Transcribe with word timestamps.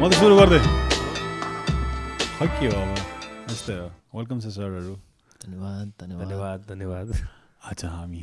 म 0.00 0.08
त 0.08 0.16
सुरु 0.16 0.34
गर्दै 0.36 0.58
खै 2.36 2.46
के 2.50 2.66
हो 2.66 2.76
अब 2.82 2.92
यस्तै 3.48 3.74
हो 3.74 3.88
वेलकम 4.14 4.38
छ 4.38 4.52
सरहरू 4.54 4.94
धन्यवाद 5.40 5.90
धन्यवाद 6.00 6.22
धन्यवाद 6.22 6.58
धन्यवाद 6.68 7.08
आज 7.68 7.80
हामी 7.86 8.22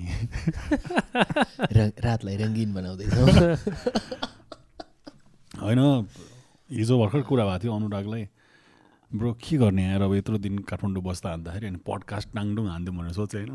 रातलाई 2.02 2.36
रङ्गिन 2.40 2.70
बनाउँदैछौँ 2.74 3.28
होइन 5.60 5.82
हिजो 6.70 6.98
भर्खर 6.98 7.22
कुरा 7.30 7.46
भएको 7.46 7.62
थियो 7.62 7.76
अनुरागलाई 7.76 8.24
ब्रो 9.12 9.30
के 9.40 9.56
गर्ने 9.60 9.84
यार 9.84 10.02
अब 10.02 10.16
यत्रो 10.16 10.38
दिन 10.40 10.58
काठमाडौँ 10.66 11.04
बस्दा 11.04 11.30
हान्दाखेरि 11.30 11.68
अनि 11.68 11.80
पडकास्ट 11.86 12.34
टाङडुङ 12.34 12.66
हान्थ्यौँ 12.74 12.98
भनेर 12.98 13.14
सोचेँ 13.14 13.46
होइन 13.46 13.54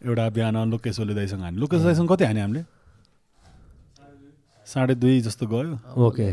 एउटा 0.00 0.30
बिहान 0.32 0.62
लोकेश 0.70 1.02
ओली 1.02 1.14
दाइसँग 1.16 1.42
हान्यो 1.42 1.60
लोकेश 1.60 1.82
दाइसँग 1.82 2.08
कति 2.08 2.24
हान्यो 2.24 2.46
हामीले 2.46 2.62
साढे 4.66 4.94
दुई 4.94 5.20
जस्तो 5.20 5.46
गयो। 5.46 5.78
ओके। 6.06 6.26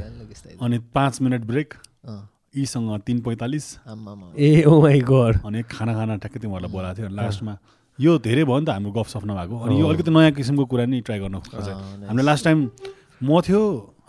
अनि 0.61 0.77
पाँच 0.93 1.21
मिनट 1.21 1.41
ब्रेक। 1.45 1.73
यीसँग 2.53 2.89
तिन 3.05 3.19
पैँतालिस। 3.21 3.65
ए 4.37 4.63
ओ 4.65 4.81
माई 4.81 4.99
गड 5.01 5.33
अनि 5.45 5.63
खाना 5.69 5.93
खाना 5.93 6.15
ठ्याक्कै 6.17 6.39
तिमीहरूलाई 6.39 6.71
बोलाएको 6.71 6.97
थियो। 6.97 7.07
अनि 7.07 7.15
लास्टमा 7.15 7.53
यो 7.99 8.17
धेरै 8.19 8.43
भयो 8.43 8.59
नि 8.59 8.65
त 8.65 8.69
हाम्रो 8.69 8.91
गफसफ 8.91 9.23
नभएको। 9.25 9.55
अनि 9.57 9.73
यो 9.79 9.85
अलिकति 9.87 10.11
नयाँ 10.11 10.31
किसिमको 10.37 10.65
कुरा 10.65 10.85
नि 10.85 11.01
ट्राई 11.01 11.19
गर्न 11.19 11.39
खोजेँ 11.45 11.73
अँ, 11.73 11.81
nice. 11.97 12.09
हामीले 12.09 12.25
लास्ट 12.25 12.43
टाइम 12.45 12.59
म 13.23 13.41
थियो 13.41 13.61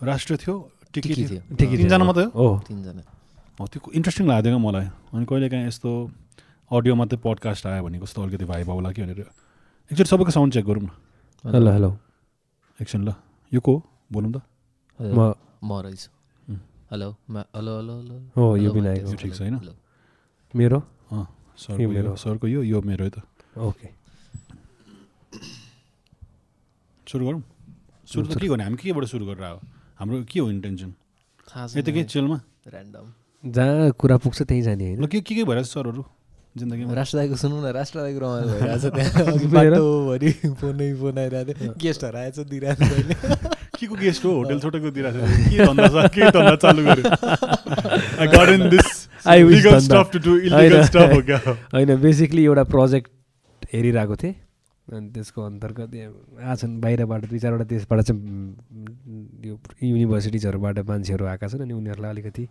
राष्ट्र 0.02 0.36
थियो 0.40 0.54
टिकी 0.92 1.12
थियो। 1.14 1.40
तिनजना 1.56 2.04
मात्रै 2.04 2.24
हो? 2.32 2.46
तिनजना। 2.68 3.02
हो 3.60 3.66
त्यो 3.66 3.92
इन्ट्रेस्टिङ 3.92 4.24
लाग्थ्यो 4.28 4.50
क्या 4.52 4.60
मलाई। 4.60 4.86
अनि 5.14 5.24
कहिले 5.24 5.48
काहीँ 5.48 5.66
यस्तो 5.68 5.90
अडियो 6.70 6.94
मात्रै 7.00 7.18
पडकास्ट 7.24 7.66
आयो 7.66 7.82
भने 7.84 7.98
कस्तो 8.00 8.18
अलिकति 8.22 8.44
भाइ 8.44 8.62
आउला 8.68 8.90
कि 8.92 9.02
भनेर। 9.02 9.20
एकचोटि 9.90 10.08
सबैको 10.08 10.32
साउन्ड 10.36 10.52
चेक 10.52 10.64
गरौँ 10.64 10.82
न। 10.84 10.88
Hello 11.44 11.70
hello. 11.72 11.90
एकछिन 12.80 13.08
ल। 13.08 13.14
यो 13.52 13.60
को 13.60 13.72
हो? 13.72 13.93
बोलौँ 14.10 14.32
त। 14.32 14.38
म 15.00 15.34
म 15.64 15.70
रहेछु. 15.84 16.08
हेलो 16.92 17.08
म- 17.30 17.48
हेलो 17.56 17.72
हेलो 17.78 17.94
हेलो। 18.00 18.16
हो 18.36 18.56
यो 18.56 18.70
विनायक। 18.72 19.16
ठिक 19.16 19.34
छ 19.34 19.40
होइन? 19.40 19.54
मेरो? 20.54 20.78
यो 21.80 21.88
मेरो। 21.88 22.14
सरको 22.16 22.46
यो 22.48 22.62
यो 22.62 22.80
मेरो 22.82 23.04
है 23.04 23.10
त। 23.10 23.18
ओके। 23.58 23.88
सुरु 27.06 27.24
गरौँ? 27.26 27.42
सुरु 28.08 28.26
त 28.26 28.38
के 28.40 28.46
गर्ने? 28.48 28.64
हामी 28.64 28.76
केबाट 28.76 29.04
सुरु 29.10 29.24
गरेर 29.26 29.42
आयो? 29.44 29.58
हाम्रो 29.98 30.22
के 30.30 30.38
हो 30.40 30.46
इन्टेन्सन 30.50 30.90
यतिकै 31.76 32.02
चिलमा 32.12 32.38
random। 32.68 33.06
जहाँ 33.44 33.90
कुरा 34.00 34.16
पुग्छ 34.24 34.42
त्यहीँ 34.42 34.62
जाने 34.62 34.84
ल 34.96 34.98
होइन 34.98 35.06
के 35.12 35.20
के 35.20 35.34
के 35.34 35.44
भइरहेछ 35.44 35.66
सरहरू 35.68 36.02
जिन्दगीमा? 36.56 36.92
राष्ट्र 36.94 37.16
दाईको 37.18 37.36
सुनौँ 37.36 37.60
न 37.60 37.66
राष्ट्र 37.76 37.98
दाईको 38.00 38.18
रमाइलो 38.20 38.46
भइरहेछ 38.60 38.84
त्यहाँ। 38.94 40.54
फोनै 40.54 40.88
फोन 40.96 41.18
आइरहेको 41.18 41.52
थियो। 41.60 41.72
गेस्टहरू 41.76 42.18
आएछ 42.18 42.38
दिइरहेको। 42.48 43.53
के 43.84 43.92
को? 43.92 44.00
गेस्ट 44.00 44.24
हो 44.24 44.30
होटल 44.34 44.60
छोटेको 44.60 44.90
दिइरहेको 44.90 45.26
छ 45.26 45.48
के 45.52 45.64
धन्दा 45.66 45.88
छ 45.88 46.08
के 46.14 46.30
धन्दा 46.30 46.56
चालु 46.64 46.82
गर्यो? 46.84 47.04
I 48.20 48.26
got 48.32 48.48
in 48.54 48.68
this 48.70 48.88
I 49.24 49.40
wish 49.40 49.56
illegal 49.56 49.72
धन्दा। 49.72 49.84
stuff 49.84 50.08
to 50.12 50.20
do 50.20 50.32
illegal 50.40 50.72
होइन। 50.72 50.88
stuff 50.88 51.12
हो 51.12 51.20
क्या? 51.28 51.38
होइन 51.74 51.96
बेसिकली 52.00 52.44
एउटा 52.44 52.64
प्रोजेक्ट 52.72 53.08
हेरिरहेको 53.72 54.16
थिएँ। 54.16 54.34
अनि 54.92 55.08
त्यसको 55.10 55.40
अन्तर्गत 55.42 55.90
आछन् 56.44 56.80
बाहिरबाट 56.80 57.24
दुई 57.28 57.38
चारवटा 57.40 57.64
देशबाट 57.64 58.00
चाहिँ 58.00 58.20
यो 59.48 59.54
युनिभर्सिटिजहरूबाट 59.82 60.78
मान्छेहरू 60.88 61.24
आएका 61.24 61.46
छन्। 61.48 61.62
अनि 61.64 61.72
उनीहरूलाई 61.72 62.10
अलिकति 62.10 62.44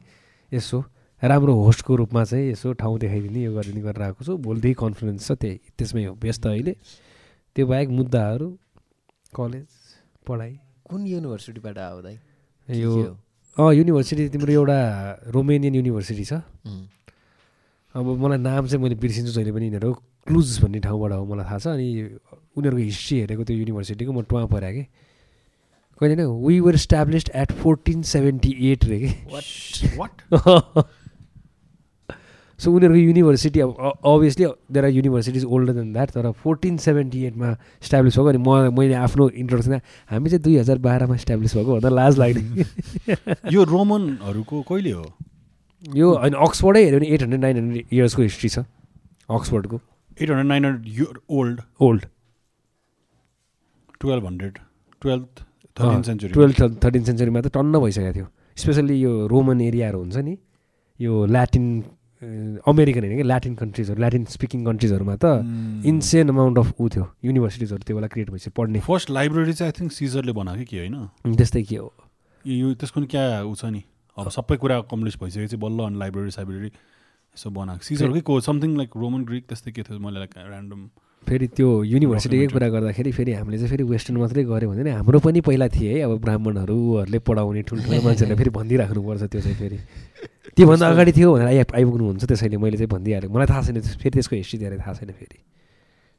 यसो 0.52 0.84
राम्रो 1.22 1.54
होस्टको 1.54 1.96
रूपमा 1.96 2.24
चाहिँ 2.26 2.52
यसो 2.52 2.74
ठाउँ 2.82 2.98
देखाइदिने 3.00 3.40
यो 3.44 3.54
गरिदिने 3.54 3.82
गरेर 3.86 4.02
आएको 4.02 4.26
छु। 4.26 4.38
भोलिदेखि 4.42 4.76
कन्फरेन्स 4.82 5.22
छ 5.28 5.32
त्यही 5.38 5.78
त्यसमै 5.78 6.04
हो। 6.10 6.14
व्यस्त 6.18 6.46
अहिले। 6.48 6.74
त्यो 7.56 7.66
बाहेक 7.70 7.90
मुद्दाहरू 8.02 8.50
कलेज 9.38 9.70
पढाइ 10.26 10.52
कुन 10.94 11.06
युनिभर्सिटीबाट 11.10 11.78
आयो 11.82 12.02
दाई 12.06 12.18
यो? 12.70 13.18
अँ 13.58 13.74
युनिभर्सिटी 13.74 14.30
तिम्रो 14.30 14.54
एउटा 14.54 14.78
रोमेनियन 15.34 15.76
युनिभर्सिटी 15.76 16.26
छ. 16.26 16.34
अब 17.98 18.06
मलाई 18.22 18.38
नाम 18.38 18.68
चाहिँ 18.70 18.82
मैले 18.84 18.96
बिर्सिन्छु 19.02 19.32
जहिले 19.34 19.52
पनि 19.52 19.66
यिनीहरू। 19.66 19.94
क्लुज 20.30 20.50
भन्ने 20.62 20.80
ठाउँबाट 20.86 21.12
हो 21.12 21.26
मलाई 21.26 21.46
थाहा 21.46 21.58
छ। 21.58 21.68
अनि 21.74 21.88
उनीहरूको 22.58 22.84
हिस्ट्री 22.86 23.20
हेरेको 23.20 23.44
त्यो 23.44 23.58
युनिभर्सिटीको 23.58 24.12
म 24.14 24.22
टुवा 24.30 24.46
पऱ्यो 24.54 24.72
कि। 24.74 24.84
कहिले 26.02 26.16
नै 26.16 26.26
we 26.26 26.60
were 26.62 26.76
established 26.76 27.30
at 27.34 27.52
fourteen 27.62 28.02
seventy 28.14 28.52
eight 28.72 28.86
रे 28.86 28.98
कि। 29.02 29.12
वाट 29.98 30.14
सो 32.64 32.72
उनीहरूको 32.72 33.00
युनिभर्सिटी 33.00 33.60
अब 33.60 33.72
obviously 34.06 34.46
there 34.46 34.86
are 34.86 34.92
universities 34.92 35.44
older 35.46 35.74
than 35.74 35.92
that 35.94 36.12
तर 36.12 36.32
फोर्टिन 36.44 36.78
सेभेन्टी 36.86 37.24
एटमा 37.26 37.50
इस्टाब्लिस 37.84 38.18
भएको 38.18 38.30
अनि 38.30 38.42
म 38.48 38.80
मैले 38.80 38.94
आफ्नो 39.04 39.30
इन्ट्रोडक्सन 39.44 39.80
हामी 40.12 40.30
चाहिँ 40.30 40.44
दुई 40.44 40.58
हजार 40.58 40.78
बाह्रमा 40.88 41.16
इस्टाब्लिस 41.16 41.56
भएको 41.58 41.72
भन्दा 41.74 41.90
लाज 41.90 42.20
लाग्ने 42.20 42.66
यो 43.54 43.64
रोमनहरूको 43.74 44.62
कहिले 44.70 44.92
हो? 44.92 45.06
यो 45.84 46.08
होइन 46.16 46.34
अक्सफोर्डै 46.48 46.84
हेऱ्यो 46.84 47.00
भने 47.00 47.08
एट 47.14 47.22
हन्ड्रेड 47.22 47.42
नाइन 47.42 47.58
हन्ड्रेड 47.58 47.86
इयर्सको 47.94 48.22
हिस्ट्री 48.22 48.50
छ 48.50 48.60
अक्सफोर्डको। 49.30 49.80
Eight 50.22 50.30
hundred 50.30 50.48
nine 50.48 50.66
hundred 50.66 51.18
old 51.30 51.62
old 51.82 52.06
twelve 54.02 54.26
hundred 54.26 54.58
twelve 55.02 55.26
thirteen 55.78 56.02
century 56.04 56.34
twelve 56.34 56.78
thirteen 56.84 57.04
सेन्चुरीमा 57.04 57.42
त 57.42 57.52
टन्न 57.54 57.80
भइसकेको 57.80 58.14
थियो 58.16 58.28
स्पेसल्ली 58.58 58.96
यो 59.02 59.12
रोमन 59.28 59.62
एरियाहरू 59.62 60.00
हुन्छ 60.00 60.18
नि 60.30 60.38
यो 61.00 61.26
ल्याटिन 61.26 61.68
अमेरिकन 62.68 63.04
होइन 63.04 63.18
कि 63.18 63.24
ल्याटिन 63.24 63.56
कन्ट्रिजहरू 63.56 64.00
ल्याटिन 64.00 64.24
स्पिकिङ 64.36 64.66
कन्ट्रिजहरूमा 64.66 65.16
त 65.16 65.26
इन्सेन 65.92 66.30
अमाउन्ट 66.30 66.58
अफ 66.60 66.74
ऊ 66.80 66.90
थियो 66.90 67.06
युनिभर्सिटिजहरू 67.26 67.84
त्यो 67.88 67.96
बेला 67.98 68.08
क्रिएट 68.08 68.30
भइसक्यो 68.32 68.54
पढ्ने। 68.58 68.80
फर्स्ट 68.80 69.12
लाइब्रेरी 69.12 69.54
चाहिँ 69.54 69.74
आई 69.74 69.80
थिङ्क 69.80 69.92
सिजरले 69.92 70.32
बनाएको 70.34 70.66
कि 70.70 70.78
होइन? 70.78 70.96
त्यस्तै 71.38 71.64
के 71.64 71.78
हो? 71.78 71.94
यो 72.46 72.74
त्यसको 72.74 73.00
नि 73.00 73.08
क्या 73.08 73.24
ऊ 73.44 73.54
छ 73.56 73.66
नि? 73.72 73.84
अब 74.18 74.30
सबै 74.30 74.58
कुरा 74.58 74.82
कम्प्लिस 74.92 75.16
भइसकेपछि 75.22 75.58
बल्ल 75.58 75.80
अनि 75.88 75.98
लाइब्रेरी 76.00 76.32
साइब्रेरी 76.32 76.70
यसो 76.70 77.50
बनाएको। 77.50 77.84
सिजरकै 77.84 78.22
को 78.22 78.40
समथिङ 78.50 78.78
लाइक 78.78 78.90
रोमन 78.96 79.24
ग्रिक 79.26 79.44
त्यस्तै 79.50 79.72
के 79.72 79.82
थियो? 79.84 80.00
मैले 80.00 80.20
लाइक 80.24 80.38
ऱ्यान्डम 80.38 80.82
फेरि 81.28 81.48
त्यो 81.56 81.68
युनिभर्सिटीकै 81.88 82.48
कुरा 82.52 82.68
गर्दाखेरि 82.70 83.12
फेरि 83.18 83.32
हामीले 83.34 83.58
चाहिँ 83.58 83.70
फेरि 83.72 83.84
वेस्टर्न 83.88 84.18
मात्रै 84.20 84.44
गऱ्यो 84.44 84.70
भने 84.70 84.92
हाम्रो 84.92 85.20
पनि 85.24 85.42
पहिला 85.48 85.68
थिए 85.72 85.92
है 85.96 86.00
अब 86.04 86.20
ब्राह्मणहरूले 86.20 87.20
पढाउने 87.20 87.62
ठुल्ठुलो 87.64 88.02
मान्छेहरूले 88.08 88.38
फेरि 88.38 88.52
भनिदिइराख्नुपर्छ 88.60 89.24
त्यो 89.32 89.42
चाहिँ 89.42 89.58
फेरि। 89.58 89.78
त्योभन्दा 90.58 90.86
अगाडि 90.90 91.12
थियो 91.18 91.30
भनेर 91.34 91.48
आइ 91.48 91.58
आइपुग्नुहुन्छ 91.58 92.24
त्यसैले 92.30 92.58
मैले 92.58 92.78
चाहिँ 92.78 92.90
भनिदिइहालेँ। 92.94 93.30
मलाई 93.34 93.48
थाहा 93.50 93.62
छैन 93.66 93.82
फेरि 93.82 94.14
त्यसको 94.14 94.36
हिस्ट्री 94.36 94.58
धेरै 94.60 94.78
थाहा 94.78 94.94
छैन 94.94 95.12
फेरि। 95.12 95.40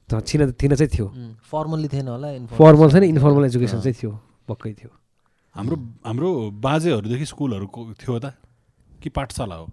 त 0.08 0.20
छिन 0.26 0.52
थिन 0.58 0.74
चाहिँ 0.74 0.90
थियो। 0.90 1.06
फर्मल्ली 1.48 1.88
थिएन 1.88 2.08
होला 2.08 2.28
फर्मल 2.50 2.88
छैन 2.92 3.04
इन्फर्मल 3.14 3.44
एजुकेसन 3.44 3.80
चाहिँ 3.80 3.94
थियो 3.94 4.12
पक्कै 4.48 4.72
थियो। 4.74 4.90
हाम्रो 5.54 5.76
हाम्रो 6.04 6.30
बाजेहरूदेखि 6.50 7.26
स्कुलहरू 7.30 7.66
थियो 7.94 8.18
त 8.18 8.34
कि 9.02 9.08
पाठशाला 9.14 9.54
हो? 9.54 9.66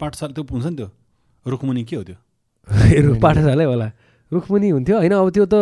पाठशाला 0.00 0.32
त्यो 0.34 0.44
हुन्छ 0.50 0.66
नि 0.66 0.76
त्यो 0.76 0.88
रुखमुनि 1.46 1.82
के 1.84 1.96
हो 1.96 2.02
त्यो? 2.02 2.16
पाठशालै 3.24 3.64
होला। 3.64 3.88
रुखमुनि 4.32 4.68
हुन्थ्यो 4.70 4.96
होइन 4.98 5.12
अब 5.14 5.30
त्यो 5.30 5.44
त 5.46 5.54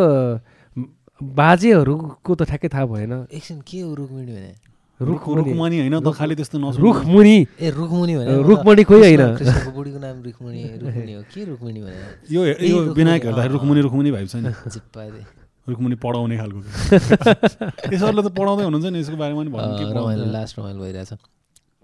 बाजेहरूको 1.21 2.33
त 2.35 2.43
ठ्याक्कै 2.49 2.69
थाहा 2.73 2.87
भएन। 2.89 3.13
एकछिन 3.29 3.61
के 3.69 3.79
हो 3.85 3.95
रुखमुनि 3.95 4.33
भने? 4.33 4.70
रुखमुनि 5.01 5.79
होइन 5.81 6.01
त 6.01 6.13
खालि 6.13 6.35
त्यस्तो 6.37 6.59
नसुन्नु। 6.59 6.81
रुखमुनि 6.81 7.35
ए 7.61 7.71
रुखमुनि 7.71 8.15
भने 8.17 8.43
रुखमणि 8.43 8.83
खोइ 8.85 9.01
होइन। 9.01 9.37
कृष्ण- 9.37 9.39
कृष्णको 9.39 9.71
बुढीको 9.73 9.99
नाम 9.99 10.17
रुखमुनि 10.23 10.63
रुखमुनि 10.83 11.13
हो। 11.13 11.23
के 11.35 11.45
रुखमुनि 11.45 11.81
भने 11.81 11.97
यो 12.31 12.45
ए, 12.45 12.69
यो 12.69 12.77
रुखमुनि, 12.77 12.95
विनायक 12.95 13.23
अँ, 13.23 13.27
हेर्दाखेरि 13.27 13.49
अँ। 13.49 13.53
रुखमुनि 13.53 13.81
रुखमुनि 13.81 14.11
भाइ 14.11 14.27
छैन 14.27 14.53
चिप्पाइदिए 14.53 15.25
रुखमुनि 15.69 15.95
पढाउने 15.95 16.37
खालको। 16.37 16.59
यसोहरूले 17.95 18.23
त 18.29 18.33
पढाउँदै 18.33 18.65
हुनुहुन्छ 18.65 18.87
नि 18.93 18.99
यसको 19.01 19.17
बारेमा 19.17 19.43
नि 19.43 19.51
भन्नु 19.51 19.73
के 19.79 19.85
रमाइलो 19.85 20.01
पढाउँछ? 20.05 20.33
लास्ट 20.33 20.59
रमाइलो 20.59 20.81
भइरहेछ। 20.81 21.11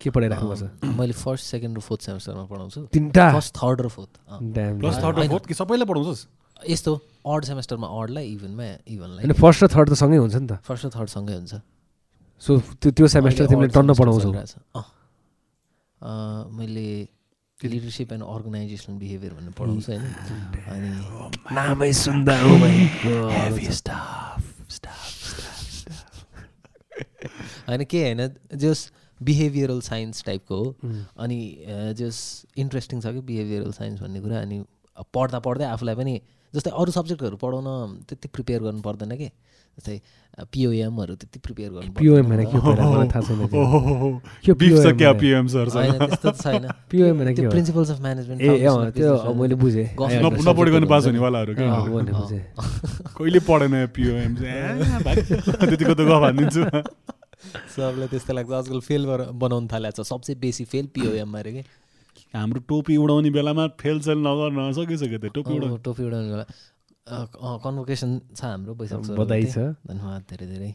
के 0.01 0.11
पढाइराख्नुपर्छ 0.11 0.63
अँ, 0.63 0.97
मैले 0.99 1.13
फर्स्ट 1.13 1.45
सेकेन्ड 1.47 1.77
र 1.77 1.81
फोर्थ 1.81 2.01
सेमेस्टरमा 2.03 2.45
पढाउँछु। 2.45 2.81
तिनवटा 2.93 3.33
फर्स्ट 3.33 3.57
थर्ड 3.57 3.81
र 3.81 3.89
फोर्थ. 3.89 4.13
प्लस 4.81 4.97
थर्ड 5.05 5.19
र। 5.19 5.29
फोर्थ 5.29 5.47
कि 5.47 5.55
सबैलाई 5.55 5.87
पढाउँछस्? 5.87 6.27
यस्तो 6.71 6.93
अड 7.29 7.45
सेमेस्टरमा 7.45 7.87
अडलाई 7.87 8.27
इभनमा 8.27 8.65
इभनलाई 8.89 9.33
फर्स्ट 9.33 9.65
र 9.65 9.67
थर्ड 9.69 9.89
त 9.91 9.93
सँगै 9.93 10.17
हुन्छ 10.17 10.35
नि 10.37 10.47
त। 10.47 10.53
फर्स्ट 10.65 10.87
र 10.87 10.89
थर्ड 10.89 11.09
सँगै 11.09 11.35
हुन्छ। 11.35 11.55
सो 12.43 12.59
त्यो 12.83 12.91
त्यो 12.93 13.07
सेमेस्टर 13.09 13.47
तिमीले 13.47 13.69
टन्न 13.75 13.95
पढाउँछौ। 13.95 14.31
मैले 16.53 16.89
लिडरसिप 17.59 18.13
एन्ड 18.13 18.25
अर्गनाइजेसनल 18.25 18.97
बिहेभियर 18.99 19.33
भन्ने 19.35 19.53
पढाउँछु 19.59 19.93
होइन? 19.93 20.05
अनि 20.69 20.91
नामै 21.55 21.93
सुन्दा 21.93 22.37
हो 22.41 22.53
होइन 27.67 27.83
के 27.85 28.03
होइन 28.03 28.21
जस 28.55 28.91
बिहेभियरल 29.21 29.81
साइन्स 29.81 30.25
टाइपको 30.25 30.57
हो। 30.57 30.67
अनि 31.19 31.39
जस 31.99 32.17
इन्ट्रेस्टिङ 32.57 33.01
छ 33.01 33.13
कि 33.15 33.21
बिहेभियरल 33.27 33.73
साइन्स 33.73 34.01
भन्ने 34.01 34.21
कुरा। 34.21 34.41
अनि 34.41 34.57
पढ्दा 35.15 35.39
पढ्दै 35.41 35.65
आफूलाई 35.67 35.95
पनि 35.95 36.15
जस्तै 36.55 36.71
अरू 36.71 36.91
सब्जेक्टहरू 36.99 37.37
पढाउन 37.43 37.67
त्यति 38.09 38.27
प्रिपेयर 38.35 38.61
गर्नु 38.67 38.81
पर्दैन 38.87 39.13
कि? 39.17 39.29
जस्तै 39.77 39.97
पिओएमहरू 40.53 41.15
त्यति 41.21 41.39
प्रिपेयर 41.45 41.71
गर्नु 41.73 41.93
पिओएम 42.01 42.27
भने 42.33 42.45
के 42.49 42.57
थाहा 42.57 43.21
छैन 46.41 46.65
पिओएम 46.91 47.17
भने 47.19 47.31
के 47.35 47.41
त्यो 47.41 47.49
हो? 47.49 47.53
प्रिन्सिपल्स 47.53 47.91
अफ 47.91 48.01
म्यानेजमेन्ट 48.01 48.41
ए 48.43 48.47
त्यो 48.97 49.33
मैले 49.37 49.55
बुझेँ। 49.61 49.87
I 49.87 49.89
understand. 50.17 50.49
नपढी 50.49 50.71
गर्ने 50.73 50.89
पास 50.93 51.03
हुनेवालाहरू 51.07 51.53
कहिले 53.17 53.41
पढेन 53.49 53.75
पिओएम 53.97 54.33
त्यतिको 54.37 55.95
त 55.95 56.01
गफ 56.09 56.23
हानिदिन्छु 56.25 56.63
सबलाई 57.77 58.09
त्यस्तै 58.13 58.33
लाग्छ। 58.33 58.51
आजकल 58.61 58.81
फेल 58.81 59.03
बनाउनु 59.45 59.69
थालेको 59.73 60.03
छ 60.03 60.07
सबसे 60.09 60.33
बेसी 60.41 60.65
फेल 60.73 60.87
पिओएममा 60.95 61.39
अरे 61.39 61.53
कि? 61.53 61.63
हाम्रो 62.35 62.61
टोपी 62.69 62.95
उडाउने 62.97 63.31
बेलामा 63.31 63.65
फेल 63.81 64.01
सेल 64.07 64.19
नगर्न 64.27 64.73
सकिसक्यो 64.79 65.19
त्यो 65.19 65.31
टोपी 65.37 65.53
उडा 65.57 65.67
अँ, 65.67 65.79
टोपी 65.85 66.03
उडाउने 66.09 66.29
बेला 66.33 66.47
कन्भोकेसन 67.65 68.11
छ 68.35 68.41
हाम्रो 68.45 68.75
बधाई 68.75 69.45
छ। 69.47 69.59
धन्यवाद 69.87 70.23
धेरै 70.31 70.47
धेरै। 70.53 70.71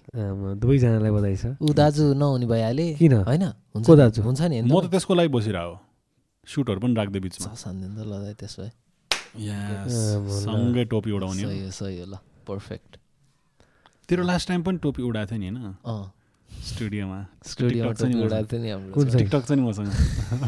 दुवैजनालाई 0.64 1.12
बधाई 1.12 1.36
छ। 1.36 1.46
ऊ 1.60 1.74
दाजु 1.76 2.04
नहुने 2.16 2.46
भइहाले। 2.48 2.86
किन? 2.96 3.14
होइन? 3.28 3.44
हुन्छ 3.76 3.88
दाजु? 4.00 4.20
हुन्छ 4.24 4.42
नि 4.48 4.62
म 4.64 4.80
त 4.80 4.88
त्यसको 4.96 5.14
लागि 5.20 5.30
बसिरहेको 5.36 5.76
सुटहरू 6.48 6.80
पनि 6.82 6.94
राख्दै 6.96 7.20
बिचमा। 7.20 7.48
सानिदिनु 7.52 7.94
त 8.00 8.08
ल 8.08 8.14
दाइ 8.24 8.34
त्यसो 8.40 8.60
भए। 8.64 8.72
सँगै 9.92 10.84
टोपी 10.88 11.12
उडाउने 11.12 11.44
सही 11.44 11.60
हो 11.64 11.72
सही 11.72 11.96
हो 12.00 12.06
ल। 12.08 12.16
पर्फेक्ट 12.48 12.92
तेरो 14.08 14.24
लास्ट 14.24 14.48
टाइम 14.48 14.62
पनि 14.64 14.78
टोपी 14.84 15.02
उडाएको 15.04 15.30
थियो 15.36 15.40
नि 15.40 15.48
होइन? 15.52 15.76
अँ। 15.84 16.06
स्टुडियोमा। 16.52 17.26
स्टुडियोमा 17.46 17.92
TikTok 17.92 18.02
छ 18.02 18.06
नि 18.06 18.14
टोपी 18.14 18.24
मसँग। 18.24 18.26
उडाएको 18.26 18.48
थियो 18.52 18.62
नि 18.62 18.70
हाम्रो 18.70 18.94
कुन 18.94 19.06
चाहिँ? 19.10 19.26
टिकटक 19.26 19.48
छ 19.48 19.52
नि 19.52 19.62
मसँग। 19.62 19.88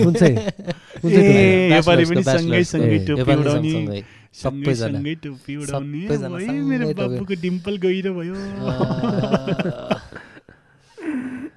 कुन 0.04 0.14
चाहिँ? 0.14 0.36
कुन 0.36 1.12
चाहिँ 1.12 1.14
टोपी? 1.14 1.16
ए, 1.16 1.76
योपालि 1.76 2.06
पनि 2.06 2.22
Bachelors 2.22 2.42
को 2.42 2.48
सँगै 2.48 2.64
सँगै 2.64 2.96
ए, 2.96 3.06
टोपी 3.06 3.20
योपालि 3.20 3.42
उडाउने। 3.42 3.72
सँगसँगै 3.72 4.02
सँगै 4.34 4.76
सबैजना। 4.76 5.00
सँगै 5.00 5.16
टोपी 5.16 5.56
उडाउने। 5.56 6.08
सबैजना 6.08 6.36
ओइ, 6.36 6.46
सँगै 6.46 6.62
मेरो 6.62 6.86
टोपी। 6.94 7.02
बाबुको 7.02 7.34
डिम्पल 7.42 7.78
गहिरो 7.78 8.12
भयो। 8.14 8.34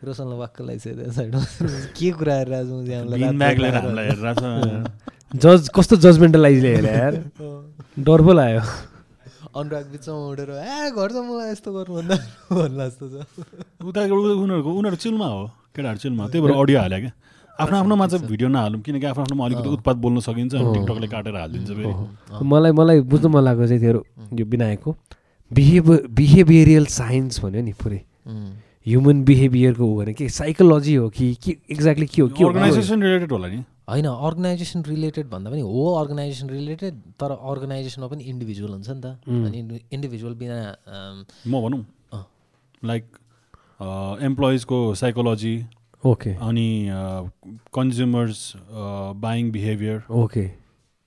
रोशनलाई 0.06 0.38
वाक्क 0.38 0.60
लगाइसक्यो 0.60 1.12
साइडमा। 1.12 1.42
के 1.98 2.10
कुरा 2.10 2.34
हेरेर 2.34 2.54
आज 2.54 2.68
हामीलाई 2.70 3.70
हेरेर 3.70 4.84
जज 5.36 5.68
कस्तो 5.74 5.96
जजमेन्टलाइजले 5.96 6.74
हेरे 6.76 6.88
यार। 6.88 7.14
डर 8.06 8.22
पो 8.22 8.32
लाग्यो। 8.32 8.62
अनुराग 9.60 9.86
बिचमा 9.92 10.16
उडेर 10.32 10.50
ए 10.50 10.90
घर 10.92 11.08
त 11.12 11.16
मलाई 11.28 11.50
यस्तो 11.52 11.70
गर्नु 11.76 11.94
भन्दा 11.96 12.16
भन्ला 12.56 12.84
जस्तो 12.88 13.06
छ. 13.08 13.14
उता 13.88 14.00
उनीहरूको 14.04 14.70
उनीहरू 14.80 14.96
चिलमा 15.04 15.26
हो 15.26 15.42
केटाहरू 15.76 15.98
चिलमा 16.04 16.28
त्यही 16.28 16.42
भएर 16.46 16.56
अडियो 16.62 16.78
हाल्यो 16.80 17.00
क्या। 17.04 17.12
आफ्नो 17.62 17.76
आफ्नोमा 17.78 18.06
चाहिँ 18.12 18.28
भिडियो 18.28 18.48
नहालौँ 18.52 18.80
किनकि 18.86 19.06
आफ्नो 19.06 19.22
आफ्नोमा 19.24 19.44
अलिकति 19.46 19.68
उत्पात 19.76 19.96
बोल्न 20.04 20.20
सकिन्छ 20.28 20.54
अनि 20.54 20.68
टिकटकले 20.74 21.08
काटेर 21.08 21.36
हालिदिन्छ 21.36 21.70
फेरि। 21.72 22.44
मलाई 22.52 22.72
मलाई 22.80 23.00
बुझ्नु 23.12 23.28
मन 23.32 23.42
लागेको 23.44 23.66
चाहिँ 23.66 23.80
तेरो 23.80 24.00
यो 24.40 24.44
विनायकको 24.44 24.90
बिहेभियर 25.50 26.06
बिहेभियरियल 26.20 26.86
साइन्स 26.92 27.40
भन्यो 27.44 27.62
नि 27.62 27.72
पुरै। 27.80 28.00
ह्युमन 28.86 29.22
बिहेभियरको 29.24 29.84
हो 29.86 29.94
भने 29.96 30.12
के? 30.14 30.28
साइकोलोजी 30.28 30.94
हो 30.94 31.08
कि 31.16 31.34
के 31.44 31.56
एक्ज्याक्टली 31.72 32.06
के 32.06 32.22
हो 32.22 32.28
के 32.28 32.44
हो? 32.44 32.50
अर्गनाइजेसन 32.50 33.02
रिलेटेड 33.02 33.32
होला 33.32 33.48
नि। 33.48 33.64
होइन 33.88 34.06
अर्गनाइजेसन 34.06 34.82
रिलेटेड 34.84 35.28
भन्दा 35.30 35.50
पनि 35.50 35.60
हो 35.62 35.84
अर्गनाइजेसन 35.94 36.48
रिलेटेड 36.50 36.94
तर 37.20 37.30
अर्गनाइजेसनमा 37.30 38.08
पनि 38.08 38.24
इन्डिभिजुअल 38.24 38.72
हुन्छ 38.72 38.90
नि 38.90 39.00
त। 39.00 39.06
अनि 39.28 39.80
इन्डिभिजुअल 39.92 40.34
बिना 40.34 40.58
म 41.46 41.60
भनौँ। 41.62 41.82
लाइक 42.82 43.04
एम्प्लोइजको 44.26 44.78
साइकोलोजी 44.94 45.56
ओके 46.02 46.30
अनि 46.48 46.68
consumers 47.74 48.40
buying 49.22 49.50
behaviour 49.52 50.02
okay 50.22 50.46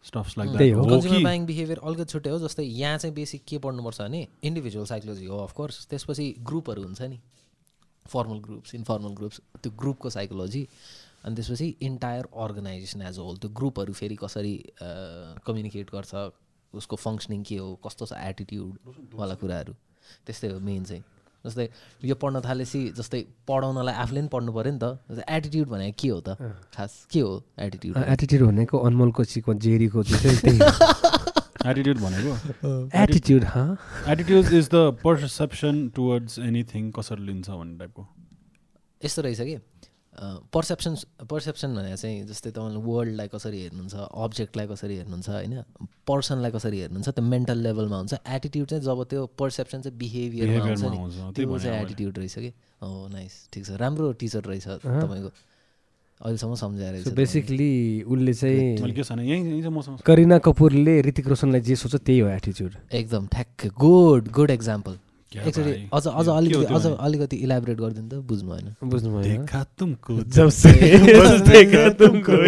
stuffs 0.05 0.37
like. 0.37 0.49
Consumer 0.49 1.23
buying 1.23 1.45
behaviour 1.45 1.79
अलिकति 1.83 2.11
छुट्टै 2.11 2.29
हो 2.29 2.39
जस्तै 2.39 2.63
यहाँ 2.63 2.97
चाहिँ 2.97 3.15
बेसिक 3.15 3.43
के 3.47 3.57
पढ्नुपर्छ 3.59 4.01
भने 4.01 4.21
इन्डिभिजुअल 4.43 4.85
साइकोलोजी 4.85 5.25
हो 5.25 5.37
अफकोर्स 5.43 5.87
त्यसपछि 5.89 6.25
ग्रुपहरू 6.47 6.83
हुन्छ 6.83 7.01
नि। 7.01 7.19
फर्मल 8.05 8.39
ग्रुप्स 8.41 8.75
इन्फर्मल 8.75 9.13
ग्रुप्स 9.15 9.41
त्यो 9.61 9.71
ग्रुपको 9.79 10.09
साइकोलोजी 10.09 10.61
अनि 11.25 11.35
त्यसपछि 11.35 11.67
entire 11.89 12.23
organisation 12.45 13.01
as 13.01 13.19
a 13.19 13.21
whole 13.27 13.37
त्यो 13.43 13.49
ग्रुपहरू 13.59 13.93
फेरि 14.01 14.15
कसरी 14.23 14.55
कम्युनिकेट 15.47 15.87
गर्छ 15.95 16.11
उसको 16.73 16.95
फङ्सनिङ 16.95 17.43
के 17.49 17.57
हो 17.57 17.69
कस्तो 17.85 18.05
छ 18.05 18.13
एटिट्युड 18.31 19.15
वाला 19.21 19.35
कुराहरू 19.43 19.73
त्यस्तै 20.25 20.47
हो 20.51 20.59
मेन 20.67 20.83
चाहिँ। 20.89 21.03
जस्तै 21.45 21.65
यो 22.09 22.15
पढ्न 22.21 22.41
थालेपछि 22.45 22.81
जस्तै 22.99 23.19
पढाउनलाई 23.47 23.95
आफूले 24.03 24.21
पनि 24.21 24.29
पढ्नु 24.35 24.51
पऱ्यो 24.53 24.71
नि 24.73 24.79
त। 24.83 25.23
एटिट्युड 25.37 25.67
भनेको 25.73 25.95
के 26.01 26.09
हो 26.09 26.19
त? 26.27 26.29
खास 26.75 26.91
के 27.11 27.19
हो 27.19 27.33
एटिट्युड 27.67 27.97
एटिट्युड 28.15 28.41
भनेको 28.47 28.77
अनमोलको 28.89 29.23
चिको 29.33 29.53
जेरीको 29.65 29.99
एटिट्युड 31.69 31.97
भनेको? 32.05 32.33
एटिट्युड 33.03 33.43
हा। 33.53 33.65
Attitude 34.11 34.53
is 34.59 34.69
the 34.73 34.77
perception 35.03 35.75
towards 35.95 36.39
anything 36.39 36.91
कसरी 36.99 37.25
लिन्छ 37.25 37.49
भन्ने 37.49 37.77
टाइपको 37.79 38.07
यस्तो 39.01 39.21
रहेछ 39.21 39.41
कि? 39.41 39.57
पर्सेप्सन 40.53 40.95
पर्सेप्सन 41.29 41.75
भनेर 41.75 41.95
चाहिँ 41.95 42.23
जस्तै 42.27 42.51
तपाईँले 42.51 42.79
वर्ल्डलाई 42.83 43.27
कसरी 43.27 43.59
हेर्नुहुन्छ 43.63 43.95
अब्जेक्टलाई 43.95 44.67
कसरी 44.67 44.95
हेर्नुहुन्छ 44.97 45.29
होइन? 45.29 45.63
पर्सनलाई 46.07 46.51
कसरी 46.51 46.77
हेर्नुहुन्छ 46.79 47.09
त्यो 47.09 47.23
मेन्टल 47.25 47.57
लेभलमा 47.63 47.97
हुन्छ। 47.97 48.13
एटिट्युड 48.27 48.67
चाहिँ 48.67 48.83
जब 48.83 49.03
त्यो 49.09 49.25
पर्सेप्सन 49.39 49.81
चाहिँ 49.81 49.97
बिहेभियरमा 49.97 50.65
मा 50.65 50.89
नि। 50.91 51.33
त्यो 51.35 51.57
चाहिँ। 51.59 51.81
एटिट्युड 51.83 52.17
रहेछ 52.17 52.35
कि? 52.35 52.51
हो 52.83 53.07
नाइस 53.07 53.33
ठिक 53.53 53.65
छ। 53.65 53.79
राम्रो 53.79 54.11
टिचर 54.19 54.43
रहेछ 54.43 54.67
तपाईँको। 54.67 55.31
अहिलेसम्म 56.21 56.55
सम्झाएर 56.55 57.03
सो 57.03 57.11
बेसिकली 57.15 58.03
उसले 58.03 58.33
चाहिँ 58.33 59.95
करिना 60.03 60.37
कपुरले 60.43 61.01
ऋतिक 61.01 61.27
रोशनलाई 61.27 61.61
जे 61.61 61.75
सोच्छ 61.75 61.95
त्यही 61.95 62.19
हो 62.19 62.27
एटिट्युड 62.29 62.75
एकदम 62.91 63.27
ठ्याक्क। 63.31 63.67
गुड 63.79 64.27
गुड 64.27 64.49
एक्जाम्पल 64.51 64.97
भाइ? 65.37 65.89
अझ 65.93 66.05
अझ 66.07 66.27
अलिकति 66.27 66.65
अझ? 66.73 66.85
अलिकति 66.99 67.35
इलाबोरेट 67.37 67.77
गरिदिनु 67.77 68.07
त 68.09 68.13
बुझ्नु 68.25 68.49
भएन। 68.49 68.65
बुझ्नु 68.89 69.09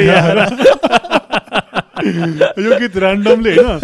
यार। 0.01 0.37
यो 2.01 2.71
गीत 2.79 2.95
ऱ्यान्डमली 2.97 3.51
होइन। 3.55 3.77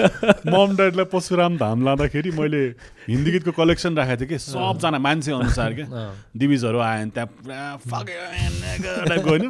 मम 0.49 0.69
ड्याडलाई 0.75 1.05
परशुराम 1.05 1.53
धाम 1.57 1.85
लाँदाखेरि 1.85 2.31
मैले 2.33 2.61
हिन्दी 3.07 3.31
गीतको 3.31 3.51
कलेक्सन 3.53 3.91
राखेको 3.97 4.17
थिएँ 4.17 4.29
कि। 4.29 4.37
सबजना 4.41 4.97
मान्छे 4.97 5.31
अनुसार 5.31 5.73
क्या 5.73 5.85
दिविजहरू 6.33 6.79
आयो 6.81 6.97
भने 6.97 7.13
त्यहाँ 7.13 7.29
पुरा 7.37 7.77
फक 7.85 8.07
टाइपको 9.09 9.29
होइन। 9.29 9.45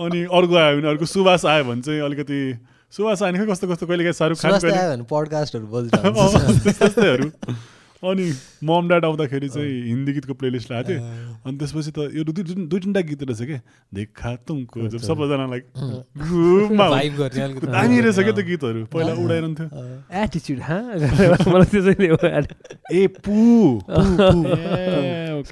अनि 0.00 0.20
अर्को 0.24 0.54
आयो 0.56 0.76
भने 0.80 0.88
अर्को 0.88 1.04
सुभाष 1.04 1.44
आयो 1.44 1.64
भने 1.68 1.82
चाहिँ 1.84 2.00
अलिकति 2.00 2.40
सुभाष 2.92 3.22
आयो 3.22 3.32
भने 3.32 3.46
कस्तो 3.52 3.66
कस्तो 3.68 3.84
कहिले? 3.86 4.02
काहीँ 4.08 4.16
शाहरुख 4.16 4.40
खान 4.40 5.04
पडकास्टहरू 5.04 5.66
अनि 8.02 8.32
मम 8.64 8.88
ड्याड 8.88 9.04
आउँदाखेरि 9.04 9.48
चाहिँ 9.48 9.82
हिन्दी 9.86 10.12
गीतको 10.12 10.34
प्लेलिस्ट 10.40 10.70
ल्याएको 10.70 10.88
थिएँ। 10.88 10.98
अनि 11.46 11.56
त्यसपछि 11.58 11.90
त 11.92 11.98
यो 12.16 12.24
दुई 12.24 12.32
दुई 12.32 12.44
दुई 12.66 12.80
तिनवटा 12.80 13.00
गीत 13.08 13.22
रहेछ 13.28 13.42
क्या 13.44 13.60
देखा 13.94 14.34
तुमको 14.48 14.88
जब 14.88 14.98
सबैजनालाई 15.04 15.60
ग्रुपमा। 16.16 16.86
दामी 17.76 18.00
रहेछ 18.00 18.18
क्या 18.18 18.32
त्यो 18.32 18.44
गीतहरू? 18.48 18.84
पहिला 18.88 19.12
उडाइरहन्थ्यो 19.24 19.66
एटिट्युड 20.24 20.60
हा? 20.68 20.78
मलाई 21.52 21.66
त्यो 21.72 21.80
चाहिँ 21.84 22.08
हो 22.08 22.16
ए 22.96 22.98
पु. 23.20 23.36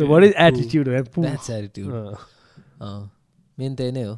वाट 0.08 0.22
इज 0.24 0.32
मेन 3.58 3.74
त्यही 3.74 3.90
नै 3.92 4.02
हो। 4.06 4.14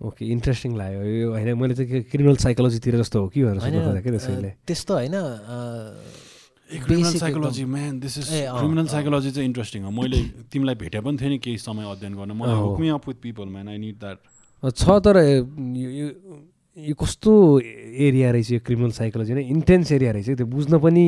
ओके 0.00 0.24
इन्ट्रेस्टिङ 0.34 0.72
लाग्यो। 0.76 1.00
यो 1.04 1.30
होइन 1.30 1.54
मैले 1.58 1.74
चाहिँ 1.78 2.02
क्रिमिनल 2.10 2.36
साइकोलोजीतिर 2.42 2.96
जस्तो 2.98 3.20
हो 3.22 3.28
कि 3.28 3.42
भनेर 3.44 4.54
त्यस्तो 4.66 4.94
होइन 4.94 5.14
अँ, 5.14 5.94
criminal 6.78 7.14
psychology 7.18 7.64
man 7.64 7.98
this 8.00 8.18
is 8.18 8.28
criminal. 8.28 8.86
Psychology 8.88 9.30
चाहिँ 9.30 9.46
इन्ट्रेस्टिङ 9.48 9.82
हो। 9.84 9.90
मैले 9.90 10.22
तिमीलाई 10.52 10.74
भेटे 10.74 11.00
पनि 11.00 11.16
थिएँ 11.20 11.30
नि 11.30 11.38
केही 11.38 11.58
समय 11.58 11.84
अध्ययन 11.90 12.14
गर्न। 12.16 12.32
मलाई। 12.32 12.54
Hook 12.56 12.80
me 12.80 12.88
up 12.88 13.08
with 13.08 13.18
people 13.22 13.48
man 13.48 13.68
I 13.68 13.78
need 13.78 13.96
that 14.00 14.18
छ 14.62 15.00
तर 15.04 15.16
यो 16.78 16.94
कस्तो 16.96 17.30
एरिया 17.60 18.30
रहेछ 18.30 18.50
यो 18.50 18.60
क्रिमिनल 18.64 18.90
साइकोलोजी 18.96 19.32
होइन? 19.32 19.46
इन्टेन्स 19.46 19.92
एरिया 19.92 20.12
रहेछ 20.12 20.28
त्यो। 20.38 20.46
बुझ्न 20.46 20.78
पनि 20.78 21.06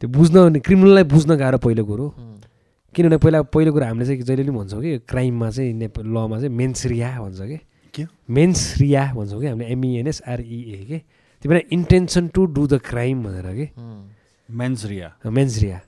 त्यो 0.00 0.08
बुझ्न 0.08 0.60
क्रिमिनललाई 0.60 1.04
बुझ्न 1.04 1.36
गाह्रो 1.36 1.58
पहिलो 1.58 1.84
कुरो। 1.84 2.06
किनभने 2.94 3.16
पहिला 3.18 3.42
पहिलो 3.50 3.72
कुरा 3.72 3.86
हामीले 3.88 4.06
चाहिँ 4.06 4.22
जहिले 4.22 4.42
पनि 4.42 4.56
भन्छौँ 4.56 4.80
कि 4.82 4.98
क्राइममा 5.10 5.50
चाहिँ 5.50 5.72
नेपाल 5.74 6.06
लमा 6.06 6.36
चाहिँ 6.38 6.54
मेन्सरिया 6.56 7.10
भन्छ 7.20 7.40
कि। 7.42 7.58
के 7.94 8.02
मेन्सरिया 8.30 9.02
भन्छौँ 9.14 9.40
कि 9.40 9.46
हामीले 9.46 9.68
एमइएनएसआरइए 9.72 10.84
के? 10.88 10.98
त्यो 11.42 11.48
बेला 11.50 11.60
intention 11.72 12.28
to 12.34 12.44
do 12.54 12.66
the 12.66 12.80
crime 12.80 13.22
भनेर 13.24 13.46
कि? 13.54 13.66
मेन्सरिया 14.48 15.08
मेन्सरिया 15.26 15.80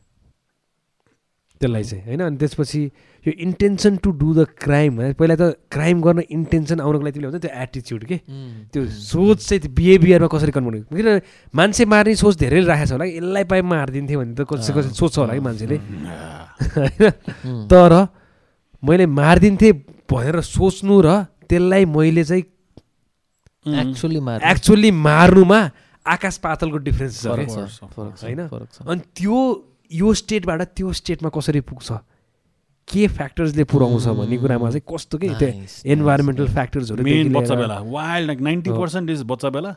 त्यसलाई 1.60 1.84
चाहिँ 1.84 2.04
होइन? 2.04 2.20
अनि 2.20 2.36
त्यसपछि 2.36 2.80
यो 3.26 3.32
intention 3.32 3.96
to 4.04 4.10
do 4.20 4.32
the 4.34 4.44
crime 4.60 4.96
भने 4.96 5.12
पहिला 5.16 5.34
त 5.40 5.56
क्राइम 5.72 6.00
गर्न 6.04 6.20
इन्टेन्सन 6.28 6.80
आउनको 6.80 7.04
लागि 7.04 7.12
तिमीले 7.16 7.32
भन्छ 7.32 7.42
त्यो 7.42 7.52
एटिच्युड 7.62 8.04
के? 8.04 8.16
त्यो 8.72 8.82
सोच 8.86 9.38
चाहिँ 9.48 9.60
त्यो 9.64 9.72
बिहेभियरमा 9.72 10.28
कसरी 10.28 10.52
कन्भर्ट 10.52 10.92
किन 10.92 11.08
मान्छे 11.56 11.84
मार्ने 11.88 12.14
सोच 12.16 12.34
धेरै 12.36 12.60
राखेको 12.60 12.86
छ 12.86 12.92
होला 12.92 13.04
कि? 13.08 13.16
यसलाई 13.16 13.44
पाइ 13.48 13.60
मारिदिन्थेँ 13.72 14.16
भने 14.20 14.34
त 14.36 14.44
कसै 14.44 14.72
कसै 14.76 14.90
सोच्छ 15.00 15.16
होला 15.18 15.32
कि 15.32 15.40
मान्छेले? 15.48 15.76
होइन? 16.76 17.04
तर 17.72 17.92
मैले 18.84 19.06
मारिदिन्थेँ 19.08 19.72
भनेर 20.12 20.36
सोच्नु 20.44 20.96
र 21.00 21.08
त्यसलाई 21.48 21.84
मैले 21.88 22.25
चाहिँ 22.25 22.44
मार्नु। 23.66 24.44
एक्चुअली 24.44 24.90
मार्नुमा 24.92 25.60
आकाश 26.06 26.36
पातलको 26.38 26.78
डिफ्रेन्स 26.88 27.14
छ। 27.20 27.26
होइन? 27.26 28.40
अनि 28.86 29.00
त्यो 29.16 29.38
यो 29.92 30.08
स्टेटबाट 30.14 30.62
त्यो 30.76 30.92
स्टेटमा 30.92 31.28
कसरी 31.34 31.60
पुग्छ? 31.66 31.88
के 32.88 33.06
फ्याक्टर्सले 33.08 33.64
पुऱ्याउँछ 33.66 34.06
भन्ने 34.18 34.36
कुरामा 34.38 34.70
चाहिँ 34.70 34.82
कस्तो 34.86 35.18
के 35.18 35.28
त्यो 35.38 35.48
इन्भाइरोमेन्टल 35.92 36.46
फ्याक्टर्सहरू 36.48 37.02
मेन 37.02 37.32
बच्चा 37.34 37.54
बेला। 37.54 37.78
Wild 37.82 38.26
like 38.26 38.40
ninety 38.40 38.70
percent 38.70 39.10
is 39.10 39.22
बच्चा 39.26 39.50
बेला। 39.50 39.72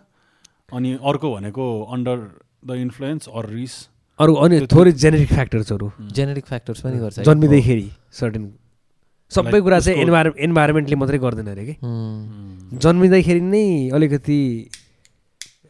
अनि 0.74 0.89
अर्को 1.01 1.27
भनेको 1.36 1.65
अन्डर 1.93 2.17
द 2.65 2.71
इन्फ्लुएन्स 2.86 3.27
अर 3.33 3.50
रिस 3.50 3.74
अरू 4.19 4.33
अनि 4.36 4.55
थोरै 4.67 4.91
जेनेटिक 4.91 5.29
फ्याक्टर्सहरू 5.29 5.91
जेनेटिक 6.13 6.45
फ्याक्टर्स 6.45 6.79
पनि 6.81 6.98
गर्छ। 7.00 7.17
है। 7.19 7.24
जन्मिँदैखेरि 7.25 7.88
सर्टेन 8.19 8.43
सबै 9.31 9.62
कुरा 9.62 9.79
चाहिँ 9.79 10.01
इन्भाइरो 10.01 10.31
इन्भाइरोमेन्टले 10.38 10.95
मात्रै 10.95 11.17
गर्दैन 11.17 11.48
अरे 11.48 11.65
कि? 11.65 11.75
उम्, 11.81 12.77
जन्मिँदाखेरि 12.77 13.41
नै 13.41 13.89
अलिकति 13.89 14.39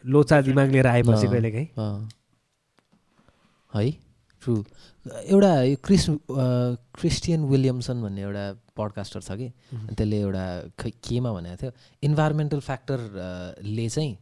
लोचा 0.06 0.42
दिमाग 0.42 0.72
लिएर 0.72 0.88
आएपछि 0.88 1.28
कहिलेकाहीँ। 1.28 1.68
है 3.74 3.92
ट्रु 4.44 4.54
एउटा 5.06 5.52
यो 5.64 5.76
क्रिस 5.84 6.06
क्रिस्टियन 7.00 7.44
विलियमसन 7.46 8.02
भन्ने 8.02 8.22
एउटा 8.22 8.46
पडकास्टर 8.78 9.22
छ 9.22 9.32
कि 9.40 9.48
त्यसले 9.70 10.20
एउटा 10.20 10.46
खै 10.80 10.90
केमा 11.08 11.32
भनेको 11.34 11.58
थियो 11.62 11.72
इन्भाइरोमेन्टल 12.10 12.60
फ्याक्टरले 12.68 13.88
चाहिँ 13.90 14.14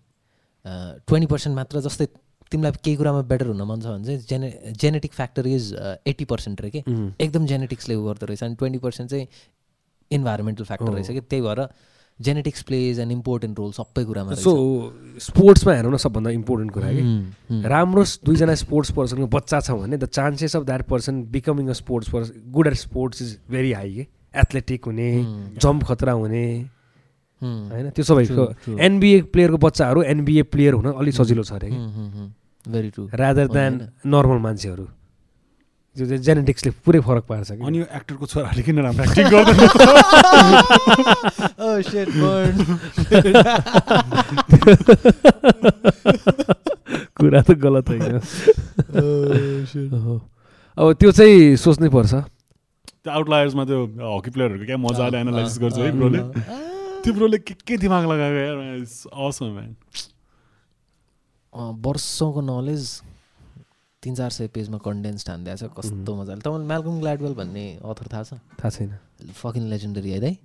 ट्वेन्टी 1.07 1.27
पर्सेन्ट 1.33 1.55
मात्र 1.55 1.81
जस्तै 1.87 2.05
तिमीलाई 2.51 2.71
केही 2.83 2.95
कुरामा 2.97 3.21
बेटर 3.29 3.47
हुन 3.47 3.61
मन 3.69 3.81
छ 3.81 3.85
भने 3.93 4.05
चाहिँ 4.05 4.19
gene 4.29 4.73
genetic 4.81 5.13
factor 5.13 5.47
is 5.47 5.73
eighty 6.07 6.25
percent 6.25 6.61
रे 6.61 6.69
कि. 6.69 6.81
एकदम 7.21 7.45
जेनेटिक्सले 7.53 7.95
उ 7.95 8.03
गर्दो 8.07 8.25
रहेछ 8.25 8.43
अनि 8.43 8.55
ट्वेन्टी 8.55 8.79
पर्सेन्ट 8.79 9.09
चाहिँ 9.11 9.27
इन्भाइरोमेन्टल 10.11 10.63
फ्याक्टर 10.63 10.91
रहेछ 10.93 11.11
कि 11.11 11.21
त्यही 11.21 11.41
भएर 11.41 11.61
genetics 12.19 12.61
plays 12.63 12.99
an 12.99 13.11
important 13.11 13.59
role 13.59 13.71
सबै 13.71 14.03
कुरामा। 14.05 14.33
सो 14.35 14.53
स्पोर्ट्समा 15.21 15.73
हेरौँ 15.73 15.91
न 15.93 15.97
सबभन्दा 15.97 16.29
इम्पोर्टेन्ट 16.31 16.71
कुरा 16.73 16.91
कि। 16.91 17.61
राम्रो 17.69 18.03
दुईजना 18.25 18.55
स्पोर्ट्स 18.57 18.91
पर्सनको 18.91 19.27
बच्चा 19.27 19.59
छ 19.59 19.71
भने 19.71 19.97
the 19.97 20.05
chances 20.09 20.55
of 20.55 20.63
that 20.65 20.81
person 20.87 21.21
becoming 21.31 21.67
a 21.67 21.73
sports 21.81 22.09
person 22.09 22.33
good 22.51 22.67
at 22.67 22.73
sports 22.77 23.21
is 23.21 23.37
very 23.51 23.71
high 23.73 23.93
के 23.93 24.07
एथलेटिक 24.39 24.85
हुने. 24.85 25.11
जम्प 25.61 25.83
खतरा 25.83 26.11
हुने 26.13 26.45
होइन 27.41 27.89
त्यो 27.89 28.03
सबैको. 28.03 28.45
एनबिए 28.79 29.21
प्लेयरको 29.29 29.57
बच्चाहरू 29.59 30.01
एनबिए 30.03 30.43
प्लेयर 30.49 30.73
हुन 30.73 30.91
अलिक 30.93 31.13
सजिलो 31.13 31.43
छ 31.43 31.53
अरे 31.53 31.69
कि। 31.71 31.77
Very 32.65 32.89
true 32.89 33.09
rather 33.13 33.47
than 33.49 33.73
normal 34.05 34.39
मान्छेहरू 34.43 34.87
जो 35.97 36.05
चाहिँ 36.05 36.21
जेनेटिक्सले 36.23 36.71
पुरै 36.85 36.99
फरक 37.01 37.23
पार्छ 37.29 37.51
कि 37.51 37.63
अनि 37.67 37.77
यो 37.79 37.85
एक्टरको 37.99 38.25
छोराहरूले 38.31 38.63
किन 38.63 38.79
राम्रो 38.85 39.03
एक्टिङ 39.03 39.25
गर्दैन। 39.33 39.59
Oh. 41.57 41.77
कुरा 47.17 47.41
त 47.41 47.49
गलत 47.57 47.85
होइन 47.89 48.17
oh। 48.93 50.19
अब 50.77 50.87
त्यो 51.01 51.11
चाहिँ 51.17 51.55
सोच्नै 51.57 51.89
पर्छ। 51.89 52.13
त्यो 52.13 53.11
आउटलायर्समा 53.17 53.63
त्यो 53.65 53.79
हकी 53.97 54.29
प्लेयरहरूको 54.37 54.65
क्या 54.69 54.77
मजाले 54.77 55.17
एनालाइसिस 55.17 55.57
गर्छ 55.63 55.77
है 55.77 55.89
अँ, 55.89 55.97
ब्रोले। 55.97 56.19
त्यो 57.03 57.11
ब्रोले 57.17 57.37
के 57.41 57.53
के 57.65 57.77
दिमाग 57.81 58.03
लगाएको 58.11 58.39
यार 58.45 58.57
असम 59.27 59.45
म्यान 59.57 59.71
अँ, 61.53 61.71
वर्षौँको 61.81 62.41
नलेज 62.45 62.83
तिन 64.07 64.15
चार 64.15 64.31
सय 64.31 64.47
पेजमा 64.55 64.77
कन्डेन्स 64.79 65.27
ठानिदिएको 65.27 65.67
छ 65.67 65.75
कस्तो 65.75 66.11
मजाले। 66.15 66.39
तपाईँलाई 66.39 66.67
म्यालकम 66.71 66.95
ग्ल्याडवेल 67.03 67.33
भन्ने 67.35 67.65
अथर 67.83 68.07
थाहा 68.07 68.23
छ? 68.23 68.39
थाहा 68.55 68.71
छैन। 68.71 68.91
फकिन 69.35 69.63
लेजेन्डरी 69.67 70.11
है 70.15 70.19
दाइ। 70.23 70.35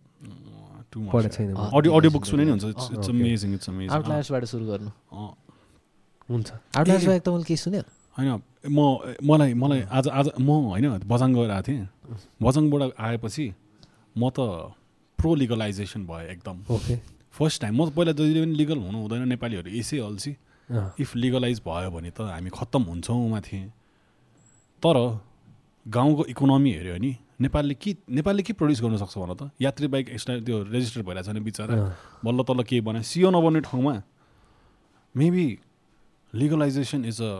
आउटलायर्सबाट 3.87 4.45
सुरु 4.45 4.65
गर्नु। 4.67 4.91
हुन्छ। 6.29 6.49
आउटलायर्स 6.77 7.07
बाहेक 7.07 7.23
तपाईँले 7.23 7.47
केही 7.47 7.57
सुन्यो? 7.57 7.83
होइन 8.19 8.29
म 8.67 8.79
मलाई 9.25 9.55
मलाई 9.55 9.81
आज 9.89 10.07
आज 10.11 10.27
म 10.43 10.51
होइन 10.75 11.07
बजाङ 11.07 11.31
गएर 11.33 11.51
आएको 11.51 11.67
थिएँ। 11.71 11.87
बजाङबाट 12.43 12.83
आएपछि 12.99 13.47
म 14.17 14.23
त 14.37 14.39
प्रो 15.19 15.31
लिगलाइजेसन 15.39 16.03
भयो 16.11 16.29
एकदम। 16.35 16.57
ओके 16.67 16.95
फर्स्ट 17.33 17.57
टाइम 17.63 17.75
म 17.79 17.89
त 17.89 17.91
पहिला 17.97 18.13
जहिले 18.13 18.41
पनि 18.45 18.55
लिगल 18.59 18.79
हुनु 18.85 18.99
हुँदैन 19.01 19.23
नेपालीहरू 19.33 19.71
यसै 19.71 19.99
अल्छी 20.03 20.33
इफ 20.71 21.17
लिगलाइज 21.17 21.61
भयो 21.67 21.91
भने 21.91 22.11
त 22.11 22.21
हामी 22.31 22.51
खत्तम 22.51 22.83
हुन्छौँमा 22.83 23.41
थिएँ 23.41 23.69
तर 24.83 24.97
गाउँको 25.87 26.25
इकोनोमी 26.31 26.71
हेऱ्यो 26.73 26.95
भने 26.95 27.17
नेपालले 27.43 27.75
के 27.75 27.97
नेपालले 28.07 28.43
के 28.43 28.53
प्रड्युस 28.55 28.81
गर्न 28.83 28.97
सक्छ 29.03 29.19
भन 29.19 29.35
त? 29.35 29.51
यात्री 29.61 29.87
बाइक 29.91 30.09
एक्स्ट्रा 30.15 30.39
त्यो 30.47 30.63
रेजिस्टर 30.71 31.03
भइरहेको 31.03 31.27
छ 31.27 31.35
भने 31.35 31.41
बिचरा। 31.43 31.75
बल्ल 32.25 32.43
तल्ल 32.47 32.63
के 32.63 32.81
बनायो? 32.81 33.03
सियो 33.03 33.31
नबन्ने 33.31 33.61
ठाउँमा 33.67 33.95
maybe 35.15 35.47
legalisation 36.35 37.05
is 37.05 37.21
a 37.23 37.33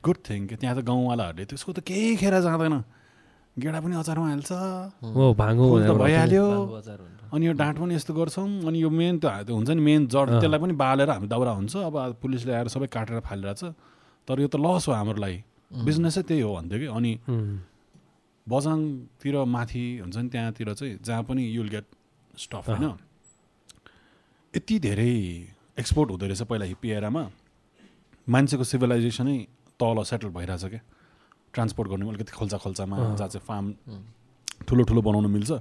good 0.00 0.16
thing 0.24 0.46
कि 0.46 0.56
त्यहाँ 0.56 0.76
त 0.76 0.80
गाउँवालाहरूले 0.80 1.44
त्यसको 1.44 1.72
त 1.72 1.80
केही 1.84 2.16
खेर 2.16 2.40
जाँदैन। 2.40 2.74
गेडा 3.56 3.80
पनि 3.80 3.94
अचारमा 3.96 4.28
हाल्छ। 4.28 4.52
भइहाल्यो। 6.00 6.46
अनि 7.32 7.46
यो 7.46 7.52
डाँट 7.56 7.76
पनि 7.78 7.94
यस्तो 7.94 8.12
गर्छौँ। 8.14 8.68
अनि 8.68 8.78
यो 8.82 8.90
मेन 8.90 9.18
त्यो 9.18 9.54
हुन्छ 9.56 9.70
नि 9.70 9.82
मेन 9.82 10.06
जड। 10.12 10.28
त्यसलाई 10.40 10.60
पनि 10.60 10.74
बालेर 10.76 11.10
हामी 11.10 11.26
दाउरा 11.26 11.52
हुन्छ। 11.56 11.76
अब 11.88 12.20
पुलिसले 12.20 12.52
आएर 12.52 12.68
सबै 12.68 12.86
काटेर 12.86 13.20
फालिरहेछ। 13.24 13.62
तर 14.28 14.36
यो 14.40 14.48
त 14.52 14.56
लस 14.60 14.88
हो 14.88 14.92
हाम्रो 14.92 15.20
लागि 15.24 15.38
बिजनेसै 15.84 16.22
त्यही 16.28 16.40
हो 16.44 16.52
भन्थ्यो 16.52 16.78
कि। 16.78 16.86
अनि 16.92 17.12
बजाङतिर 18.46 19.34
माथि 19.48 19.84
हुन्छ 20.04 20.16
नि 20.16 20.28
त्यहाँतिर 20.28 20.68
चाहिँ 20.76 20.98
जहाँ 21.00 21.22
पनि 21.24 21.42
युल 21.56 21.68
गेट 21.68 21.86
स्टफ 22.36 22.68
होइन? 22.68 22.84
यति 24.54 24.76
धेरै 24.78 25.14
एक्सपोर्ट 25.80 26.08
हुँदो 26.10 26.26
रहेछ 26.26 26.42
पहिला 26.44 26.64
हिप्पी 26.66 26.88
एरामा। 26.90 27.24
मान्छेको 28.26 28.64
सिभिलाइजेसनै 28.64 29.36
तल 29.80 29.96
सेटल 30.04 30.28
भइरहेछ 30.36 30.64
क्या 30.64 30.80
ट्रान्सपोर्ट 31.56 31.86
गर्नु 31.90 32.04
अलिकति 32.12 32.32
खोल्चा 32.36 32.56
खोल्चामा। 32.60 32.96
जहाँ 33.16 33.28
चाहिँ 33.32 33.44
फार्म 33.48 33.66
ठुलो 34.68 34.82
ठुलो 34.84 35.00
बनाउनु 35.02 35.28
मिल्छ। 35.28 35.52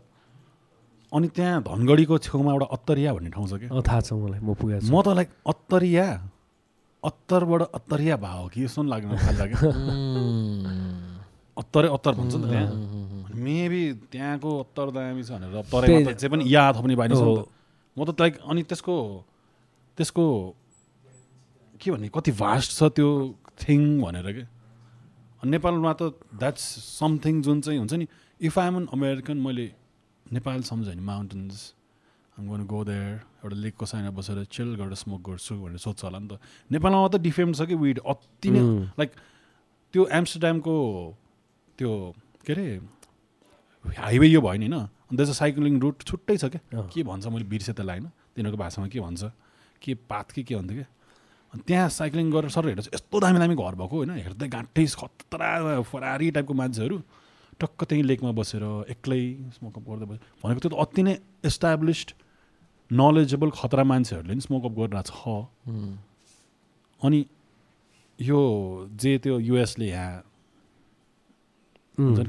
अनि 1.15 1.27
त्यहाँ 1.31 1.61
धनगढीको 1.63 2.15
छेउमा 2.27 2.51
एउटा 2.51 2.67
अत्तरिया 2.75 3.09
भन्ने 3.15 3.29
ठाउँ 3.31 3.47
छ 3.47 3.53
क्या। 3.63 3.69
थाहा 3.71 4.01
छ 4.03 4.11
मलाई 4.13 4.39
म 4.43 4.53
पुगेको 4.59 4.83
छु। 4.83 4.91
म 4.91 5.01
त 5.01 5.07
लाइक 5.15 5.29
अत्तरिया 5.47 6.07
अत्तरबाट 7.03 7.61
अत्तरिया 7.77 8.15
भयो 8.17 8.45
कि 8.51 8.59
जस्तो 8.65 8.81
पनि 8.81 8.89
लाग्नु 8.91 9.15
थाल्दा 9.15 9.45
क्या 9.45 9.59
अत्तरै 11.55 11.87
अत्तर 11.95 12.11
भन्छ 12.19 12.33
नि 12.35 12.43
त 12.43 12.45
त्यहाँ। 12.51 12.69
मेबी 13.45 13.83
त्यहाँको 14.11 14.49
उत्तर 14.65 14.87
दामी 14.91 15.23
छ 15.23 15.29
भनेर 15.37 15.61
तरै 15.71 15.87
त्यही- 15.87 16.05
मात्र 16.05 16.19
चाहिँ 16.19 16.31
पनि 16.33 16.43
या 16.49 16.63
थप्ने 16.75 16.95
बानी 16.99 17.15
छ 17.15 17.23
हो। 17.23 17.47
म 17.95 17.99
त 18.03 18.19
लाइक 18.19 18.33
अनि 18.49 18.61
त्यसको 18.67 18.95
त्यसको 19.97 20.25
के 21.79 21.87
भन्ने 21.91 22.07
कति 22.11 22.31
भास्ट 22.35 22.69
छ 22.75 22.83
त्यो 22.91 23.07
थिङ 23.61 24.01
भनेर 24.01 24.27
के? 24.35 24.43
अनि 24.43 24.54
नेपालमा 25.45 25.93
त 25.93 26.03
द्याट्स 26.41 26.63
समथिङ 26.99 27.41
जुन 27.41 27.61
चाहिँ 27.61 27.79
हुन्छ 27.79 27.93
नि 27.93 28.07
इफ 28.41 28.59
आइएम 28.59 28.75
एन 28.77 28.85
अमेरिकन 28.93 29.37
मैले 29.37 29.67
नेपाल 30.25 30.61
सम्झेँ 30.65 30.93
भने 30.93 31.01
माउन्टेन्स 31.05 31.73
गो 32.37 32.83
देयर 32.83 33.13
एउटा 33.43 33.55
लेकको 33.55 33.85
साइडमा 33.85 34.11
बसेर 34.17 34.43
चिल 34.51 34.75
गरेर 34.75 34.93
स्मोक 34.97 35.21
गर्छु 35.29 35.55
भनेर 35.55 35.77
सोध्छ 35.77 36.03
होला 36.03 36.19
नि 36.19 36.27
त। 36.27 36.39
नेपालमा 36.71 37.01
मात्रै 37.01 37.21
डिफेन्ड 37.23 37.55
छ 37.55 37.61
कि 37.69 37.75
विड 37.75 37.99
अति 38.03 38.49
नै 38.51 38.61
लाइक 38.99 39.11
त्यो 39.93 40.01
एम्स्टरड्यामको 40.19 40.75
त्यो 41.79 41.91
के 42.45 42.53
अरे 42.53 42.65
हाइवे 43.85 44.27
यो 44.27 44.41
भयो 44.41 44.59
नि 44.59 44.67
होइन? 44.67 44.75
अन्त 45.11 45.19
चाहिँ 45.21 45.33
साइक्लिङ 45.33 45.79
रुट 45.79 46.03
छुट्टै 46.03 46.37
छ 46.37 46.45
क्या। 46.51 46.89
के 46.91 47.03
भन्छ 47.05 47.27
मैले 47.27 47.45
बिर्सेँ 47.45 47.75
त्यसलाई 47.75 47.99
होइन 47.99 48.09
तिनीहरूको 48.35 48.59
भाषामा 48.63 48.87
के 48.91 48.99
भन्छ? 48.99 49.23
के 49.81 49.93
पात 50.09 50.31
कि 50.31 50.43
के 50.43 50.55
भन्थ्यो 50.55 50.75
क्या? 50.75 50.89
त्यहाँ 51.67 51.89
साइक्लिङ 51.89 52.31
गरेर 52.31 52.49
सर 52.51 52.63
चाहिँ 52.65 52.93
यस्तो 52.93 53.19
दामी 53.19 53.39
दामी 53.39 53.55
घर 53.55 53.75
भएको 53.75 53.95
होइन 53.95 54.11
हेर्दै 54.25 54.47
गाँठै 54.55 54.85
खतरा 55.01 55.81
फरारी 55.81 56.27
टाइपको 56.35 56.53
मान्छेहरू 56.53 56.97
टक्क 57.59 57.79
त्यहीँ 57.87 58.03
लेकमा 58.03 58.31
बसेर 58.35 58.63
एक्लै 58.91 59.23
स्मोकअप 59.55 59.83
गर्दै 59.89 60.05
बस। 60.05 60.19
भनेको 60.43 60.59
त्यो 60.59 60.69
त 60.69 60.75
अति 60.75 61.01
नै 61.03 61.13
एस्टाब्लिस्ड 61.45 62.09
नलेजेबल 62.91 63.49
खतरा 63.55 63.83
मान्छेहरूले 63.83 64.33
नि 64.35 64.41
स्मोकअप 64.41 64.73
गरिरहेको 64.75 65.11
छ। 65.11 65.23
अनि 67.01 67.19
यो 68.19 68.39
जे 68.99 69.11
त्यो 69.23 69.39
युएसले 69.39 69.87
यहाँ 69.87 70.23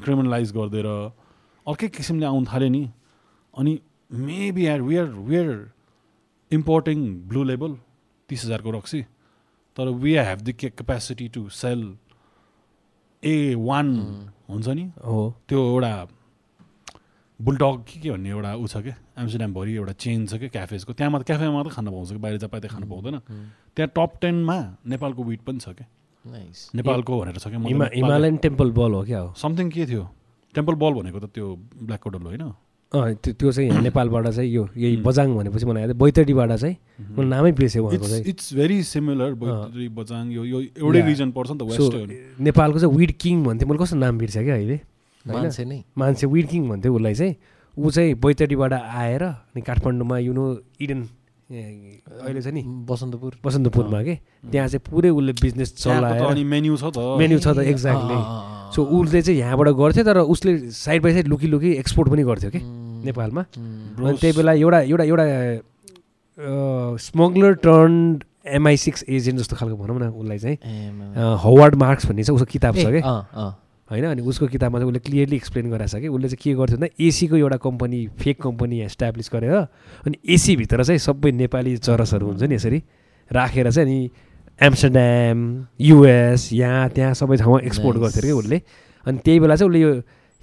क्रिमिनलाइज 0.04 0.48
गरिदिएर 0.52 0.88
अर्कै 1.66 1.88
किसिमले 1.90 2.26
आउनु 2.26 2.46
थाल्यो 2.46 2.70
नि। 2.70 2.84
अनि 3.54 3.72
maybe 4.10 4.66
are 4.66 4.80
where 4.80 5.06
where 5.26 5.48
importing 6.50 6.98
blue 7.28 7.42
label 7.44 7.72
तिस 8.28 8.44
हजारको 8.44 8.70
रक्सी 8.70 9.00
तर 9.76 9.88
we 10.02 10.12
have 10.16 10.40
the 10.40 10.52
capacity 10.60 11.28
to 11.28 11.48
sell 11.52 11.80
A 13.22 13.54
one 13.58 13.88
हुन्छ 14.48 14.68
नि? 14.68 14.84
हो। 15.04 15.34
त्यो 15.48 15.60
एउटा 15.70 15.92
बुलडग 17.40 17.82
के 17.84 18.00
के 18.00 18.10
भन्ने 18.10 18.30
एउटा 18.30 18.54
ऊ 18.56 18.66
छ 18.66 18.76
क्या 18.80 18.96
एम्स्टरड्यामभरि 19.20 19.74
एउटा 19.76 19.92
चेन 19.92 20.26
छ 20.26 20.40
क्या 20.40 20.48
क्याफेजको 20.48 20.92
त्यहाँ 20.92 21.10
मात्र 21.12 21.24
क्याफेमा 21.24 21.52
मात्र 21.52 21.70
खानु 21.76 21.90
पाउँछ 21.92 22.10
कि? 22.12 22.18
बाहिर 22.18 22.36
जहाँ 22.38 22.60
खानु 22.60 22.86
पाउँदैन। 22.86 23.14
उम्, 23.14 23.44
त्यहाँ 23.76 23.90
टप 23.96 24.12
टेनमा 24.20 24.56
नेपालको 24.88 25.22
विट 25.24 25.40
पनि 25.44 25.58
छ 25.60 25.68
क्या. 25.76 25.86
नेपालको 26.74 27.20
भनेर 27.20 27.38
छ 27.38 27.48
क्या 27.48 27.60
हिमालयन 27.94 28.36
टेम्पल 28.36 28.70
बल 28.72 28.92
हो 28.92 29.02
क्या 29.04 29.18
हो? 29.20 29.34
समथिङ 29.36 29.70
के 29.70 29.86
थियो? 29.86 30.04
टेम्पल 30.54 30.74
बल 30.74 30.92
भनेको 31.00 31.18
त 31.20 31.26
त्यो 31.36 31.46
ब्ल्याक 31.84 32.00
कोडल 32.02 32.22
होइन? 32.32 32.42
त्यो 32.92 33.32
त्यो 33.32 33.52
चाहिँ 33.52 33.68
यहाँ 33.70 33.82
नेपालबाट 33.88 34.26
चाहिँ 34.28 34.50
यो 34.50 34.68
यही. 34.76 34.96
बजाङ 35.02 35.34
भनेपछि 35.36 35.66
मलाई। 35.66 35.92
बैतडीबाट 35.94 36.52
चाहिँ 36.52 36.76
मलाई 37.12 37.28
नामै 37.28 37.52
बिर्सेँ 37.52 37.82
उहाँको 37.82 38.06
चाहिँ 38.06 38.24
it's 38.24 38.54
very 38.54 38.82
similar 38.84 39.34
Baitadi 39.34 39.88
Bajhang 39.88 40.30
यो 40.32 40.44
यो 40.44 40.60
एउटै. 40.60 41.00
रिजन 41.02 41.30
पर्छ 41.32 41.50
नि 41.50 41.58
त 41.58 42.40
नेपालको 42.40 42.78
चाहिँ 42.78 42.96
विड 42.96 43.12
किङ 43.18 43.44
भन्थ्यो 43.44 43.68
मैले 43.68 43.78
कस्तो 43.82 43.96
नाम 43.96 44.18
बिर्सेँ 44.18 44.44
क्या 44.44 44.54
अहिले 44.54 44.76
होइन? 45.24 45.36
मान्छे 45.36 45.64
नै 45.64 45.82
मान्छे 45.98 46.26
विड 46.26 46.46
किङ 46.48 46.68
भन्थ्यो 46.68 46.94
उसलाई 46.94 47.14
चाहिँ 47.14 47.34
ऊ 47.76 47.90
चाहिँ 47.90 48.14
बैतडीबाट 48.14 48.72
आएर 48.72 49.22
अनि 49.22 49.60
काठमाडौँमा 49.60 50.18
यु 50.18 50.32
नो 50.32 50.44
इडन 50.80 51.00
अहिले 51.46 52.40
छ 52.42 52.46
नि? 52.50 52.62
बसन्तपुर। 52.90 53.32
बसन्तपुरमा 53.44 54.02
के? 54.02 54.14
त्यहाँ 54.50 54.68
चाहिँ 54.68 54.82
पुरै 54.82 55.10
उसले 55.14 55.32
बिजनेस 55.42 55.74
चलाएर 55.78 56.22
अनि 56.26 56.44
मेन्यु 56.44 56.76
छ 56.76 56.90
त। 56.90 56.98
मेन्यु 57.18 57.38
छ 57.38 57.46
त 57.54 57.58
एक्ज्याक्टली 57.70 58.18
सो 58.74 58.82
उसले 58.82 59.22
चाहिँ 59.22 59.38
यहाँबाट 59.40 59.68
गर्थ्यो 59.78 60.04
तर 60.04 60.18
उसले 60.26 60.70
साइड 60.74 61.02
बाई 61.02 61.12
साइड 61.12 61.26
लुकी 61.30 61.46
लुकी 61.46 61.70
एक्सपोर्ट 61.86 62.10
पनि 62.10 62.22
गर्थ्यो 62.26 62.50
कि? 62.50 62.60
नेपालमा। 63.06 63.42
अनि 63.46 64.16
त्यही 64.18 64.32
बेला 64.36 64.52
एउटा 64.58 64.80
एउटा 64.90 65.04
एउटा 65.06 65.26
smuggler 66.98 67.52
turn 67.62 67.94
MI 68.46 68.76
six 68.76 69.04
agent 69.08 69.38
जस्तो 69.38 69.56
खालको 69.56 69.76
भनौँ 69.76 69.98
न 70.02 70.10
उसलाई 70.18 70.38
चाहिँ। 70.38 70.58
हवार्ड 71.46 71.74
मार्क्स 71.74 72.06
भन्ने 72.06 72.22
चाहिँ 72.26 72.36
उसको 72.36 72.50
किताब 72.52 72.74
छ 72.74 72.86
कि? 72.90 73.00
होइन 73.90 74.04
अनि 74.04 74.22
उसको 74.22 74.46
किताबमा 74.46 74.78
चाहिँ 74.78 74.88
उसले 74.90 74.98
क्लियरली 74.98 75.36
एक्सप्लेन 75.36 75.70
गराएको 75.70 75.98
छ 75.98 76.00
कि 76.00 76.08
उसले 76.08 76.28
चाहिँ 76.28 76.38
के 76.42 76.54
गर्थ्यो 76.54 76.76
भन्दा 76.76 77.04
एसीको 77.06 77.36
एउटा 77.36 77.56
कम्पनी 77.56 78.06
फेक 78.18 78.42
कम्पनी 78.42 78.80
एस्टाब्लिस 78.80 79.30
गरेर 79.32 79.54
अनि 79.54 80.16
एसीभित्र 80.34 80.84
चाहिँ 80.84 80.98
सबै 80.98 81.32
नेपाली 81.32 81.76
चरसहरू 81.76 82.26
हुन्छ 82.26 82.42
नि 82.42 82.54
यसरी 82.54 82.82
राखेर 83.30 83.70
चाहिँ 83.70 83.86
अनि 83.86 84.10
एम्स्टरड्याम 84.60 85.38
युएस 85.80 86.52
यहाँ 86.52 86.88
त्यहाँ 86.88 87.14
सबै 87.14 87.36
ठाउँमा 87.36 87.60
एक्सपोर्ट. 87.60 87.98
गर्थ्यो 87.98 88.22
कि 88.22 88.32
उसले 88.32 88.60
अनि 89.06 89.18
त्यही 89.24 89.40
बेला 89.40 89.56
चाहिँ 89.56 89.70
उसले 89.70 89.80
यो 89.80 89.92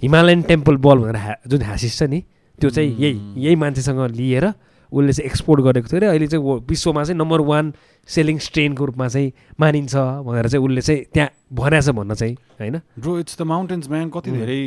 हिमालयन 0.02 0.42
टेम्पल 0.42 0.76
बल 0.76 0.98
भनेर 0.98 1.16
ह्या 1.16 1.34
जुन 1.46 1.62
ह्यासिस 1.62 1.98
छ 1.98 2.02
नि 2.02 2.20
त्यो 2.60 2.70
चाहिँ 2.70 2.96
यही 2.98 3.44
यही 3.44 3.54
मान्छेसँग 3.56 4.00
लिएर 4.10 4.46
उसले 4.94 5.12
चाहिँ 5.12 5.30
एक्सपोर्ट 5.30 5.60
गरेको 5.64 5.88
थियो 5.88 5.98
अरे 6.00 6.06
अहिले 6.06 6.26
चाहिँ 6.26 6.60
विश्वमा 6.70 7.04
चाहिँ 7.04 7.18
नम्बर 7.18 7.40
वान 7.50 7.72
सेलिङ 8.08 8.38
स्ट्रेनको 8.46 8.84
रूपमा 8.84 9.08
चाहिँ 9.08 9.32
मानिन्छ 9.60 9.94
भनेर 10.26 10.48
चाहिँ 10.48 10.64
उसले 10.64 10.80
चाहिँ 10.80 11.04
त्यहाँ 11.14 11.30
भनेको 11.52 11.82
छ 11.82 11.94
भन्न 11.98 12.14
चाहिँ 12.14 12.34
होइन? 12.60 12.80
Bro 12.98 13.18
it's 13.18 13.38
the 13.38 13.42
mountains 13.52 13.90
man 13.90 14.10
कति 14.16 14.30
धेरै 14.30 14.60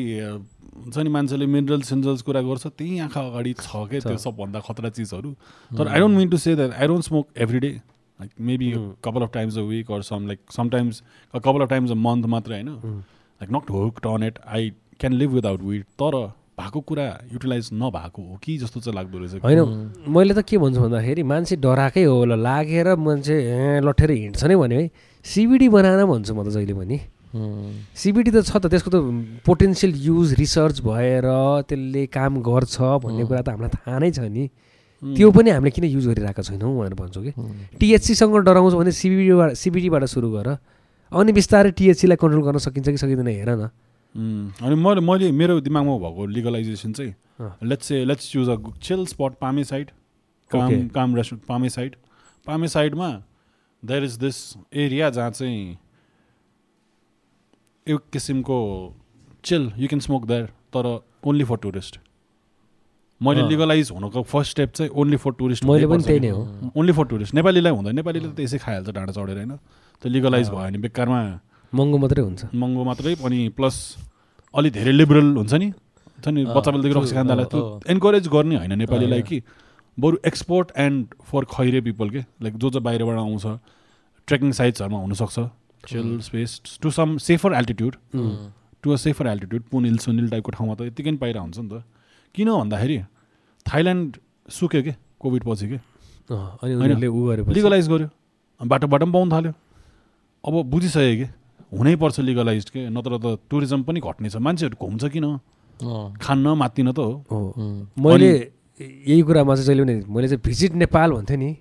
हुन्छ 0.77 0.97
नि 0.97 1.09
मान्छेले 1.09 1.45
मिनरल 1.47 1.81
सिनरल्स 1.81 2.21
कुरा 2.21 2.41
गर्छ 2.41 2.67
त्यही 2.67 2.99
आँखा 2.99 3.21
अगाडि 3.21 3.53
छ 3.53 3.85
के 3.91 3.99
त्यो। 3.99 4.17
सबभन्दा 4.17 4.59
खतरा 4.67 4.89
चिजहरू? 4.89 5.31
तर 5.71 5.87
I 5.87 5.99
don't 5.99 6.17
mean 6.17 6.29
to 6.29 6.37
say 6.37 6.55
that 6.55 6.73
I 6.73 6.87
don't 6.87 7.03
smoke 7.05 7.27
every 7.37 7.59
day 7.59 7.69
like 7.69 8.31
maybe 8.41 8.71
couple 9.03 9.23
of 9.23 9.31
times 9.33 9.57
a 9.57 9.61
week 9.69 9.91
or 9.91 10.01
some 10.01 10.27
like 10.27 10.39
sometimes 10.55 11.01
couple 11.33 11.61
of 11.61 11.69
times 11.69 11.91
a 11.91 11.99
month 12.07 12.25
मात्रै 12.35 12.61
होइन? 12.61 12.97
Like 13.41 13.51
not 13.51 13.69
hooked 13.71 14.07
on 14.07 14.23
it 14.23 14.39
I 14.47 14.69
can 14.99 15.13
live 15.13 15.31
without 15.33 15.61
weed 15.61 15.83
तर 16.01 16.15
भएको 16.57 16.79
कुरा 16.81 17.05
utilise 17.33 17.69
नभएको 17.73 18.21
हो 18.21 18.37
कि 18.41 18.57
जस्तो 18.57 18.79
चाहिँ 18.81 18.95
लाग्दो 18.97 19.17
रहेछ 19.17 19.45
होइन 19.45 19.61
मैले 20.09 20.33
त 20.33 20.41
के 20.41 20.57
भन्छु 20.57 20.81
भन्दाखेरि 20.81 21.23
मान्छे 21.23 21.55
डराएकै 21.61 22.03
हो 22.03 22.25
ल 22.25 22.33
लागेर 22.33 22.95
मान्छे 22.97 23.35
ए, 23.37 23.81
लट्ठेर 23.85 24.11
हिँड्छ 24.11 24.43
नै 24.43 24.55
भन्यो 24.57 24.79
है। 24.81 24.89
सिबिडी 25.21 25.69
बनाएन 25.69 26.05
भन्छु 26.09 26.33
म 26.33 26.41
त 26.41 26.49
जहिले 26.57 26.73
पनि। 26.73 26.97
सिबिडी 27.93 28.31
त 28.33 28.41
छ 28.41 28.57
त 28.57 28.73
त्यसको 28.73 28.89
त 28.89 28.97
पोटेन्सियल 29.45 29.93
युज 30.01 30.33
रिसर्च 30.41 30.81
भएर 30.81 31.29
त्यसले 31.69 32.03
काम 32.09 32.41
गर्छ 32.41 32.75
भन्ने 33.05 33.23
कुरा 33.29 33.41
त 33.45 33.49
हामीलाई 33.53 33.71
थाहा 33.77 33.97
नै 34.01 34.09
छ 34.09 34.25
नि। 34.25 34.49
त्यो 34.97 35.29
पनि 35.29 35.49
हामीले 35.53 35.71
किन 35.77 35.85
युज 35.93 36.05
गरिरहेको 36.09 36.41
छैनौँ 36.41 36.73
भनेर 36.73 36.97
भन्छु 36.97 37.21
कि। 37.21 37.31
टिएचसीसँग 37.77 38.33
डराउँछ 38.41 38.73
भने 38.81 38.91
सिबिडीबाट 38.97 39.53
सिबिडीबाट 39.61 40.03
सुरु 40.09 40.29
गर। 40.33 40.47
अनि 41.13 41.31
बिस्तारै 41.37 41.71
टिएचसीलाई 41.77 42.17
कन्ट्रोल 42.17 42.43
गर्न 42.49 42.57
सकिन्छ 42.65 42.87
कि 42.89 42.97
सकिँदैन 42.97 43.29
हेर 43.29 43.49
न। 43.53 43.69
अनि 44.15 44.75
मैले 44.75 45.01
मैले 45.01 45.31
मेरो 45.31 45.59
दिमागमा 45.61 45.97
भएको 45.99 46.25
लिगलाइजेसन 46.25 46.93
चाहिँ। 46.93 47.13
Let's 47.63 47.85
say 47.87 48.03
let's 48.05 48.31
choose 48.31 48.49
a 48.49 48.55
chill 48.83 49.05
spot 49.05 49.33
Pame 49.41 49.63
side 49.63 49.91
काम. 50.51 50.87
काम 50.87 51.15
रेस्टुरेन्ट 51.15 51.45
पामे 51.47 51.69
साइड 51.69 51.95
पामे 52.47 52.67
साइडमा 52.67 53.09
देयर 53.83 54.03
इज 54.03 54.17
दिस 54.17 54.37
एरिया 54.73 55.09
जहाँ 55.09 55.31
चाहिँ 55.31 55.77
एक 57.87 57.99
किसिमको 58.13 58.57
chill 59.43 59.71
you 59.77 59.87
can 59.87 59.99
smoke 59.99 60.25
there 60.27 60.45
तर 60.73 60.85
ओन्ली 61.25 61.43
फर 61.43 61.57
टुरिस्ट 61.57 61.99
मैले। 63.21 63.47
लिगलाइज 63.49 63.91
हुनुको 63.91 64.21
फर्स्ट 64.23 64.51
स्टेप 64.51 64.71
चाहिँ 64.71 64.91
ओन्ली 64.91 65.17
फर 65.17 65.31
टुरिस्ट 65.33 65.65
मैले 65.65 65.87
पनि 65.87 66.03
त्यही 66.03 66.19
नै 66.19 66.29
हो 66.29 66.71
ओन्ली 66.75 66.93
फर 66.93 67.05
टुरिस्ट 67.05 67.33
नेपालीलाई 67.33 67.73
हुँदैन 67.73 67.95
नेपालीले 67.95 68.29
त 68.29 68.39
यसै 68.39 68.57
खाइहाल्छ 68.57 68.89
डाँडा 68.89 69.13
चढेर 69.13 69.37
होइन 69.37 69.55
त्यो 70.01 70.09
लिगलाइज 70.11 70.49
भयो 70.49 70.59
भने 70.59 70.77
बेकारमा 70.77 71.21
महँगो 71.73 71.97
मात्रै 71.97 72.23
हुन्छ। 72.23 72.41
महँगो 72.53 72.83
मात्रै 72.83 73.13
अनि 73.25 73.39
प्लस 73.57 73.75
अलि 74.53 74.69
धेरै 74.69 74.91
लिबरल 74.91 75.35
हुन्छ 75.37 75.53
नि? 75.53 75.67
हुन्छ 75.67 76.27
नि? 76.27 76.41
बच्चा 76.45 76.71
बेलादेखि 76.71 76.95
रक्सी 76.99 77.15
खाँदालाई 77.15 77.45
त्यो 77.45 77.61
अँ, 77.61 77.79
एन्करेज 77.91 78.27
गर्ने 78.27 78.55
होइन 78.57 78.73
नेपालीलाई 78.77 79.21
कि 79.21 79.41
बरु 79.97 80.17
एक्सपोर्ट 80.25 80.71
एन्ड 80.77 81.13
फर 81.27 81.45
खैरे 81.51 81.81
पिपल 81.81 82.09
के? 82.09 82.21
लाइक 82.41 82.57
जो 82.57 82.69
जो 82.69 82.79
बाहिरबाट 82.79 83.17
आउँछ 83.17 83.45
ट्रेकिङ 84.27 84.51
साइट्सहरूमा 84.51 84.99
हुनसक्छ। 84.99 85.39
Chill 85.87 86.19
space 86.21 86.79
to 86.81 86.89
some 86.91 87.17
safer 87.17 87.53
altitude 87.53 87.95
to 88.83 88.91
a. 88.91 88.95
Safer 88.95 89.27
altitude 89.27 89.63
Poon Hill 89.71 89.97
Sunil 89.97 90.29
टाइपको 90.29 90.51
ठाउँमा 90.51 90.75
त 90.75 90.81
यत्तिकै 90.89 91.15
पाइरहेको 91.17 91.43
हुन्छ 91.43 91.57
नि 91.59 91.69
त। 91.69 91.83
किन 92.35 92.47
भन्दाखेरि 92.51 92.97
थाइल्यान्ड 93.65 94.17
सुक्यो 94.49 94.81
के? 94.83 94.93
कोभिड 95.19 95.43
पछि 95.43 95.67
के 95.67 95.77
लिगलाइज 97.53 97.87
गर्यो। 97.89 98.09
बाटो 98.61 98.87
बाटो 98.87 99.05
पनि 99.05 99.11
पाउनु 99.11 99.31
थाल्यो। 99.31 99.53
अब 100.43 100.53
बुझिसक्यो 100.71 101.15
कि? 101.17 101.27
हुनैपर्छ 101.71 102.19
लिगलाइज 102.19 102.69
के 102.69 102.89
नत्र 102.89 103.17
त 103.17 103.37
टुरिज्म 103.49 103.83
पनि 103.83 103.99
घट्ने 103.99 104.29
छ 104.29 104.35
मान्छेहरू 104.37 104.75
घुम्छ 104.79 105.03
किन 105.11 105.25
खान्न 106.17 106.47
मात्तिन 106.57 106.91
त 106.91 106.99
हो। 106.99 107.53
मैले 107.99 108.31
यही 108.79 109.21
कुरामा 109.21 109.55
चाहिँ 109.55 109.65
जहिले 109.67 109.83
पनि 109.83 109.95
मैले 110.07 110.27
चाहिँ 110.27 110.41
भिजिट 110.45 110.73
नेपाल 110.73 111.11
भन्थेँ 111.11 111.37
नि। 111.37 111.51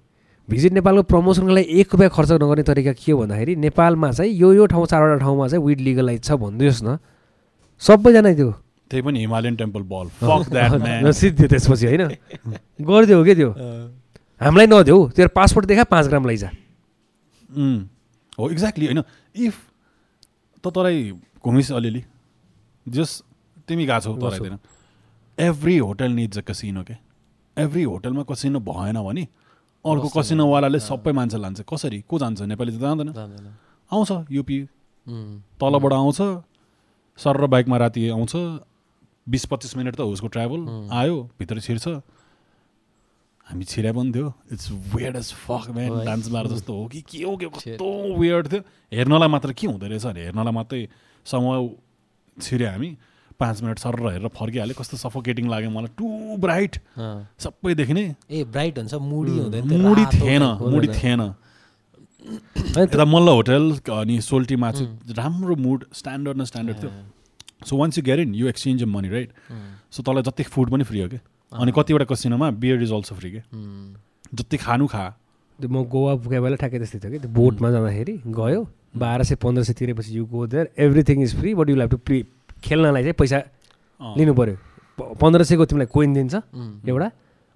भिजिट 0.49 0.73
नेपालको 0.73 1.03
प्रमोसनको 1.11 1.53
लागि 1.55 1.81
एक 1.81 1.89
रुपियाँ 1.93 2.11
खर्च 2.15 2.31
नगर्ने 2.39 2.63
तरिका 2.63 2.93
के 2.93 3.13
हो 3.13 3.19
भन्दाखेरि 3.19 3.57
नेपालमा 3.57 4.11
चाहिँ 4.13 4.31
यो 4.33 4.53
यो 4.55 4.67
ठाउँ 4.71 4.87
चारवटा 4.87 5.19
ठाउँमा 5.19 5.49
चाहिँ 5.49 5.65
विड 5.65 5.81
लिगलाइज 5.81 6.23
छ 6.23 6.39
भनिदियोस् 6.39 6.83
न। 6.85 6.99
सबैजना 7.83 8.33
त्यो। 8.35 8.51
त्यही 8.91 9.03
पनि 9.03 9.19
हिमालयन 9.21 9.57
टेम्पल 9.57 9.83
बल। 9.91 11.13
सिद्धि 11.13 11.47
त्यसपछि 11.51 11.87
होइन? 11.87 12.03
गरिदियो 12.79 13.25
के 13.25 13.35
त्यो? 13.35 13.51
हामीलाई 14.41 14.67
नदेऊ 14.71 15.09
तेरो 15.19 15.31
पासपोर्ट 15.35 15.67
देखा 15.67 15.85
पाँच 15.91 16.07
ग्राम 16.07 16.27
लैजा। 16.29 16.51
हो 18.39 18.51
एक्ज्याक्टली 18.51 18.87
होइन? 18.87 19.03
इफ 19.35 19.55
त 20.65 20.67
तँलाई 20.69 21.11
घुमिस् 21.45 21.73
अलिअलि। 21.73 22.03
जस 22.87 23.11
तिमी 23.69 23.85
गएको 23.87 24.01
छौ 24.01 24.17
तराईतिर 24.17 24.59
every 25.39 25.77
hotel 25.79 26.11
needs 26.13 26.39
a 26.39 26.43
casino 26.49 26.83
के 26.85 26.95
एभ्री 27.57 27.83
होटलमा 27.83 28.23
कसिनो 28.31 28.61
भएन 28.61 28.97
भने 29.03 29.25
अर्को 29.85 30.09
कसिनोवालाले 30.11 30.79
सबै 30.81 31.13
मान्छे 31.13 31.39
लान्छ। 31.39 31.61
कसरी? 31.63 32.01
को 32.09 32.19
जान्छ? 32.19 32.43
नेपाली 32.43 32.73
त 32.73 32.81
जाँदैन। 32.81 33.11
आउँछ 33.91 34.11
युपी 34.31 34.59
तलबाट 35.61 35.93
आउँछ 35.93 36.19
सर 37.19 37.37
र 37.37 37.47
बाइकमा 37.47 37.77
राति 37.77 38.09
आउँछ 38.11 38.33
बिस 39.27 39.45
पच्चिस 39.47 39.77
मिनट 39.77 39.95
त 39.97 40.01
उसको 40.01 40.29
ट्राभल 40.29 40.61
आयो 40.93 41.17
भित्र 41.39 41.61
छिर्छ। 41.61 41.87
हामी 43.47 43.65
छिरे 43.65 43.93
पनि 43.93 44.13
थियो। 44.13 44.33
It's 44.53 44.71
weird 44.95 45.17
as 45.17 45.33
fuck 45.47 45.71
man. 45.75 46.05
Dance 46.05 46.29
bar 46.35 46.47
जस्तो 46.49 46.73
हो 46.75 46.87
कि 46.93 47.01
के 47.11 47.23
हो 47.25 47.37
के 47.37 47.47
कस्तो 47.47 47.87
वेयर्ड 48.19 48.53
थियो। 48.53 48.63
हेर्नलाई 48.93 49.29
मात्र 49.29 49.53
के 49.53 49.67
हुँदो 49.67 49.87
रहेछ 49.87 50.05
भने 50.07 50.21
हेर्नलाई 50.25 50.53
मात्रै 50.53 50.89
समय 51.27 51.71
छिर्यो 52.43 52.71
हामी। 52.71 52.91
पाँच 53.41 53.63
मिनट 53.63 53.79
सर 53.79 54.01
हेरेर 54.03 54.29
फर्किहाल्यो। 54.35 54.75
कस्तो 54.81 54.97
सफोकेटिङ 54.97 55.49
लाग्यो 55.49 55.71
मलाई। 55.71 55.93
टु 55.99 56.37
ब्राइट 56.43 56.77
सबै 57.39 57.75
देखिने। 57.75 58.05
ए 58.31 58.45
ब्राइट 58.45 58.79
हुन्छ 58.79 58.95
मुडी 58.95 59.39
हुँदैन 59.39 59.65
मुडी 59.83 60.05
थिएन 60.15 60.43
मुडी। 60.75 60.89
थिएन। 60.99 61.23
यता 62.79 63.05
मल्ल 63.05 63.29
होटल 63.29 63.65
अनि 63.93 64.21
सोल्टीमा 64.21 64.71
चाहिँ 64.73 65.15
राम्रो 65.17 65.57
मुड 65.57 65.85
स्ट्यान्डर्ड 65.95 66.41
न 66.41 66.45
स्ट्यान्डर्ड 66.45 66.83
थियो। 66.83 66.91
So 67.67 67.77
once 67.77 67.99
you 67.99 68.05
in 68.17 68.35
you 68.35 68.49
exchange 68.49 68.83
money 68.85 69.09
right 69.09 69.33
so 69.93 70.03
तँलाई 70.03 70.23
जति 70.23 70.43
फुड 70.43 70.71
पनि 70.71 70.85
फ्री 70.85 71.01
हो 71.01 71.09
कि 71.09 71.19
अनि 71.61 71.73
कतिवटा 71.73 72.05
कसिनोमा 72.05 72.51
बियर 72.63 72.83
इज 72.83 72.93
अल्सो 72.93 73.15
फ्री 73.15 73.31
के। 73.31 73.41
जति 74.35 74.57
खानु 74.57 74.87
खा। 74.87 75.05
त्यो 75.59 75.69
म 75.69 75.85
गोवा 75.85 76.15
पुगेको 76.21 76.43
बेला 76.43 76.57
ठ्याक्कै 76.57 76.79
त्यस्तै 76.79 76.99
थियो 76.99 77.11
कि। 77.13 77.19
त्यो 77.19 77.31
बोटमा 77.33 77.69
जाँदाखेरि 77.71 78.15
गयो 78.29 78.61
बाह्र 78.97 79.23
सय 79.25 79.35
पन्ध्र 79.41 79.63
सय 79.65 79.73
तिरेपछि 79.73 80.11
you 80.17 80.25
go 80.27 80.47
there 80.47 80.67
everything 80.79 81.23
is 81.23 81.33
free 81.41 81.55
but 81.55 81.67
you 81.71 81.77
have 81.81 81.91
to 81.91 81.99
pre 82.01 82.19
खेल्नलाई 82.65 83.03
चाहिँ 83.03 83.17
पैसा। 83.21 83.39
लिनु 84.01 84.35
पऱ्यो 84.35 84.57
पन्ध्र 85.21 85.45
सयको 85.45 85.65
तिमीलाई 85.65 85.89
कोइन 85.93 86.13
दिन्छ 86.13 86.35
एउटा 86.89 87.09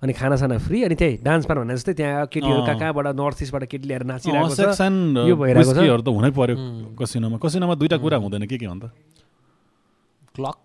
अनि 0.03 0.13
खानासाना 0.17 0.57
फ्री 0.65 0.83
अनि 0.85 0.95
त्यही 0.97 1.17
डान्स 1.21 1.45
पार 1.45 1.59
भने 1.61 1.77
जस्तै 1.77 1.93
त्यहाँ 1.93 2.27
केटीहरू। 2.33 2.61
कहाँ 2.65 2.79
कहाँबाट 2.81 3.07
नर्थ 3.21 3.43
इस्टबाट 3.45 3.65
केटी 3.69 3.85
ल्याएर 3.89 4.05
नाचिरहेको 4.09 4.55
छ। 4.57 4.81
यो 5.29 5.37
भइरहेको 5.37 5.73
छ। 5.77 6.01
त 6.01 6.09
हुनै 6.09 6.31
पर्यो 6.33 6.57
उम्, 6.57 6.97
कसिनोमा। 6.97 7.37
कसिनोमा 7.37 7.75
दुइटा 7.77 7.97
कुरा 8.01 8.17
हुँदैन 8.17 8.49
के 8.49 8.57
के 8.57 8.65
हो 8.65 8.73
अन्त 8.73 8.85
क्लक। 10.33 10.65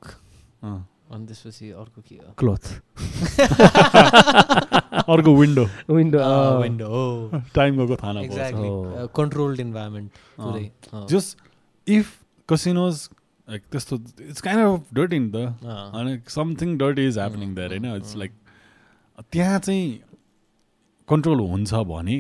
अनि 1.14 1.26
त्यसपछि 1.28 1.70
अर्को 1.82 2.02
के 2.10 2.16
हो 2.16 2.34
क्लोथ 2.38 2.66
अर्को 5.14 5.36
विन्डो 5.36 5.66
विन्डो 5.90 6.20
विन्डो 6.62 6.88
हो 6.94 7.42
टाइम 7.56 7.78
गएको 7.78 7.96
थाहा 8.04 8.12
नपर्छ 8.14 8.26
एक्ज्याक्टली 8.26 8.68
हो। 8.68 9.08
कन्ट्रोल्ड 9.16 9.60
इन्भाइरोमेन्ट 9.60 10.12
पुरै 10.40 10.70
जस्ट 11.12 11.38
इफ 11.88 12.14
कसिनोज 12.50 13.08
लाइक 13.48 13.62
त्यस्तो 13.72 13.96
it's 14.30 14.42
kind 14.42 14.66
of 14.66 14.94
dirt 14.94 15.14
in 15.14 15.32
अँ, 15.34 15.92
अनि 16.00 16.20
something 16.30 16.78
dirt 16.78 17.00
is 17.00 17.18
happening 17.18 17.54
there 17.56 17.70
होइन 17.78 17.96
इट्स 17.96 18.16
लाइक 18.16 18.32
त्यहाँ 19.32 19.60
चाहिँ 19.60 20.00
कन्ट्रोल 21.10 21.40
हुन्छ 21.40 21.74
भने? 21.92 22.18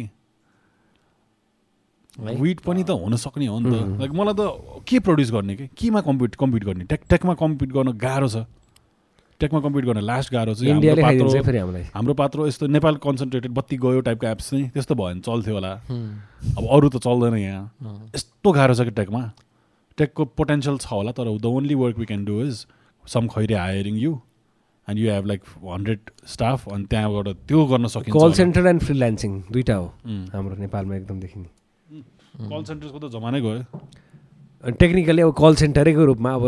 विट 2.18 2.60
पनि 2.66 2.84
त 2.84 2.90
हुन 3.04 3.16
सक्ने 3.22 3.46
हो 3.48 3.60
नि 3.60 3.72
त 3.72 4.00
लाइक 4.00 4.12
मलाई 4.20 4.34
त 4.40 4.84
के 4.88 5.00
प्रड्युस 5.08 5.32
गर्ने 5.32 5.56
कि 5.56 5.68
केमा 5.78 6.02
कम्पिट 6.02 6.36
कम्पिट 6.44 6.64
गर्ने 6.64 6.84
टेक 6.94 7.02
टेकमा 7.10 7.34
कम्पिट 7.42 7.70
गर्न 7.74 7.92
गाह्रो 8.06 8.28
छ 8.30 8.46
टेकमा 9.40 9.60
कम्पिट 9.60 9.86
गर्न 9.86 10.02
लास्ट 10.02 10.32
गाह्रो 10.34 10.54
चाहिँ 10.56 11.84
हाम्रो 11.96 12.14
पात्रो 12.16 12.48
यस्तो 12.48 12.68
नेपाल 12.68 12.96
कन्सन्ट्रेटेड 13.06 13.52
बत्ती 13.54 13.78
गयो 13.86 14.02
टाइपको 14.08 14.28
एप्स 14.28 14.50
चाहिँ 14.50 14.70
त्यस्तो 14.76 14.96
भयो 14.96 15.06
भने 15.06 15.22
चल्थ्यो 15.28 15.54
होला। 15.56 15.72
अब 16.58 16.64
अरू 16.76 16.90
त 16.90 16.98
चल्दैन 17.04 17.36
यहाँ। 17.38 17.64
यस्तो 18.16 18.52
गाह्रो 18.52 18.74
छ 18.74 18.82
कि 18.88 18.94
टेकमा 19.02 19.24
टेकको 19.98 20.26
पोटेन्सियल 20.40 20.78
छ 20.78 20.88
होला 20.92 21.12
तर 21.18 21.28
the 21.38 21.46
only 21.52 21.76
work 21.76 21.98
we 22.00 22.06
can 22.06 22.24
do 22.26 22.42
is 22.46 22.66
some 23.04 23.28
Khaire 23.36 23.56
hiring 23.56 23.96
you 23.98 24.12
and 24.88 25.00
you 25.00 25.12
have 25.12 25.26
like 25.26 25.42
hundred 25.66 26.00
staff 26.32 26.68
अनि 26.74 26.86
त्यहाँबाट 26.90 27.28
त्यो 27.48 27.66
गर्न 27.74 27.88
सकिन्छ 27.94 28.18
कल। 28.18 28.34
सेन्टर 28.40 28.68
एन्ड 28.68 28.82
फ्रिलान्सिङ 28.84 29.32
दुइटा 29.52 29.76
हो। 29.76 29.88
हाम्रो 30.34 30.56
नेपालमा 30.64 30.96
एकदम 30.96 31.20
देखिने। 31.20 31.48
कल 32.50 32.64
सेन्टर्सको 32.64 33.00
त 33.00 33.12
जमानै 33.12 33.42
गयो। 33.42 33.62
टेक्निकली 34.66 35.22
अब 35.22 35.34
कल 35.38 35.56
सेन्टरैको 35.56 36.06
रूपमा 36.06 36.34
अब. 36.34 36.44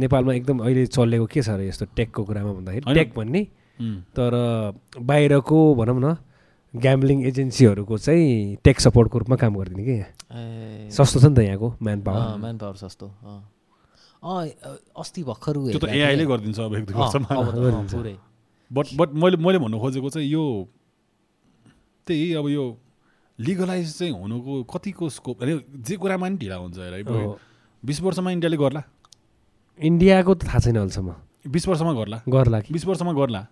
नेपालमा 0.00 0.32
एकदम 0.34 0.58
अहिले 0.60 0.86
चलेको 0.86 1.26
के 1.26 1.42
छ 1.42 1.48
अरे 1.48 1.68
यस्तो 1.68 1.86
टेकको 1.96 2.24
कुरामा 2.24 2.52
भन्दाखेरि। 2.52 2.94
टेक 2.94 3.12
भन्ने। 3.16 3.42
तर 4.16 4.32
बाहिरको 5.00 5.58
भनौँ 5.74 6.00
न 6.00 6.16
ग्याम्बलिङ 6.74 7.24
एजेन्सीहरूको 7.26 7.98
चाहिँ 7.98 8.56
टेक 8.64 8.80
सपोर्टको 8.80 9.18
रूपमा 9.18 9.36
काम 9.36 9.54
गरिदिने 9.56 9.84
कि? 9.84 9.96
यहाँ 9.96 10.90
सस्तो 10.92 11.20
छ 11.20 11.24
नि 11.24 11.34
त 11.34 11.38
यहाँको 11.48 11.68
म्यान 11.82 12.00
पावर 12.02 12.20
अँ, 12.20 12.36
म्यान 12.38 12.56
पावर 12.58 12.76
सस्तो 12.76 13.06
अँ। 13.06 13.40
अँ, 14.22 14.48
अस्ति 15.00 15.22
भर्खर 15.24 15.56
एआईले। 15.88 16.24
गरिदिन्छ 16.26 16.58
अब 16.60 16.74
एक 16.76 16.84
दुई 16.84 16.96
वर्षमा 16.96 17.28
बट 18.70 18.86
बट 18.98 19.08
मैले 19.14 19.36
मैले 19.36 19.58
भन्नु 19.58 19.78
खोजेको 19.80 20.08
चाहिँ 20.10 20.28
यो 20.28 20.44
त्यही 22.06 22.34
अब 22.34 22.48
यो 22.48 22.64
लिगलाइज 23.38 23.98
चाहिँ 23.98 24.12
हुनुको 24.12 24.62
कतिको 24.64 25.08
स्कोप 25.08 25.42
अरे 25.42 25.60
जे 25.76 25.96
कुरामा 25.96 26.28
नि 26.28 26.36
ढिला 26.36 26.56
हुन्छ 26.56 26.78
हो। 27.08 27.38
बिस 27.82 28.00
वर्षमा 28.02 28.30
इन्डियाले 28.30 28.56
गर्ला? 28.56 28.82
इन्डियाको 29.78 30.34
त 30.34 30.48
थाहा 30.48 30.58
छैन 30.58 30.76
अहिलेसम्म। 30.76 31.14
बिस 31.52 31.68
वर्षमा 31.68 31.92
गर्ला? 31.92 32.20
गर्ला 32.28 32.60
कि? 32.60 32.72
बिस 32.72 32.86
वर्षमा 32.86 33.12
गर्ला. 33.12 33.46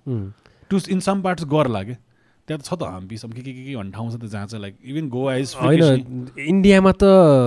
टु 0.70 0.80
इन 0.90 1.00
सम 1.00 1.22
पार्ट्स 1.22 1.44
गर्ला 1.44 1.82
के? 1.84 1.94
त्यहाँ 2.48 2.60
त 2.60 2.64
छ 2.64 2.76
त 2.76 2.82
हम्पी 2.84 3.16
सम 3.16 3.30
के 3.32 3.40
के 3.40 3.52
के 3.52 3.76
भन्ने 3.76 3.92
ठाउँ 3.92 4.10
छ 4.12 4.20
त 4.20 4.28
जहाँ 4.28 4.46
चाहिँ 4.46 4.60
लाइक 4.62 4.76
इभन 4.84 5.08
गोवा 5.08 5.34
इज 5.36 5.54
होइन 5.60 6.28
इन्डियामा 6.36 6.92
त 6.92 7.04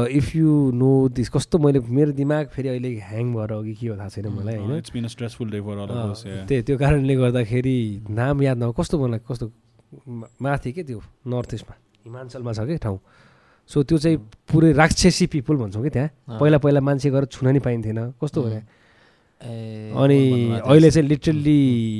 इफ 0.10 0.36
यु 0.36 0.50
नो 0.74 0.92
दिस 1.14 1.30
कस्तो 1.30 1.58
मैले 1.58 1.80
मेरो 1.86 2.12
दिमाग 2.18 2.48
फेरि 2.50 2.70
अहिले 2.70 2.90
ह्याङ 3.06 3.34
भएर 3.34 3.52
हो 3.54 3.62
कि 3.64 3.88
हो 3.88 3.98
थाहा 3.98 4.10
छैन 4.10 4.28
मलाई 4.30 4.56
होइन। 4.58 4.78
It's 4.78 4.94
been 4.94 5.08
stressful 5.14 5.50
day 5.54 5.62
for 5.62 5.78
त्यही 6.50 6.62
त्यो 6.62 6.78
कारणले 6.78 7.16
गर्दाखेरि 7.16 7.78
नाम 8.10 8.42
याद 8.42 8.58
नहो 8.58 8.72
कस्तो 8.74 8.98
मलाई 8.98 9.20
कस्तो 9.30 9.46
माथि 10.42 10.72
के 10.74 10.84
त्यो 10.90 11.02
नर्थ 11.30 11.54
इस्टमा 11.54 11.76
हिमाञ्चलमा 12.08 12.52
छ 12.56 12.60
कि 12.64 12.78
ठाउँ? 12.80 13.00
सो 13.70 13.84
त्यो 13.84 13.98
चाहिँ 14.00 14.18
पुरै 14.48 14.72
राक्षसी 14.74 15.26
पिपुल 15.28 15.56
भन्छौँ 15.60 15.84
कि 15.84 15.92
त्यहाँ। 15.92 16.40
पहिला 16.40 16.58
पहिला 16.64 16.80
मान्छे 16.80 17.12
गएर 17.12 17.26
छुन 17.28 17.48
नि 17.52 17.60
पाइन्थेन। 17.60 18.16
कस्तो 18.16 18.40
हो 18.42 18.48
उम्. 18.48 18.54
त्यहाँ 18.56 18.66
ए, 19.38 19.92
अनि 19.94 20.20
अहिले। 20.66 20.90
चाहिँ 20.90 21.08
लिटरल्ली 21.08 21.60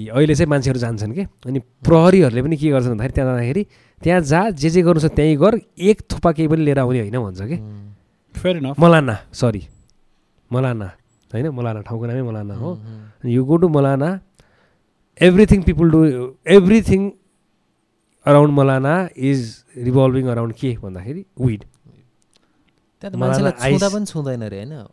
अहिले 0.10 0.34
चाहिँ 0.36 0.50
मान्छेहरू 0.50 0.80
जान्छन् 0.80 1.14
कि। 1.14 1.24
अनि 1.44 1.60
प्रहरीहरूले 1.84 2.42
पनि 2.42 2.56
के 2.58 2.68
गर्छन् 2.72 2.96
भन्दाखेरि 2.96 3.14
त्यहाँ 3.14 3.28
जाँदाखेरि 3.28 3.64
त्यहाँ 4.02 4.22
जा 4.22 4.42
जे 4.56 4.70
जे 4.70 4.82
गर्नु 4.82 5.00
छ 5.04 5.12
त्यहीँ 5.12 5.36
गर 5.38 5.54
एक 5.76 5.98
थुप्पा 6.08 6.32
केही 6.32 6.48
पनि 6.48 6.62
लिएर 6.66 6.80
आउने 6.80 7.00
होइन 7.04 7.18
भन्छ 7.20 7.42
कि। 7.52 7.58
मलाना 8.80 9.16
सरी 9.34 9.62
मलाना 10.52 10.88
होइन? 11.32 11.46
मलाना 11.52 11.80
ठाउँको 11.84 12.06
नामै 12.08 12.24
मलाना 12.24 12.54
हो। 12.56 12.70
You 13.28 13.44
go 13.44 13.56
to 13.60 13.68
Malana 13.68 14.10
everything 15.20 15.60
people 15.68 15.88
do 15.92 16.00
everything 16.48 17.02
around 18.28 18.52
Malana 18.60 18.94
is 19.30 19.40
revolving 19.88 20.26
around 20.34 20.54
के 20.60 20.70
भन्दाखेरि 20.84 21.22
विड 21.40 21.62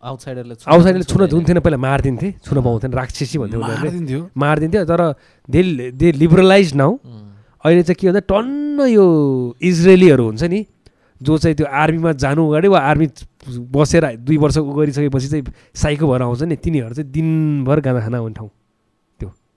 आउटसाइडरले 0.04 0.54
आउटसाइडले 0.66 1.04
छुन 1.04 1.26
धुन्थेन 1.26 1.58
पहिला 1.64 1.78
मारिदिन्थे 1.84 2.28
छुन 2.44 2.58
पाउँथेन 2.62 2.92
राक्षसी 2.92 3.36
भन्थ्यो 3.38 3.60
उनीहरूले। 3.60 4.20
मारिदिन्थ्यो। 4.36 4.84
तर 4.84 5.00
दे 5.48 5.60
दे 6.00 6.06
लिबरलाइज 6.12 6.74
नाउ 6.76 6.92
अहिले 7.64 7.82
चाहिँ 7.82 7.96
के 8.00 8.06
भन्दा 8.08 8.22
टन्न 8.28 8.78
यो 8.92 9.04
इजरायलीहरू 9.62 10.24
हुन्छ 10.24 10.42
नि 10.52 10.60
जो 11.20 11.32
चाहिँ 11.38 11.56
त्यो 11.56 11.66
आर्मीमा 11.66 12.12
जानु 12.20 12.42
अगाडि 12.48 12.68
वा 12.68 12.78
आर्मी 12.90 13.06
बसेर 13.72 14.04
दुई 14.20 14.36
वर्ष 14.36 14.56
गरिसकेपछि 14.58 15.28
चाहिँ 15.28 15.44
साइको 15.82 16.04
भएर 16.10 16.22
आउँछ 16.22 16.42
नि 16.44 16.56
तिनीहरू 16.60 16.94
चाहिँ 16.94 17.10
दिनभर 17.10 17.80
गाना 17.80 18.00
खाना 18.04 18.18
हुने 18.18 18.34
ठाउँ। 18.36 18.50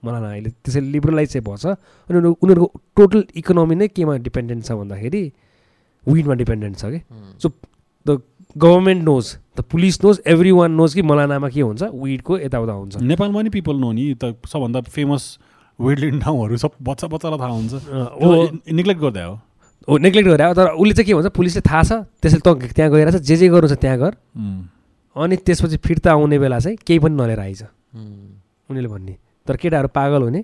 मलाई 0.04 0.22
अहिले 0.32 0.50
त्यसरी 0.50 0.86
लिबरलाइज 0.92 1.30
चाहिँ 1.34 1.44
भएछ। 1.44 1.66
अनि 1.66 2.18
उनीहरू- 2.18 2.38
उनीहरूको 2.44 2.68
टोटल 2.96 3.24
इकोनोमी 3.36 3.76
नै 3.76 3.88
केमा 3.88 4.18
डिपेन्डेन्ट 4.28 4.62
छ 4.66 4.72
भन्दाखेरि 4.72 5.24
विडमा 6.06 6.34
डिपेन्डेन्ट 6.34 6.76
छ 6.78 6.86
कि। 6.86 7.00
So 7.42 7.48
the 8.06 8.22
government 8.58 9.04
knows 9.04 9.26
the 9.58 9.62
police 9.72 10.04
knows 10.04 10.22
every 10.28 10.52
one 10.52 10.72
knows 10.72 10.94
कि 10.94 11.02
मलानामा 11.02 11.50
के 11.50 11.62
हुन्छ 11.62 11.84
विडको 11.84 12.40
यताउता 12.40 12.74
हुन्छ। 12.74 12.98
नेपालमा 13.02 13.42
नि 13.42 13.50
पिपल 13.50 13.76
नो 13.76 13.92
नि 13.92 14.14
त 14.16 14.36
सबभन्दा 14.48 14.82
फेमस 14.82 15.38
वेडलिन 15.80 16.20
ठाउँहरू 16.20 16.58
सब 16.58 16.72
बच्चा 16.82 17.08
बच्चालाई 17.08 17.40
थाहा 17.40 17.54
हुन्छ। 17.54 17.74
निग्लेक्ट 18.74 19.02
गर्दा 19.02 19.26
हो। 19.26 19.36
हो 19.90 19.98
नेग्लेक्ट 19.98 20.30
गरेर 20.30 20.54
तर 20.54 20.68
उसले 20.74 20.94
चाहिँ 20.94 21.06
के 21.06 21.14
भन्छ 21.14 21.28
पुलिसले 21.36 21.62
थाहा 21.62 21.84
छ 21.84 21.92
त्यसैले 22.22 22.42
त 22.42 22.74
त्यहाँ 22.76 22.92
गएर 22.92 23.10
चाहिँ 23.12 23.24
जे 23.24 23.36
जे 23.36 23.48
गर्नु 23.50 23.68
छ 23.68 23.78
त्यहाँ 23.78 23.98
गर। 23.98 24.14
अनि 25.16 25.36
त्यसपछि 25.38 25.78
फिर्ता 25.78 26.12
आउने 26.12 26.38
बेला 26.40 26.60
चाहिँ 26.60 26.78
केही 26.78 27.00
पनि 27.00 27.16
नलिएर 27.16 27.40
आइज। 27.40 27.62
उनीहरूले 27.94 28.90
भन्ने। 28.90 29.16
तर 29.48 29.56
केटाहरू 29.56 29.88
पागल 29.94 30.22
हुने 30.22 30.44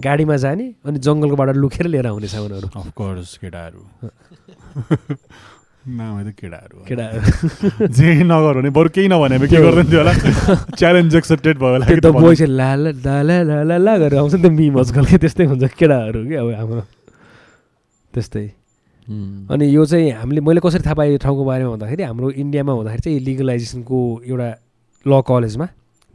गाडीमा 0.00 0.36
जाने 0.36 0.66
अनि 0.84 0.98
जङ्गलको 0.98 1.36
बाटो 1.36 1.52
लुकेर 1.52 1.86
लिएर 1.86 2.06
आउने 2.06 2.28
सामानहरू 2.28 2.68
अफकोर्स 2.80 3.36
केटाहरू। 3.44 3.80
नामै 5.88 6.22
त 6.24 6.34
केटाहरू। 6.36 6.84
केटाहरू। 6.88 7.88
जे 7.96 8.14
नगर 8.28 8.60
भने 8.60 8.70
बरु 8.70 8.88
केही 8.94 9.08
नभने 9.08 9.38
के 9.48 9.56
गर्दैन 9.56 9.86
थियो 9.88 10.00
होला? 10.00 10.12
च्यालेन्ज 10.80 11.16
एक्सेप्टेड 11.16 11.58
भयो 11.58 11.72
होला 11.72 11.86
त्यो 11.88 12.46
ला 12.46 12.74
ला 12.76 13.78
ला 13.78 13.96
गरेर 13.96 14.18
आउँछ 14.18 14.34
नि 14.34 14.42
त 14.42 14.52
मिम 14.52 14.78
आजकल 14.78 15.04
के 15.04 15.18
त्यस्तै 15.18 15.44
हुन्छ 15.44 15.64
केटाहरू 15.78 16.24
कि 16.28 16.34
अब 16.34 16.52
हाम्रो। 16.60 16.82
त्यस्तै। 18.14 18.46
अनि 19.50 19.66
यो 19.74 19.84
चाहिँ 19.86 20.10
हामीले 20.12 20.40
मैले 20.40 20.60
कसरी 20.60 20.82
थाहा 20.84 20.94
पाएँ 20.94 21.12
यो 21.12 21.18
ठाउँको 21.18 21.44
बारेमा 21.44 21.70
भन्दाखेरि 21.70 22.02
हाम्रो 22.02 22.30
इन्डियामा 22.44 22.72
हुँदाखेरि 22.72 23.02
चाहिँ 23.02 23.20
लिगलाइजेसनको 23.20 23.98
एउटा 24.24 24.48
ल 25.06 25.20
कलेजमा 25.24 25.66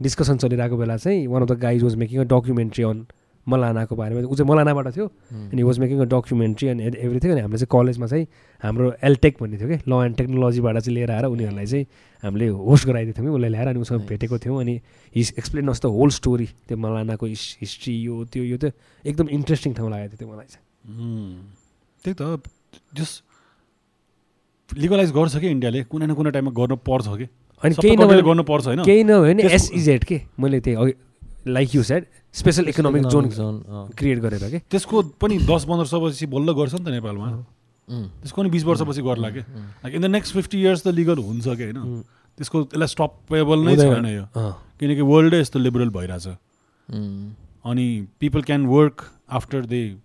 डिस्कसन 0.04 0.36
चलिरहेको 0.44 0.76
बेला 0.76 0.96
चाहिँ 0.96 1.26
one 1.26 1.42
of 1.42 1.48
the 1.48 1.58
guys 1.60 1.82
was 1.82 1.94
making 2.02 2.20
a 2.20 2.24
documentary 2.32 2.84
on 2.84 3.06
मलानाको 3.46 3.96
बारेमा। 3.96 4.20
ऊ 4.24 4.34
चाहिँ 4.34 4.48
मलानाबाट 4.50 4.86
थियो 4.96 5.06
अनि 5.52 5.62
was 5.62 5.78
making 5.78 5.98
a 6.00 6.04
documentary 6.12 6.68
and 6.68 6.80
everything 6.96 7.30
अनि 7.32 7.40
हामीले 7.40 7.58
चाहिँ 7.58 7.68
कलेजमा 7.72 8.06
चाहिँ 8.06 8.26
हाम्रो 8.62 8.92
एलटेक 9.04 9.36
भन्ने 9.40 9.58
थियो 9.58 9.68
कि 9.68 9.78
ल 9.84 9.92
एन्ड 10.04 10.16
टेक्नोलोजीबाट 10.16 10.76
चाहिँ 10.78 10.94
लिएर 10.96 11.10
आएर 11.12 11.24
उनीहरूलाई 11.28 11.66
चाहिँ 11.66 11.84
हामीले 12.22 12.48
होस्ट 12.48 12.86
गराइदिएको 12.88 13.20
थियौँ 13.20 13.34
उसलाई 13.36 13.50
ल्याएर 13.50 13.68
अनि 13.68 13.80
उसँग 13.84 14.06
भेटेको 14.08 14.38
थियौँ 14.44 14.60
अनि 14.60 14.74
he's 15.16 15.32
explain 15.38 15.68
us 15.68 15.80
the 15.84 15.92
whole 15.92 16.10
story 16.18 16.48
त्यो 16.68 16.76
मलानाको 16.80 17.26
हिस 17.26 17.44
हिस्ट्री 17.60 17.94
यो 18.08 18.24
त्यो 18.32 18.44
यो 18.44 18.56
त 18.56 18.72
एकदम 19.04 19.28
इन्ट्रेस्टिङ 19.28 19.74
ठाउँ 19.76 19.90
लागेको 19.92 20.16
थियो 20.16 20.18
त्यो 20.24 20.28
मलाई 20.32 20.48
चाहिँ। 20.48 20.64
त्यही 22.04 22.14
त 22.16 22.22
जस 22.96 23.10
लिगलाइज 24.72 25.10
गर्छ 25.12 25.36
कि 25.36 25.48
इन्डियाले? 25.52 25.84
कुनै 25.84 26.06
न 26.06 26.14
कुनै 26.16 26.30
टाइममा 26.32 26.52
गर्नु 26.56 26.76
पर्छ 26.88 27.06
कि? 27.20 27.26
अनि 27.64 27.74
केही 27.74 27.96
नभए 27.96 28.22
गर्नु 28.22 28.42
पर्छ 28.42 28.66
होइन। 28.66 28.84
केही 28.84 29.04
नभए 29.04 29.34
भने 29.34 29.42
त्यसको- 29.42 29.72
एसइजेड 29.72 30.04
के? 30.04 30.20
मैले 30.40 30.60
त्यही 30.60 30.92
like 31.46 31.74
you 31.74 31.82
said 31.82 32.06
special 32.32 32.68
economic 32.68 33.02
zone 33.02 33.28
create 33.98 34.18
गरेर 34.18 34.50
के? 34.50 34.58
त्यसको 34.58 35.02
पनि 35.02 35.38
दस 35.38 35.64
पन्ध्र 35.64 35.96
वर्षपछि 35.96 36.26
बल्ल 36.26 36.52
गर्छ 36.52 36.74
नि 36.74 36.84
त 36.84 36.88
नेपालमा। 36.88 37.46
त्यसको 37.90 38.42
पनि 38.42 38.50
बिस 38.50 38.64
वर्षपछि 38.64 39.02
गर्ला 39.02 39.30
कि? 39.30 39.38
Like 39.38 39.94
in 39.94 40.02
the 40.02 40.04
next 40.04 40.34
fifty 40.34 40.62
years 40.62 40.82
त 40.82 40.88
लिगल 40.88 41.18
हुन्छ 41.18 41.48
कि 41.48 41.64
होइन. 41.64 42.02
त्यसको 42.36 42.60
यसलाई 42.60 42.86
स्टपेबल 42.86 43.58
नै। 43.58 43.76
छैन 43.76 44.06
यो। 44.06 44.26
किनकि 44.80 45.00
वर्ल्डै 45.00 45.40
यस्तो 45.40 45.58
लिबरल 45.58 45.88
भइरहेछ। 45.88 46.26
अनि 47.64 48.06
people 48.20 48.42
can 48.42 48.66
work 48.66 49.10
after 49.30 49.66
they 49.66 49.96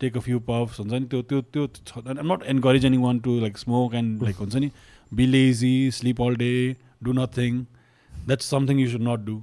take 0.00 0.16
a 0.16 0.20
few 0.20 0.40
puffs 0.40 0.80
हुन्छ 0.80 0.92
नि? 0.92 1.00
त्यो 1.00 1.22
त्यो 1.22 1.40
त्यो 1.40 1.68
not 2.08 2.42
encouraging 2.46 2.96
one 2.96 3.18
to 3.18 3.40
like 3.40 3.58
smoke 3.58 3.94
and 3.94 4.22
like 4.22 4.36
हुन्छ 4.36 4.56
नि? 4.56 4.70
Be 5.14 5.26
lazy 5.26 5.90
sleep 5.90 6.22
all 6.22 6.36
day 6.36 6.76
do 7.02 7.12
nothing 7.12 7.52
that's 8.10 8.50
something 8.50 8.80
you 8.80 8.88
should 8.90 9.02
not 9.08 9.20
do 9.26 9.36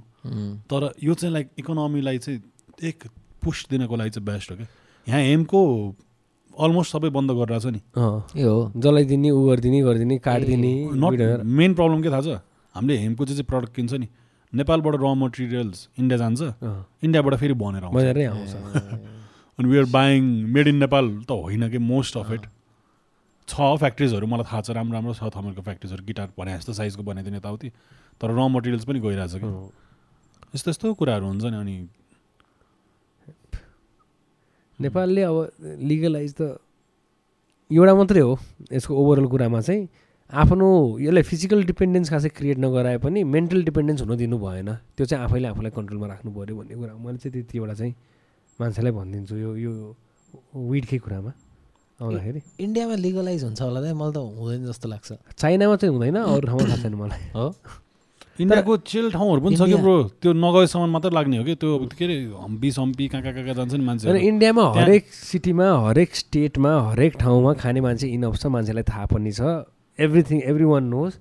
तर 0.70 0.92
यो 1.02 1.14
चाहिँ 1.14 1.32
लाइक 1.32 1.48
इकोनोमीलाई 1.58 2.18
चाहिँ 2.18 2.40
एक 2.84 3.04
पुस 3.42 3.66
दिनको 3.70 3.96
लागि 3.96 4.10
चाहिँ 4.10 4.26
बेस्ट 4.26 4.50
हो 4.50 4.56
क्या? 4.56 4.66
यहाँ 5.06 5.20
हेमको 5.22 5.60
अलमोस्ट 6.54 6.92
सबै 6.92 7.08
बन्द 7.08 7.30
गरिरहेछ 7.32 7.66
नि। 7.66 7.80
अँ। 7.96 8.36
ए 8.36 8.42
हो। 8.42 8.72
जलाइदिने 8.76 9.30
उ 9.30 9.40
गरिदिने 9.48 9.80
गरिदिने 9.82 10.18
काटिदिने। 10.18 10.72
मेन 11.58 11.74
प्रब्लम 11.74 12.02
के 12.02 12.10
थाहा 12.10 12.20
छ? 12.20 12.40
हामीले 12.74 12.96
हेमको 12.98 13.24
चाहिँ 13.24 13.44
प्रडक्ट 13.44 13.74
किन्छ 13.74 13.92
नि। 13.94 14.08
नेपालबाट 14.52 14.94
र 15.00 15.14
मटेरियल्स 15.16 15.88
इन्डिया 15.98 16.18
जान्छ। 16.18 16.40
इन्डियाबाट 17.04 17.34
फेरि 17.40 17.54
बजारै 17.54 18.24
आउँछ। 18.24 18.52
अनि 19.58 19.68
we 19.68 19.76
are 19.78 19.88
buying 19.88 20.22
made 20.52 20.68
in 20.68 20.76
Nepal 20.76 21.04
त 21.24 21.30
होइन 21.30 21.68
कि? 21.70 21.78
मोस्ट 21.78 22.16
अफ 22.16 22.30
इट 22.32 22.44
छ 23.50 23.54
फ्याक्ट्रिजहरू 23.82 24.26
मलाई 24.30 24.46
थाहा 24.46 24.60
छ 24.62 24.70
राम्रो 24.78 24.94
राम्रो 24.94 25.14
छ 25.18 25.26
थमरको 25.34 25.62
फ्याक्ट्रिजहरू 25.66 26.02
गिटार 26.06 26.28
भने 26.38 26.56
जस्तो 26.56 26.72
साइजको 26.78 27.02
बनाइदिने 27.02 27.36
यताउति। 27.42 27.68
तर 28.20 28.28
र 28.30 28.48
मटेरियल्स 28.48 28.84
पनि 28.86 29.00
गइरहेछ 29.00 29.34
कि। 29.42 29.48
यस्तो 30.54 30.70
यस्तो 30.70 30.94
कुराहरू 30.94 31.26
हुन्छ 31.26 31.44
नि 31.44 31.56
अनि 31.56 31.76
नेपालले 34.78 35.22
अब 35.22 35.36
लिगलाइज 35.82 36.34
त 36.40 36.56
एउटा 37.70 37.94
मात्रै 37.94 38.20
हो 38.20 38.38
यसको 38.72 38.92
ओभरअल 38.94 39.26
कुरामा 39.28 39.60
चाहिँ। 39.60 39.88
आफ्नो 40.30 40.66
यसलाई 41.02 41.22
फिजिकल 41.26 41.62
डिपेन्डेन्स 41.66 42.10
खासै 42.10 42.28
क्रिएट 42.38 42.58
नगराए 42.62 42.98
पनि 43.02 43.22
मेन्टल 43.26 43.62
डिपेन्डेन्स 43.66 44.00
हुन 44.02 44.16
दिनु 44.16 44.38
भएन। 44.38 44.70
त्यो 44.94 45.06
चाहिँ 45.06 45.24
आफैले 45.26 45.48
आफूलाई 45.48 45.70
कन्ट्रोलमा 45.74 46.06
राख्नु 46.06 46.30
पऱ्यो 46.30 46.54
भन्ने 46.56 46.74
कुरा। 46.78 46.94
मैले 46.94 47.18
चाहिँ 47.18 47.32
त्यति 47.34 47.58
एउटा 47.58 47.74
चाहिँ 47.74 47.94
मान्छेलाई 48.58 48.92
भनिदिन्छु 48.94 49.34
यो 49.36 49.50
यो 49.58 49.72
विडकै 50.54 50.98
कुरामा। 51.02 51.32
आउँदाखेरि? 52.00 52.40
इन्डियामा 52.60 52.94
लिगलाइज 52.96 53.44
हुन्छ 53.44 53.60
होला 53.62 53.80
दाइ 53.80 53.92
मलाई 53.92 54.12
त 54.12 54.18
हुँदैन 54.18 54.66
जस्तो 54.66 54.86
लाग्छ। 54.88 55.08
चाइनामा 55.36 55.76
चाहिँ 55.76 55.92
हुँदैन 55.94 56.16
अरू 56.16 56.46
ठाउँमा 56.48 56.64
थाहा 56.68 56.82
छैन 56.82 56.94
मलाई। 56.94 57.22
हो। 57.36 57.46
इन्डियाको 58.40 58.76
चिल 58.88 59.10
ठाउँहरू 59.12 59.40
पनि 59.44 59.56
छ 59.56 59.62
कि 59.68 59.76
ब्रो? 59.76 59.96
त्यो 60.16 60.32
नगएसम्म 60.32 60.88
मात्रै 60.90 61.12
लाग्ने 61.12 61.36
हो 61.38 61.44
कि? 61.44 61.54
त्यो 61.60 61.70
के 61.92 62.04
अरे 62.04 62.16
हम्पी 62.40 62.70
सम्पी 62.72 63.08
कहाँ 63.08 63.22
कहाँ 63.22 63.34
कहाँ 63.34 63.44
कहाँ 63.44 63.54
जान्छ 63.54 63.74
नि 63.74 63.84
मान्छेहरू। 63.84 64.16
इन्डियामा 64.16 64.64
हरेक 64.80 65.04
सिटीमा 65.12 65.66
हरेक 65.88 66.10
स्टेटमा 66.16 66.72
हरेक 66.88 67.12
ठाउँमा 67.20 67.52
खाने 67.60 67.80
मान्छे 67.80 68.06
इनफ 68.08 68.34
छ 68.40 68.46
मान्छेलाई 68.48 68.84
थाहा 68.88 69.06
पनि 69.12 69.32
छ। 69.32 69.68
एभ्रिथिङ 69.98 70.40
एभ्री 70.40 70.64
वान 70.64 70.84
नोज 70.88 71.12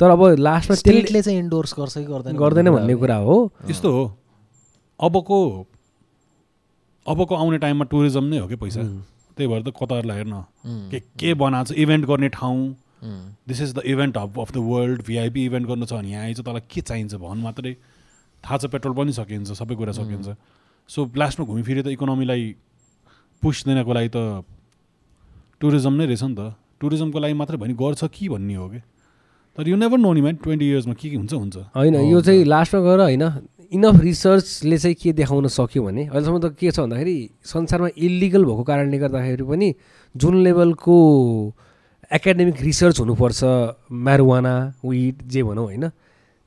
तर 0.00 0.10
अब 0.10 0.22
लास्टमा 0.38 0.74
स्टेटले 0.76 1.22
चाहिँ 1.22 1.38
इन्डोर्स 1.38 1.74
गर्छ 1.78 1.94
कि 1.98 2.04
गर्दैन 2.06 2.36
गर्दैन 2.38 2.70
भन्ने 2.70 2.94
कुरा 2.94 3.16
हो। 3.26 3.36
यस्तो 3.66 3.90
हो। 3.90 4.04
अबको 5.00 5.38
अबको 7.06 7.34
आउने 7.34 7.58
टाइममा 7.58 7.84
टुरिज्म 7.90 8.24
नै 8.24 8.38
हो 8.38 8.46
कि 8.46 8.56
पैसा? 8.62 8.86
त्यही 9.36 9.48
भएर 9.48 9.62
त 9.62 9.72
कतारलाई 9.80 10.16
हेर्न। 10.16 10.34
के 10.90 10.98
के 11.18 11.34
बनाएको 11.34 11.74
छ 11.74 11.78
इभेन्ट 11.78 12.04
गर्ने 12.06 12.28
ठाउँ। 12.28 12.60
This 13.48 13.60
is 13.62 13.74
the 13.74 13.82
event 13.86 14.16
hub 14.18 14.40
of 14.40 14.52
the 14.52 14.58
world 14.62 15.02
VIP 15.06 15.44
event 15.46 15.66
गर्नु 15.68 15.86
छ 15.86 15.92
भने 15.92 16.10
यहाँ 16.10 16.24
आइज 16.24 16.40
तँलाई 16.40 16.62
के 16.70 16.80
चाहिन्छ 16.80 17.14
भन् 17.14 17.42
मात्रै। 17.42 17.74
थाहा 18.44 18.56
छ 18.58 18.64
पेट्रोल 18.70 18.94
पनि 18.94 19.12
सकिन्छ 19.12 19.52
सबै 19.58 19.74
कुरा 19.74 19.92
सकिन्छ। 19.92 20.36
सो 20.90 21.10
लास्टमा 21.16 21.46
घुमिफिरे 21.46 21.82
त 21.82 21.86
इकोनोमीलाई 21.94 22.42
पुस 23.42 23.64
दिनको 23.66 23.92
लागि 23.92 24.10
त 24.14 24.44
टुरिज्म 25.60 25.94
नै 25.98 26.06
रहेछ 26.06 26.22
नि 26.22 26.34
त। 26.34 26.54
टुरिज्मको 26.80 27.18
लागि 27.18 27.34
मात्रै 27.38 27.56
भने 27.58 27.74
गर्छ 27.74 28.04
कि 28.10 28.28
भन्ने 28.28 28.54
हो 28.54 28.68
कि? 28.68 28.80
तर 29.58 29.68
यु 29.68 29.76
नेभर 29.76 29.98
नो 29.98 30.12
नि 30.12 30.20
म्यान 30.20 30.36
ट्वेन्टी 30.42 30.66
इयर्समा 30.66 30.94
के 30.94 31.10
के 31.10 31.16
हुन्छ 31.16 31.32
हुन्छ। 31.34 31.56
होइन 31.76 31.94
यो 32.10 32.20
चाहिँ 32.20 32.44
लास्टमा 32.44 32.80
गएर 32.82 33.00
होइन 33.00 33.22
इनफ 33.72 34.00
रिसर्चले 34.00 34.78
चाहिँ 34.78 34.96
के 35.02 35.12
देखाउन 35.12 35.46
सक्यो 35.48 35.82
भने 35.82 36.02
अहिलेसम्म 36.06 36.38
त 36.38 36.52
के 36.60 36.70
छ 36.70 36.80
भन्दाखेरि 36.80 37.16
संसारमा 37.44 37.88
इलिगल 37.96 38.44
भएको 38.44 38.62
कारणले 38.62 38.98
गर्दाखेरि 38.98 39.44
पनि 39.48 39.68
जुन 40.14 40.34
लेभलको 40.44 40.96
एकाडेमिक 42.10 42.60
रिसर्च 42.60 43.00
हुनुपर्छ 43.00 43.40
म्यारुवाना 44.04 44.54
विड 44.84 45.22
जे 45.24 45.42
भनौँ 45.42 45.64
होइन 45.64 45.88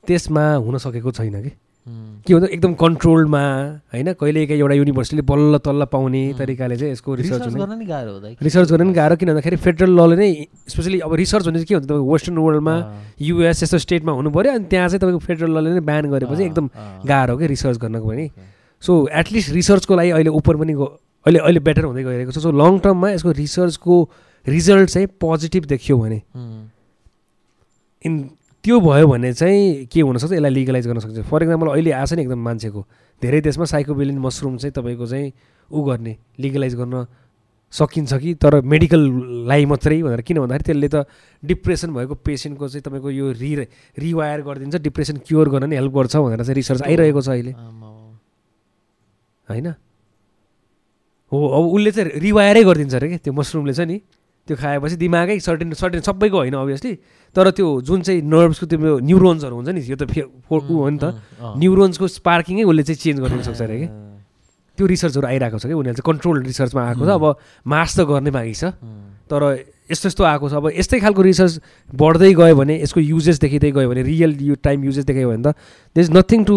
त्यसमा 0.04 0.44
हुन 0.56 0.78
सकेको 0.78 1.10
छैन 1.12 1.42
कि? 1.42 1.50
के 1.86 2.34
भन्छ 2.34 2.50
एकदम 2.50 2.72
कन्ट्रोलमा 2.74 3.42
होइन? 3.94 4.12
कहिलेकाहीँ 4.12 4.60
एउटा 4.60 4.74
युनिभर्सिटीले 4.74 5.22
बल्ल 5.22 5.58
तल्ल 5.62 5.84
पाउने 5.86 6.22
तरिकाले 6.38 6.76
चाहिँ 6.76 6.92
यसको 6.92 7.14
रिसर्च 7.14 7.46
गर्न 7.46 7.78
नि 7.78 7.86
गाह्रो 7.86 8.14
रिसर्च 8.42 8.70
गर्न 8.70 8.82
पनि 8.82 8.92
गाह्रो 8.92 9.16
किन 9.16 9.28
भन्दाखेरि 9.28 9.56
फेडरल 9.62 9.94
लले 10.00 10.16
नै 10.16 10.30
स्पेसली 10.66 10.98
अब 11.06 11.14
रिसर्च 11.14 11.46
भने 11.46 11.58
चाहिँ 11.58 11.66
के 11.66 11.74
हुन्छ 11.74 11.86
तपाईँको 11.86 12.12
वेस्टर्न 12.12 12.38
वर्ल्डमा 12.38 12.74
युएस 13.22 13.62
यस्तो 13.62 13.78
स्टेटमा 13.86 14.12
हुनु 14.18 14.30
पऱ्यो 14.34 14.52
अनि 14.52 14.66
त्यहाँ 14.66 14.88
चाहिँ 14.88 15.00
तपाईँको 15.00 15.18
फेडरल 15.26 15.58
लले 15.58 15.70
नै 15.74 15.80
ब्यान 15.86 16.10
गरेपछि 16.10 16.42
एकदम 16.44 16.66
गाह्रो 17.06 17.32
हो 17.32 17.38
कि 17.38 17.46
रिसर्च 17.46 17.78
गर्नको 17.78 18.08
पनि। 18.08 18.26
सो 18.82 18.92
एटलिस्ट 19.14 19.50
रिसर्चको 19.52 19.94
लागि 19.96 20.10
अहिले 20.10 20.30
उपर 20.42 20.56
पनि 20.56 20.72
अहिले 20.74 21.38
अहिले 21.38 21.60
बेटर 21.60 21.84
हुँदै 21.84 22.02
गइरहेको 22.02 22.32
छ। 22.32 22.38
सो 22.42 22.50
लङ 22.50 22.78
टर्ममा 22.82 23.10
यसको 23.10 23.30
रिसर्चको 23.30 23.94
रिजल्ट 24.46 24.90
चाहिँ 24.90 25.08
पोजिटिभ 25.20 25.64
देखियो 25.70 25.98
भने 25.98 26.18
इन 28.02 28.14
त्यो 28.66 28.80
भयो 28.82 29.06
भने 29.06 29.32
चाहिँ 29.32 29.86
के 29.86 30.00
हुनसक्छ? 30.02 30.32
यसलाई 30.32 30.50
लिगलाइज 30.50 30.86
गर्न 30.90 30.98
सक्छ। 30.98 31.22
फर 31.30 31.42
इक्जाम्पल 31.42 31.68
अहिले 31.70 31.90
आएको 31.94 32.06
छ 32.06 32.12
नि 32.18 32.22
एकदम 32.22 32.40
मान्छेको। 32.42 32.80
धेरै 33.22 33.40
देशमा 33.46 33.64
साइकोबिलिन 33.64 34.18
मसरुम 34.18 34.56
चाहिँ 34.58 34.74
तपाईँको 34.74 35.06
चाहिँ 35.06 35.32
ऊ 35.70 35.82
गर्ने 35.86 36.16
लिगलाइज 36.34 36.74
गर्न 36.74 37.06
सकिन्छ 37.70 38.12
कि? 38.14 38.34
तर 38.34 38.60
मेडिकललाई 38.66 39.64
मात्रै 39.70 40.02
भनेर 40.02 40.20
किन 40.26 40.38
भन्दाखेरि 40.42 40.66
त्यसले 40.66 40.88
त 40.90 41.06
डिप्रेसन 41.46 41.94
भएको 41.94 42.14
पेसेन्टको 42.26 42.68
चाहिँ 42.68 42.82
तपाईँको 42.82 43.10
यो 43.10 43.30
रि 43.38 43.70
रिवायर 44.02 44.42
गरिदिन्छ 44.42 44.82
डिप्रेसन 44.82 45.16
क्योर 45.22 45.46
गर्न 45.46 45.70
नि 45.70 45.76
हेल्प 45.78 45.92
गर्छ 45.94 46.16
भनेर 46.16 46.42
चाहिँ 46.42 46.58
रिसर्च 46.58 46.82
आइरहेको 46.82 47.20
छ 47.22 47.28
अहिले। 47.38 47.52
होइन? 49.46 49.66
हो 51.32 51.38
अब 51.38 51.64
उसले 51.70 51.90
चाहिँ 51.90 52.18
रिवायरै 52.18 52.62
गरिदिन्छ 52.66 52.94
अरे 52.94 53.08
कि? 53.08 53.18
त्यो 53.22 53.32
मसरुमले 53.32 53.74
चाहिँ 53.78 53.90
नि 53.94 53.98
त्यो 54.46 54.56
खाएपछि 54.56 54.96
दिमागै 54.96 55.38
सर्टेन 55.42 55.72
सर्टेन 55.74 56.00
सबैको 56.06 56.38
होइन 56.38 56.54
अभियसली 56.54 56.92
तर 57.36 57.50
त्यो 57.52 57.66
जुन 57.84 58.00
चाहिँ 58.02 58.20
नर्भ्सको 58.24 58.66
त्यो 58.66 58.98
न्युरोन्सहरू 59.04 59.54
हुन्छ 59.56 59.68
नि 59.76 59.80
यो 59.84 59.96
त 60.00 60.08
फे 60.08 60.20
फो- 60.48 60.64
ऊ 60.64 60.74
हो 60.80 60.88
नि 60.88 60.98
त। 60.98 61.12
न्युरोन्सको 61.60 62.06
स्पार्किङै 62.08 62.64
उसले 62.64 62.82
चाहिँ 62.88 62.96
चेन्ज 62.96 63.18
गरिदिन 63.20 63.42
सक्छ 63.44 63.60
अरे 63.62 63.76
कि। 63.76 63.88
त्यो 64.78 64.84
रिसर्चहरू 64.86 65.26
आइरहेको 65.28 65.58
छ 65.60 65.64
कि 65.68 65.76
उनीहरूले 65.76 66.00
चाहिँ 66.00 66.08
कन्ट्रोल 66.08 66.36
रिसर्चमा 66.48 66.80
आएको 66.88 67.04
छ। 67.04 67.10
अब 67.12 67.24
मार्स 67.68 67.92
त 67.96 68.00
गर्ने 68.08 68.30
बाँकी 68.32 68.54
छ। 68.56 68.64
तर 69.28 69.40
यस्तो 69.92 70.08
यस्तो 70.08 70.22
आएको 70.24 70.46
छ। 70.48 70.52
अब 70.56 70.64
यस्तै 70.80 70.98
खालको 71.00 71.22
रिसर्च 71.22 71.52
बढ्दै 71.92 72.32
गयो 72.34 72.54
भने 72.56 72.74
यसको 72.82 73.00
युजेस 73.00 73.36
देखिँदै 73.40 73.70
गयो 73.72 73.88
भने 73.88 74.02
रियल 74.02 74.32
यो 74.40 74.54
टाइम 74.64 74.84
युजेस 74.84 75.04
देखायो 75.04 75.28
भने 75.28 75.42
त 75.44 75.54
they 75.96 76.00
is 76.00 76.10
nothing 76.16 76.44
to 76.44 76.56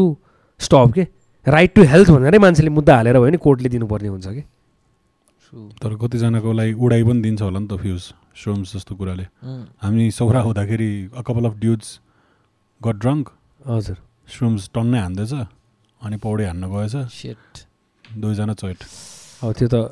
stop 0.59 0.91
के। 0.95 1.03
राइट 1.47 1.71
टु 1.75 1.81
हेल्थ 1.83 2.07
भनेरै 2.11 2.39
मान्छेले 2.39 2.69
मुद्दा 2.69 2.95
हालेर 2.95 3.13
भयो 3.19 3.27
भने 3.27 3.37
कोर्टले 3.37 3.69
दिनुपर्ने 3.69 4.07
हुन्छ 4.07 4.27
कि. 4.27 4.43
तर 5.81 5.95
कतिजनाको 5.97 6.51
लागि 6.53 6.73
उडाइ 6.77 7.03
पनि 7.03 7.21
दिन्छ 7.21 7.41
होला 7.41 7.59
नि 7.59 7.67
त 7.67 7.73
फ्युज 7.79 8.03
सोम्स 8.35 8.75
जस्तो 8.75 8.95
कुराले 8.95 9.25
हामी 9.83 10.11
सौरा 10.11 10.41
हुँदाखेरि 10.41 10.91
a 11.13 11.21
couple 11.27 11.45
of 11.45 11.55
dudes 11.59 11.87
got 12.81 12.95
drunk 13.03 13.29
हजुर। 13.67 13.97
स्रुम्स 14.29 14.69
टन्नै 14.75 14.99
हान्दैछ 14.99 15.33
अनि 16.01 16.17
पौडी 16.23 16.43
हान्न 16.43 16.63
गएछ. 16.69 16.95
दुईजना 18.05 18.53
चोइट। 18.53 18.79
अब 19.43 19.51
त्यो 19.53 19.67
त 19.67 19.91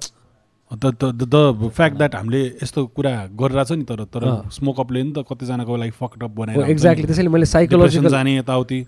द 0.72 1.24
द 1.24 1.70
फ्याक्ट 1.76 1.98
द्याट 1.98 2.16
हामीले 2.16 2.42
यस्तो 2.64 2.86
कुरा 2.96 3.12
गरिरहेछ 3.40 3.72
नि 3.72 3.84
तर 3.88 4.04
तर। 4.12 4.24
स्मोकअपले 4.52 5.04
नि 5.04 5.12
त 5.16 5.24
कतिजनाको 5.30 5.76
लागि 5.78 5.92
फकडअप 5.96 6.32
हो 6.32 6.36
बनाएर 6.36 6.70
एक्ज्याक्टली 6.72 7.06
त्यसैले 7.08 7.30
मैले 7.30 7.46
साइकोलोजिकल 7.46 8.10
जाने 8.10 8.36
यताउति। 8.38 8.80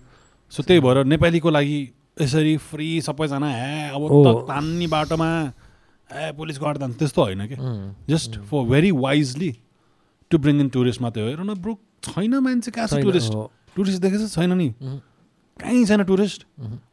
सो 0.52 0.64
त्यही 0.64 0.80
भएर 0.80 1.04
नेपालीको 1.08 1.50
लागि 1.50 1.80
यसरी 2.22 2.56
फ्री 2.68 2.90
सबैजना 3.02 3.50
हे। 3.50 3.96
अब 3.96 4.02
तान्ने 4.50 4.88
बाटोमा 4.92 5.30
ए 6.10 6.32
पुलिस 6.38 6.58
गार्ड 6.62 6.78
जान्छ 6.80 6.98
त्यस्तो 7.00 7.22
होइन 7.24 7.46
कि? 7.48 7.56
Just 8.10 8.40
for 8.50 8.66
very 8.70 8.92
wisely 8.92 9.52
to 10.32 10.38
bring 10.38 10.60
in 10.60 10.70
tourist 10.70 11.02
मात्रै 11.02 11.24
हो। 11.24 11.30
हेर 11.30 11.40
न 11.40 11.54
ब्रो 11.62 11.78
छैन 12.04 12.36
मान्छे 12.40 12.72
कहाँ 12.72 12.88
छ 12.88 13.02
टुरिस्ट। 13.04 13.34
टुरिस्ट 13.76 14.02
देखेछ 14.02 14.34
छैन 14.34 14.54
नि। 14.58 14.70
कहीँ 15.60 15.86
छैन 15.86 16.04
टुरिस्ट 16.10 16.46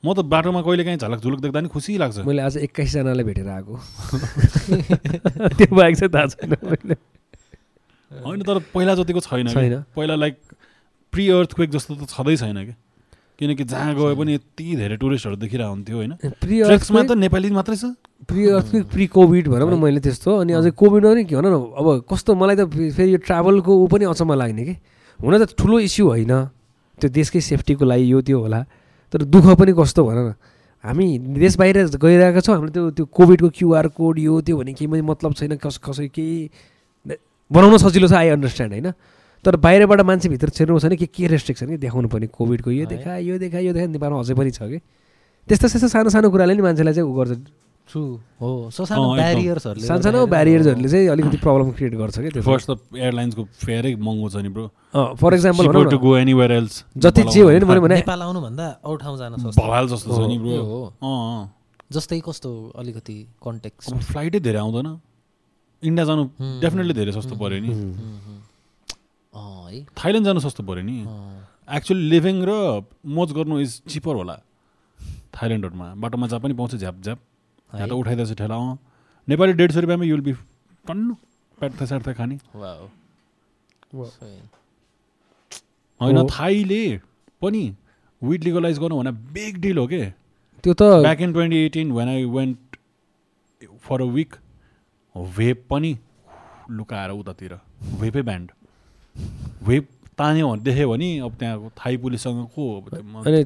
म 0.04 0.12
त 0.12 0.20
बाटोमा 0.26 0.60
कहिले 0.62 0.84
काहीँ 0.84 0.98
झलक 0.98 1.20
झुलुक 1.22 1.40
देख्दा 1.40 1.60
नि 1.60 1.68
खुसी 1.68 1.98
लाग्छ। 1.98 2.18
मैले 2.26 2.42
आज 2.42 2.56
एक्काइसजनालाई 2.66 3.24
भेटेर 3.24 3.48
आएको। 3.48 3.74
त्यो 5.56 5.74
बाहेक 5.76 5.96
चाहिँ 5.96 6.10
थाहा 6.14 6.26
छैन 6.26 6.96
होइन 8.24 8.42
तर 8.42 8.58
पहिला 8.74 8.94
जतिको 8.94 9.20
छैन। 9.20 9.46
पहिला 9.96 10.14
लाइक 10.14 10.36
प्रि 11.12 11.28
अर्थ 11.30 11.54
क्वेक 11.54 11.70
जस्तो 11.70 11.94
त 11.94 12.10
छँदै 12.10 12.36
छैन 12.36 12.58
कि? 12.66 12.74
किनकि 13.38 13.64
जहाँ 13.64 13.94
गए 13.94 14.14
पनि 14.16 14.34
यति 14.34 14.64
धेरै 14.76 14.96
टुरिस्टहरू 14.96 15.36
देखिरहेको 15.36 15.70
हुन्थ्यो 15.70 15.96
होइन 15.96 16.12
प्रि 16.40 16.56
ट्रेक्समा 16.64 17.02
त 17.02 17.12
नेपाली 17.20 17.50
मात्रै 17.52 17.76
छ। 17.76 17.92
प्रि 18.24 18.42
अर्थक्वेक 18.48 18.84
प्रि 18.88 19.06
कोभिड 19.12 19.48
भनौँ 19.52 19.68
न 19.70 19.76
मैले 19.76 20.00
त्यस्तो 20.00 20.30
अनि 20.40 20.52
अझै 20.56 20.70
कोभिडमा 20.72 21.10
पनि 21.12 21.24
के 21.28 21.36
भनौँ 21.36 21.52
न 21.52 21.56
अब 21.76 21.86
कस्तो 22.08 22.32
मलाई 22.32 22.56
त 22.56 22.64
फेरि 22.96 23.12
यो 23.12 23.20
ट्राभलको 23.20 23.70
ऊ 23.76 23.86
पनि 23.92 24.04
अचम्म 24.08 24.32
लाग्ने 24.40 24.64
कि? 24.64 24.74
हुन 25.20 25.32
त 25.36 25.52
ठुलो 25.52 25.76
इस्यु 25.84 26.04
होइन। 26.08 26.32
त्यो 26.96 27.08
देशकै 27.12 27.40
सेफ्टीको 27.44 27.84
लागि 27.84 28.04
यो 28.12 28.20
त्यो 28.24 28.40
होला। 28.40 28.60
तर 29.12 29.28
दुःख 29.28 29.46
पनि 29.60 29.72
कस्तो 29.76 30.00
भन 30.00 30.18
न 30.18 30.32
हामी 30.84 31.06
देश 31.36 31.56
बाहिर 31.60 31.76
गइरहेका 31.92 32.40
छौँ 32.40 32.54
हामीले 32.56 32.72
त्यो 32.72 32.90
त्यो 32.96 33.04
कोभिडको 33.12 33.48
क्युआर 33.52 33.86
कोड 33.92 34.18
यो 34.18 34.40
त्यो 34.40 34.56
भने 34.56 34.72
केही 34.72 34.88
पनि 34.88 35.02
मतलब 35.04 35.34
छैन 35.36 35.60
कस 35.60 35.76
कसै 35.84 36.08
केही 36.08 36.48
बनाउन 37.52 37.76
सजिलो 37.84 38.08
छ 38.08 38.14
आई 38.16 38.28
अन्डरस्ट्यान्ड 38.32 38.72
होइन? 38.72 38.88
तर 39.46 39.56
बाहिरबाट 39.62 40.00
मान्छे 40.02 40.28
भित्र 40.28 40.48
छिर्नु 40.50 40.78
छ 40.82 40.90
भने 40.90 40.96
के 40.98 41.06
के 41.06 41.26
रेस्ट्रिक्सन 41.30 41.66
कि 41.70 41.76
देखाउनु 41.78 42.08
पर्ने? 42.10 42.26
कोभिडको 42.34 42.70
यो। 42.74 42.86
देखा 42.90 43.16
यो 43.22 43.38
देखा 43.38 43.58
यो 43.62 43.72
देखा 43.72 43.86
नेपालमा 43.94 44.18
अझै 44.26 44.34
पनि 44.34 44.50
छ 44.50 44.66
कि? 44.66 44.78
त्यस्तो 45.46 45.66
त्यस्तो 45.70 45.88
सानो 45.88 46.10
सानो 46.10 46.26
कुराले 46.34 46.54
नि 46.58 46.62
मान्छेलाई 46.66 46.94
चाहिँ 46.98 47.06
उ 47.06 47.14
गर्छ. 47.14 47.46
हो 47.86 48.70
सानो। 48.74 49.14
ब्यारियर्सहरूले 49.14 49.86
सानो 49.86 50.02
सानो 50.02 50.26
ब्यारियर्सहरूले 50.26 50.88
चाहिँ 50.90 51.06
अलिकति 51.14 51.38
प्रब्लम 51.38 51.70
क्रिएट 51.78 51.94
गर्छ 51.94 52.18
कि 52.18 52.30
त्यो 52.34 52.42
फर्स्ट 52.42 52.66
त 52.66 52.98
एयरलाइन्सको 52.98 53.42
फेयरै 53.62 53.94
महँगो 53.94 54.28
छ 54.34 54.42
नि 54.42 54.50
ब्रो 54.50 54.66
फर 55.22 55.30
इक्जाम्पल 55.38 55.62
भनौँ 55.70 55.84
टु 55.86 55.96
न 55.96 56.02
गो 56.02 56.16
एनिवेयर 56.18 56.52
एल्स 56.52 56.74
जति 56.98 57.22
जे 57.30 57.44
भने 57.46 57.58
नि 57.62 57.66
मैले 57.70 57.80
भने 57.86 57.94
नेपाल 58.02 58.20
आउनुभन्दा 58.26 58.66
अरू 58.82 58.96
ठाउँ 58.98 59.16
जान 59.22 59.38
सक्छ 59.38 59.54
भवाल 59.54 59.86
जस्तो 59.94 60.10
छ 60.10 60.26
नि 60.26 60.38
ब्रो 60.42 60.58
जस्तै 61.94 62.18
कस्तो 62.26 62.50
अलिकति 62.74 63.16
कन्टेक्स्ट 63.38 63.94
फ्लाइटै 64.10 64.40
धेरै 64.42 64.58
आउँदैन। 64.66 64.88
इन्डिया 65.86 66.04
जानु 66.10 66.22
हुँ। 66.34 66.58
डेफिनेटली 66.58 66.94
धेरै 66.98 67.12
सस्तो 67.14 67.38
पऱ्यो 67.38 67.62
नि। 67.62 67.70
है। 69.36 69.84
थाइल्यान्ड 69.98 70.26
जानु 70.26 70.40
सस्तो 70.40 70.62
पऱ्यो 70.62 70.82
नि। 70.82 70.98
अँ, 71.02 71.76
एक्चुअली 71.76 72.08
लिभिङ 72.10 72.36
र 72.48 72.82
मोज 73.04 73.32
गर्नु 73.32 73.60
इज 73.60 73.70
चिपर 73.88 74.14
होला। 74.14 74.36
थाइल्यान्डहरूमा। 75.36 75.94
बाटोमा 75.94 76.26
जहाँ 76.26 76.40
पनि 76.40 76.54
पाउँछ 76.54 76.74
झ्याप 76.74 76.96
झ्याप। 77.02 77.18
यहाँ 77.74 77.88
त? 77.88 77.92
उठाइदिएछ 77.92 78.32
ठेला 78.38 78.56
अँ। 78.56 78.78
नेपाली 79.28 79.52
डेढ 79.52 79.72
सय 79.72 79.80
रुपियाँमा 79.80 80.04
युल 80.04 80.20
बी 80.20 80.32
टन्नु 80.86 81.14
प्याट्थै 81.58 81.86
साट्थै 81.86 82.14
खाने। 82.14 82.38
होइन 86.00 86.16
हो। 86.16 86.26
थाईले 86.30 86.82
पनि 87.42 87.64
विड 88.22 88.44
लिगलाइज 88.44 88.78
गर्नु 88.78 88.98
भने 88.98 89.12
बिग 89.34 89.60
डिल 89.60 89.78
हो 89.78 89.86
के? 89.86 90.04
त्यो 90.64 90.72
त 90.74 90.82
back 91.02 91.20
in 91.20 91.32
twenty 91.32 91.56
eighteen 91.64 91.92
when 91.92 92.08
I 92.08 92.24
went 92.24 92.58
for 93.82 94.02
a 94.02 94.04
week 94.16 94.34
vape 95.14 95.66
पनि 95.70 95.96
लुकाएर 96.70 97.10
उतातिर। 97.10 97.52
भेपै 98.00 98.22
ब्यान्ड 98.22 98.50
वेब 99.68 99.84
तान्यो 100.18 100.48
भने 100.48 100.62
देख्यो 100.62 100.88
भने 100.90 101.08
अब 101.26 101.32
त्यहाँ 101.38 101.70
थाई 101.78 101.96
पुलिससँग 102.02 102.40
को 102.56 102.62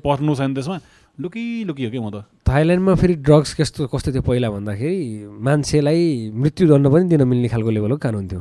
पर्नु 0.04 0.34
छैन 0.34 0.54
त्यसमा। 0.54 0.78
लुकी 1.20 1.64
लुकी 1.64 1.84
हो 1.84 1.90
कि 1.90 1.98
म 1.98 2.10
त? 2.10 2.24
थाइल्यान्डमा 2.48 2.94
फेरि 2.94 3.14
ड्रग्स 3.26 3.54
कस्तो 3.54 3.86
कस्तो 3.92 4.12
थियो 4.12 4.22
पहिला 4.22 4.50
भन्दाखेरि 4.50 5.00
मान्छेलाई 5.46 6.30
मृत्युदण्ड 6.34 6.86
पनि 6.92 7.04
दिन 7.08 7.22
मिल्ने 7.28 7.48
खालको 7.48 7.70
लेभलको 7.70 7.98
कानुन 8.04 8.24
थियो। 8.28 8.40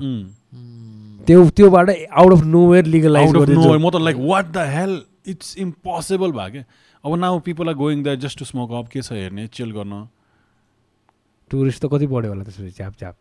त्यो 1.27 1.39
त्योबाट 1.57 1.89
out 1.89 2.31
of 2.33 2.43
know 2.45 2.61
where 2.71 2.85
legalise 2.85 3.29
म 3.35 3.89
त 3.89 3.95
like 4.01 4.17
what 4.17 4.45
the 4.51 4.57
hell 4.75 4.93
it's 5.27 5.57
impossible 5.57 6.31
भयो 6.31 6.51
क्या 6.51 6.63
अब 7.03 7.15
now 7.15 7.39
people 7.45 7.69
are 7.69 7.75
going 7.75 8.03
that 8.03 8.19
just 8.19 8.39
to 8.39 8.45
smoke 8.45 8.71
up 8.71 8.87
के 8.87 9.01
छ 9.01 9.11
हेर्ने 9.13 9.47
चिल 9.53 9.71
गर्न। 9.71 10.07
टुरिस्ट 11.51 11.81
त 11.83 11.89
कति 11.91 12.07
बढ्यो 12.07 12.29
होला 12.31 12.43
त्यसपछि 12.43 12.71
च्याप 12.77 12.93
च्याप 12.99 13.15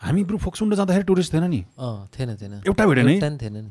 हामी 0.00 0.24
ब्रु 0.24 0.38
फोक्सुन्डो 0.38 0.76
जाँदाखेरि 0.76 1.04
टुरिस्ट 1.04 1.32
थिएन 1.34 1.44
नि। 1.50 1.60
अँ 1.78 2.08
थिएन 2.16 2.36
थिएन। 2.40 2.52
एउटा 2.66 2.86
भेटेन 2.86 3.08
एउटा 3.08 3.28
नि 3.28 3.38
थिएन 3.42 3.56
नि। 3.56 3.70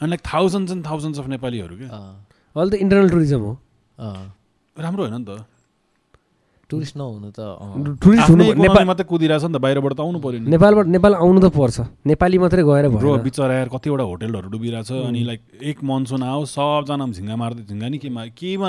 अनि 0.00 0.08
like 0.10 0.22
thousands 0.26 0.72
and 0.72 0.86
thousands 0.86 1.18
of 1.18 1.26
नेपालीहरू 1.28 1.76
क्या 1.76 1.88
अहिले 2.56 2.70
त 2.70 2.80
इन्टरनल 2.82 3.10
टुरिज्म 3.10 3.40
हो। 3.40 3.52
अँ। 3.98 4.32
राम्रो 4.76 5.02
होइन 5.06 5.18
नि 5.18 5.24
त। 5.24 5.44
टुरिस्ट 6.70 6.96
नहुनु 6.96 7.30
त। 7.36 7.40
टुरिस्ट 8.00 8.28
हुनु 8.30 8.44
नेपाल 8.58 8.84
मात्रै 8.88 9.04
कुदिरहेछ 9.04 9.44
नि 9.44 9.52
त 9.52 9.60
बाहिरबाट 9.60 9.92
त 9.92 10.00
आउनु 10.00 10.18
पऱ्यो 10.24 10.40
नि। 10.40 10.50
नेपालबाट 10.50 10.86
नेपाल 10.96 11.12
आउनु 11.20 11.40
त 11.44 11.46
पर्छ। 11.52 11.78
नेपाली 12.10 12.36
मात्रै 12.42 12.62
गएर 12.64 12.88
ब्रो 12.88 13.10
भयो 13.12 13.22
बिचरा 13.28 13.54
यार 13.60 13.68
कतिवटा 13.68 14.04
होटेलहरू 14.08 14.48
डुबिरहेछ 14.50 14.90
अनि 15.12 15.20
लाइक 15.30 15.40
एक 15.62 15.78
मनसुन 15.84 16.22
आओ 16.24 16.42
सबजना 16.48 17.04
झिङ्गा 17.12 17.36
मार्दै 17.36 17.62
झिङ्गा 17.68 17.88
नि 17.92 17.98
के 18.02 18.08
मा 18.08 18.22
केमा 18.32 18.68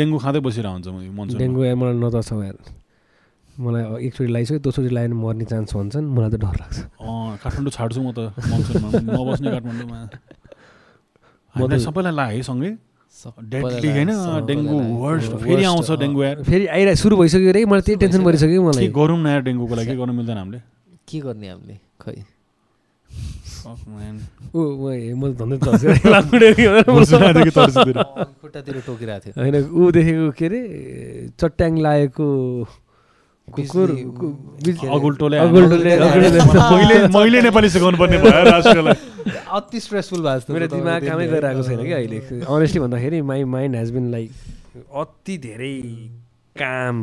डेङ्गु 0.00 0.18
खाँदै 0.24 0.40
बसिरहेको 0.40 0.72
हुन्छ 0.72 0.88
मनसुन 1.20 1.38
डेङ्गु 1.38 1.60
मलाई 1.60 1.94
न 2.00 2.04
त 2.10 2.16
छ 2.24 2.32
यार 2.48 2.56
मलाई 3.60 3.82
एकचोटि 4.06 4.30
लगाइसक्यो 4.32 4.58
दोस्रोचोटि 4.64 4.94
लगायो 4.94 5.08
भने 5.08 5.20
मर्ने 5.22 5.44
चान्स 5.44 5.74
भन्छन् 5.76 6.06
मलाई 6.16 6.30
त 6.30 6.36
डर 6.40 6.56
लाग्छ। 6.62 6.78
अँ 7.00 7.36
काठमाडौँ 7.42 7.72
छाड्छु 7.76 8.00
म 8.00 8.12
त 8.16 8.32
मनसुनमा 8.32 8.88
नबस्ने 9.12 9.48
काठमाडौँमा। 9.52 9.98
म 11.54 11.60
त- 11.68 11.84
सबैलाई 11.84 12.14
लाग्यो 12.16 12.36
है 12.36 12.42
सँगै? 12.48 12.70
होइन? 13.92 14.10
डेङ्गु 14.48 14.76
फेरि 15.44 15.64
आउँछ। 15.64 15.88
डेङ्गु 16.00 16.20
फेरि 16.48 16.66
आइरह 16.66 16.94
सुरु 16.96 17.14
भइसक्यो 17.20 17.48
अरे 17.52 17.60
मलाई 17.68 17.82
त्यही 17.86 17.98
टेन्सन 18.00 18.24
परिसक्यो 18.24 18.56
के 18.56 18.66
मलाई? 18.68 18.88
गरौँ 18.88 19.18
न 19.20 19.26
यार 19.26 19.42
डेङ्गुको 19.44 19.74
लागि? 19.76 19.88
के 19.92 19.96
गर्नु 20.00 20.12
मिल्दैन 20.16 20.36
हामीले। 20.38 20.60
के 21.08 21.18
गर्ने 21.20 21.48
हामीले? 21.52 21.76
खै. 22.00 22.24
ऊ 23.62 24.60
म 25.14 25.32
तर्सिँदैन। 27.52 27.98
खुट्टातिर 28.40 28.74
टोकिरहेको 28.86 29.22
थियो। 29.22 29.32
होइन 29.38 29.54
ऊ 29.70 29.90
देखेको 29.92 30.30
के 30.38 30.44
अरे 30.46 30.60
चट्याङ 31.40 31.72
लागेको 31.78 32.26
कुकुर 33.48 33.90
अगुल्टोले 34.96 35.36
मैले 35.40 36.96
मैले 37.10 37.38
नेपाली 37.42 37.68
सिकाउनु 37.70 37.98
पर्ने 37.98 38.18
भयो 38.22 38.42
राष्ट्रलाई। 38.50 38.96
अति 39.58 39.78
स्ट्रेसफुल 39.80 40.20
भएको 40.22 40.38
जस्तो 40.38 40.52
मेरो 40.54 40.66
छ 40.66 40.72
दिमाग 40.72 41.00
कामै 41.06 41.26
गरिरहेको 41.28 41.62
छैन। 41.62 41.80
कि 41.84 41.92
अहिले। 41.92 42.18
अनेस्टली 42.46 42.80
भन्दाखेरि 42.80 43.18
my 43.22 43.44
mind 43.44 43.76
has 43.76 43.90
been 43.92 44.04
like 44.10 44.30
अति 44.94 45.34
धेरै 45.38 45.76
काम 46.56 46.96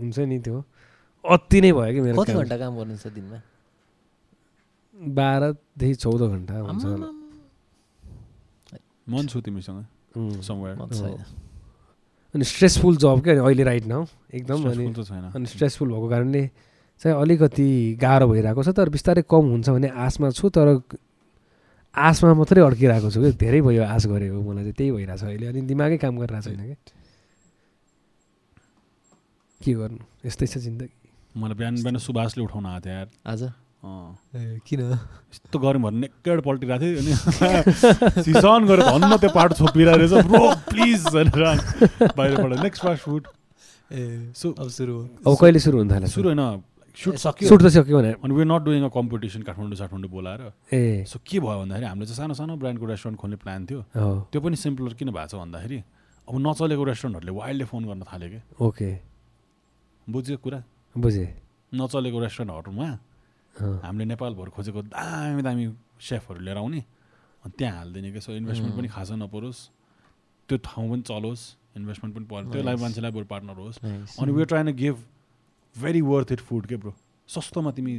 हुन्छ 0.00 0.18
नि 0.18 0.38
त्यो। 0.44 0.56
अति 1.24 1.60
नै 1.60 1.72
भयो 1.72 1.92
कि 1.94 2.00
मेरो 2.00 2.16
कति 2.22 2.32
काम। 2.32 2.40
घन्टा 2.42 2.56
काम 2.58 2.72
गर्नुहुन्छ 2.76 3.06
दिनमा? 3.16 3.38
बाह्रदेखि 5.18 5.94
चौध 5.94 6.20
घन्टा 6.20 6.54
हुन्छ 6.68 6.84
मन 9.06 9.26
छु 9.30 9.40
तिमीसँग। 9.40 9.84
उम्. 10.16 10.40
somewhere. 10.42 10.76
म 10.76 10.86
त 10.86 10.92
छैन 10.94 11.16
अनि 12.34 12.44
स्ट्रेसफुल 12.44 12.96
जब 12.96 13.22
क्या 13.24 13.42
अहिले 13.42 13.64
राइट 13.64 13.84
नाउ 13.86 14.04
एकदम 14.34 14.70
अनि 14.70 14.86
अनि 15.34 15.46
स्ट्रेसफुल 15.46 15.88
भएको 15.88 16.08
कारणले 16.08 16.42
चाहिँ 17.00 17.16
अलिकति 17.20 17.68
गाह्रो 18.00 18.26
भइरहेको 18.28 18.62
छ 18.62 18.68
तर 18.76 18.88
बिस्तारै 18.88 19.22
कम 19.30 19.44
हुन्छ 19.52 19.68
भन्ने 19.68 19.88
आशमा 19.88 20.30
छु 20.32 20.48
तर 20.48 20.80
आशमा 21.94 22.32
मात्रै 22.34 22.62
अड्किरहेको 22.62 23.08
छु 23.10 23.20
कि 23.20 23.32
धेरै 23.40 23.60
भयो 23.60 23.82
आश 23.84 24.06
गरेको 24.06 24.40
मलाई 24.42 24.62
चाहिँ 24.64 24.76
त्यही 24.76 24.90
भइरहेको 24.92 25.20
छ 25.20 25.24
अहिले। 25.24 25.46
अनि 25.46 25.60
दिमागै 25.64 25.96
काम 25.96 26.14
गरिरहेको 26.20 26.50
छैन 26.50 26.62
कि 26.66 26.76
के 29.60 29.72
गर्नु? 29.72 30.02
यस्तै 30.26 30.46
छ 30.46 30.58
जिन्दगी। 30.60 30.92
मलाई 31.40 31.56
बिहान 31.56 31.74
बिहान 31.80 31.96
सुभाषले 31.96 32.42
उठाउन 32.44 32.66
आएको 32.66 32.80
थियो 32.84 32.94
यार। 32.94 33.08
आज? 33.26 33.42
किन? 34.66 34.80
यस्तो 35.32 35.58
गऱ्यौँ 35.58 35.82
भने 35.82 35.98
नेक्केड 36.04 36.40
पल्टिरहेको 36.42 36.82
थियो 36.82 36.98
अनि 37.00 37.12
सिसन 38.26 38.66
गरेर 38.66 38.84
धन्न 38.86 39.16
त्यो 39.16 39.30
पार्ट 39.34 39.52
छोपिरहेको 39.56 39.98
रहेछ। 39.98 40.26
ब्रो 40.26 40.44
प्लिज 40.70 41.00
भनेर 41.14 41.42
बाहिरबाट 42.16 42.52
next 42.62 42.82
fast 42.82 43.02
food 43.02 43.22
uh 43.92 44.32
so 44.34 44.46
अब 44.58 44.68
सुरु 44.68 44.94
अब 45.26 45.36
कहिले 45.40 45.58
सुरु 45.62 45.78
हुन 45.78 45.88
थाल्यो? 45.90 46.08
सुरु 46.10 46.28
होइन। 46.28 46.62
सुट 46.96 47.16
सक्यो। 47.20 47.48
सुट 47.48 47.62
त 47.62 47.68
सक्यो 47.68 47.98
भने। 47.98 48.12
अनि 48.24 48.32
we 48.34 48.44
not 48.48 48.62
doing 48.64 48.82
a 48.82 48.88
competition 48.88 49.42
Kathmandu 49.44 49.76
साठमाडौँ 49.76 50.10
बोलाएर। 50.10 50.40
ए। 50.72 51.04
सो 51.04 51.20
के 51.20 51.38
भयो 51.44 51.58
भन्दाखेरि 51.60 51.86
हामीले 51.86 52.06
चाहिँ 52.08 52.16
सानो 52.16 52.34
सानो 52.34 52.56
ब्रान्डको 52.56 52.86
रेस्टुरेन्ट 52.88 53.20
खोल्ने 53.20 53.36
प्लान 53.36 53.66
थियो। 53.68 53.80
हो। 53.94 54.32
त्यो 54.32 54.40
पनि 54.40 54.56
सिम्पलर 54.56 54.92
किन 54.96 55.12
भएको 55.12 55.28
छ 55.28 55.34
भन्दाखेरि 55.36 55.78
अब 56.28 56.34
नचलेको 56.40 56.84
रेस्टुरेन्टहरूले 56.88 57.32
वाइल्डले 57.36 57.64
फोन 57.68 57.82
गर्न 57.84 58.02
थाल्यो 58.08 58.28
कि? 58.32 58.40
ओके। 58.64 58.90
बुझ्यो 60.08 60.36
कुरा? 60.40 60.60
बुझेँ। 60.96 61.28
नचलेको 61.76 62.18
रेस्टुरेन्टहरूमा 62.24 62.88
हामीले 63.56 64.04
नेपालभर 64.12 64.48
खोजेको 64.56 64.80
दामी 64.92 65.42
दामी 65.42 65.64
सेफहरू 65.96 66.40
लिएर 66.46 66.56
आउने। 66.56 66.80
अनि 67.44 67.52
त्यहाँ 67.58 67.76
हालिदिने 67.78 68.12
कि 68.12 68.20
सो 68.20 68.32
इन्भेस्टमेन्ट 68.36 68.74
पनि 68.76 68.88
खासै 68.88 69.16
नपरोस्। 69.16 69.60
त्यो 70.48 70.56
ठाउँ 70.66 70.86
पनि 70.90 71.02
चलोस् 71.02 71.44
इन्भेस्टमेन्ट 71.76 72.12
पनि 72.16 72.26
पऱ्यो। 72.30 72.52
त्यसलाई. 72.52 72.76
मान्छेलाई 72.76 73.12
बरु 73.16 73.26
पार्टनर 73.32 73.56
होस्. 73.56 73.76
अनि 74.20 74.30
we 74.32 74.44
trying 74.44 74.68
give 74.76 74.96
very 75.76 76.00
worth 76.00 76.32
it 76.32 76.40
food 76.40 76.66
के 76.66 76.76
ब्रो 76.76 76.92
सस्तोमा 77.28 77.70
तिमी. 77.76 77.92